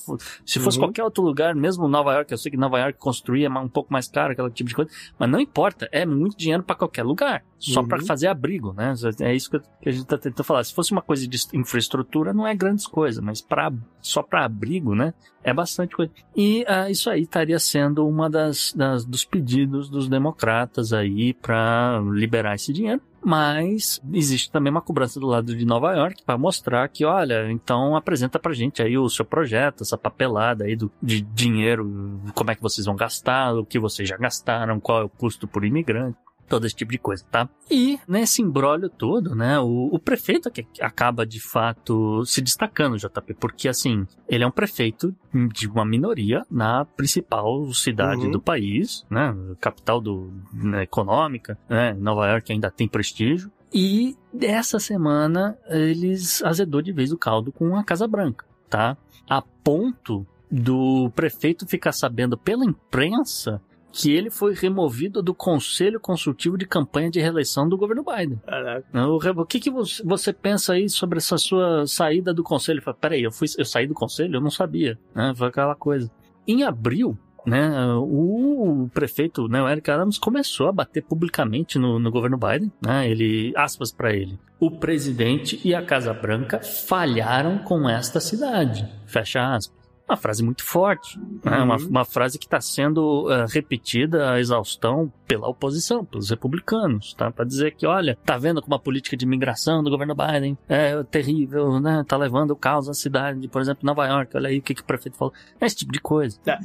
se 0.46 0.60
fosse 0.60 0.78
uhum. 0.78 0.86
qualquer 0.86 1.04
outro 1.04 1.24
lugar, 1.24 1.54
mesmo 1.56 1.88
Nova 1.88 2.14
York, 2.14 2.32
eu 2.32 2.38
sei 2.38 2.52
que 2.52 2.58
Nova 2.58 2.80
York 2.80 2.98
construía 2.98 3.50
um 3.50 3.68
pouco 3.68 3.92
mais 3.92 4.08
caro, 4.08 4.32
aquele 4.32 4.50
tipo 4.52 4.70
de 4.70 4.76
coisa, 4.76 4.92
mas 5.18 5.30
não 5.30 5.40
importa, 5.40 5.90
é 5.92 6.06
muito 6.06 6.38
dinheiro 6.38 6.64
para 6.64 6.76
qualquer 6.76 7.04
lugar, 7.04 7.44
só 7.58 7.82
uhum. 7.82 7.88
para 7.88 8.02
fazer 8.04 8.28
abrigo, 8.28 8.74
né? 8.74 8.94
É 9.20 9.36
isso 9.36 9.50
que 9.50 9.90
a 9.90 9.92
gente 9.92 10.06
tá 10.06 10.18
tentando 10.18 10.46
falar. 10.46 10.64
Se 10.64 10.74
fosse 10.74 10.92
uma 10.92 11.02
coisa 11.02 11.28
de 11.28 11.38
infraestrutura, 11.54 12.34
não 12.34 12.48
é 12.48 12.56
grandes 12.56 12.88
coisas, 12.88 13.22
mas 13.24 13.42
para 13.42 13.72
só 14.02 14.24
para 14.24 14.46
abrigo, 14.46 14.96
né? 14.96 15.14
É 15.44 15.54
bastante 15.54 15.96
coisa. 15.96 16.12
E 16.36 16.64
uh, 16.64 16.90
isso 16.90 17.10
aí 17.10 17.24
estaria 17.24 17.60
sendo 17.60 18.08
uma 18.08 18.30
das, 18.30 18.74
das 18.74 19.04
dos 19.06 19.26
pedidos 19.26 19.90
dos 19.90 20.08
democratas 20.08 20.94
aí 20.94 21.34
para 21.34 22.02
liberar 22.14 22.56
esse 22.56 22.72
dinheiro. 22.72 23.02
Mas 23.24 24.02
existe 24.14 24.50
também 24.50 24.72
uma 24.72 24.82
cobrança 24.82 25.20
do 25.20 25.28
lado 25.28 25.56
de 25.56 25.66
Nova 25.66 25.94
York 25.94 26.24
para 26.24 26.38
mostrar 26.38 26.88
que, 26.88 27.04
olha, 27.04 27.52
então 27.52 27.96
apresenta 27.96 28.40
pra 28.40 28.54
gente 28.54 28.82
aí 28.82 28.98
o 28.98 29.10
seu 29.10 29.26
projeto, 29.26 29.84
essa 29.84 29.98
papelada 29.98 30.64
aí 30.64 30.76
do, 30.76 30.92
de 31.02 31.22
dinheiro, 31.22 32.22
como 32.34 32.52
é 32.52 32.56
que 32.56 32.62
vocês 32.62 32.86
vão 32.86 32.96
gastar, 32.96 33.54
o 33.54 33.66
que 33.66 33.78
vocês 33.78 34.08
já 34.08 34.18
gastaram, 34.18 34.80
qual 34.80 35.02
é 35.02 35.04
o 35.04 35.10
custo 35.10 35.48
por 35.48 35.66
imigrante 35.66 36.18
todo 36.50 36.66
esse 36.66 36.76
tipo 36.76 36.92
de 36.92 36.98
coisa, 36.98 37.24
tá? 37.30 37.48
E 37.70 38.00
nesse 38.08 38.42
embrólio 38.42 38.90
todo, 38.90 39.36
né, 39.36 39.60
o, 39.60 39.90
o 39.92 40.00
prefeito 40.00 40.50
que 40.50 40.66
acaba 40.82 41.26
de 41.26 41.40
fato 41.40 42.26
se 42.26 42.42
destacando, 42.42 42.98
JP, 42.98 43.36
porque 43.36 43.70
assim, 43.70 44.06
ele 44.28 44.44
é 44.44 44.48
um 44.48 44.52
prefeito 44.52 45.16
de 45.54 45.68
uma 45.68 45.86
minoria 45.86 46.44
na 46.50 46.84
principal 46.84 47.72
cidade 47.74 48.26
uhum. 48.26 48.32
do 48.32 48.42
país, 48.42 49.06
né, 49.10 49.36
capital 49.62 50.02
do, 50.02 50.34
né, 50.52 50.84
econômica, 50.84 51.58
né, 51.70 51.94
Nova 51.94 52.28
York 52.28 52.52
ainda 52.52 52.72
tem 52.72 52.88
prestígio. 52.88 53.52
E 53.72 54.18
essa 54.42 54.80
semana 54.80 55.56
eles 55.68 56.44
azedou 56.44 56.82
de 56.82 56.92
vez 56.92 57.12
o 57.12 57.18
caldo 57.18 57.52
com 57.52 57.76
a 57.76 57.84
Casa 57.84 58.08
Branca, 58.08 58.44
tá? 58.68 58.98
A 59.30 59.44
ponto 59.44 60.26
do 60.50 61.12
prefeito 61.12 61.68
ficar 61.68 61.92
sabendo 61.92 62.36
pela 62.36 62.66
imprensa 62.66 63.62
que 63.92 64.12
ele 64.12 64.30
foi 64.30 64.54
removido 64.54 65.22
do 65.22 65.34
Conselho 65.34 66.00
Consultivo 66.00 66.58
de 66.58 66.66
Campanha 66.66 67.10
de 67.10 67.20
Reeleição 67.20 67.68
do 67.68 67.78
governo 67.78 68.04
Biden. 68.04 68.40
Caraca. 68.46 68.86
O, 69.08 69.46
que, 69.46 69.60
que 69.60 69.72
você 69.72 70.32
pensa 70.32 70.74
aí 70.74 70.90
sobre 70.90 71.18
essa 71.18 71.38
sua 71.38 71.86
saída 71.88 72.34
do 72.34 72.44
Conselho? 72.44 72.82
Fala, 72.82 72.98
peraí, 73.00 73.24
eu, 73.24 73.32
fui, 73.32 73.48
eu 73.58 73.66
saí 73.66 73.88
do 73.88 73.94
Conselho? 73.94 74.36
Eu 74.36 74.42
não 74.42 74.52
sabia. 74.52 74.98
Né? 75.14 75.34
Foi 75.36 75.48
aquela 75.48 75.76
coisa. 75.76 76.10
Em 76.48 76.64
abril, 76.64 77.18
né, 77.46 77.70
o 77.96 78.90
prefeito, 78.94 79.48
né, 79.48 79.62
o 79.62 79.68
Eric 79.68 79.90
Adams, 79.90 80.18
começou 80.18 80.68
a 80.68 80.72
bater 80.72 81.04
publicamente 81.04 81.80
no, 81.80 82.00
no 82.00 82.12
governo 82.12 82.38
Biden. 82.38 82.72
Né? 82.82 83.10
Ele, 83.10 83.54
aspas 83.56 83.92
para 83.92 84.14
ele, 84.14 84.40
o 84.60 84.72
presidente 84.72 85.60
e 85.64 85.74
a 85.74 85.82
Casa 85.82 86.14
Branca 86.14 86.60
falharam 86.60 87.60
com 87.60 87.90
esta 87.90 88.20
cidade. 88.20 88.88
Fecha 89.06 89.56
aspas 89.56 89.79
uma 90.10 90.18
frase 90.18 90.44
muito 90.44 90.64
forte, 90.64 91.20
né? 91.44 91.58
uma, 91.62 91.78
uhum. 91.78 91.88
uma, 91.88 92.06
frase 92.06 92.40
que 92.40 92.46
está 92.46 92.60
sendo 92.60 93.28
uh, 93.28 93.46
repetida 93.48 94.32
a 94.32 94.40
exaustão 94.40 95.12
pela 95.28 95.48
oposição, 95.48 96.04
pelos 96.04 96.30
republicanos, 96.30 97.14
tá? 97.14 97.30
Para 97.30 97.46
dizer 97.46 97.76
que, 97.76 97.86
olha, 97.86 98.18
tá 98.26 98.38
vendo 98.38 98.62
como 98.62 98.74
a 98.74 98.80
política 98.80 99.16
de 99.16 99.26
imigração 99.26 99.84
do 99.84 99.90
governo 99.92 100.16
Biden 100.16 100.58
é 100.68 101.04
terrível, 101.04 101.80
né? 101.80 102.04
Tá 102.08 102.18
levando 102.18 102.52
o 102.52 102.56
caos 102.56 102.90
à 102.90 102.94
cidade, 102.94 103.48
por 103.48 103.62
exemplo, 103.62 103.86
Nova 103.86 104.08
York, 104.08 104.36
olha 104.36 104.50
aí 104.50 104.58
o 104.58 104.62
que, 104.62 104.74
que 104.74 104.82
o 104.82 104.86
prefeito 104.86 105.18
falou. 105.18 105.34
É 105.62 105.66
esse 105.66 105.76
tipo 105.76 105.92
de 105.92 106.02
coisa. 106.02 106.40
Tá. 106.44 106.60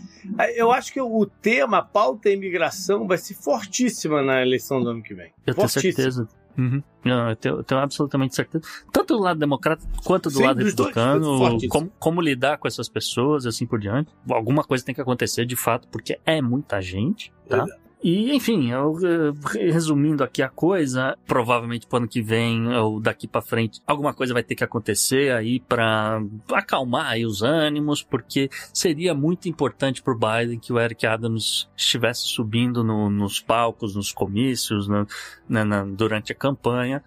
Eu 0.54 0.72
acho 0.72 0.92
que 0.92 1.00
o 1.00 1.26
tema, 1.26 1.78
a 1.78 1.82
pauta 1.82 2.30
imigração, 2.30 3.06
vai 3.06 3.18
ser 3.18 3.34
fortíssima 3.34 4.22
na 4.22 4.40
eleição 4.40 4.82
do 4.82 4.88
ano 4.88 5.02
que 5.02 5.14
vem. 5.14 5.32
Eu 5.46 5.54
tenho 5.54 5.68
certeza. 5.68 6.26
Uhum. 6.56 6.82
Não, 7.04 7.30
eu 7.30 7.36
tenho, 7.36 7.56
eu 7.56 7.64
tenho, 7.64 7.80
absolutamente 7.80 8.34
certeza. 8.34 8.64
Tanto 8.92 9.16
do 9.16 9.22
lado 9.22 9.38
democrata 9.38 9.84
quanto 10.04 10.30
do 10.30 10.36
Sim, 10.36 10.44
lado 10.44 10.58
republicano, 10.58 11.58
como, 11.68 11.92
como, 11.98 12.20
lidar 12.20 12.58
com 12.58 12.66
essas 12.66 12.88
pessoas 12.88 13.44
e 13.44 13.48
assim 13.48 13.66
por 13.66 13.78
diante. 13.78 14.10
Alguma 14.30 14.64
coisa 14.64 14.84
tem 14.84 14.94
que 14.94 15.00
acontecer 15.00 15.44
de 15.44 15.56
fato, 15.56 15.88
porque 15.88 16.18
é 16.24 16.40
muita 16.40 16.80
gente, 16.80 17.32
tá? 17.48 17.66
E, 18.04 18.34
enfim, 18.34 18.70
eu, 18.70 18.98
eh, 19.02 19.72
resumindo 19.72 20.22
aqui 20.22 20.42
a 20.42 20.48
coisa, 20.50 21.16
provavelmente 21.26 21.86
pro 21.86 21.96
ano 21.96 22.06
que 22.06 22.20
vem 22.20 22.68
ou 22.76 23.00
daqui 23.00 23.26
para 23.26 23.40
frente, 23.40 23.80
alguma 23.86 24.12
coisa 24.12 24.34
vai 24.34 24.42
ter 24.42 24.54
que 24.54 24.62
acontecer 24.62 25.32
aí 25.32 25.58
para 25.58 26.22
acalmar 26.52 27.06
aí 27.12 27.24
os 27.24 27.40
ânimos, 27.40 28.02
porque 28.02 28.50
seria 28.74 29.14
muito 29.14 29.48
importante 29.48 30.02
pro 30.02 30.18
Biden 30.18 30.58
que 30.58 30.70
o 30.70 30.78
Eric 30.78 31.06
Adams 31.06 31.66
estivesse 31.74 32.26
subindo 32.26 32.84
no, 32.84 33.08
nos 33.08 33.40
palcos, 33.40 33.96
nos 33.96 34.12
comícios, 34.12 34.86
na, 34.86 35.06
na, 35.48 35.84
durante 35.86 36.30
a 36.30 36.34
campanha, 36.34 37.02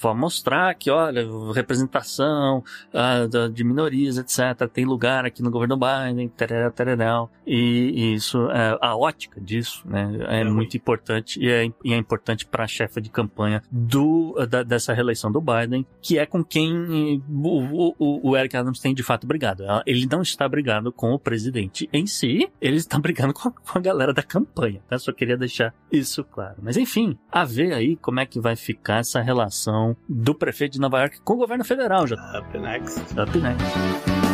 para 0.00 0.14
mostrar 0.14 0.74
que, 0.74 0.90
olha, 0.90 1.26
representação 1.54 2.62
uh, 2.92 3.48
de 3.50 3.64
minorias, 3.64 4.18
etc. 4.18 4.68
Tem 4.72 4.84
lugar 4.84 5.24
aqui 5.24 5.42
no 5.42 5.50
governo 5.50 5.76
Biden, 5.76 6.28
tereré, 6.28 6.70
tereré, 6.70 7.00
e, 7.46 7.92
e 7.94 8.14
isso, 8.14 8.50
é, 8.50 8.78
a 8.80 8.96
ótica 8.96 9.40
disso, 9.40 9.82
né, 9.86 10.18
é, 10.28 10.40
é 10.40 10.44
muito 10.44 10.76
importante 10.76 11.40
e 11.40 11.48
é, 11.48 11.70
e 11.84 11.92
é 11.92 11.96
importante 11.96 12.46
para 12.46 12.64
a 12.64 12.66
chefe 12.66 13.00
de 13.00 13.10
campanha 13.10 13.62
do, 13.70 14.34
da, 14.48 14.62
dessa 14.62 14.92
reeleição 14.92 15.32
do 15.32 15.40
Biden, 15.40 15.86
que 16.00 16.18
é 16.18 16.26
com 16.26 16.44
quem 16.44 17.22
o, 17.28 17.94
o, 17.98 18.30
o 18.30 18.36
Eric 18.36 18.56
Adams 18.56 18.80
tem 18.80 18.94
de 18.94 19.02
fato 19.02 19.26
brigado. 19.26 19.64
Ele 19.86 20.06
não 20.10 20.22
está 20.22 20.48
brigado 20.48 20.92
com 20.92 21.12
o 21.12 21.18
presidente 21.18 21.88
em 21.92 22.06
si, 22.06 22.50
ele 22.60 22.76
está 22.76 22.98
brigando 23.00 23.32
com 23.32 23.48
a, 23.48 23.52
com 23.52 23.78
a 23.78 23.80
galera 23.80 24.12
da 24.12 24.22
campanha. 24.22 24.80
Tá? 24.88 24.98
Só 24.98 25.12
queria 25.12 25.36
deixar 25.36 25.74
isso 25.90 26.22
claro. 26.24 26.56
Mas 26.62 26.76
enfim, 26.76 27.18
a 27.30 27.44
ver 27.44 27.72
aí 27.72 27.96
como 27.96 28.20
é 28.20 28.26
que 28.26 28.40
vai 28.40 28.56
ficar 28.56 28.98
essa 28.98 29.19
essa 29.20 29.22
relação 29.22 29.96
do 30.08 30.34
prefeito 30.34 30.72
de 30.72 30.80
Nova 30.80 30.98
York 31.00 31.20
com 31.22 31.34
o 31.34 31.36
governo 31.36 31.64
federal 31.64 32.06
já. 32.06 32.16
Up 32.38 32.58
next. 32.58 33.00
Up 33.18 33.38
next. 33.38 34.29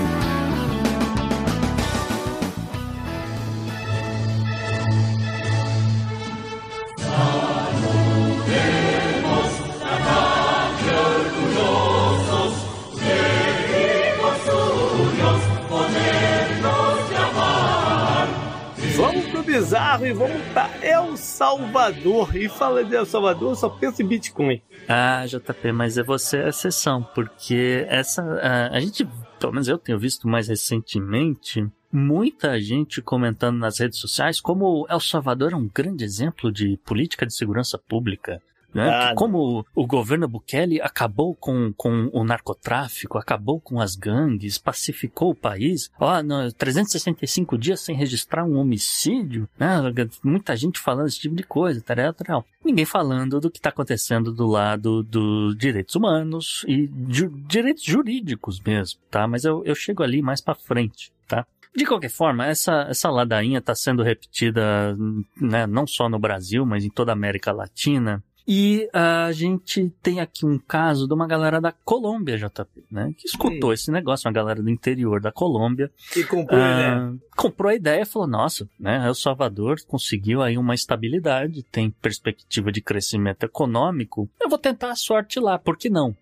Bizarro 19.56 20.06
e 20.06 20.12
vamos 20.12 20.42
para 20.52 20.70
El 20.84 21.16
Salvador. 21.16 22.36
E 22.36 22.48
fala 22.48 22.84
de 22.84 22.94
El 22.94 23.06
Salvador, 23.06 23.50
eu 23.50 23.56
só 23.56 23.68
penso 23.68 24.02
em 24.02 24.06
Bitcoin. 24.06 24.60
Ah, 24.88 25.24
JP, 25.26 25.72
mas 25.72 25.96
é 25.96 26.02
você 26.02 26.38
a 26.38 26.48
exceção, 26.48 27.02
porque 27.14 27.86
essa. 27.88 28.22
A, 28.42 28.76
a 28.76 28.80
gente, 28.80 29.08
pelo 29.38 29.52
menos 29.52 29.68
eu 29.68 29.78
tenho 29.78 29.98
visto 29.98 30.28
mais 30.28 30.48
recentemente, 30.48 31.66
muita 31.92 32.60
gente 32.60 33.00
comentando 33.00 33.58
nas 33.58 33.78
redes 33.78 33.98
sociais 33.98 34.40
como 34.40 34.86
El 34.90 35.00
Salvador 35.00 35.52
é 35.52 35.56
um 35.56 35.68
grande 35.72 36.04
exemplo 36.04 36.52
de 36.52 36.76
política 36.84 37.24
de 37.24 37.34
segurança 37.34 37.78
pública. 37.78 38.42
Né? 38.76 38.88
Ah, 38.90 39.14
como 39.14 39.60
o, 39.74 39.82
o 39.82 39.86
governo 39.86 40.28
Bukele 40.28 40.80
acabou 40.82 41.34
com, 41.34 41.72
com 41.76 42.10
o 42.12 42.24
narcotráfico, 42.24 43.16
acabou 43.16 43.58
com 43.60 43.80
as 43.80 43.94
gangues, 43.96 44.58
pacificou 44.58 45.30
o 45.30 45.34
país, 45.34 45.90
ó, 45.98 46.22
no, 46.22 46.52
365 46.52 47.56
dias 47.56 47.80
sem 47.80 47.96
registrar 47.96 48.44
um 48.44 48.56
homicídio, 48.58 49.48
né? 49.58 49.76
muita 50.22 50.54
gente 50.54 50.78
falando 50.78 51.06
esse 51.06 51.20
tipo 51.20 51.34
de 51.34 51.42
coisa, 51.42 51.80
tal, 51.80 52.12
tal. 52.12 52.44
Ninguém 52.64 52.84
falando 52.84 53.40
do 53.40 53.50
que 53.50 53.58
está 53.58 53.70
acontecendo 53.70 54.32
do 54.32 54.46
lado 54.46 55.02
dos 55.02 55.56
direitos 55.56 55.94
humanos 55.94 56.64
e 56.68 56.90
ju- 57.08 57.32
direitos 57.46 57.82
jurídicos 57.82 58.60
mesmo, 58.60 59.00
tá? 59.10 59.26
Mas 59.26 59.44
eu, 59.44 59.64
eu 59.64 59.74
chego 59.74 60.02
ali 60.02 60.20
mais 60.20 60.40
para 60.40 60.54
frente, 60.54 61.12
tá? 61.26 61.46
De 61.74 61.84
qualquer 61.84 62.10
forma, 62.10 62.46
essa, 62.46 62.86
essa 62.88 63.10
ladainha 63.10 63.58
está 63.58 63.74
sendo 63.74 64.02
repetida 64.02 64.96
né, 65.40 65.66
não 65.66 65.86
só 65.86 66.08
no 66.08 66.18
Brasil, 66.18 66.64
mas 66.64 66.84
em 66.84 66.90
toda 66.90 67.12
a 67.12 67.14
América 67.14 67.52
Latina. 67.52 68.22
E 68.46 68.88
a 68.92 69.32
gente 69.32 69.90
tem 70.00 70.20
aqui 70.20 70.46
um 70.46 70.58
caso 70.58 71.08
de 71.08 71.14
uma 71.14 71.26
galera 71.26 71.60
da 71.60 71.72
Colômbia, 71.72 72.38
JP, 72.38 72.84
né? 72.90 73.12
Que 73.16 73.26
escutou 73.26 73.72
esse 73.72 73.90
negócio, 73.90 74.28
uma 74.28 74.32
galera 74.32 74.62
do 74.62 74.70
interior 74.70 75.20
da 75.20 75.32
Colômbia. 75.32 75.90
E 76.16 76.22
comprou, 76.22 76.60
né? 76.60 77.16
Comprou 77.36 77.70
a 77.70 77.74
ideia 77.74 78.02
e 78.02 78.06
falou, 78.06 78.28
nossa, 78.28 78.68
né, 78.78 79.04
El 79.06 79.14
Salvador 79.14 79.76
conseguiu 79.86 80.42
aí 80.42 80.56
uma 80.56 80.74
estabilidade, 80.74 81.62
tem 81.64 81.90
perspectiva 81.90 82.70
de 82.70 82.80
crescimento 82.80 83.44
econômico, 83.44 84.28
eu 84.40 84.48
vou 84.48 84.58
tentar 84.58 84.90
a 84.90 84.96
sorte 84.96 85.40
lá, 85.40 85.58
por 85.58 85.76
que 85.76 85.90
não? 85.90 86.16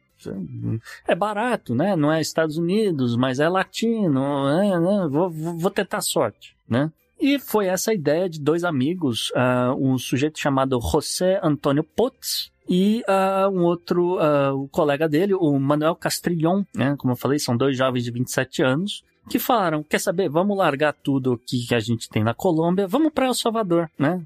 É 1.06 1.14
barato, 1.14 1.74
né? 1.74 1.94
Não 1.94 2.10
é 2.10 2.20
Estados 2.20 2.56
Unidos, 2.56 3.16
mas 3.16 3.40
é 3.40 3.48
latino, 3.48 4.48
é, 4.48 4.80
né? 4.80 5.08
Vou, 5.10 5.30
vou 5.30 5.58
vou 5.58 5.70
tentar 5.70 5.98
a 5.98 6.02
sorte, 6.02 6.56
né? 6.68 6.90
E 7.20 7.38
foi 7.38 7.66
essa 7.66 7.92
ideia 7.92 8.28
de 8.28 8.40
dois 8.40 8.64
amigos, 8.64 9.32
ah, 9.34 9.74
um 9.78 9.96
sujeito 9.98 10.38
chamado 10.38 10.80
José 10.80 11.40
Antônio 11.42 11.84
Potts 11.84 12.50
e 12.68 13.02
ah, 13.06 13.48
um 13.52 13.62
outro 13.62 14.18
ah, 14.18 14.52
o 14.54 14.68
colega 14.68 15.08
dele, 15.08 15.34
o 15.34 15.58
Manuel 15.58 15.94
Castrillon, 15.94 16.64
né? 16.74 16.96
Como 16.98 17.12
eu 17.12 17.16
falei, 17.16 17.38
são 17.38 17.56
dois 17.56 17.76
jovens 17.76 18.04
de 18.04 18.10
27 18.10 18.62
anos 18.62 19.02
que 19.28 19.38
falaram, 19.38 19.82
quer 19.82 20.00
saber, 20.00 20.28
vamos 20.28 20.56
largar 20.56 20.92
tudo 20.92 21.40
que 21.46 21.74
a 21.74 21.80
gente 21.80 22.08
tem 22.08 22.22
na 22.22 22.34
Colômbia, 22.34 22.86
vamos 22.86 23.12
para 23.12 23.26
El 23.26 23.34
Salvador, 23.34 23.90
né? 23.98 24.22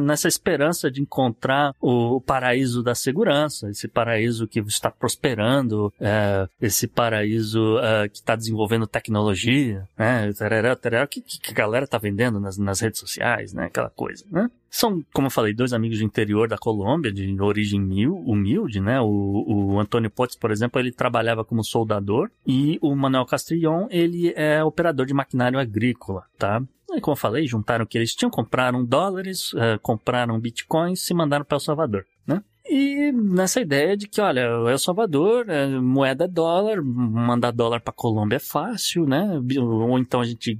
Nessa 0.00 0.28
esperança 0.28 0.90
de 0.90 1.00
encontrar 1.00 1.74
o 1.80 2.20
paraíso 2.20 2.82
da 2.82 2.94
segurança, 2.94 3.68
esse 3.70 3.88
paraíso 3.88 4.46
que 4.46 4.60
está 4.60 4.90
prosperando, 4.90 5.92
é, 6.00 6.48
esse 6.60 6.86
paraíso 6.86 7.78
é, 7.78 8.08
que 8.08 8.16
está 8.16 8.36
desenvolvendo 8.36 8.86
tecnologia, 8.86 9.88
né? 9.98 10.32
Tarará, 10.32 11.06
que, 11.06 11.20
que 11.20 11.50
a 11.50 11.54
galera 11.54 11.86
tá 11.86 11.98
vendendo 11.98 12.40
nas, 12.40 12.56
nas 12.58 12.80
redes 12.80 13.00
sociais, 13.00 13.52
né? 13.52 13.66
Aquela 13.66 13.90
coisa, 13.90 14.24
né? 14.30 14.50
São, 14.70 15.04
como 15.12 15.26
eu 15.26 15.30
falei, 15.30 15.52
dois 15.52 15.72
amigos 15.72 15.98
do 15.98 16.04
interior 16.04 16.48
da 16.48 16.56
Colômbia, 16.56 17.10
de 17.10 17.40
origem 17.40 17.80
mil, 17.80 18.16
humilde, 18.18 18.80
né? 18.80 19.00
O, 19.00 19.44
o 19.74 19.80
Antônio 19.80 20.08
Potts, 20.08 20.36
por 20.36 20.52
exemplo, 20.52 20.80
ele 20.80 20.92
trabalhava 20.92 21.44
como 21.44 21.64
soldador 21.64 22.30
e 22.46 22.78
o 22.80 22.94
Manuel 22.94 23.26
Castrillon, 23.26 23.88
ele 23.90 24.32
é 24.36 24.62
operador 24.62 25.06
de 25.06 25.12
maquinário 25.12 25.58
agrícola, 25.58 26.24
tá? 26.38 26.62
E 26.92 27.00
como 27.00 27.12
eu 27.14 27.18
falei, 27.18 27.46
juntaram 27.46 27.84
o 27.84 27.86
que 27.86 27.98
eles 27.98 28.14
tinham, 28.14 28.30
compraram 28.30 28.84
dólares, 28.84 29.52
eh, 29.56 29.78
compraram 29.82 30.38
bitcoins 30.38 31.08
e 31.08 31.14
mandaram 31.14 31.44
para 31.44 31.56
El 31.56 31.60
Salvador, 31.60 32.06
né? 32.26 32.42
E 32.72 33.10
nessa 33.10 33.60
ideia 33.60 33.96
de 33.96 34.06
que, 34.06 34.20
olha, 34.20 34.60
o 34.60 34.68
El 34.68 34.78
Salvador, 34.78 35.50
é, 35.50 35.66
moeda 35.66 36.26
é 36.26 36.28
dólar, 36.28 36.80
mandar 36.80 37.50
dólar 37.50 37.80
para 37.80 37.92
Colômbia 37.92 38.36
é 38.36 38.38
fácil, 38.38 39.06
né? 39.06 39.40
Ou 39.58 39.98
então 39.98 40.20
a 40.20 40.24
gente 40.24 40.56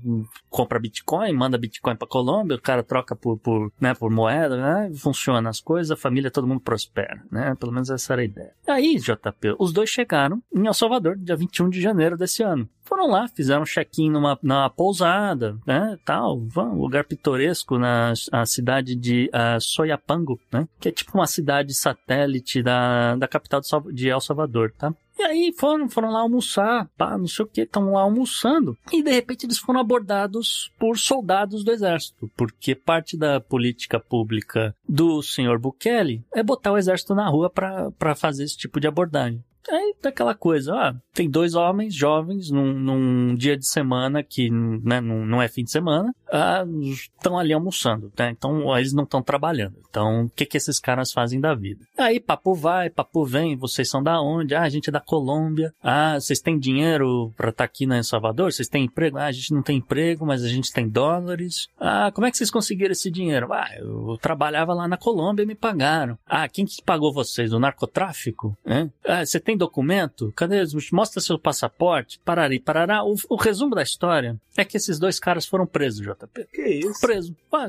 compra 0.48 0.80
Bitcoin, 0.80 1.32
manda 1.32 1.56
Bitcoin 1.56 1.94
para 1.94 2.08
Colômbia, 2.08 2.56
o 2.56 2.60
cara 2.60 2.82
troca 2.82 3.14
por, 3.14 3.38
por, 3.38 3.72
né, 3.80 3.94
por 3.94 4.10
moeda, 4.10 4.56
né? 4.56 4.92
Funciona 4.96 5.48
as 5.48 5.60
coisas, 5.60 5.92
a 5.92 5.96
família, 5.96 6.32
todo 6.32 6.48
mundo 6.48 6.60
prospera, 6.60 7.22
né? 7.30 7.54
Pelo 7.54 7.70
menos 7.70 7.90
essa 7.90 8.12
era 8.12 8.22
a 8.22 8.24
ideia. 8.24 8.52
Aí, 8.66 8.96
JP, 8.96 9.54
os 9.56 9.72
dois 9.72 9.88
chegaram 9.88 10.42
em 10.52 10.66
El 10.66 10.74
Salvador, 10.74 11.16
dia 11.16 11.36
21 11.36 11.70
de 11.70 11.80
janeiro 11.80 12.16
desse 12.16 12.42
ano. 12.42 12.68
Foram 12.90 13.06
lá, 13.06 13.28
fizeram 13.28 13.62
um 13.62 13.64
check-in 13.64 14.10
numa, 14.10 14.36
numa 14.42 14.68
pousada, 14.68 15.56
né, 15.64 15.96
tal, 16.04 16.36
um 16.36 16.80
lugar 16.82 17.04
pitoresco 17.04 17.78
na 17.78 18.12
a 18.32 18.44
cidade 18.44 18.96
de 18.96 19.30
ah, 19.32 19.60
Soyapango, 19.60 20.40
né, 20.52 20.66
que 20.80 20.88
é 20.88 20.92
tipo 20.92 21.16
uma 21.16 21.28
cidade 21.28 21.72
satélite 21.72 22.64
da, 22.64 23.14
da 23.14 23.28
capital 23.28 23.60
de 23.92 24.08
El 24.08 24.20
Salvador, 24.20 24.72
tá? 24.76 24.92
E 25.16 25.22
aí 25.22 25.54
foram, 25.56 25.88
foram 25.88 26.10
lá 26.10 26.20
almoçar, 26.20 26.88
pá, 26.96 27.16
não 27.16 27.28
sei 27.28 27.44
o 27.44 27.48
que, 27.48 27.60
estão 27.60 27.92
lá 27.92 28.00
almoçando. 28.00 28.76
E 28.90 29.02
de 29.02 29.12
repente 29.12 29.44
eles 29.46 29.58
foram 29.58 29.78
abordados 29.78 30.72
por 30.78 30.98
soldados 30.98 31.62
do 31.62 31.70
exército, 31.70 32.28
porque 32.36 32.74
parte 32.74 33.16
da 33.16 33.38
política 33.38 34.00
pública 34.00 34.74
do 34.88 35.22
senhor 35.22 35.60
Bukele 35.60 36.24
é 36.34 36.42
botar 36.42 36.72
o 36.72 36.78
exército 36.78 37.14
na 37.14 37.28
rua 37.28 37.50
para 37.50 38.14
fazer 38.16 38.44
esse 38.44 38.56
tipo 38.56 38.80
de 38.80 38.88
abordagem. 38.88 39.44
Aí 39.68 39.94
daquela 40.02 40.34
coisa, 40.34 40.74
ah, 40.74 40.94
tem 41.12 41.28
dois 41.28 41.54
homens 41.54 41.94
jovens 41.94 42.50
num, 42.50 42.72
num 42.72 43.34
dia 43.34 43.56
de 43.56 43.66
semana 43.66 44.22
que 44.22 44.50
né, 44.50 45.00
não 45.00 45.40
é 45.40 45.48
fim 45.48 45.64
de 45.64 45.70
semana, 45.70 46.14
estão 46.32 47.38
ali 47.38 47.52
almoçando, 47.52 48.12
né? 48.18 48.30
Então 48.30 48.76
eles 48.76 48.92
não 48.92 49.04
estão 49.04 49.22
trabalhando. 49.22 49.76
Então 49.88 50.24
o 50.24 50.30
que, 50.30 50.46
que 50.46 50.56
esses 50.56 50.78
caras 50.78 51.12
fazem 51.12 51.40
da 51.40 51.54
vida? 51.54 51.84
Aí 51.98 52.20
papo 52.20 52.54
vai, 52.54 52.88
papo 52.88 53.24
vem, 53.24 53.56
vocês 53.56 53.88
são 53.88 54.02
da 54.02 54.20
onde? 54.20 54.54
Ah, 54.54 54.62
a 54.62 54.68
gente 54.68 54.88
é 54.88 54.92
da 54.92 55.00
Colômbia. 55.00 55.72
Ah, 55.82 56.18
vocês 56.18 56.40
têm 56.40 56.58
dinheiro 56.58 57.32
pra 57.36 57.50
estar 57.50 57.64
aqui 57.64 57.86
na 57.86 57.96
El 57.96 58.04
Salvador? 58.04 58.52
Vocês 58.52 58.68
têm 58.68 58.84
emprego? 58.84 59.18
Ah, 59.18 59.26
a 59.26 59.32
gente 59.32 59.52
não 59.52 59.62
tem 59.62 59.78
emprego, 59.78 60.24
mas 60.24 60.44
a 60.44 60.48
gente 60.48 60.72
tem 60.72 60.88
dólares. 60.88 61.68
Ah, 61.78 62.10
como 62.12 62.26
é 62.26 62.30
que 62.30 62.36
vocês 62.36 62.50
conseguiram 62.50 62.92
esse 62.92 63.10
dinheiro? 63.10 63.52
Ah, 63.52 63.68
eu 63.76 64.18
trabalhava 64.20 64.72
lá 64.74 64.86
na 64.86 64.96
Colômbia 64.96 65.42
e 65.42 65.46
me 65.46 65.54
pagaram. 65.54 66.18
Ah, 66.26 66.48
quem 66.48 66.64
que 66.64 66.82
pagou 66.82 67.12
vocês? 67.12 67.52
O 67.52 67.58
narcotráfico? 67.58 68.56
Hein? 68.66 68.92
Ah, 69.04 69.24
você 69.24 69.40
tem 69.40 69.56
documento? 69.56 70.32
Cadê? 70.36 70.60
Mostra 70.92 71.20
seu 71.20 71.38
passaporte. 71.38 72.20
Parari, 72.24 72.60
parará. 72.60 73.04
O, 73.04 73.14
o 73.28 73.36
resumo 73.36 73.74
da 73.74 73.82
história 73.82 74.36
é 74.56 74.64
que 74.64 74.76
esses 74.76 74.98
dois 74.98 75.18
caras 75.18 75.46
foram 75.46 75.66
presos, 75.66 76.06
Que 76.52 76.62
isso? 76.68 77.00
Preso. 77.00 77.36
Ah, 77.52 77.68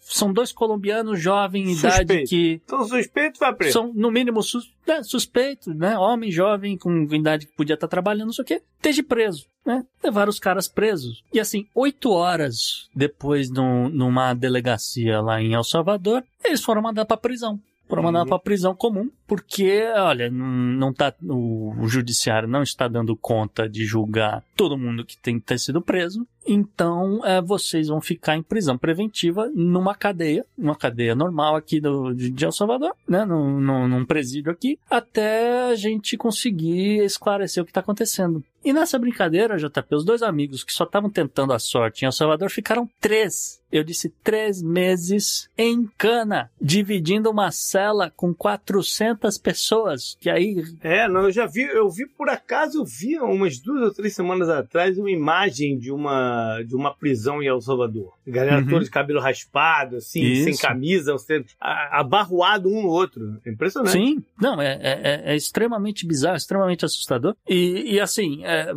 são 0.00 0.32
dois 0.32 0.52
colombianos 0.52 1.20
jovens, 1.20 1.78
idade 1.78 2.24
que 2.24 2.60
Então 2.64 2.84
suspeito 2.86 3.38
vai 3.38 3.54
preso. 3.54 3.72
são, 3.72 3.92
no 3.94 4.10
mínimo, 4.10 4.42
sus 4.42 4.72
né, 4.86 5.02
suspeitos, 5.02 5.74
né? 5.74 5.98
Homem 5.98 6.30
jovem 6.30 6.76
com 6.76 7.02
idade 7.14 7.46
que 7.46 7.52
podia 7.52 7.74
estar 7.74 7.88
trabalhando, 7.88 8.26
não 8.26 8.32
sei 8.32 8.42
o 8.42 8.46
quê, 8.46 8.62
esteja 8.76 9.02
preso, 9.02 9.46
né? 9.66 9.84
Levaram 10.02 10.30
os 10.30 10.38
caras 10.38 10.66
presos. 10.68 11.22
E 11.32 11.38
assim, 11.40 11.66
oito 11.74 12.10
horas 12.10 12.88
depois, 12.94 13.50
num, 13.50 13.88
numa 13.88 14.32
delegacia 14.34 15.20
lá 15.20 15.40
em 15.40 15.54
El 15.54 15.64
Salvador, 15.64 16.24
eles 16.44 16.62
foram 16.62 16.82
mandados 16.82 17.08
pra 17.08 17.16
prisão. 17.16 17.60
Foram 17.88 18.02
mandados 18.02 18.30
Uhum. 18.30 18.36
pra 18.36 18.44
prisão 18.44 18.74
comum, 18.74 19.10
porque, 19.26 19.82
olha, 19.96 20.30
não, 20.30 20.46
não 20.46 20.92
tá, 20.92 21.14
o, 21.22 21.74
o 21.80 21.88
judiciário 21.88 22.46
não 22.46 22.62
está 22.62 22.86
dando 22.86 23.16
conta 23.16 23.66
de 23.66 23.86
julgar 23.86 24.44
todo 24.54 24.76
mundo 24.76 25.06
que 25.06 25.16
tem 25.16 25.40
que 25.40 25.46
ter 25.46 25.58
sido 25.58 25.80
preso. 25.80 26.26
Então, 26.50 27.20
é, 27.26 27.42
vocês 27.42 27.88
vão 27.88 28.00
ficar 28.00 28.34
em 28.34 28.42
prisão 28.42 28.78
preventiva 28.78 29.50
numa 29.54 29.94
cadeia, 29.94 30.46
uma 30.56 30.74
cadeia 30.74 31.14
normal 31.14 31.54
aqui 31.54 31.78
do, 31.78 32.14
de, 32.14 32.30
de 32.30 32.44
El 32.44 32.52
Salvador, 32.52 32.94
né? 33.06 33.22
Num, 33.26 33.60
num, 33.60 33.86
num 33.86 34.04
presídio 34.06 34.50
aqui, 34.50 34.78
até 34.90 35.70
a 35.70 35.74
gente 35.74 36.16
conseguir 36.16 37.04
esclarecer 37.04 37.62
o 37.62 37.66
que 37.66 37.70
está 37.70 37.80
acontecendo. 37.80 38.42
E 38.64 38.72
nessa 38.72 38.98
brincadeira, 38.98 39.56
JP, 39.56 39.94
os 39.94 40.04
dois 40.04 40.22
amigos 40.22 40.64
que 40.64 40.72
só 40.72 40.84
estavam 40.84 41.08
tentando 41.08 41.52
a 41.52 41.58
sorte 41.58 42.02
em 42.02 42.06
El 42.06 42.12
Salvador 42.12 42.50
ficaram 42.50 42.88
três, 43.00 43.62
eu 43.70 43.84
disse 43.84 44.08
três 44.22 44.60
meses 44.60 45.48
em 45.56 45.88
cana, 45.96 46.50
dividindo 46.60 47.30
uma 47.30 47.50
cela 47.52 48.12
com 48.16 48.34
400 48.34 49.38
pessoas, 49.38 50.16
que 50.20 50.28
aí 50.28 50.64
É, 50.82 51.08
não, 51.08 51.24
eu 51.24 51.30
já 51.30 51.46
vi, 51.46 51.62
eu 51.62 51.88
vi 51.88 52.06
por 52.06 52.28
acaso, 52.28 52.80
eu 52.80 52.84
vi 52.84 53.18
umas 53.18 53.58
duas 53.58 53.82
ou 53.82 53.94
três 53.94 54.14
semanas 54.14 54.48
atrás 54.48 54.98
uma 54.98 55.10
imagem 55.10 55.78
de 55.78 55.92
uma, 55.92 56.37
de 56.66 56.74
uma 56.76 56.94
prisão 56.94 57.42
em 57.42 57.46
El 57.46 57.60
Salvador. 57.60 58.12
Galera 58.26 58.58
Uhum. 58.60 58.66
toda 58.68 58.84
de 58.84 58.90
cabelo 58.90 59.20
raspado, 59.20 59.96
assim, 59.96 60.20
Isso. 60.22 60.44
sem 60.44 60.56
camisa, 60.56 61.12
você- 61.12 61.44
abarroado 61.60 62.68
um 62.68 62.82
no 62.82 62.88
outro. 62.88 63.40
É 63.44 63.50
impressionante. 63.50 63.92
Sim, 63.92 64.22
não, 64.40 64.60
é, 64.60 64.72
é, 64.80 65.00
é- 65.02 65.32
é 65.32 65.36
extremamente 65.36 66.06
bizarro, 66.06 66.36
extremamente 66.36 66.84
assustador. 66.84 67.34
E, 67.48 67.94
e 67.94 68.00
assim, 68.00 68.44
é, 68.44 68.72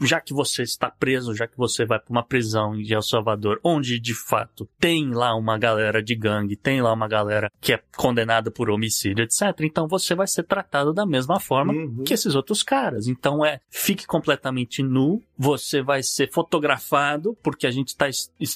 já 0.00 0.20
que 0.20 0.32
você 0.32 0.62
está 0.62 0.90
preso, 0.90 1.34
já 1.34 1.46
que 1.46 1.56
você 1.56 1.84
vai 1.84 1.98
para 1.98 2.10
uma 2.10 2.22
prisão 2.24 2.74
em 2.74 2.90
El 2.90 3.02
Salvador, 3.02 3.60
onde 3.62 3.98
de 3.98 4.14
fato 4.14 4.68
tem 4.78 5.10
lá 5.12 5.34
uma 5.34 5.58
galera 5.58 6.02
de 6.02 6.14
gangue, 6.14 6.56
tem 6.56 6.80
lá 6.80 6.92
uma 6.92 7.08
galera 7.08 7.50
que 7.60 7.72
é 7.72 7.80
condenada 7.96 8.50
por 8.50 8.70
homicídio, 8.70 9.24
etc., 9.24 9.42
então 9.62 9.86
você 9.86 10.14
vai 10.14 10.26
ser 10.26 10.42
tratado 10.44 10.92
da 10.92 11.06
mesma 11.06 11.38
forma 11.38 11.72
Uhum. 11.72 12.04
que 12.04 12.14
esses 12.14 12.34
outros 12.34 12.62
caras. 12.62 13.06
Então 13.06 13.44
é, 13.44 13.60
fique 13.70 14.06
completamente 14.06 14.82
nu, 14.82 15.22
você 15.38 15.82
vai 15.82 16.02
ser 16.02 16.30
fotografado, 16.30 17.36
porque 17.42 17.66
a 17.66 17.70
gente 17.70 17.88
está 17.88 18.06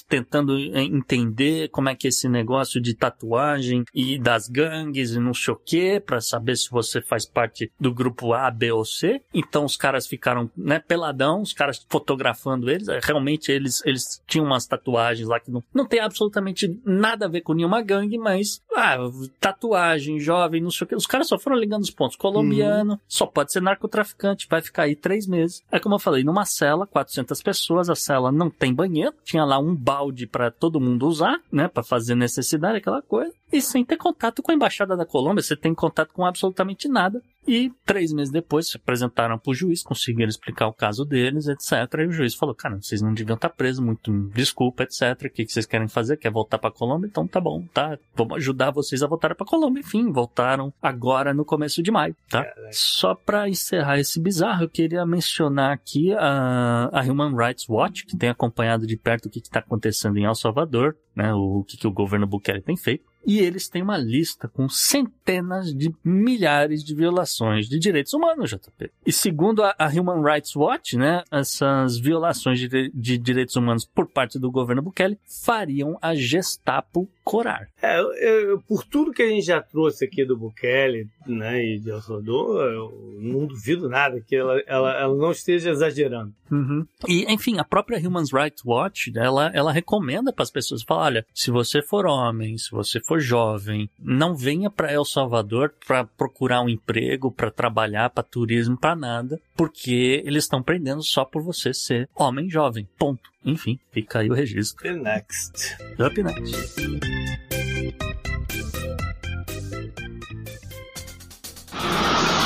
tentando 0.07 0.57
entender 0.57 1.69
como 1.69 1.89
é 1.89 1.95
que 1.95 2.07
é 2.07 2.09
esse 2.09 2.27
negócio 2.29 2.81
de 2.81 2.93
tatuagem 2.93 3.83
e 3.93 4.17
das 4.19 4.47
gangues 4.47 5.11
e 5.11 5.19
não 5.19 5.33
sei 5.33 5.53
o 5.53 5.57
que, 5.57 5.99
pra 5.99 6.21
saber 6.21 6.55
se 6.55 6.69
você 6.69 7.01
faz 7.01 7.25
parte 7.25 7.71
do 7.79 7.93
grupo 7.93 8.33
A, 8.33 8.49
B 8.51 8.71
ou 8.71 8.85
C. 8.85 9.21
Então 9.33 9.65
os 9.65 9.75
caras 9.77 10.07
ficaram, 10.07 10.49
né, 10.55 10.79
peladão, 10.79 11.34
não, 11.35 11.41
os 11.41 11.53
caras 11.53 11.85
fotografando 11.89 12.69
eles, 12.69 12.87
é, 12.87 12.99
realmente 13.03 13.51
eles, 13.51 13.81
eles 13.85 14.21
tinham 14.27 14.45
umas 14.45 14.65
tatuagens 14.65 15.27
lá 15.27 15.39
que 15.39 15.51
não, 15.51 15.61
não 15.73 15.85
tem 15.85 15.99
absolutamente 15.99 16.79
nada 16.85 17.25
a 17.25 17.29
ver 17.29 17.41
com 17.41 17.53
nenhuma 17.53 17.81
gangue, 17.81 18.17
mas, 18.17 18.61
ah, 18.75 18.97
tatuagem, 19.39 20.19
jovem, 20.19 20.61
não 20.61 20.71
sei 20.71 20.85
o 20.85 20.87
que, 20.87 20.95
os 20.95 21.05
caras 21.05 21.27
só 21.27 21.37
foram 21.37 21.57
ligando 21.57 21.83
os 21.83 21.91
pontos. 21.91 22.15
Colombiano, 22.15 22.93
Uhum. 22.93 22.99
só 23.07 23.25
pode 23.25 23.51
ser 23.51 23.61
narcotraficante, 23.61 24.47
vai 24.49 24.61
ficar 24.61 24.83
aí 24.83 24.95
três 24.95 25.27
meses. 25.27 25.61
É 25.71 25.79
como 25.79 25.95
eu 25.95 25.99
falei, 25.99 26.23
numa 26.23 26.45
cela, 26.45 26.87
400 26.87 27.41
pessoas, 27.41 27.89
a 27.89 27.95
cela 27.95 28.31
não 28.31 28.49
tem 28.49 28.73
banheiro, 28.73 29.13
tinha 29.23 29.43
lá 29.43 29.59
um 29.59 29.75
balde 29.75 30.25
pra 30.27 30.49
todo 30.51 30.79
mundo 30.79 31.07
usar, 31.07 31.37
né, 31.51 31.67
Pra 31.67 31.83
fazer 31.83 32.15
necessidade, 32.15 32.77
aquela 32.77 33.01
coisa, 33.01 33.33
e 33.55 33.61
sem 33.61 33.85
ter 33.85 33.97
contato 33.97 34.43
com 34.43 34.51
a 34.51 34.55
embaixada 34.55 34.97
da 34.97 35.05
Colômbia, 35.05 35.41
você 35.41 35.55
tem 35.55 35.73
contato 35.73 36.13
com 36.13 36.25
absolutamente 36.25 36.87
nada. 36.89 37.21
E 37.47 37.71
três 37.85 38.11
meses 38.11 38.31
depois 38.31 38.67
se 38.67 38.75
apresentaram 38.75 39.37
pro 39.37 39.53
juiz, 39.53 39.83
conseguiram 39.83 40.27
explicar 40.27 40.67
o 40.67 40.73
caso 40.73 41.05
deles, 41.05 41.47
etc. 41.47 41.71
E 41.99 42.07
o 42.07 42.11
juiz 42.11 42.33
falou: 42.33 42.55
Cara, 42.55 42.81
vocês 42.81 43.01
não 43.01 43.13
deviam 43.13 43.35
estar 43.35 43.49
presos, 43.49 43.83
muito 43.83 44.11
desculpa, 44.33 44.83
etc. 44.83 45.11
O 45.13 45.29
que, 45.29 45.45
que 45.45 45.51
vocês 45.51 45.65
querem 45.65 45.87
fazer? 45.87 46.17
Quer 46.17 46.31
voltar 46.31 46.57
pra 46.57 46.71
Colômbia? 46.71 47.07
Então 47.07 47.27
tá 47.27 47.39
bom, 47.39 47.63
tá? 47.71 47.99
Vamos 48.15 48.37
ajudar 48.37 48.71
vocês 48.71 49.03
a 49.03 49.07
voltar 49.07 49.35
pra 49.35 49.45
Colômbia. 49.45 49.81
Enfim, 49.81 50.11
voltaram 50.11 50.73
agora 50.81 51.35
no 51.35 51.45
começo 51.45 51.83
de 51.83 51.91
maio, 51.91 52.15
tá? 52.29 52.45
Só 52.71 53.13
pra 53.13 53.47
encerrar 53.47 53.99
esse 53.99 54.19
bizarro, 54.19 54.63
eu 54.63 54.69
queria 54.69 55.05
mencionar 55.05 55.71
aqui 55.71 56.13
a, 56.13 56.89
a 56.91 57.01
Human 57.03 57.35
Rights 57.37 57.69
Watch, 57.69 58.07
que 58.07 58.17
tem 58.17 58.29
acompanhado 58.29 58.87
de 58.87 58.97
perto 58.97 59.27
o 59.27 59.29
que 59.29 59.39
está 59.39 59.59
acontecendo 59.59 60.17
em 60.17 60.25
El 60.25 60.33
Salvador, 60.33 60.97
né? 61.15 61.31
O, 61.31 61.59
o 61.59 61.63
que, 61.63 61.77
que 61.77 61.87
o 61.87 61.91
governo 61.91 62.25
Bukele 62.25 62.61
tem 62.61 62.75
feito. 62.75 63.05
E 63.25 63.39
eles 63.39 63.67
têm 63.67 63.81
uma 63.81 63.97
lista 63.97 64.47
com 64.47 64.69
centenas 64.69 65.73
de 65.73 65.93
milhares 66.03 66.83
de 66.83 66.93
violações 66.93 67.67
de 67.67 67.79
direitos 67.79 68.13
humanos, 68.13 68.51
JP. 68.51 68.91
E 69.05 69.11
segundo 69.11 69.63
a, 69.63 69.75
a 69.77 69.87
Human 69.87 70.21
Rights 70.21 70.55
Watch, 70.55 70.95
né, 70.95 71.23
essas 71.31 71.97
violações 71.97 72.59
de, 72.59 72.91
de 72.93 73.17
direitos 73.17 73.55
humanos 73.55 73.85
por 73.85 74.07
parte 74.07 74.37
do 74.37 74.51
governo 74.51 74.81
Bukele 74.81 75.17
fariam 75.25 75.97
a 76.01 76.13
Gestapo 76.13 77.09
corar. 77.25 77.67
É, 77.81 77.99
eu- 77.99 78.13
eu- 78.13 78.61
por 78.61 78.85
tudo 78.85 79.11
que 79.11 79.23
a 79.23 79.27
gente 79.27 79.45
já 79.47 79.59
trouxe 79.61 80.05
aqui 80.05 80.23
do 80.23 80.37
Bukele 80.37 81.07
né, 81.25 81.61
e 81.65 81.79
de 81.79 81.89
El 81.89 81.99
Salvador, 82.01 82.71
eu 82.71 83.17
não 83.19 83.45
duvido 83.47 83.89
nada 83.89 84.21
que 84.21 84.35
ela, 84.35 84.61
ela, 84.67 84.93
ela 84.93 85.15
não 85.17 85.31
esteja 85.31 85.71
exagerando. 85.71 86.31
Uhum. 86.51 86.85
E, 87.07 87.25
enfim, 87.33 87.57
a 87.57 87.63
própria 87.63 87.97
Human 87.99 88.23
Rights 88.31 88.63
Watch, 88.63 89.11
ela, 89.17 89.51
ela 89.55 89.71
recomenda 89.71 90.31
para 90.31 90.43
as 90.43 90.51
pessoas, 90.51 90.83
fala, 90.83 91.05
olha, 91.05 91.25
se 91.33 91.49
você 91.49 91.81
for 91.81 92.05
homem, 92.05 92.55
se 92.59 92.69
você 92.69 92.99
for 92.99 93.19
jovem, 93.19 93.89
não 93.99 94.35
venha 94.35 94.69
para 94.69 94.91
El 94.93 95.03
Salvador 95.03 95.73
para 95.87 96.05
procurar 96.05 96.61
um 96.61 96.69
emprego, 96.69 97.31
para 97.31 97.49
trabalhar, 97.49 98.11
para 98.11 98.23
turismo, 98.23 98.77
para 98.77 98.95
nada, 98.95 99.41
porque 99.55 100.21
eles 100.23 100.43
estão 100.43 100.61
prendendo 100.61 101.01
só 101.01 101.25
por 101.25 101.41
você 101.41 101.73
ser 101.73 102.07
homem 102.15 102.47
jovem. 102.49 102.87
Ponto. 102.99 103.33
Enfim, 103.45 103.79
fica 103.91 104.19
aí 104.19 104.29
o 104.29 104.33
registro. 104.33 104.83
The 104.83 104.93
next. 104.93 105.77
Up 105.99 106.23
next. 106.23 106.75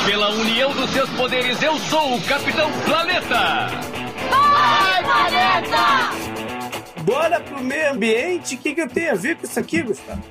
Pela 0.04 0.30
união 0.30 0.74
dos 0.74 0.90
seus 0.90 1.08
poderes, 1.10 1.62
eu 1.62 1.78
sou 1.78 2.16
o 2.16 2.22
Capitão 2.22 2.70
Planeta! 2.84 3.68
Bora 7.02 7.40
pro 7.40 7.62
meio 7.62 7.92
ambiente. 7.92 8.56
O 8.56 8.58
que, 8.58 8.74
que 8.74 8.80
eu 8.82 8.88
tenho 8.88 9.12
a 9.12 9.14
ver 9.14 9.36
com 9.36 9.46
isso 9.46 9.58
aqui, 9.58 9.82
Gustavo? 9.82 10.22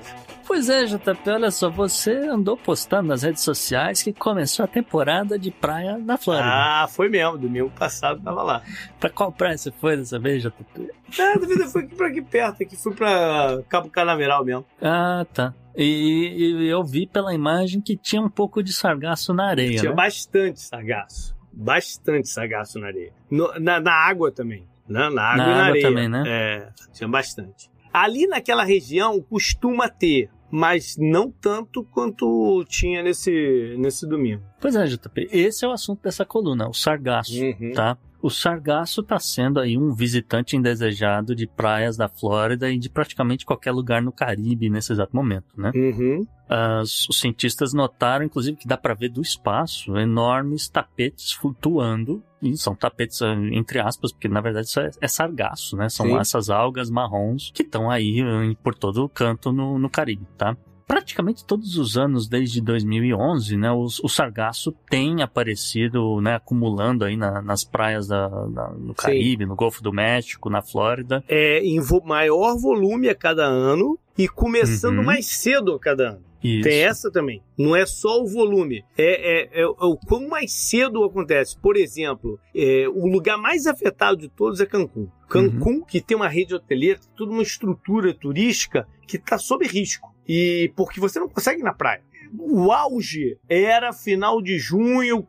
Pois 0.49 0.67
é, 0.67 0.83
JP, 0.83 1.29
olha 1.29 1.51
só, 1.51 1.69
você 1.69 2.11
andou 2.27 2.57
postando 2.57 3.09
nas 3.09 3.21
redes 3.21 3.43
sociais 3.43 4.01
que 4.01 4.11
começou 4.11 4.65
a 4.65 4.67
temporada 4.67 5.37
de 5.37 5.51
praia 5.51 5.95
na 5.99 6.17
Flórida. 6.17 6.49
Ah, 6.51 6.87
foi 6.89 7.07
mesmo. 7.07 7.37
Domingo 7.37 7.69
passado 7.69 8.19
tava 8.23 8.41
lá. 8.41 8.63
Pra 8.99 9.11
qual 9.11 9.31
praia 9.31 9.55
você 9.55 9.71
foi 9.71 9.95
dessa 9.95 10.17
vez, 10.17 10.41
JP? 10.41 10.89
Ah, 11.19 11.37
duvida 11.39 11.67
foi 11.67 11.83
aqui 11.83 11.95
pra 11.95 12.07
aqui 12.07 12.21
perto, 12.23 12.63
aqui 12.63 12.75
fui 12.75 12.95
pra 12.95 13.61
Cabo 13.69 13.91
Canaveral 13.91 14.43
mesmo. 14.43 14.65
Ah, 14.81 15.23
tá. 15.31 15.53
E, 15.77 16.63
e 16.65 16.67
eu 16.67 16.83
vi 16.83 17.05
pela 17.05 17.31
imagem 17.31 17.79
que 17.79 17.95
tinha 17.95 18.21
um 18.21 18.27
pouco 18.29 18.63
de 18.63 18.73
sargaço 18.73 19.31
na 19.35 19.49
areia, 19.49 19.77
Tinha 19.79 19.91
né? 19.91 19.95
bastante 19.95 20.59
sargaço. 20.61 21.35
Bastante 21.53 22.27
sargaço 22.27 22.79
na 22.79 22.87
areia. 22.87 23.13
No- 23.29 23.53
na, 23.59 23.79
na 23.79 23.93
água 23.93 24.31
também. 24.31 24.67
Né? 24.87 25.09
Na 25.11 25.23
água 25.23 25.37
Na 25.37 25.43
e 25.43 25.47
na 25.47 25.53
água 25.53 25.65
areia. 25.69 25.87
também, 25.87 26.09
né? 26.09 26.23
É, 26.25 26.69
tinha 26.91 27.07
bastante. 27.07 27.69
Ali 27.93 28.25
naquela 28.27 28.63
região 28.63 29.21
costuma 29.21 29.87
ter, 29.87 30.29
mas 30.51 30.95
não 30.97 31.29
tanto 31.31 31.83
quanto 31.83 32.63
tinha 32.67 33.01
nesse, 33.03 33.75
nesse 33.77 34.07
domingo. 34.07 34.41
Pois 34.59 34.75
é, 34.75 34.85
JP, 34.85 35.29
esse 35.31 35.63
é 35.65 35.67
o 35.67 35.71
assunto 35.71 36.01
dessa 36.03 36.25
coluna, 36.25 36.67
o 36.69 36.73
sargaço, 36.73 37.33
Uhum. 37.41 37.71
tá? 37.73 37.97
O 38.21 38.29
sargaço 38.29 38.99
está 38.99 39.17
sendo 39.17 39.61
aí 39.61 39.77
um 39.77 39.93
visitante 39.93 40.57
indesejado 40.57 41.33
de 41.33 41.47
praias 41.47 41.95
da 41.95 42.09
Flórida 42.09 42.69
e 42.69 42.77
de 42.77 42.89
praticamente 42.89 43.45
qualquer 43.45 43.71
lugar 43.71 44.01
no 44.01 44.11
Caribe 44.11 44.69
nesse 44.69 44.91
exato 44.91 45.15
momento, 45.15 45.45
né? 45.55 45.71
Uhum. 45.73 46.27
As- 46.49 47.07
os 47.07 47.17
cientistas 47.19 47.73
notaram, 47.73 48.25
inclusive, 48.25 48.57
que 48.57 48.67
dá 48.67 48.75
para 48.75 48.93
ver 48.93 49.07
do 49.09 49.21
espaço 49.21 49.97
enormes 49.97 50.67
tapetes 50.67 51.31
flutuando. 51.31 52.21
E 52.41 52.55
são 52.57 52.73
tapetes, 52.75 53.21
ah, 53.21 53.33
entre 53.51 53.79
aspas, 53.79 54.11
porque 54.13 54.27
na 54.29 54.39
verdade 54.41 54.67
isso 54.67 54.79
é, 54.79 54.89
é 55.01 55.07
sargaço, 55.07 55.75
né? 55.75 55.89
São 55.89 56.05
Sim. 56.07 56.17
essas 56.17 56.49
algas 56.49 56.89
marrons 56.89 57.51
que 57.53 57.63
estão 57.63 57.89
aí 57.89 58.21
ah, 58.21 58.55
por 58.63 58.73
todo 58.75 59.03
o 59.03 59.09
canto 59.09 59.51
no, 59.51 59.77
no 59.77 59.89
Caribe, 59.89 60.25
tá? 60.37 60.55
Praticamente 60.87 61.45
todos 61.45 61.77
os 61.77 61.97
anos, 61.97 62.27
desde 62.27 62.59
2011, 62.61 63.55
né, 63.57 63.71
o, 63.71 63.83
o 63.83 64.09
sargaço 64.09 64.71
tem 64.89 65.21
aparecido, 65.21 66.19
né, 66.19 66.33
acumulando 66.35 67.05
aí 67.05 67.15
na- 67.15 67.43
nas 67.43 67.63
praias 67.63 68.07
da, 68.07 68.27
da- 68.27 68.71
no 68.71 68.95
Caribe, 68.95 69.45
no 69.45 69.55
Golfo 69.55 69.83
do 69.83 69.93
México, 69.93 70.49
na 70.49 70.63
Flórida. 70.63 71.23
É 71.27 71.59
em 71.63 71.79
vo- 71.79 72.01
maior 72.03 72.57
volume 72.57 73.07
a 73.07 73.13
cada 73.13 73.45
ano 73.45 73.99
e 74.17 74.27
começando 74.27 74.97
Uhum. 74.97 75.03
mais 75.05 75.27
cedo 75.27 75.73
a 75.75 75.79
cada 75.79 76.09
ano. 76.13 76.21
Isso. 76.43 76.63
Tem 76.63 76.79
essa 76.79 77.11
também. 77.11 77.43
Não 77.57 77.75
é 77.75 77.85
só 77.85 78.21
o 78.21 78.27
volume. 78.27 78.83
É, 78.97 79.59
é, 79.59 79.61
é 79.61 79.65
o 79.65 79.97
quão 79.97 80.27
mais 80.27 80.51
cedo 80.53 81.03
acontece. 81.03 81.57
Por 81.57 81.75
exemplo, 81.75 82.39
é, 82.55 82.87
o 82.87 83.07
lugar 83.07 83.37
mais 83.37 83.67
afetado 83.67 84.17
de 84.17 84.29
todos 84.29 84.59
é 84.59 84.65
Cancún. 84.65 85.07
Cancún, 85.27 85.81
que 85.81 86.01
tem 86.01 86.17
uma 86.17 86.27
rede 86.27 86.55
hoteleira, 86.55 86.99
tem 86.99 87.09
toda 87.15 87.31
uma 87.31 87.43
estrutura 87.43 88.13
turística 88.13 88.87
que 89.07 89.17
está 89.17 89.37
sob 89.37 89.65
risco. 89.67 90.09
E 90.27 90.71
porque 90.75 90.99
você 90.99 91.19
não 91.19 91.27
consegue 91.27 91.61
ir 91.61 91.63
na 91.63 91.73
praia. 91.73 92.01
O 92.37 92.71
auge 92.71 93.37
era 93.47 93.91
final 93.91 94.41
de 94.41 94.59
junho, 94.59 95.25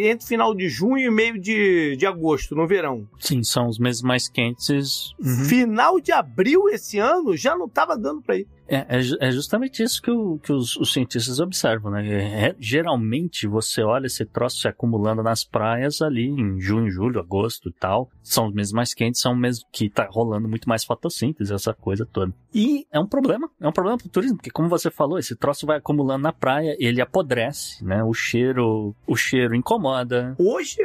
entre 0.00 0.26
final 0.26 0.54
de 0.54 0.68
junho 0.68 1.06
e 1.06 1.10
meio 1.10 1.38
de, 1.38 1.96
de 1.96 2.04
agosto, 2.04 2.56
no 2.56 2.66
verão. 2.66 3.08
Sim, 3.18 3.42
são 3.44 3.68
os 3.68 3.78
meses 3.78 4.02
mais 4.02 4.28
quentes. 4.28 5.12
Uhum. 5.20 5.44
Final 5.44 6.00
de 6.00 6.10
abril 6.10 6.68
esse 6.68 6.98
ano 6.98 7.36
já 7.36 7.56
não 7.56 7.66
estava 7.66 7.96
dando 7.96 8.22
para 8.22 8.38
ir. 8.38 8.48
É, 8.68 8.76
é 8.98 9.28
é 9.28 9.30
justamente 9.32 9.82
isso 9.82 10.00
que, 10.00 10.10
o- 10.10 10.38
que 10.38 10.52
os, 10.52 10.76
os 10.76 10.92
cientistas 10.92 11.40
observam, 11.40 11.90
né? 11.90 12.06
É- 12.08 12.48
é- 12.48 12.56
geralmente 12.58 13.46
você 13.46 13.82
olha 13.82 14.06
esse 14.06 14.24
troço 14.24 14.58
se 14.60 14.68
acumulando 14.68 15.22
nas 15.22 15.44
praias 15.44 16.00
ali 16.00 16.26
em 16.28 16.58
junho, 16.60 16.90
julho, 16.90 17.20
agosto 17.20 17.68
e 17.68 17.72
tal. 17.72 18.08
São 18.22 18.46
os 18.46 18.54
meses 18.54 18.72
mais 18.72 18.94
quentes, 18.94 19.20
são 19.20 19.34
meses 19.34 19.62
que 19.72 19.90
tá 19.90 20.08
rolando 20.10 20.48
muito 20.48 20.68
mais 20.68 20.84
fotossíntese, 20.84 21.52
essa 21.52 21.74
coisa 21.74 22.06
toda. 22.06 22.32
E 22.54 22.86
é 22.90 22.98
um 23.00 23.06
problema, 23.06 23.48
é 23.60 23.68
um 23.68 23.72
problema 23.72 23.98
pro 23.98 24.08
turismo, 24.08 24.36
porque 24.36 24.50
como 24.50 24.68
você 24.68 24.90
falou, 24.90 25.18
esse 25.18 25.34
troço 25.36 25.66
vai 25.66 25.78
acumulando 25.78 26.22
na 26.22 26.32
praia, 26.32 26.76
ele 26.78 27.00
apodrece, 27.00 27.84
né? 27.84 28.02
O 28.04 28.14
cheiro, 28.14 28.94
o 29.06 29.16
cheiro 29.16 29.54
incomoda. 29.54 30.34
Hoje, 30.38 30.76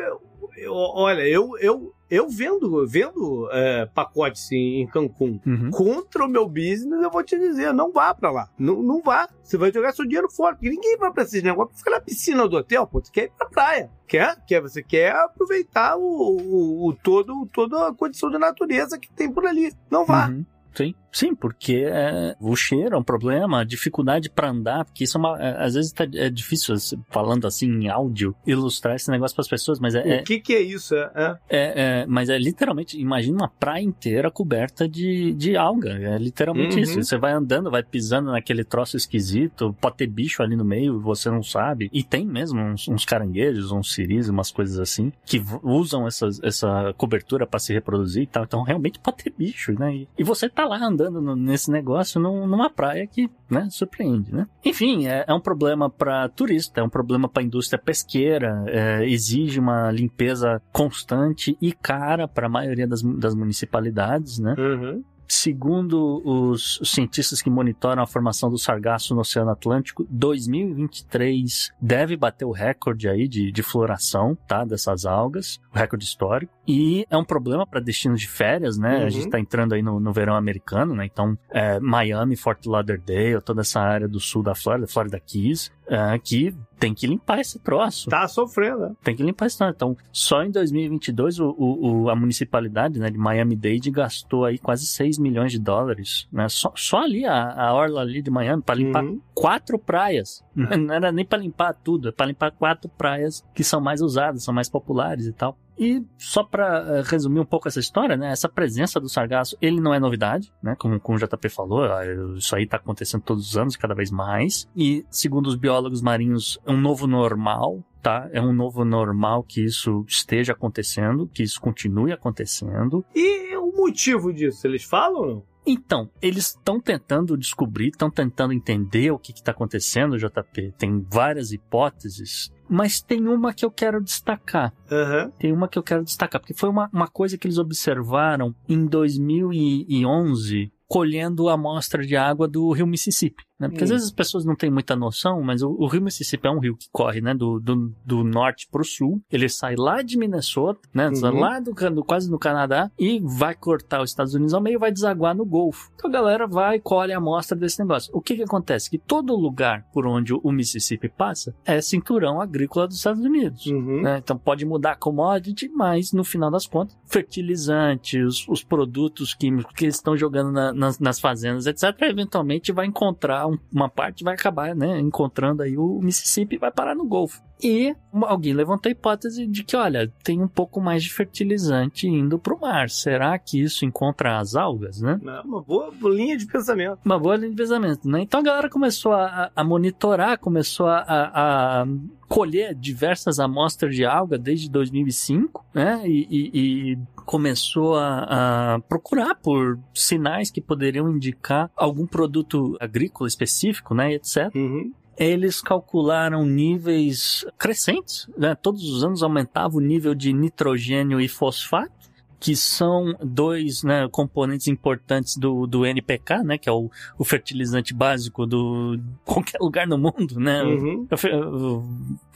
eu- 0.68 0.74
olha, 0.74 1.22
eu, 1.28 1.58
eu, 1.60 1.94
eu 2.10 2.30
vendo, 2.30 2.86
vendo 2.88 3.50
é, 3.52 3.86
pacotes 3.88 4.52
em, 4.52 4.82
em 4.82 4.88
Cancún 4.88 5.40
Uhum. 5.46 5.70
contra 5.72 6.26
o 6.26 6.28
meu 6.30 6.48
business, 6.48 7.02
eu 7.02 7.10
vou 7.12 7.24
te 7.24 7.38
dizer, 7.38 7.74
não 7.74 7.92
vá 7.92 8.14
pra 8.14 8.32
lá. 8.32 8.50
Não, 8.58 8.82
não 8.82 9.02
vá. 9.02 9.28
Você 9.44 9.58
vai 9.58 9.72
jogar 9.74 9.94
seu 9.94 10.06
dinheiro 10.06 10.30
fora. 10.30 10.56
Porque 10.56 10.70
ninguém 10.70 10.98
vai 10.98 11.12
pra 11.12 11.24
esses 11.24 11.42
negócios 11.44 11.72
pra 11.72 11.78
ficar 11.80 11.92
na 11.92 12.02
piscina 12.02 12.48
do 12.48 12.58
hotel, 12.58 12.86
pô. 12.88 13.02
Tu 13.02 13.12
quer 13.12 13.24
ir 13.26 13.32
pra 13.38 13.48
praia. 13.50 13.90
Quer? 14.08 14.36
quer 14.48 14.62
você 14.62 14.82
quer 14.84 15.14
aproveitar 15.16 15.98
o, 15.98 16.02
o, 16.02 16.88
o 16.90 16.94
todo, 16.94 17.48
toda 17.54 17.88
a 17.90 17.94
condição 17.94 18.30
de 18.30 18.38
natureza 18.38 18.98
que 19.00 19.12
tem 19.12 19.32
por 19.32 19.46
ali. 19.46 19.74
Não 19.92 20.06
vá. 20.06 20.28
Uhum. 20.28 20.46
Sim, 20.78 20.94
sim, 21.12 21.34
porque 21.34 21.86
é, 21.88 22.36
o 22.40 22.56
cheiro 22.56 22.96
é 22.96 22.98
um 23.00 23.04
problema, 23.04 23.62
a 23.62 23.64
dificuldade 23.64 24.30
para 24.30 24.50
andar, 24.52 24.86
porque 24.86 25.06
isso 25.06 25.18
é 25.18 25.20
uma, 25.20 25.42
é, 25.42 25.64
às 25.66 25.74
vezes 25.74 25.92
tá- 25.92 26.06
é 26.14 26.30
difícil, 26.30 26.76
assim, 26.76 27.02
falando 27.10 27.48
assim 27.48 27.68
em 27.68 27.88
áudio, 27.90 28.36
ilustrar 28.46 28.96
esse 28.96 29.10
negócio 29.10 29.36
para 29.36 29.42
as 29.42 29.48
pessoas, 29.48 29.80
mas 29.80 29.96
é, 29.96 30.20
O 30.22 30.24
que 30.24 30.40
que 30.40 30.54
é 30.54 30.62
isso? 30.62 30.94
É, 30.96 31.12
é. 31.16 31.36
é, 31.50 31.74
é- 32.02 32.06
mas 32.08 32.30
é 32.30 32.38
literalmente, 32.38 33.00
imagina 33.00 33.38
uma 33.38 33.50
praia 33.50 33.82
inteira 33.82 34.30
coberta 34.30 34.88
de, 34.88 35.34
de 35.34 35.58
alga, 35.58 35.90
é 35.94 36.16
literalmente 36.20 36.76
Uhum. 36.76 36.84
isso. 36.84 37.04
Você 37.04 37.18
vai 37.18 37.32
andando, 37.34 37.72
vai 37.72 37.82
pisando 37.82 38.32
naquele 38.32 38.64
troço 38.64 38.96
esquisito, 38.98 39.76
pode 39.82 39.98
ter 39.98 40.08
bicho 40.08 40.44
ali 40.44 40.56
no 40.56 40.64
meio, 40.66 41.00
você 41.02 41.30
não 41.32 41.42
sabe, 41.42 41.90
e 41.92 42.04
tem 42.04 42.24
mesmo 42.26 42.60
uns, 42.62 42.88
uns 42.88 43.04
caranguejos, 43.06 43.72
uns 43.72 43.94
ciris, 43.94 44.30
umas 44.30 44.52
coisas 44.52 44.78
assim, 44.80 45.12
que 45.26 45.42
usam 45.64 46.06
essas, 46.06 46.40
essa 46.44 46.94
cobertura 46.98 47.48
para 47.48 47.60
se 47.60 47.74
reproduzir 47.74 48.24
e 48.24 48.28
tal, 48.28 48.44
então 48.44 48.62
realmente 48.62 49.00
pode 49.00 49.24
ter 49.24 49.34
bicho, 49.36 49.72
né? 49.74 49.96
E, 49.96 50.08
e 50.20 50.24
você 50.24 50.48
tá 50.48 50.67
lá 50.68 50.78
andando 50.84 51.22
no- 51.22 51.36
nesse 51.36 51.72
negócio 51.72 52.20
num- 52.20 52.46
numa 52.48 52.70
praia 52.70 53.08
que, 53.08 53.30
né, 53.50 53.68
surpreende, 53.72 54.34
né? 54.34 54.46
Enfim, 54.64 55.08
é, 55.08 55.26
é 55.28 55.34
um 55.34 55.40
problema 55.40 55.90
para 55.90 56.28
turista, 56.30 56.82
é 56.82 56.84
um 56.84 56.90
problema 56.90 57.28
para 57.30 57.44
indústria 57.44 57.82
pesqueira, 57.82 58.64
é, 58.68 59.08
exige 59.10 59.60
uma 59.60 59.90
limpeza 59.92 60.62
constante 60.72 61.58
e 61.62 61.72
cara 61.74 62.28
para 62.28 62.48
a 62.48 62.50
maioria 62.50 62.88
das, 62.88 63.02
das 63.02 63.34
municipalidades, 63.36 64.40
né? 64.40 64.56
Uhum. 64.58 65.04
Segundo 65.28 66.22
os 66.26 66.58
os 66.58 66.92
cientistas 66.92 67.42
que 67.42 67.50
monitoram 67.50 68.02
a 68.02 68.08
formação 68.08 68.50
do 68.50 68.58
sargaço 68.58 69.14
no 69.14 69.22
Oceano 69.22 69.52
Atlântico, 69.52 70.06
2023 70.10 71.72
deve 71.80 72.18
bater 72.18 72.46
o 72.46 72.52
recorde 72.52 73.08
aí 73.08 73.28
de, 73.28 73.52
de 73.52 73.64
floração, 73.64 74.38
tá, 74.48 74.66
dessas 74.66 75.06
algas, 75.06 75.60
o 75.74 75.78
recorde 75.78 76.06
histórico. 76.06 76.52
E 76.68 77.06
é 77.10 77.18
um 77.18 77.24
problema 77.24 77.66
para 77.66 77.80
destinos 77.80 78.20
de 78.20 78.28
férias, 78.28 78.78
né? 78.78 79.00
Uhum. 79.00 79.06
A 79.06 79.10
gente 79.10 79.30
tá 79.30 79.40
entrando 79.40 79.74
aí 79.74 79.82
no, 79.82 80.00
no 80.00 80.12
verão 80.12 80.36
americano, 80.36 80.94
né? 80.94 81.06
Então, 81.06 81.38
é, 81.50 81.80
Miami, 81.80 82.36
Fort 82.36 82.66
Lauderdale, 82.66 83.42
toda 83.42 83.62
essa 83.62 83.80
área 83.80 84.08
do 84.08 84.20
sul 84.20 84.44
da 84.44 84.54
Flórida, 84.54 84.88
Florida 84.88 85.20
Keys, 85.20 85.72
é, 85.90 86.20
que 86.20 86.54
tem 86.80 86.94
que 86.94 87.08
limpar 87.08 87.40
esse 87.40 87.58
troço. 87.60 88.10
Tá 88.10 88.28
sofrendo, 88.28 88.80
né? 88.82 88.96
Tem 89.04 89.16
que 89.16 89.24
limpar 89.24 89.48
isso. 89.48 89.64
Então, 89.64 89.98
só 90.12 90.44
em 90.44 90.52
2022 90.52 91.40
o, 91.40 91.50
o, 91.58 92.04
o- 92.04 92.10
a 92.10 92.16
municipalidade 92.16 93.00
né, 93.00 93.10
de 93.10 93.18
Miami-Dade 93.18 93.90
gastou 93.90 94.46
aí 94.46 94.58
quase 94.58 94.86
6 94.86 95.18
milhões 95.18 95.52
de 95.52 95.60
dólares, 95.60 96.28
né? 96.32 96.48
Só, 96.50 96.72
só 96.76 97.00
ali, 97.00 97.26
a, 97.26 97.52
a 97.54 97.74
orla 97.74 98.02
ali 98.02 98.22
de 98.22 98.30
Miami, 98.30 98.62
para 98.62 98.76
limpar 98.76 99.04
Uhum. 99.04 99.20
quatro 99.34 99.80
praias. 99.80 100.44
Não 100.56 100.94
era 100.94 101.12
nem 101.12 101.26
para 101.26 101.40
limpar 101.40 101.74
tudo, 101.74 102.10
é 102.10 102.12
para 102.12 102.26
limpar 102.28 102.52
quatro 102.52 102.90
praias 102.90 103.44
que 103.56 103.64
são 103.64 103.82
mais 103.82 104.02
usadas, 104.02 104.44
são 104.44 104.54
mais 104.54 104.70
populares 104.70 105.26
e 105.26 105.32
tal. 105.34 105.58
E 105.78 106.04
só 106.18 106.44
para 106.44 107.02
resumir 107.04 107.40
um 107.40 107.46
pouco 107.46 107.68
essa 107.68 107.80
história, 107.80 108.18
né? 108.18 108.32
Essa 108.32 108.50
presença 108.50 109.00
do 109.00 109.08
sargaço, 109.08 109.58
ele 109.62 109.80
não 109.80 109.94
é 109.94 110.00
novidade, 110.00 110.52
né? 110.62 110.76
Como, 110.78 111.00
como 111.00 111.18
o 111.18 111.22
JP 111.22 111.50
falou, 111.50 111.84
ah, 111.84 112.02
isso 112.36 112.56
aí 112.56 112.66
tá 112.66 112.78
acontecendo 112.78 113.22
todos 113.22 113.50
os 113.50 113.58
anos, 113.58 113.76
cada 113.76 113.94
vez 113.94 114.10
mais. 114.10 114.68
E 114.76 115.06
segundo 115.10 115.48
os 115.48 115.56
biólogos 115.56 116.02
marinhos, 116.02 116.60
é 116.66 116.72
um 116.72 116.82
novo 116.82 117.06
normal, 117.06 117.84
tá? 118.02 118.28
É 118.32 118.42
um 118.42 118.54
novo 118.54 118.84
normal 118.84 119.44
que 119.44 119.64
isso 119.64 120.04
esteja 120.08 120.54
acontecendo, 120.54 121.28
que 121.28 121.44
isso 121.44 121.62
continue 121.62 122.12
acontecendo. 122.12 123.06
E 123.14 123.56
o 123.58 123.72
motivo 123.72 124.34
disso, 124.34 124.66
eles 124.66 124.84
falam? 124.84 125.44
Então, 125.70 126.10
eles 126.22 126.48
estão 126.48 126.80
tentando 126.80 127.38
descobrir, 127.38 127.90
estão 127.90 128.10
tentando 128.10 128.54
entender 128.54 129.12
o 129.12 129.20
que 129.20 129.34
está 129.34 129.52
acontecendo, 129.52 130.18
JP. 130.18 130.74
Tem 130.78 131.06
várias 131.12 131.52
hipóteses, 131.52 132.50
mas 132.70 133.02
tem 133.02 133.28
uma 133.28 133.54
que 133.54 133.66
eu 133.66 133.72
quero 133.72 134.02
destacar. 134.02 134.74
Aham. 134.90 135.30
Tem 135.38 135.52
uma 135.52 135.68
que 135.68 135.78
eu 135.78 135.84
quero 135.84 136.06
destacar, 136.06 136.40
porque 136.40 136.54
foi 136.54 136.70
uma, 136.70 136.90
uma 136.94 137.08
coisa 137.10 137.38
que 137.38 137.46
eles 137.46 137.58
observaram 137.58 138.56
em 138.70 138.86
2011, 138.86 140.72
colhendo 140.88 141.50
a 141.50 141.56
amostra 141.56 142.02
de 142.02 142.16
água 142.16 142.48
do 142.48 142.72
rio 142.72 142.88
Mississippi. 142.88 143.44
Né? 143.60 143.68
Porque 143.70 143.84
às 143.84 143.90
vezes 143.90 144.06
as 144.08 144.12
pessoas 144.12 144.46
não 144.46 144.56
têm 144.56 144.70
muita 144.70 144.96
noção, 144.96 145.42
mas 145.42 145.62
o, 145.62 145.70
o 145.72 145.88
rio 145.88 146.02
Mississippi 146.02 146.48
é 146.48 146.52
um 146.52 146.60
rio 146.60 146.76
que 146.78 146.88
corre 146.92 147.22
né, 147.22 147.34
do, 147.34 147.60
do, 147.60 147.92
do 148.06 148.24
norte 148.24 148.68
para 148.72 148.82
o 148.82 148.86
sul. 148.86 149.22
Ele 149.32 149.50
sai 149.50 149.76
lá 149.76 150.02
de 150.02 150.18
Minnesota, 150.18 150.80
né, 150.94 151.10
Uhum. 151.10 151.40
lá 151.40 151.60
do, 151.60 151.74
do- 151.74 152.04
quase 152.04 152.30
no 152.30 152.38
Canadá, 152.38 152.92
e 153.00 153.20
vai 153.24 153.56
cortar 153.56 154.02
os 154.02 154.10
Estados 154.12 154.34
Unidos 154.36 154.54
ao 154.54 154.62
meio 154.62 154.76
e 154.76 154.80
vai 154.80 154.92
desaguar 154.92 155.36
no 155.36 155.46
Golfo. 155.46 155.90
Então 155.96 156.10
a 156.10 156.14
galera 156.14 156.46
vai 156.48 156.76
e 156.76 156.80
colhe 156.80 157.12
a 157.14 157.18
amostra 157.18 157.58
desse 157.58 157.80
negócio. 157.80 158.12
O 158.16 158.22
que, 158.22 158.36
que 158.36 158.44
acontece? 158.44 158.90
Que 158.90 158.98
todo 158.98 159.36
lugar 159.36 159.86
por 159.92 160.06
onde 160.06 160.34
o 160.34 160.52
Mississippi 160.52 161.10
passa 161.10 161.56
é 161.66 161.82
cinturão 161.82 162.40
agrícola 162.40 162.88
dos 162.88 162.98
Estados 162.98 163.24
Unidos. 163.24 163.66
Uhum. 163.66 164.02
né? 164.02 164.18
Então 164.20 164.38
pode 164.38 164.66
mudar 164.66 164.92
a 164.92 164.96
commodity, 164.96 165.68
mas 165.70 166.12
no 166.14 166.24
final 166.24 166.52
das 166.52 166.68
contas, 166.68 166.96
fertilizantes, 167.06 168.22
os, 168.24 168.48
os 168.48 168.64
produtos 168.64 169.34
químicos 169.34 169.74
que 169.74 169.86
eles 169.86 169.96
estão 169.96 170.16
jogando 170.18 170.52
na- 170.52 170.74
nas, 170.74 171.00
nas 171.00 171.20
fazendas, 171.20 171.66
etc., 171.66 171.84
eventualmente 172.04 172.72
vai 172.72 172.86
encontrar 172.86 173.47
uma 173.72 173.90
parte, 173.90 174.24
vai 174.24 174.34
acabar 174.34 174.76
né, 174.76 175.00
encontrando 175.00 175.64
aí 175.64 175.78
o 175.78 176.00
Mississippi 176.02 176.56
e 176.56 176.60
vai 176.60 176.72
parar 176.72 176.96
no 176.96 177.06
Golfo. 177.06 177.42
E 177.64 177.96
alguém 178.24 178.54
levantou 178.54 178.90
a 178.90 178.92
hipótese 178.92 179.48
de 179.48 179.64
que, 179.64 179.76
olha, 179.76 180.12
tem 180.24 180.42
um 180.42 180.48
pouco 180.48 180.80
mais 180.80 181.04
de 181.04 181.12
fertilizante 181.14 182.08
indo 182.08 182.38
para 182.38 182.54
o 182.54 182.60
mar. 182.62 182.90
Será 182.90 183.38
que 183.40 183.60
isso 183.62 183.84
encontra 183.86 184.38
as 184.40 184.56
algas, 184.56 185.02
né? 185.02 185.20
Uma 185.44 185.62
boa 185.62 185.92
linha 186.04 186.38
de 186.38 186.46
pensamento. 186.46 187.00
Uma 187.04 187.18
boa 187.20 187.36
linha 187.36 187.50
de 187.50 187.56
pensamento, 187.56 188.08
né? 188.08 188.22
Então 188.22 188.40
a 188.40 188.44
galera 188.44 188.70
começou 188.70 189.12
a, 189.14 189.26
a- 189.26 189.52
a 189.56 189.64
monitorar, 189.64 190.38
começou 190.40 190.86
a, 190.88 190.98
a- 191.00 191.82
a 191.82 191.88
colher 192.28 192.76
diversas 192.76 193.40
amostras 193.40 193.96
de 193.96 194.06
alga 194.06 194.38
desde 194.38 194.70
2005, 194.70 195.66
né? 195.74 196.02
E, 196.06 196.28
e- 196.30 196.92
e 196.94 196.98
começou 197.26 197.96
a, 197.96 198.76
a 198.76 198.80
procurar 198.82 199.36
por 199.36 199.80
sinais 199.94 200.52
que 200.52 200.62
poderiam 200.62 201.10
indicar 201.10 201.72
algum 201.76 202.06
produto 202.06 202.78
agrícola 202.80 203.28
específico, 203.28 203.94
né? 203.96 204.14
Etc 204.14 204.54
Uhum. 204.56 204.92
Eles 205.18 205.62
calcularam 205.62 206.46
níveis 206.46 207.46
crescentes, 207.58 208.28
né? 208.38 208.56
Todos 208.56 208.84
os 208.84 209.04
anos 209.04 209.24
aumentava 209.24 209.76
o 209.76 209.82
nível 209.82 210.14
de 210.14 210.32
nitrogênio 210.32 211.20
e 211.20 211.28
fosfato, 211.28 211.98
que 212.40 212.56
são 212.56 213.16
dois 213.20 213.82
né, 213.82 214.08
componentes 214.12 214.68
importantes 214.68 215.36
do, 215.38 215.66
do 215.66 215.88
NPK, 215.88 216.44
né? 216.44 216.58
Que 216.60 216.70
é 216.70 216.72
o, 216.72 216.92
o 217.18 217.24
fertilizante 217.26 217.96
básico 217.96 218.46
do 218.46 219.00
qualquer 219.26 219.58
lugar 219.60 219.88
no 219.88 219.98
mundo, 219.98 220.40
né? 220.40 220.64
Uhum. 220.64 221.08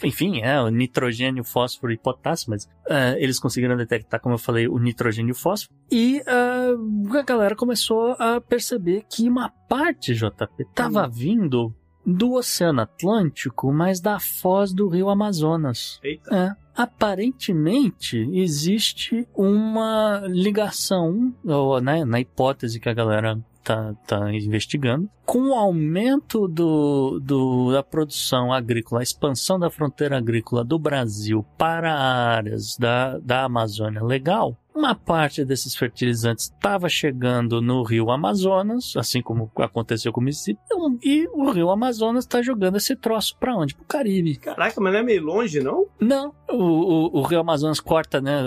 Enfim, 0.03 0.41
é 0.41 0.60
o 0.60 0.70
nitrogênio, 0.70 1.44
fósforo 1.44 1.94
e 1.94 1.98
potássio, 1.98 2.49
mas 2.49 2.68
ah, 2.90 3.16
eles 3.18 3.40
conseguiram 3.40 3.78
detectar, 3.78 4.20
como 4.20 4.34
eu 4.34 4.40
falei, 4.40 4.68
o 4.68 4.80
nitrogênio 4.80 5.30
e 5.30 5.34
o 5.34 5.36
fósforo. 5.36 5.76
E 5.91 6.20
ah, 6.26 7.20
a 7.20 7.22
galera 7.22 7.56
começou 7.56 8.16
a 8.18 8.41
perceber 8.41 9.06
que 9.08 9.30
uma 9.30 9.49
parte, 9.70 10.16
JP, 10.16 10.64
estava 10.64 11.08
vindo 11.08 11.76
do 12.06 12.34
Oceano 12.34 12.82
Atlântico, 12.82 13.72
mas 13.72 13.99
da 13.99 14.19
foz 14.19 14.73
do 14.73 14.88
Rio 14.88 15.10
Amazonas. 15.10 15.99
Eita. 16.03 16.36
É. 16.36 16.61
Aparentemente 16.76 18.18
existe 18.34 19.28
uma 19.36 20.23
ligação, 20.28 21.34
ou, 21.45 21.82
né, 21.82 22.06
na 22.06 22.19
hipótese 22.19 22.80
que 22.80 22.90
a 22.90 22.94
galera 22.94 23.38
tá, 23.64 23.94
tá 24.07 24.34
investigando, 24.34 25.10
com 25.26 25.49
o 25.49 25.53
aumento 25.53 26.48
do, 26.48 27.19
do, 27.19 27.72
da 27.72 27.84
produção 27.84 28.52
agrícola, 28.52 29.02
a 29.02 29.03
expansão 29.03 29.60
da 29.60 29.69
fronteira 29.69 30.18
agrícola 30.18 30.64
do 30.64 30.78
Brasil 30.78 31.45
para 31.57 31.94
áreas 31.94 32.76
da, 32.78 33.18
da 33.19 33.44
Amazônia 33.44 34.03
legal, 34.03 34.57
uma 34.73 34.95
parte 34.95 35.43
desses 35.45 35.76
fertilizantes 35.76 36.45
estava 36.45 36.88
chegando 36.89 37.61
no 37.61 37.84
rio 37.84 38.10
Amazonas, 38.10 38.93
assim 38.95 39.22
como 39.22 39.52
aconteceu 39.57 40.11
com 40.11 40.22
o 40.22 40.23
Mississippi, 40.23 40.60
e 41.03 41.27
o 41.34 41.49
rio 41.52 41.69
Amazonas 41.69 42.23
está 42.23 42.41
jogando 42.41 42.77
esse 42.77 42.95
troço 42.95 43.35
para 43.39 43.56
onde? 43.56 43.76
Para 43.76 43.84
o 43.84 43.88
Caribe. 43.88 44.35
Caraca, 44.38 44.80
mas 44.80 44.93
não 44.93 44.99
é 44.99 45.03
meio 45.03 45.23
longe, 45.23 45.60
não? 45.60 45.85
Não, 45.99 46.34
o, 46.49 46.56
o, 46.56 47.19
o 47.19 47.22
Rio 47.23 47.39
Amazonas 47.39 47.80
corta, 47.80 48.22
né, 48.22 48.39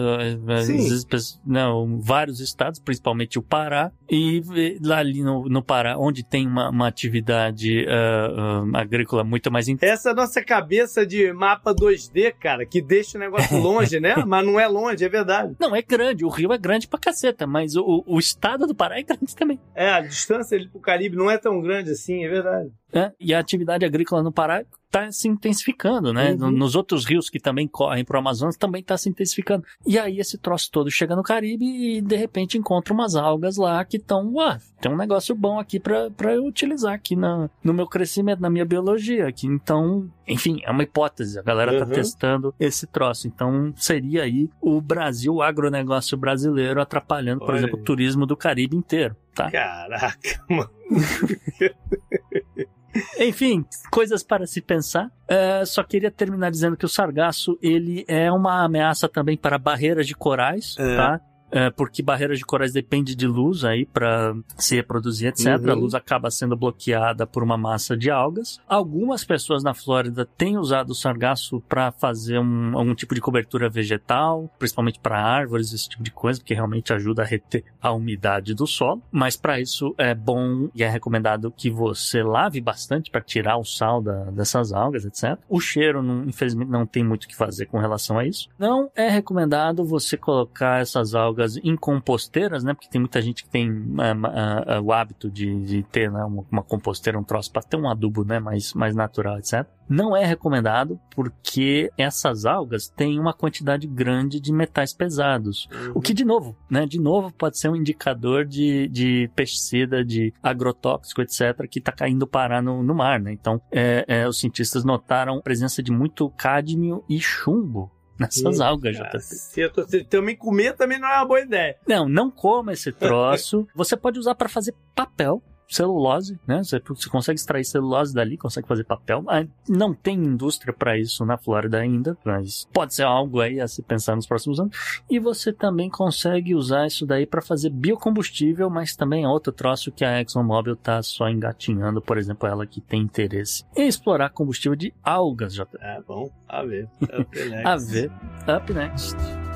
as- 0.54 0.66
Sim. 0.66 1.38
não, 1.46 2.00
vários 2.00 2.40
estados, 2.40 2.78
principalmente 2.80 3.38
o 3.38 3.42
Pará, 3.42 3.90
e 4.10 4.42
eh, 4.56 4.78
lá 4.82 4.98
ali 4.98 5.22
no, 5.22 5.44
no 5.48 5.62
Pará, 5.62 5.96
onde 5.98 6.22
tem 6.24 6.46
uma, 6.46 6.70
uma 6.70 6.86
atividade 6.88 7.86
ah, 7.88 8.62
ah, 8.74 8.80
agrícola 8.80 9.24
muito 9.24 9.50
mais 9.50 9.68
intensa. 9.68 9.92
Essa 9.92 10.14
nossa 10.14 10.42
cabeça 10.42 11.06
de 11.06 11.32
mapa 11.32 11.74
2D, 11.74 12.34
cara, 12.38 12.66
que 12.66 12.80
deixa 12.82 13.16
o 13.16 13.20
negócio 13.20 13.56
longe, 13.60 13.98
né? 14.00 14.14
Mas 14.26 14.44
não 14.44 14.58
é 14.60 14.66
longe, 14.66 15.04
é 15.04 15.08
verdade. 15.08 15.54
Não, 15.58 15.74
é 15.74 15.82
grande, 15.82 16.13
o 16.22 16.28
rio 16.28 16.52
é 16.52 16.58
grande 16.58 16.86
pra 16.86 16.98
caceta, 16.98 17.46
mas 17.46 17.74
o, 17.76 18.04
o 18.06 18.18
estado 18.18 18.66
do 18.66 18.74
Pará 18.74 18.98
é 18.98 19.02
grande 19.02 19.34
também. 19.34 19.58
É, 19.74 19.88
a 19.88 20.00
distância 20.00 20.58
ali 20.58 20.68
pro 20.68 20.80
Caribe 20.80 21.16
não 21.16 21.30
é 21.30 21.38
tão 21.38 21.62
grande 21.62 21.90
assim, 21.90 22.22
é 22.22 22.28
verdade. 22.28 22.70
Né? 22.94 23.12
E 23.18 23.34
a 23.34 23.38
atividade 23.40 23.84
agrícola 23.84 24.22
no 24.22 24.30
Pará 24.32 24.64
está 24.86 25.10
se 25.10 25.26
intensificando, 25.26 26.12
né? 26.12 26.36
Uhum. 26.40 26.52
Nos 26.52 26.76
outros 26.76 27.04
rios 27.04 27.28
que 27.28 27.40
também 27.40 27.66
correm 27.66 28.04
para 28.04 28.14
o 28.16 28.20
Amazonas 28.20 28.56
também 28.56 28.80
está 28.80 28.96
se 28.96 29.08
intensificando. 29.08 29.64
E 29.84 29.98
aí 29.98 30.20
esse 30.20 30.38
troço 30.38 30.70
todo 30.70 30.88
chega 30.88 31.16
no 31.16 31.22
Caribe 31.24 31.64
e 31.64 32.00
de 32.00 32.14
repente 32.14 32.56
encontra 32.56 32.94
umas 32.94 33.16
algas 33.16 33.56
lá 33.56 33.84
que 33.84 33.96
estão, 33.96 34.32
ué, 34.34 34.58
tem 34.80 34.92
um 34.92 34.96
negócio 34.96 35.34
bom 35.34 35.58
aqui 35.58 35.80
para 35.80 36.32
eu 36.32 36.44
utilizar 36.44 36.94
aqui 36.94 37.16
na, 37.16 37.50
no 37.64 37.74
meu 37.74 37.88
crescimento, 37.88 38.38
na 38.40 38.48
minha 38.48 38.64
biologia 38.64 39.26
aqui. 39.26 39.48
Então, 39.48 40.08
enfim, 40.28 40.60
é 40.62 40.70
uma 40.70 40.84
hipótese. 40.84 41.40
A 41.40 41.42
galera 41.42 41.76
tá 41.76 41.84
Uhum. 41.86 41.90
testando 41.90 42.54
esse 42.60 42.86
troço. 42.86 43.26
Então, 43.26 43.72
seria 43.76 44.22
aí 44.22 44.48
o 44.60 44.80
Brasil, 44.80 45.34
o 45.34 45.42
agronegócio 45.42 46.16
brasileiro 46.16 46.80
atrapalhando, 46.80 47.40
por 47.40 47.50
Olha 47.50 47.58
exemplo, 47.58 47.80
o 47.80 47.82
turismo 47.82 48.26
do 48.26 48.36
Caribe 48.36 48.76
inteiro, 48.76 49.16
tá? 49.34 49.50
Caraca, 49.50 50.16
mano. 50.48 50.70
Enfim, 53.18 53.64
coisas 53.90 54.22
para 54.22 54.46
se 54.46 54.60
pensar. 54.60 55.10
É, 55.28 55.64
só 55.64 55.82
queria 55.82 56.10
terminar 56.10 56.50
dizendo 56.50 56.76
que 56.76 56.84
o 56.84 56.88
sargaço 56.88 57.58
ele 57.62 58.04
é 58.06 58.30
uma 58.30 58.64
ameaça 58.64 59.08
também 59.08 59.36
para 59.36 59.58
barreiras 59.58 60.06
de 60.06 60.14
corais, 60.14 60.76
É. 60.78 60.96
tá? 60.96 61.20
É, 61.50 61.70
porque 61.70 62.02
barreiras 62.02 62.38
de 62.38 62.44
corais 62.44 62.72
dependem 62.72 63.14
de 63.16 63.26
luz 63.26 63.64
aí 63.64 63.86
para 63.86 64.34
se 64.56 64.74
reproduzir, 64.76 65.28
etc. 65.28 65.46
Uhum. 65.62 65.70
A 65.70 65.74
luz 65.74 65.94
acaba 65.94 66.30
sendo 66.30 66.56
bloqueada 66.56 67.26
por 67.26 67.42
uma 67.42 67.56
massa 67.56 67.96
de 67.96 68.10
algas. 68.10 68.60
Algumas 68.68 69.24
pessoas 69.24 69.62
na 69.62 69.74
Flórida 69.74 70.26
têm 70.36 70.56
usado 70.58 70.90
o 70.90 70.94
sargaço 70.94 71.60
para 71.68 71.92
fazer 71.92 72.38
um, 72.38 72.76
algum 72.76 72.94
tipo 72.94 73.14
de 73.14 73.20
cobertura 73.20 73.68
vegetal, 73.68 74.50
principalmente 74.58 74.98
para 74.98 75.22
árvores, 75.22 75.72
esse 75.72 75.88
tipo 75.88 76.02
de 76.02 76.10
coisa, 76.10 76.40
porque 76.40 76.54
realmente 76.54 76.92
ajuda 76.92 77.22
a 77.22 77.24
reter 77.26 77.64
a 77.80 77.92
umidade 77.92 78.54
do 78.54 78.66
solo. 78.66 79.02
Mas 79.12 79.36
para 79.36 79.60
isso 79.60 79.94
é 79.98 80.14
bom 80.14 80.68
e 80.74 80.82
é 80.82 80.88
recomendado 80.88 81.52
que 81.56 81.70
você 81.70 82.22
lave 82.22 82.60
bastante 82.60 83.10
para 83.10 83.20
tirar 83.20 83.56
o 83.58 83.64
sal 83.64 84.00
da- 84.02 84.24
dessas 84.30 84.72
algas, 84.72 85.04
etc. 85.04 85.38
O 85.48 85.60
cheiro, 85.60 86.02
não- 86.02 86.24
infelizmente, 86.24 86.70
não 86.70 86.86
tem 86.86 87.04
muito 87.04 87.24
o 87.24 87.28
que 87.28 87.36
fazer 87.36 87.66
com 87.66 87.78
relação 87.78 88.18
a 88.18 88.26
isso. 88.26 88.48
Não 88.58 88.90
é 88.96 89.08
recomendado 89.08 89.84
você 89.84 90.16
colocar 90.16 90.80
essas 90.80 91.14
algas 91.14 91.33
em 91.62 91.76
composteiras, 91.76 92.64
né? 92.64 92.74
Porque 92.74 92.88
tem 92.88 93.00
muita 93.00 93.20
gente 93.20 93.44
que 93.44 93.50
tem 93.50 93.70
ah, 93.98 94.14
ah, 94.24 94.64
ah, 94.76 94.80
o 94.80 94.92
hábito 94.92 95.30
de, 95.30 95.64
de 95.64 95.82
ter 95.84 96.10
né, 96.10 96.24
uma, 96.24 96.44
uma 96.50 96.62
composteira, 96.62 97.18
um 97.18 97.24
troço 97.24 97.50
para 97.50 97.62
ter 97.62 97.76
um 97.76 97.88
adubo, 97.88 98.24
né? 98.24 98.38
Mais, 98.38 98.72
mais 98.74 98.94
natural, 98.94 99.38
etc. 99.38 99.66
Não 99.88 100.16
é 100.16 100.24
recomendado 100.24 100.98
porque 101.14 101.90
essas 101.98 102.46
algas 102.46 102.88
têm 102.88 103.18
uma 103.18 103.34
quantidade 103.34 103.86
grande 103.86 104.40
de 104.40 104.52
metais 104.52 104.94
pesados. 104.94 105.68
O 105.94 106.00
que, 106.00 106.14
de 106.14 106.24
novo, 106.24 106.56
né? 106.70 106.86
De 106.86 106.98
novo, 106.98 107.32
pode 107.32 107.58
ser 107.58 107.68
um 107.68 107.76
indicador 107.76 108.44
de, 108.44 108.88
de 108.88 109.30
pesticida, 109.34 110.04
de 110.04 110.32
agrotóxico, 110.42 111.20
etc., 111.20 111.68
que 111.70 111.78
está 111.78 111.92
caindo 111.92 112.26
parar 112.26 112.62
no, 112.62 112.82
no 112.82 112.94
mar, 112.94 113.20
né? 113.20 113.32
Então, 113.32 113.60
é, 113.70 114.04
é, 114.08 114.28
os 114.28 114.38
cientistas 114.38 114.84
notaram 114.84 115.38
a 115.38 115.42
presença 115.42 115.82
de 115.82 115.92
muito 115.92 116.30
cádmio 116.30 117.04
e 117.08 117.20
chumbo 117.20 117.92
nessas 118.18 118.60
algas, 118.60 118.96
JP. 118.96 119.18
Você 119.18 120.04
também 120.04 120.36
comer 120.36 120.74
também 120.74 120.98
não 120.98 121.08
é 121.08 121.16
uma 121.16 121.26
boa 121.26 121.40
ideia. 121.40 121.76
Não, 121.86 122.08
não 122.08 122.30
coma 122.30 122.72
esse 122.72 122.92
troço. 122.92 123.66
Você 123.74 123.96
pode 123.96 124.18
usar 124.18 124.34
para 124.34 124.48
fazer 124.48 124.74
papel. 124.94 125.42
Celulose, 125.68 126.38
né? 126.46 126.62
Você, 126.62 126.80
você 126.80 127.08
consegue 127.08 127.38
extrair 127.38 127.64
celulose 127.64 128.14
dali, 128.14 128.36
consegue 128.36 128.68
fazer 128.68 128.84
papel. 128.84 129.24
Ah, 129.28 129.44
Não 129.68 129.94
tem 129.94 130.16
indústria 130.16 130.72
para 130.72 130.98
isso 130.98 131.24
na 131.24 131.36
Flórida 131.36 131.78
ainda, 131.78 132.16
mas 132.24 132.68
pode 132.72 132.94
ser 132.94 133.04
algo 133.04 133.40
aí 133.40 133.60
a 133.60 133.66
se 133.68 133.82
pensar 133.82 134.14
nos 134.16 134.26
próximos 134.26 134.60
anos. 134.60 135.02
E 135.10 135.18
você 135.18 135.52
também 135.52 135.88
consegue 135.88 136.54
usar 136.54 136.86
isso 136.86 137.06
daí 137.06 137.26
para 137.26 137.42
fazer 137.42 137.70
biocombustível, 137.70 138.68
mas 138.68 138.94
também 138.94 139.24
é 139.24 139.28
outro 139.28 139.52
troço 139.52 139.90
que 139.90 140.04
a 140.04 140.20
ExxonMobil 140.20 140.76
tá 140.76 141.02
só 141.02 141.28
engatinhando, 141.28 142.00
por 142.00 142.18
exemplo, 142.18 142.48
ela 142.48 142.66
que 142.66 142.80
tem 142.80 143.00
interesse 143.02 143.64
em 143.76 143.86
explorar 143.88 144.30
combustível 144.30 144.76
de 144.76 144.92
algas, 145.02 145.54
já. 145.54 145.66
É 145.80 146.00
bom, 146.00 146.30
a 146.48 146.62
ver. 146.62 146.88
Up 147.02 147.38
next. 147.50 147.66
A 147.66 147.76
ver, 147.76 148.10
up 148.56 148.72
next. 148.72 149.53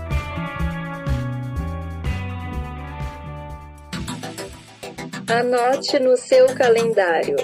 Anote 5.30 5.98
no 5.98 6.16
seu 6.16 6.46
calendário. 6.54 7.36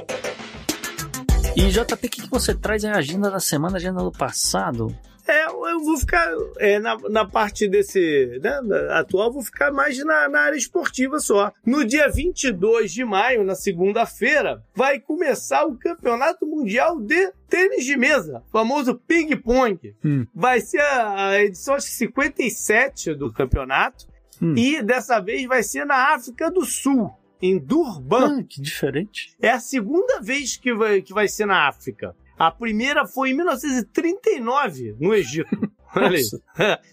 E 1.55 1.69
JP, 1.69 1.95
o 1.95 1.99
que, 1.99 2.23
que 2.23 2.31
você 2.31 2.55
traz 2.55 2.85
aí 2.85 2.91
a 2.91 2.97
agenda 2.97 3.31
da 3.31 3.39
semana, 3.39 3.77
agenda 3.77 4.03
do 4.03 4.11
passado? 4.11 4.95
É, 5.27 5.47
eu 5.47 5.81
vou 5.83 5.97
ficar 5.97 6.27
é, 6.59 6.79
na, 6.79 6.97
na 7.11 7.25
parte 7.27 7.69
desse 7.69 8.39
né, 8.43 8.59
atual, 8.91 9.33
vou 9.33 9.43
ficar 9.43 9.71
mais 9.71 9.99
na, 10.05 10.29
na 10.29 10.41
área 10.41 10.57
esportiva 10.57 11.19
só. 11.19 11.53
No 11.65 11.85
dia 11.85 12.09
22 12.09 12.93
de 12.93 13.05
maio, 13.05 13.45
na 13.45 13.55
segunda-feira, 13.55 14.63
vai 14.75 14.99
começar 14.99 15.65
o 15.65 15.79
Campeonato 15.79 16.47
Mundial 16.47 16.99
de 17.01 17.33
Tênis 17.49 17.85
de 17.85 17.97
Mesa, 17.97 18.43
famoso 18.51 18.95
Ping 19.07 19.37
Pong. 19.37 19.95
Hum. 20.05 20.27
Vai 20.35 20.61
ser 20.61 20.81
a, 20.81 21.29
a 21.29 21.43
edição 21.43 21.75
acho 21.75 21.87
que 21.87 21.93
57 21.95 23.15
do 23.15 23.33
campeonato 23.33 24.07
Hum. 24.43 24.55
e 24.57 24.83
dessa 24.83 25.21
vez 25.21 25.47
vai 25.47 25.63
ser 25.63 25.85
na 25.85 26.15
África 26.15 26.51
do 26.51 26.65
Sul, 26.65 27.11
em 27.47 27.59
Durban. 27.59 28.41
Ah, 28.41 28.45
que 28.49 28.61
diferente. 28.61 29.35
É 29.41 29.51
a 29.51 29.61
segunda 29.61 30.21
vez 30.21 30.57
que 30.57 30.73
vai, 30.75 31.03
que 31.03 31.13
vai 31.13 31.29
ser 31.29 31.47
na 31.47 31.69
África. 31.69 32.15
A 32.39 32.51
primeira 32.51 33.07
foi 33.07 33.31
em 33.31 33.35
1939, 33.35 34.97
no 34.99 35.15
Egito. 35.15 35.49
Olha 35.97 36.17
isso. 36.19 36.43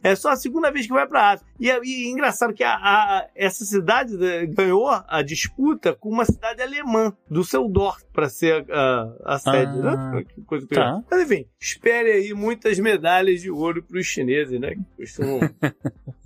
É 0.04 0.16
só 0.16 0.30
a 0.30 0.36
segunda 0.36 0.70
vez 0.70 0.86
que 0.86 0.94
vai 0.94 1.08
para 1.08 1.20
a 1.22 1.32
África. 1.34 1.52
E, 1.60 1.72
é- 1.72 1.80
e 1.84 2.06
é 2.08 2.12
engraçado 2.12 2.54
que 2.54 2.64
a- 2.64 2.76
a- 2.76 3.28
essa 3.36 3.66
cidade 3.66 4.16
né, 4.16 4.46
ganhou 4.46 4.88
a 4.90 5.24
disputa 5.24 5.96
com 5.96 6.10
uma 6.10 6.24
cidade 6.24 6.62
alemã, 6.62 7.12
Düsseldorf, 7.28 8.04
para 8.14 8.30
ser 8.30 8.64
a, 8.72 9.16
a 9.26 9.40
sede. 9.40 9.80
Ah, 9.80 10.12
né? 10.12 10.24
Que 10.24 10.42
coisa 10.44 10.68
tá. 10.68 11.02
Mas 11.10 11.22
enfim, 11.24 11.48
espere 11.60 12.12
aí 12.12 12.34
muitas 12.36 12.78
medalhas 12.78 13.42
de 13.42 13.50
ouro 13.50 13.82
para 13.82 13.98
os 13.98 14.06
chineses, 14.06 14.60
né? 14.60 14.76
Que 14.76 14.84
costumam 14.98 15.40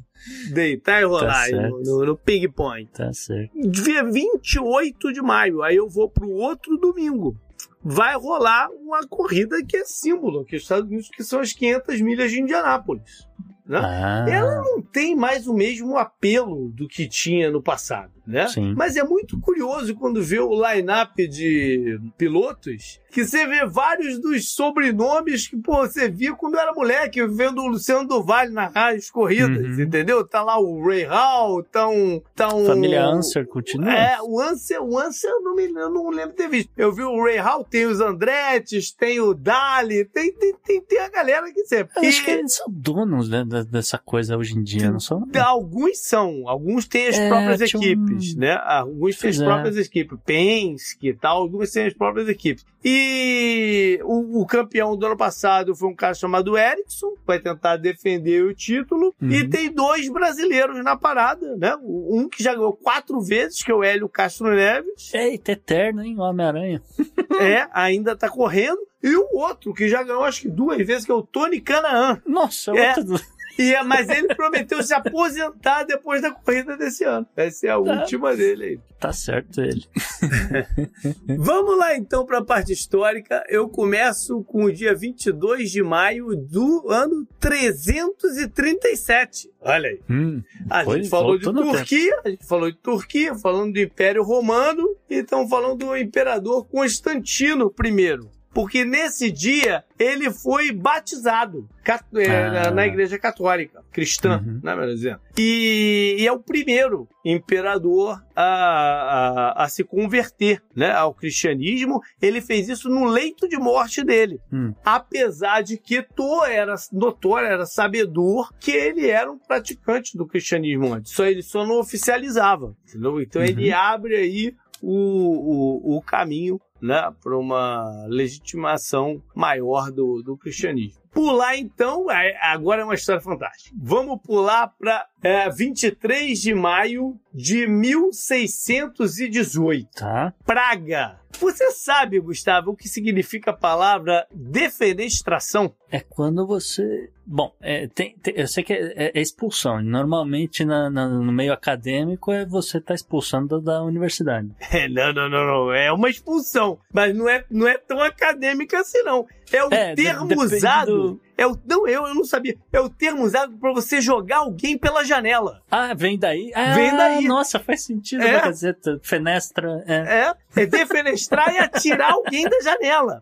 deitar 0.51 1.01
e 1.01 1.05
rolar 1.05 1.49
Tá 1.49 1.57
no, 1.69 1.81
no, 1.81 2.05
no 2.05 2.17
ping-pong 2.17 2.87
Tá 2.93 3.11
certo. 3.13 3.51
dia 3.69 4.03
28 4.03 5.13
de 5.13 5.21
maio. 5.21 5.61
Aí 5.61 5.75
eu 5.75 5.89
vou 5.89 6.09
pro 6.09 6.29
outro 6.29 6.77
domingo. 6.77 7.37
Vai 7.83 8.15
rolar 8.15 8.69
uma 8.71 9.05
corrida 9.07 9.63
que 9.63 9.77
é 9.77 9.85
símbolo 9.85 10.41
aqui 10.41 10.53
nos 10.53 10.63
Estados 10.63 10.87
Unidos, 10.89 11.09
que 11.09 11.23
são 11.23 11.39
as 11.39 11.53
500 11.53 12.01
milhas 12.01 12.31
de 12.31 12.41
Indianápolis. 12.41 13.27
Né? 13.67 13.79
Ah, 13.81 14.25
Ela 14.29 14.61
não 14.61 14.81
tem 14.81 15.15
mais 15.15 15.47
o 15.47 15.53
mesmo 15.53 15.97
apelo 15.97 16.69
do 16.69 16.87
que 16.87 17.07
tinha 17.07 17.49
no 17.49 17.61
passado, 17.63 18.11
né? 18.27 18.47
Sim. 18.47 18.73
Mas 18.77 18.95
é 18.95 19.03
muito 19.03 19.39
curioso 19.39 19.95
quando 19.95 20.21
vê 20.21 20.39
o 20.39 20.51
line-up 20.53 21.27
de 21.27 21.99
pilotos, 22.17 22.99
que 23.11 23.25
você 23.25 23.47
vê 23.47 23.65
vários 23.65 24.19
dos 24.19 24.53
sobrenomes 24.53 25.47
que, 25.47 25.57
pô, 25.57 25.77
você 25.77 26.09
via 26.09 26.35
quando 26.35 26.59
era 26.59 26.73
moleque, 26.73 27.25
vendo 27.27 27.61
o 27.61 27.67
Luciano 27.67 28.07
do 28.07 28.21
Vale 28.23 28.51
narrar 28.51 28.93
as 28.93 29.09
corridas, 29.09 29.65
Uhum. 29.77 29.81
entendeu? 29.83 30.27
Tá 30.27 30.43
lá 30.43 30.59
o 30.59 30.85
Ray 30.85 31.03
Hall, 31.05 31.63
tá 31.63 31.87
um... 31.87 32.21
Tá 32.35 32.53
um 32.53 32.65
Família 32.65 33.03
Answer 33.05 33.47
continua? 33.47 33.91
é, 33.91 34.17
o 34.21 34.39
Ansel, 34.39 34.83
o 34.87 34.99
Ansel 34.99 35.31
eu 35.31 35.41
não, 35.41 35.55
me, 35.55 35.63
eu 35.65 35.89
não 35.89 36.09
lembro 36.09 36.31
de 36.31 36.35
ter 36.37 36.49
visto. 36.49 36.69
Eu 36.77 36.91
vi 36.91 37.01
o 37.03 37.23
Ray 37.23 37.37
Hall, 37.37 37.63
tem 37.63 37.85
os 37.85 37.99
Andretti, 37.99 38.79
tem 38.97 39.19
o 39.19 39.33
Dali, 39.33 40.05
tem, 40.05 40.31
tem, 40.33 40.53
tem, 40.63 40.81
tem 40.81 40.99
a 40.99 41.09
galera 41.09 41.51
que 41.51 41.65
sempre. 41.65 41.93
Eu 41.97 42.07
acho 42.07 42.23
que 42.23 42.31
eles 42.31 42.53
são 42.53 42.65
donos 42.69 43.29
né, 43.29 43.43
da- 43.63 43.63
dessa 43.63 43.97
coisa 43.97 44.35
hoje 44.37 44.57
em 44.57 44.63
dia, 44.63 44.91
não 44.91 44.99
são? 44.99 45.25
Alguns 45.43 45.99
são, 45.99 46.43
alguns 46.47 46.87
têm 46.87 47.07
as 47.07 47.17
É, 47.17 47.27
próprias 47.29 47.69
tinha 47.69 47.79
um- 47.79 47.83
equipes, 48.05 48.35
né? 48.35 48.53
Alguns 48.63 49.17
têm 49.17 49.29
as 49.29 49.39
é. 49.39 49.45
próprias 49.45 49.77
equipes, 49.77 50.17
Penske 50.25 51.07
e 51.09 51.13
tal, 51.13 51.41
alguns 51.41 51.71
têm 51.71 51.85
as 51.87 51.93
próprias 51.93 52.27
equipes. 52.27 52.65
E 52.83 53.99
o, 54.03 54.41
o 54.41 54.45
campeão 54.45 54.95
do 54.95 55.05
ano 55.05 55.17
passado 55.17 55.75
foi 55.75 55.89
um 55.89 55.95
cara 55.95 56.13
chamado 56.13 56.57
Ericsson, 56.57 57.11
que 57.11 57.25
vai 57.25 57.39
tentar 57.39 57.77
defender 57.77 58.43
o 58.43 58.53
título. 58.53 59.13
Uhum. 59.21 59.31
E 59.31 59.47
tem 59.47 59.71
dois 59.71 60.07
brasileiros 60.09 60.83
na 60.83 60.95
parada, 60.95 61.55
né? 61.57 61.75
Um 61.83 62.29
que 62.29 62.43
já 62.43 62.53
ganhou 62.53 62.73
quatro 62.73 63.19
vezes, 63.21 63.63
que 63.63 63.71
é 63.71 63.75
o 63.75 63.83
Hélio 63.83 64.07
Castro 64.09 64.53
Neves. 64.53 65.13
Eita, 65.13 65.53
eterno, 65.53 66.03
hein? 66.03 66.15
O 66.17 66.21
Homem-Aranha. 66.21 66.81
é, 67.41 67.67
ainda 67.73 68.15
tá 68.15 68.29
correndo. 68.29 68.79
E 69.03 69.15
o 69.15 69.27
outro, 69.37 69.73
que 69.73 69.87
já 69.87 70.01
ganhou 70.03 70.23
acho 70.23 70.41
que 70.41 70.49
duas 70.49 70.77
vezes, 70.85 71.05
que 71.05 71.11
é 71.11 71.15
o 71.15 71.21
Tony 71.21 71.61
Canaan. 71.61 72.21
Nossa, 72.25 72.71
É. 72.71 72.89
outro 72.89 73.03
do- 73.03 73.21
E, 73.57 73.73
é- 73.73 73.83
mas 73.83 74.09
ele 74.09 74.33
prometeu 74.35 74.81
se 74.83 74.93
aposentar 74.93 75.83
depois 75.83 76.21
da 76.21 76.31
corrida 76.31 76.75
desse 76.77 77.03
ano. 77.03 77.25
Essa 77.35 77.67
é 77.67 77.69
a 77.69 77.77
última 77.77 78.35
dele 78.35 78.63
aí. 78.65 78.79
Tá 78.99 79.11
certo 79.13 79.61
ele. 79.61 79.85
Vamos 81.37 81.77
lá 81.77 81.95
então 81.95 82.25
para 82.25 82.39
a 82.39 82.43
parte 82.43 82.73
histórica. 82.73 83.43
Eu 83.49 83.69
começo 83.69 84.43
com 84.43 84.63
o 84.65 84.73
dia 84.73 84.93
22 84.95 85.71
de 85.71 85.83
maio 85.83 86.35
do 86.35 86.89
ano 86.89 87.25
337. 87.39 89.49
Olha 89.61 89.89
aí. 89.89 89.99
Hum, 90.09 90.41
A 90.69 90.83
Foi, 90.83 90.97
gente 90.97 91.09
falou 91.09 91.37
de 91.37 91.43
Turquia, 91.45 92.19
a 92.23 92.29
gente 92.29 92.45
falou 92.45 92.71
de 92.71 92.77
Turquia, 92.77 93.35
falando 93.35 93.73
do 93.73 93.79
Império 93.79 94.23
Romano 94.23 94.95
e 95.09 95.15
estamos 95.15 95.49
falando 95.49 95.77
do 95.77 95.95
Imperador 95.97 96.65
Constantino 96.65 97.73
I. 97.83 98.19
Porque 98.55 98.83
nesse 98.85 99.29
dia 99.29 99.83
ele 99.99 100.31
foi 100.31 100.71
batizado 100.71 101.67
cat- 101.83 102.05
é, 102.15 102.27
Ah. 102.67 102.71
na, 102.71 102.87
Igreja 102.87 103.19
Católica, 103.19 103.83
cristã, 103.91 104.41
Uhum. 104.43 104.61
né, 104.63 104.73
melhor 104.73 104.93
dizendo. 104.95 105.19
E, 105.37 106.15
e 106.19 106.25
é 106.25 106.31
o 106.31 106.39
primeiro 106.39 107.07
imperador 107.23 108.23
a, 108.35 108.43
a, 108.43 109.63
a 109.65 109.67
se 109.69 109.83
converter 109.83 110.61
né, 110.75 110.91
ao 110.91 111.13
cristianismo. 111.13 111.99
Ele 112.21 112.39
fez 112.41 112.69
isso 112.69 112.89
no 112.89 113.05
leito 113.05 113.47
de 113.47 113.57
morte 113.57 114.03
dele. 114.03 114.39
Hum. 114.51 114.73
Apesar 114.83 115.61
de 115.61 115.77
que 115.77 116.01
to 116.01 116.45
era 116.45 116.75
notório, 116.93 117.47
era 117.47 117.65
sabedor 117.65 118.51
que 118.59 118.71
ele 118.71 119.09
era 119.09 119.29
um 119.31 119.37
praticante 119.37 120.17
do 120.17 120.25
cristianismo 120.25 120.93
antes. 120.93 121.11
Só 121.13 121.25
ele 121.25 121.41
só 121.43 121.65
não 121.65 121.79
oficializava. 121.79 122.75
entendeu? 122.87 123.19
Então 123.21 123.41
Uhum. 123.41 123.47
ele 123.47 123.73
abre 123.73 124.15
aí 124.15 124.55
o, 124.81 125.93
o, 125.93 125.97
o 125.97 126.01
caminho 126.01 126.59
né, 126.81 127.11
para 127.21 127.37
uma 127.37 128.05
legitimação 128.07 129.21
maior 129.35 129.91
do, 129.91 130.21
do 130.21 130.37
cristianismo. 130.37 131.01
Pular 131.11 131.55
então, 131.55 132.11
é, 132.11 132.37
agora 132.41 132.81
é 132.81 132.85
uma 132.85 132.93
história 132.93 133.21
fantástica. 133.21 133.75
Vamos 133.81 134.19
pular 134.21 134.67
para 134.77 135.07
é, 135.23 135.49
23 135.49 136.39
de 136.39 136.53
maio 136.53 137.15
de 137.33 137.65
1618. 137.67 139.87
Tá. 139.95 140.33
Praga. 140.45 141.19
Você 141.39 141.69
sabe, 141.71 142.19
Gustavo, 142.19 142.71
o 142.71 142.75
que 142.75 142.87
significa 142.87 143.51
a 143.51 143.53
palavra 143.53 144.25
defenestração? 144.33 145.73
É 145.91 145.99
quando 145.99 146.47
você. 146.47 147.09
Bom, 147.25 147.53
é, 147.59 147.87
tem, 147.87 148.15
tem- 148.23 148.35
eu 148.37 148.47
sei 148.47 148.63
que 148.63 148.71
é, 148.71 148.93
é- 148.95 149.11
é 149.13 149.21
expulsão. 149.21 149.81
Normalmente 149.81 150.63
na- 150.63 150.89
na- 150.89 151.09
no 151.09 151.31
meio 151.33 151.51
acadêmico 151.51 152.31
é 152.31 152.45
você 152.45 152.79
tá 152.79 152.93
expulsando 152.93 153.59
da, 153.59 153.73
da 153.79 153.83
universidade. 153.83 154.49
É, 154.71 154.87
não, 154.87 155.11
não, 155.11 155.27
não, 155.29 155.45
não. 155.45 155.73
É 155.73 155.91
uma 155.91 156.09
expulsão. 156.09 156.79
Mas 156.93 157.13
não 157.13 157.27
é, 157.27 157.43
não 157.49 157.67
é 157.67 157.77
tão 157.77 157.99
acadêmica 158.01 158.79
assim, 158.79 159.01
não. 159.03 159.25
É 159.51 159.61
o 159.63 159.73
É, 159.73 159.93
termo 159.93 160.41
usado. 160.41 161.15
do- 161.15 161.21
É 161.37 161.45
o, 161.45 161.57
não, 161.65 161.87
eu, 161.87 162.07
eu 162.07 162.15
não 162.15 162.23
sabia. 162.23 162.55
É 162.71 162.79
o 162.79 162.89
termo 162.89 163.23
usado 163.23 163.57
para 163.57 163.73
você 163.73 163.99
jogar 163.99 164.37
alguém 164.37 164.77
pela 164.77 165.03
janela. 165.03 165.61
Ah, 165.69 165.93
vem 165.93 166.17
daí? 166.17 166.51
Ah, 166.55 166.73
Vem 166.73 166.95
daí. 166.95 167.27
Nossa, 167.27 167.59
faz 167.59 167.83
sentido 167.83 168.23
É. 168.23 168.31
na 168.31 168.39
Gazeta. 168.45 168.99
Fenestra. 169.03 169.83
É. 169.85 170.33
É, 170.55 170.61
é 170.61 170.65
defenestrar 170.65 171.53
e 171.53 171.57
atirar 171.57 172.11
alguém 172.13 172.47
da 172.47 172.59
janela. 172.61 173.21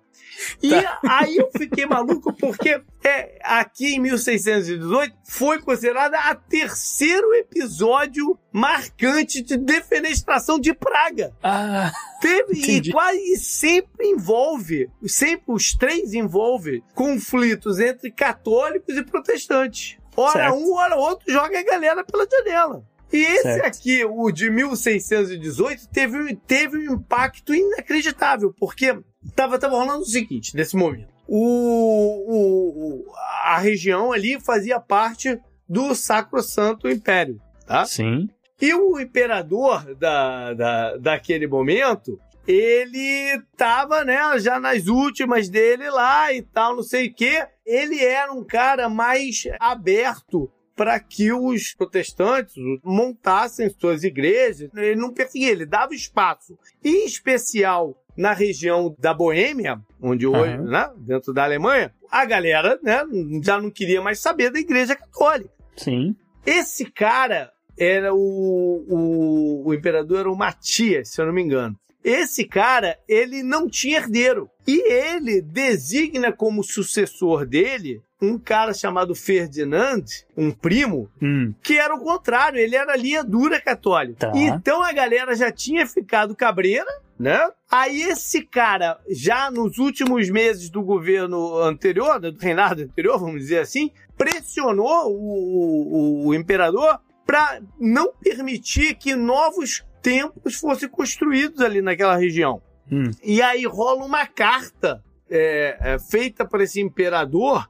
E 0.61 0.69
Tá. 0.69 0.99
aí 1.07 1.38
eu 1.38 1.49
fiquei 1.55 1.85
maluco 1.85 2.34
porque 2.34 2.81
é, 3.03 3.38
aqui 3.43 3.95
em 3.95 3.99
1618 3.99 5.15
foi 5.27 5.60
considerada 5.61 6.18
a 6.19 6.35
terceiro 6.35 7.34
episódio 7.35 8.38
marcante 8.51 9.41
de 9.41 9.57
defenestração 9.57 10.60
de 10.60 10.73
praga. 10.73 11.34
Ah, 11.43 11.91
Teve 12.22 12.60
Entendi. 12.60 12.89
e 12.89 12.93
quase 12.93 13.35
sempre 13.38 14.07
envolve, 14.07 14.89
sempre 15.05 15.45
os 15.47 15.73
três 15.73 16.14
envolve 16.14 16.84
conflitos 16.95 17.80
entre 17.80 18.11
católicos 18.11 18.95
e 18.95 19.03
protestantes. 19.03 19.97
Ora 20.15 20.31
Certo. 20.31 20.55
um, 20.55 20.73
ora 20.76 20.95
outro 20.95 21.26
joga 21.31 21.60
a 21.60 21.64
galera 21.64 22.03
pela 22.03 22.27
janela. 22.30 22.85
E 23.14 23.18
esse 23.23 23.44
Certo. 23.44 23.65
aqui, 23.65 24.03
o 24.03 24.31
de 24.31 24.49
1618, 24.49 25.88
teve, 25.90 26.35
teve 26.48 26.77
um 26.90 26.95
impacto 26.95 27.53
inacreditável, 27.53 28.53
porque 28.60 28.98
tava, 29.35 29.60
tava 29.60 29.77
rolando 29.77 30.02
o 30.02 30.06
seguinte, 30.06 30.56
nesse 30.56 30.76
momento. 30.76 31.14
O, 31.27 31.38
o- 31.38 33.03
o- 33.10 33.14
a 33.45 33.57
região 33.60 34.11
ali 34.11 34.40
fazia 34.41 34.80
parte 34.80 35.40
do 35.69 35.94
Sacrosanto 35.95 36.90
Império, 36.90 37.40
tá? 37.68 37.85
sim. 37.85 38.27
E 38.61 38.73
o 38.73 38.99
imperador 38.99 39.94
da, 39.95 40.53
da, 40.53 40.98
daquele 40.98 41.45
momento, 41.48 42.18
ele 42.48 43.41
tava, 43.57 44.06
né, 44.06 44.18
já 44.40 44.57
nas 44.60 44.88
últimas 44.88 45.49
dele 45.49 45.90
lá 45.90 46.31
e 46.34 46.41
tal, 46.41 46.76
não 46.76 46.84
sei 46.84 47.07
o 47.07 47.14
quê. 47.14 47.45
Ele 47.65 47.99
era 48.03 48.31
um 48.31 48.44
cara 48.44 48.88
mais 48.88 49.44
aberto 49.60 50.49
para 50.75 50.99
que 50.99 51.31
os 51.31 51.73
protestantes 51.73 52.55
montassem 52.83 53.69
suas 53.69 54.03
igrejas. 54.03 54.69
Ele 54.75 54.95
não 54.95 55.13
perseguia, 55.13 55.51
ele 55.51 55.65
dava 55.65 55.93
espaço. 55.93 56.57
Em 56.83 57.05
especial 57.05 57.97
na 58.15 58.33
região 58.33 58.95
da 58.99 59.13
Boêmia, 59.13 59.79
onde 60.01 60.27
hoje, 60.27 60.57
né, 60.57 60.91
dentro 60.97 61.33
da 61.33 61.43
Alemanha, 61.43 61.93
a 62.09 62.25
galera, 62.25 62.79
né, 62.83 63.03
já 63.43 63.59
não 63.59 63.71
queria 63.71 64.01
mais 64.01 64.19
saber 64.19 64.51
da 64.51 64.59
igreja 64.59 64.95
católica. 64.95 65.49
Sim. 65.75 66.15
Esse 66.45 66.85
cara 66.85 67.51
era 67.77 68.13
o, 68.13 68.85
o, 68.87 69.67
o 69.67 69.73
imperador 69.73 70.19
era 70.19 70.31
o 70.31 70.37
Matias, 70.37 71.09
se 71.09 71.21
eu 71.21 71.25
não 71.25 71.33
me 71.33 71.41
engano. 71.41 71.75
Esse 72.03 72.43
cara, 72.43 72.99
ele 73.07 73.41
não 73.41 73.69
tinha 73.69 73.97
herdeiro. 73.97 74.49
E 74.67 74.91
ele 74.91 75.41
designa 75.41 76.33
como 76.33 76.63
sucessor 76.63 77.45
dele 77.45 78.01
um 78.23 78.37
cara 78.39 78.73
chamado 78.73 79.13
Ferdinand, 79.13 80.03
um 80.37 80.51
primo, 80.51 81.09
Hum, 81.21 81.53
que 81.61 81.77
era 81.77 81.93
o 81.93 81.99
contrário, 81.99 82.59
ele 82.59 82.75
era 82.75 82.95
linha 82.95 83.23
dura 83.23 83.59
católica. 83.61 84.31
Tá. 84.31 84.37
Então 84.37 84.81
a 84.81 84.91
galera 84.93 85.35
já 85.35 85.51
tinha 85.51 85.85
ficado 85.85 86.35
cabreira, 86.35 86.89
né? 87.19 87.49
Aí 87.69 88.01
esse 88.01 88.41
cara, 88.43 88.99
já 89.09 89.51
nos 89.51 89.77
últimos 89.77 90.29
meses 90.29 90.69
do 90.69 90.81
governo 90.81 91.57
anterior, 91.59 92.19
do 92.19 92.37
reinado 92.37 92.81
anterior, 92.81 93.19
vamos 93.19 93.41
dizer 93.41 93.59
assim, 93.59 93.91
pressionou 94.17 95.11
o, 95.11 96.23
o- 96.23 96.27
o 96.27 96.33
imperador 96.33 96.99
para 97.25 97.61
não 97.79 98.11
permitir 98.21 98.95
que 98.95 99.15
novos 99.15 99.83
templos 100.01 100.55
fossem 100.55 100.89
construídos 100.89 101.61
ali 101.61 101.81
naquela 101.81 102.15
região. 102.17 102.61
hum. 102.91 103.09
E 103.23 103.41
aí 103.41 103.65
rola 103.65 104.03
uma 104.03 104.25
carta 104.27 105.01
é, 105.29 105.77
é, 105.79 105.99
feita 105.99 106.45
por 106.45 106.59
esse 106.61 106.81
imperador 106.81 107.67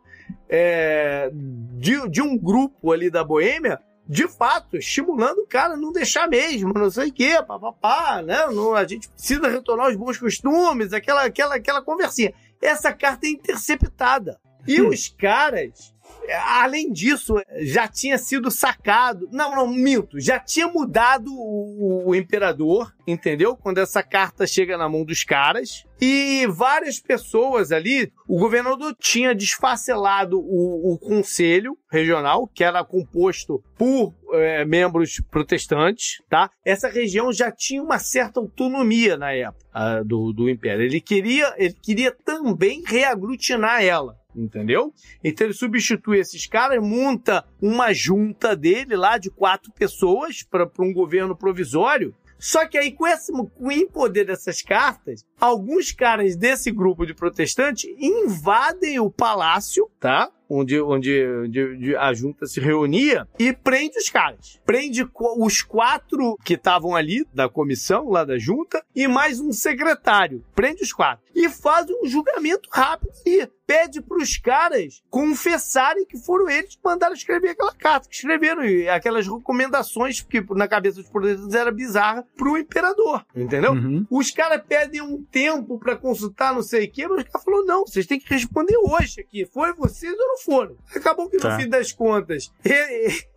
é, 0.55 1.31
de, 1.33 2.07
de 2.09 2.21
um 2.21 2.37
grupo 2.37 2.91
ali 2.91 3.09
da 3.09 3.23
Boêmia, 3.23 3.79
de 4.07 4.27
fato, 4.27 4.77
estimulando 4.77 5.39
o 5.39 5.47
cara 5.47 5.73
a 5.73 5.77
não 5.77 5.91
deixar 5.91 6.29
mesmo, 6.29 6.71
não 6.73 6.91
sei 6.91 7.09
o 7.09 7.11
quê, 7.11 7.41
papapá, 7.41 8.21
né? 8.21 8.45
Não, 8.47 8.75
a 8.75 8.85
gente 8.85 9.09
precisa 9.09 9.47
retornar 9.47 9.87
aos 9.87 9.95
bons 9.95 10.19
costumes, 10.19 10.93
aquela, 10.93 11.23
aquela, 11.23 11.55
aquela 11.55 11.81
conversinha. 11.81 12.33
Essa 12.61 12.93
carta 12.93 13.25
é 13.25 13.31
interceptada. 13.31 14.39
E 14.67 14.79
os 14.79 15.09
caras, 15.09 15.92
além 16.45 16.91
disso, 16.91 17.35
já 17.61 17.87
tinha 17.87 18.17
sido 18.17 18.49
sacado. 18.49 19.27
Não, 19.31 19.55
não, 19.55 19.67
minto. 19.67 20.19
Já 20.19 20.39
tinha 20.39 20.67
mudado 20.67 21.31
o, 21.33 22.09
o 22.09 22.15
imperador, 22.15 22.93
entendeu? 23.05 23.55
Quando 23.55 23.79
essa 23.79 24.01
carta 24.01 24.47
chega 24.47 24.77
na 24.77 24.89
mão 24.89 25.03
dos 25.03 25.23
caras. 25.23 25.85
E 25.99 26.45
várias 26.47 26.99
pessoas 26.99 27.71
ali, 27.71 28.11
o 28.27 28.37
governador 28.37 28.93
tinha 28.99 29.33
desfacelado 29.33 30.37
o, 30.37 30.93
o 30.93 30.97
conselho 30.97 31.77
regional, 31.89 32.45
que 32.45 32.63
era 32.63 32.83
composto 32.83 33.63
por 33.77 34.13
é, 34.33 34.65
membros 34.65 35.21
protestantes, 35.31 36.21
tá? 36.29 36.49
Essa 36.65 36.89
região 36.89 37.31
já 37.31 37.51
tinha 37.51 37.81
uma 37.81 37.99
certa 37.99 38.39
autonomia 38.39 39.15
na 39.15 39.31
época 39.31 39.65
ah, 39.73 40.01
do, 40.03 40.33
do 40.33 40.49
império. 40.49 40.83
Ele 40.83 40.99
queria, 40.99 41.53
ele 41.57 41.75
queria 41.81 42.11
também 42.11 42.83
reaglutinar 42.85 43.81
ela. 43.83 44.17
Entendeu? 44.35 44.93
Então 45.23 45.47
ele 45.47 45.53
substitui 45.53 46.19
esses 46.19 46.47
caras, 46.47 46.81
monta 46.81 47.45
uma 47.61 47.93
junta 47.93 48.55
dele 48.55 48.95
lá 48.95 49.17
de 49.17 49.29
quatro 49.29 49.71
pessoas 49.71 50.43
para 50.43 50.69
um 50.79 50.93
governo 50.93 51.35
provisório. 51.35 52.15
Só 52.39 52.67
que 52.67 52.77
aí, 52.77 52.91
com, 52.91 53.07
esse, 53.07 53.31
com 53.31 53.47
o 53.69 53.87
poder 53.89 54.25
dessas 54.25 54.61
cartas, 54.61 55.23
alguns 55.39 55.93
caras 55.93 56.35
desse 56.35 56.71
grupo 56.71 57.05
de 57.05 57.13
protestantes 57.13 57.89
invadem 57.97 58.99
o 58.99 59.09
palácio, 59.09 59.89
tá? 59.97 60.29
Onde, 60.49 60.81
onde, 60.81 61.25
onde- 61.25 61.95
a 61.95 62.13
junta 62.13 62.45
se 62.45 62.59
reunia 62.59 63.25
e 63.39 63.53
prende 63.53 63.97
os 63.97 64.09
caras. 64.09 64.59
Prende 64.65 65.07
os 65.39 65.61
quatro 65.61 66.37
que 66.43 66.55
estavam 66.55 66.95
ali 66.95 67.25
da 67.33 67.47
comissão, 67.47 68.09
lá 68.09 68.25
da 68.25 68.37
junta, 68.37 68.83
e 68.93 69.07
mais 69.07 69.39
um 69.39 69.53
secretário. 69.53 70.43
Prende 70.53 70.83
os 70.83 70.91
quatro. 70.91 71.23
E 71.33 71.47
faz 71.47 71.87
um 71.89 72.05
julgamento 72.05 72.67
rápido 72.71 73.09
e 73.25 73.47
pede 73.65 74.01
para 74.01 74.17
os 74.17 74.37
caras 74.37 75.01
confessarem 75.09 76.05
que 76.05 76.17
foram 76.17 76.49
eles 76.49 76.75
que 76.75 76.81
mandaram 76.83 77.13
escrever 77.13 77.49
aquela 77.49 77.73
carta, 77.73 78.07
que 78.09 78.15
escreveram 78.15 78.63
e 78.63 78.87
aquelas 78.89 79.27
recomendações 79.27 80.21
que 80.21 80.41
na 80.53 80.67
cabeça 80.67 81.01
dos 81.01 81.09
protestantes 81.09 81.55
era 81.55 81.71
bizarra 81.71 82.25
pro 82.35 82.57
imperador, 82.57 83.25
entendeu? 83.35 83.71
Uhum. 83.73 84.05
Os 84.09 84.31
caras 84.31 84.61
pedem 84.67 85.01
um 85.01 85.23
tempo 85.23 85.79
pra 85.79 85.95
consultar 85.95 86.53
não 86.53 86.61
sei 86.63 86.85
o 86.85 86.91
quê, 86.91 87.07
mas 87.07 87.21
o 87.21 87.25
cara 87.31 87.43
falou, 87.43 87.65
não, 87.65 87.85
vocês 87.85 88.05
têm 88.05 88.19
que 88.19 88.29
responder 88.33 88.75
hoje 88.77 89.21
aqui. 89.21 89.45
Foi 89.45 89.73
vocês 89.73 90.13
ou 90.13 90.27
não 90.27 90.37
foram? 90.39 90.77
Acabou 90.95 91.29
que 91.29 91.37
no 91.37 91.41
Tá. 91.43 91.57
fim 91.59 91.67
das 91.67 91.91
contas, 91.91 92.51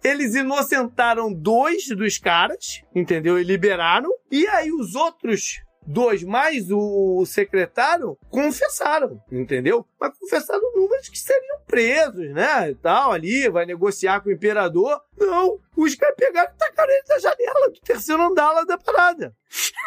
eles 0.03 0.35
inocentaram 0.35 1.33
dois 1.33 1.87
dos 1.89 2.19
caras, 2.19 2.83
entendeu? 2.95 3.39
E 3.39 3.45
liberaram. 3.45 4.11
E 4.31 4.47
aí 4.49 4.73
os 4.73 4.95
outros 4.95 5.61
dois, 5.87 6.23
mais 6.23 6.71
o 6.71 7.25
secretário, 7.25 8.19
confessaram, 8.29 9.23
entendeu? 9.31 9.87
Mas 10.01 10.19
confessaram 10.19 10.75
números 10.75 11.09
que 11.09 11.19
seriam 11.19 11.61
presos, 11.67 12.33
né? 12.33 12.71
E 12.71 12.75
tal, 12.75 13.13
ali, 13.13 13.49
vai 13.49 13.65
negociar 13.65 14.21
com 14.21 14.29
o 14.29 14.33
imperador. 14.33 15.01
Não, 15.17 15.59
os 15.77 15.95
caras 15.95 16.17
pegaram 16.17 16.53
e 16.53 16.59
tacaram 16.59 16.93
ele 16.93 17.05
da 17.05 17.19
janela 17.19 17.71
do 17.71 17.81
terceiro 17.81 18.23
andar 18.23 18.53
lá 18.53 18.65
da 18.65 18.79
parada. 18.79 19.35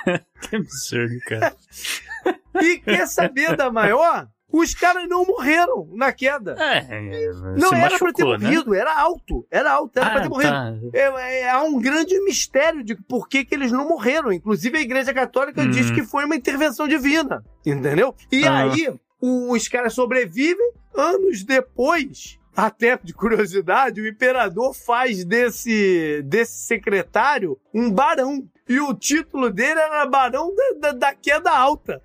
Que 0.50 0.56
absurdo, 0.56 1.20
cara. 1.28 1.56
E 2.62 2.80
quer 2.80 3.08
saber 3.08 3.56
da 3.56 3.72
maior? 3.72 4.28
Os 4.52 4.74
caras 4.74 5.08
não 5.08 5.24
morreram 5.26 5.88
na 5.94 6.12
queda. 6.12 6.56
É, 6.60 7.32
Não 7.58 7.72
era 7.74 8.00
pra 8.00 8.12
ter 8.12 8.26
né? 8.26 8.38
morrido, 8.38 8.74
era 8.74 9.00
alto. 9.00 9.46
Era 9.52 9.72
alto, 9.74 9.98
era 10.00 10.10
pra 10.10 10.20
Ah, 10.20 10.22
ter 10.24 10.30
morrido. 10.30 10.52
tá. 10.52 10.74
É, 10.94 11.42
é- 11.42 11.50
há 11.52 11.62
um 11.62 11.80
grande 11.80 12.20
mistério 12.24 12.84
de 12.84 12.96
por 12.96 13.28
que, 13.30 13.46
que 13.46 13.54
eles 13.54 13.72
não 13.72 13.88
morreram. 13.88 14.32
Inclusive, 14.34 14.78
a 14.78 14.82
Igreja 14.82 15.14
Católica 15.14 15.62
Hum. 15.62 15.70
diz 15.70 15.92
que 15.92 16.04
foi 16.04 16.26
uma 16.26 16.36
intervenção 16.36 16.88
divina. 16.88 17.44
Entendeu? 17.66 18.16
E 18.32 18.44
Ah. 18.48 18.64
aí, 18.64 18.92
o- 19.22 19.52
os 19.54 19.68
caras 19.68 19.94
sobrevivem. 19.94 20.72
Anos 20.96 21.44
depois, 21.44 22.40
até 22.56 22.98
de 23.02 23.14
curiosidade, 23.14 24.02
o 24.02 24.08
imperador 24.08 24.74
faz 24.74 25.24
desse, 25.24 26.22
desse 26.26 26.66
secretário 26.66 27.58
um 27.74 27.92
barão. 27.92 28.44
E 28.68 28.80
o 28.80 28.94
título 28.94 29.50
dele 29.52 29.80
era 29.80 30.06
Barão 30.06 30.54
da, 30.56 30.80
da, 30.80 30.92
da 30.92 31.14
Queda 31.16 31.52
Alta. 31.52 32.02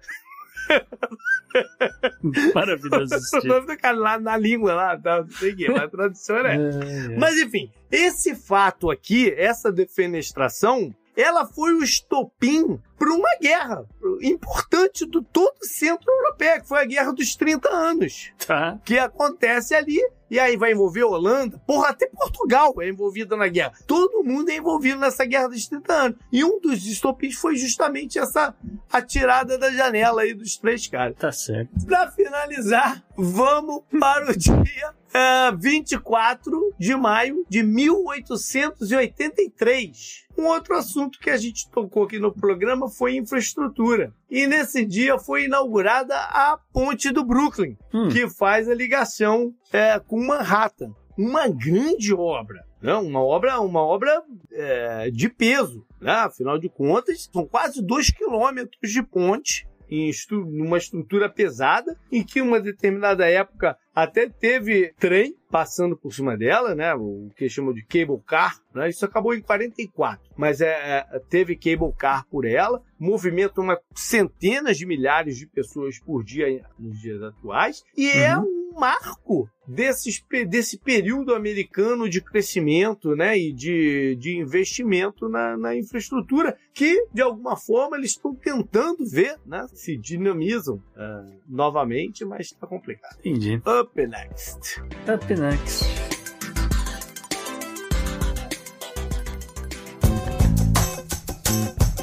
Maravilhoso. 2.55 3.15
o 3.43 3.47
nome 3.47 3.67
do 3.67 3.77
cara 3.77 3.97
lá 3.97 4.19
na 4.19 4.37
língua 4.37 4.75
lá, 4.75 4.99
tá? 4.99 5.23
não 5.23 5.31
sei 5.31 5.53
o 5.53 5.57
quê, 5.57 5.69
mas 5.69 5.83
a 5.83 5.89
tradução 5.89 6.37
era 6.37 6.55
essa. 6.55 6.85
É, 6.85 7.15
é. 7.15 7.19
Mas 7.19 7.37
enfim, 7.37 7.71
esse 7.91 8.35
fato 8.35 8.91
aqui, 8.91 9.33
essa 9.37 9.71
defenestração, 9.71 10.95
ela 11.17 11.47
foi 11.47 11.73
o 11.75 11.83
estopim 11.83 12.79
para 12.99 13.13
uma 13.13 13.37
guerra 13.41 13.85
importante 14.23 15.05
do 15.07 15.23
todo 15.23 15.53
o 15.63 15.67
centro 15.67 16.11
europeu, 16.11 16.61
que 16.63 16.69
foi 16.69 16.81
a 16.81 16.85
Guerra 16.85 17.13
dos 17.13 17.35
30 17.37 17.69
Anos, 17.69 18.33
Tá. 18.47 18.79
que 18.85 18.99
acontece 18.99 19.75
ali, 19.75 20.01
e 20.31 20.39
aí 20.39 20.57
vai 20.57 20.73
envolver 20.73 21.03
a 21.03 21.07
Holanda, 21.09 21.61
porra, 21.67 21.89
até 21.91 22.07
Portugal 22.09 22.73
é 22.81 22.89
envolvida 22.89 23.37
na 23.37 23.47
guerra. 23.49 23.73
Todo 23.87 24.25
mundo 24.25 24.49
é 24.49 24.57
envolvido 24.57 24.99
nessa 24.99 25.25
Guerra 25.27 25.49
dos 25.49 25.67
30 25.69 25.93
Anos. 25.93 26.19
E 26.33 26.43
um 26.45 26.59
dos 26.61 26.87
estopins 26.87 27.35
foi 27.37 27.57
justamente 27.57 28.19
essa 28.19 28.55
atirada 28.91 29.59
da 29.59 29.71
janela 29.71 30.23
aí 30.23 30.33
dos 30.35 30.57
três 30.57 30.87
caras. 30.89 31.15
Tá 31.19 31.31
certo. 31.31 31.71
Pra 31.87 32.11
finalizar, 32.11 33.05
vamos 33.17 33.83
para 34.01 34.31
o 34.31 34.37
dia 34.37 34.95
eh, 35.13 35.53
24 35.59 36.75
de 36.79 36.97
maio 36.97 37.45
de 37.49 37.63
1883. 37.63 40.24
Um 40.37 40.47
outro 40.47 40.75
assunto 40.77 41.19
que 41.19 41.31
a 41.31 41.37
gente 41.37 41.71
tocou 41.71 42.05
aqui 42.05 42.19
no 42.19 42.33
programa 42.33 42.89
foi 42.89 43.17
infraestrutura. 43.17 44.13
E 44.31 44.47
nesse 44.47 44.85
dia 44.85 45.19
foi 45.19 45.45
inaugurada 45.45 46.15
a 46.17 46.59
Ponte 46.73 47.11
do 47.13 47.25
Brooklyn, 47.25 47.77
Hum. 47.93 48.09
que 48.09 48.29
faz 48.29 48.69
a 48.69 48.75
ligação 48.75 49.53
eh, 49.73 50.01
com 50.01 50.21
Manhattan. 50.25 50.93
Uma 51.17 51.49
grande 51.49 52.13
obra. 52.13 52.65
Né? 52.83 52.93
Uma 52.95 53.21
obra, 53.23 53.61
uma 53.61 53.81
obra 53.81 54.23
eh, 54.53 55.11
de 55.13 55.29
peso. 55.29 55.87
Né? 56.01 56.11
Afinal 56.13 56.59
de 56.59 56.69
contas, 56.69 57.31
são 57.33 57.47
quase 57.47 57.81
dois 57.81 58.11
quilômetros 58.11 58.91
de 58.91 59.03
ponte 59.03 59.67
em 59.95 60.09
estru- 60.09 60.47
numa 60.51 60.79
estrutura 60.79 61.29
pesada, 61.29 61.97
em 62.11 62.23
que 62.25 62.41
uma 62.41 62.61
determinada 62.61 63.29
época 63.29 63.77
até 63.95 64.29
teve 64.29 64.93
trem 64.99 65.37
passando 65.51 65.97
por 65.97 66.13
cima 66.13 66.37
dela, 66.37 66.75
né? 66.75 66.93
O 66.95 67.31
que 67.37 67.49
chamam 67.49 67.73
de 67.73 67.85
cable 67.85 68.21
car, 68.27 68.59
né? 68.75 68.89
Isso 68.89 69.05
acabou 69.05 69.35
em 69.35 69.41
44, 69.41 70.21
mas 70.37 70.61
é, 70.61 70.67
é, 71.13 71.19
teve 71.29 71.55
cable 71.57 71.93
car 71.97 72.27
por 72.29 72.45
ela, 72.45 72.83
movimenta 72.99 73.61
uma 73.61 73.79
centenas 73.95 74.77
de 74.77 74.85
milhares 74.87 75.37
de 75.37 75.47
pessoas 75.47 75.99
por 76.01 76.25
dia 76.25 76.47
nos 76.79 77.01
dias 77.01 77.23
atuais, 77.23 77.85
e 77.97 78.09
é 78.11 78.37
um 78.37 78.54
marco 78.75 79.49
desses, 79.67 80.23
desse 80.49 80.79
período 80.79 81.35
americano 81.35 82.09
de 82.09 82.21
crescimento 82.21 83.15
né, 83.15 83.39
e 83.39 83.53
de, 83.53 84.17
de 84.17 84.37
investimento 84.37 85.29
na, 85.29 85.57
na 85.57 85.77
infraestrutura, 85.77 86.57
que, 86.73 87.07
de 87.13 87.23
alguma 87.23 87.57
forma, 87.57 87.97
eles 87.97 88.11
estão 88.11 88.35
tentando 88.35 89.05
ver 89.07 89.37
né, 89.47 89.67
se 89.73 89.97
dinamizam 89.97 90.83
ah, 90.97 91.25
novamente, 91.49 92.25
mas 92.25 92.47
está 92.47 92.67
complicado. 92.67 93.17
Entendi. 93.21 93.57
Up 93.57 94.07
next. 94.07 94.81
Up 94.81 95.35
next. 95.35 95.85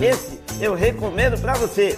Esse 0.02 0.41
eu 0.60 0.73
recomendo 0.73 1.39
pra 1.39 1.53
você. 1.53 1.98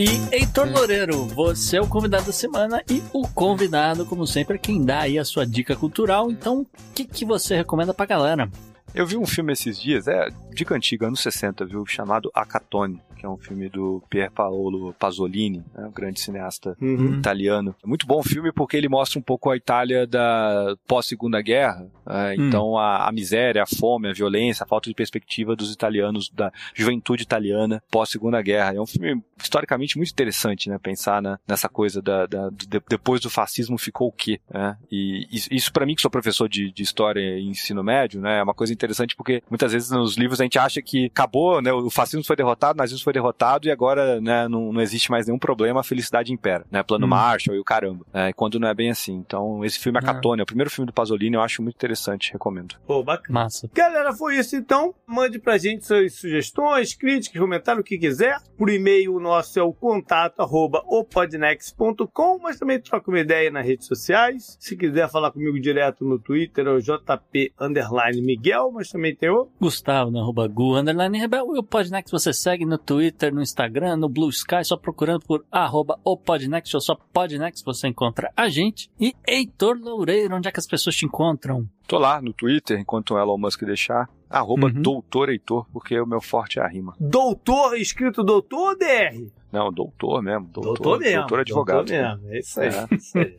E 0.00 0.06
Heitor 0.34 0.66
Loureiro, 0.66 1.26
você 1.26 1.76
é 1.76 1.80
o 1.82 1.86
convidado 1.86 2.24
da 2.24 2.32
semana 2.32 2.82
e 2.90 3.02
o 3.12 3.28
convidado, 3.28 4.06
como 4.06 4.26
sempre, 4.26 4.54
é 4.56 4.58
quem 4.58 4.82
dá 4.82 5.00
aí 5.00 5.18
a 5.18 5.26
sua 5.26 5.46
dica 5.46 5.76
cultural. 5.76 6.30
Então, 6.30 6.62
o 6.62 6.66
que, 6.94 7.04
que 7.04 7.22
você 7.22 7.54
recomenda 7.54 7.92
pra 7.92 8.06
galera? 8.06 8.50
Eu 8.94 9.06
vi 9.06 9.18
um 9.18 9.26
filme 9.26 9.52
esses 9.52 9.78
dias, 9.78 10.08
é 10.08 10.28
dica 10.54 10.74
antiga, 10.74 11.06
anos 11.06 11.20
60, 11.20 11.66
viu? 11.66 11.84
Chamado 11.84 12.30
Acatone, 12.34 12.98
que 13.20 13.26
é 13.26 13.28
um 13.28 13.36
filme 13.36 13.68
do 13.68 14.02
Pier 14.08 14.30
Paolo 14.30 14.94
Pasolini, 14.98 15.62
né, 15.74 15.86
um 15.86 15.92
grande 15.92 16.18
cineasta 16.20 16.74
Uhum. 16.80 17.18
italiano. 17.18 17.74
É 17.84 17.86
muito 17.86 18.06
bom 18.06 18.22
filme 18.22 18.50
porque 18.50 18.76
ele 18.78 18.88
mostra 18.88 19.18
um 19.18 19.22
pouco 19.22 19.50
a 19.50 19.56
Itália 19.56 20.06
da 20.06 20.74
pós-segunda 20.88 21.40
guerra. 21.42 21.86
é, 22.08 22.30
Hum. 22.38 22.48
Então 22.48 22.78
a, 22.78 23.06
a 23.08 23.12
miséria, 23.12 23.62
a 23.62 23.66
fome, 23.66 24.08
a 24.08 24.12
violência, 24.12 24.64
a 24.64 24.66
falta 24.66 24.88
de 24.88 24.94
perspectiva 24.94 25.54
dos 25.54 25.72
italianos, 25.72 26.30
da 26.30 26.50
juventude 26.74 27.22
italiana 27.22 27.82
pós-segunda 27.90 28.40
guerra. 28.42 28.74
É 28.74 28.80
um 28.80 28.86
filme 28.86 29.22
historicamente 29.40 29.96
muito 29.96 30.10
interessante, 30.10 30.68
né? 30.70 30.78
Pensar 30.82 31.20
na- 31.22 31.38
nessa 31.46 31.68
coisa 31.68 32.00
da, 32.00 32.26
da- 32.26 32.48
de- 32.50 32.66
depois 32.88 33.20
do 33.20 33.28
fascismo 33.30 33.76
ficou 33.78 34.08
o 34.08 34.12
quê? 34.12 34.40
né? 34.50 34.76
E 34.90 35.26
isso, 35.30 35.48
isso 35.52 35.72
para 35.72 35.84
mim 35.86 35.94
que 35.94 36.00
sou 36.02 36.10
professor 36.10 36.48
de, 36.48 36.72
de 36.72 36.82
história 36.82 37.20
e 37.38 37.46
ensino 37.46 37.82
médio, 37.84 38.20
né? 38.20 38.38
É 38.38 38.42
uma 38.42 38.54
coisa 38.54 38.72
interessante 38.72 39.14
porque 39.14 39.42
muitas 39.50 39.72
vezes 39.72 39.90
nos 39.90 40.16
livros 40.16 40.40
a 40.40 40.44
gente 40.44 40.58
acha 40.58 40.80
que 40.82 41.06
acabou, 41.06 41.60
né? 41.62 41.72
O 41.72 41.90
fascismo 41.90 42.24
foi 42.24 42.36
derrotado, 42.36 42.76
o 42.76 42.78
nazismo 42.78 43.02
foi 43.04 43.09
derrotado 43.12 43.66
e 43.66 43.70
agora, 43.70 44.20
né? 44.20 44.48
Não, 44.48 44.72
não 44.72 44.80
existe 44.80 45.10
mais 45.10 45.26
nenhum 45.26 45.38
problema, 45.38 45.80
a 45.80 45.84
felicidade 45.84 46.32
impera, 46.32 46.64
né? 46.70 46.82
Plano 46.82 47.06
Hum. 47.06 47.10
Marshall 47.10 47.56
e 47.56 47.60
o 47.60 47.64
caramba. 47.64 48.04
É, 48.12 48.32
quando 48.32 48.58
não 48.58 48.68
é 48.68 48.74
bem 48.74 48.90
assim. 48.90 49.14
Então 49.14 49.64
esse 49.64 49.78
filme 49.78 49.98
É. 49.98 50.00
Acatone, 50.00 50.40
é 50.40 50.42
o 50.42 50.46
primeiro 50.46 50.70
filme 50.70 50.86
do 50.86 50.92
Pasolini, 50.92 51.34
eu 51.36 51.42
acho 51.42 51.62
muito 51.62 51.74
interessante, 51.76 52.32
recomendo. 52.32 52.76
Pô, 52.86 53.02
bacana. 53.02 53.40
Massa. 53.40 53.68
Galera, 53.74 54.12
foi 54.12 54.36
isso 54.38 54.56
então. 54.56 54.94
Mande 55.06 55.38
pra 55.38 55.58
gente 55.58 55.86
suas 55.86 56.14
sugestões, 56.14 56.94
críticas, 56.94 57.40
comentários, 57.40 57.80
o 57.82 57.84
que 57.84 57.98
quiser. 57.98 58.38
Por 58.56 58.68
e-mail, 58.70 59.14
o 59.14 59.20
nosso 59.20 59.58
é 59.58 59.62
o 59.62 59.72
contato 59.72 60.40
arroba 60.40 60.82
opodnex.com, 60.86 62.38
mas 62.42 62.58
também 62.58 62.80
troca 62.80 63.10
uma 63.10 63.18
ideia 63.20 63.50
nas 63.50 63.64
redes 63.66 63.86
sociais. 63.86 64.56
Se 64.60 64.76
quiser 64.76 65.08
falar 65.10 65.30
comigo 65.32 65.58
direto 65.60 66.04
no 66.04 66.18
Twitter, 66.18 66.66
é 66.66 66.70
o 66.70 66.80
JP 66.80 67.52
underline 67.60 68.20
Miguel, 68.22 68.70
mas 68.72 68.88
também 68.90 69.14
tem 69.14 69.30
o. 69.30 69.48
Gustavo, 69.60 70.10
no 70.10 70.20
arroba 70.20 70.46
Gu, 70.46 70.76
underline 70.76 71.18
Rebel. 71.18 71.54
E 71.54 71.58
o 71.58 71.62
Podnext 71.62 72.10
você 72.12 72.32
segue 72.32 72.64
no 72.64 72.78
Twitter, 72.78 72.99
no 73.32 73.42
Instagram, 73.42 73.96
no 73.96 74.08
Blue 74.08 74.30
Sky, 74.30 74.64
só 74.64 74.76
procurando 74.76 75.20
por 75.20 75.44
arroba 75.50 75.98
o 76.04 76.16
Podnext 76.16 76.74
ou 76.74 76.80
só 76.80 76.94
Podnext 77.12 77.64
você 77.64 77.88
encontra 77.88 78.32
a 78.36 78.48
gente. 78.48 78.90
E 79.00 79.14
Heitor 79.26 79.76
Loureiro, 79.78 80.36
onde 80.36 80.48
é 80.48 80.52
que 80.52 80.60
as 80.60 80.66
pessoas 80.66 80.96
te 80.96 81.06
encontram? 81.06 81.68
Tô 81.90 81.98
lá 81.98 82.22
no 82.22 82.32
Twitter, 82.32 82.78
enquanto 82.78 83.14
o 83.14 83.18
Elon 83.18 83.36
Musk 83.36 83.64
deixar, 83.64 84.08
arroba 84.30 84.68
Uhum. 84.68 84.80
doutor 84.80 85.28
Heitor, 85.28 85.66
porque 85.72 85.98
o 85.98 86.06
meu 86.06 86.20
forte 86.20 86.60
é 86.60 86.62
a 86.62 86.68
rima. 86.68 86.94
Doutor, 87.00 87.74
escrito 87.76 88.22
doutor 88.22 88.68
ou 88.70 88.78
DR? 88.78 89.28
Não, 89.50 89.72
doutor 89.72 90.22
mesmo. 90.22 90.46
Doutor, 90.46 90.74
Doutor 90.74 90.98
mesmo. 91.00 91.18
Doutor 91.22 91.40
advogado. 91.40 91.76
Doutor 91.86 91.92
mesmo. 92.20 92.30
É 92.32 92.38
isso 92.38 92.60
aí. 92.60 92.68
É. 92.68 92.86
é 92.92 92.94
isso 92.94 93.18
aí. 93.18 93.36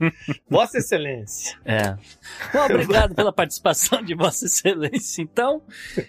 Vossa 0.49 0.79
Excelência. 0.79 1.57
É. 1.63 1.93
Bom, 2.51 2.65
obrigado 2.65 3.15
pela 3.15 3.31
participação 3.31 4.03
de 4.03 4.13
Vossa 4.15 4.43
Excelência, 4.47 5.21
então. 5.21 5.61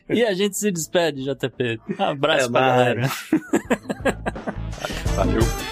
E 0.08 0.24
a 0.24 0.34
gente 0.34 0.56
se 0.56 0.72
despede, 0.72 1.22
JP. 1.22 1.80
Um 1.96 2.02
abraço 2.02 2.46
É 2.46 2.50
pra 2.50 2.60
nóis. 2.60 2.76
galera. 2.76 3.10
Valeu. 5.14 5.71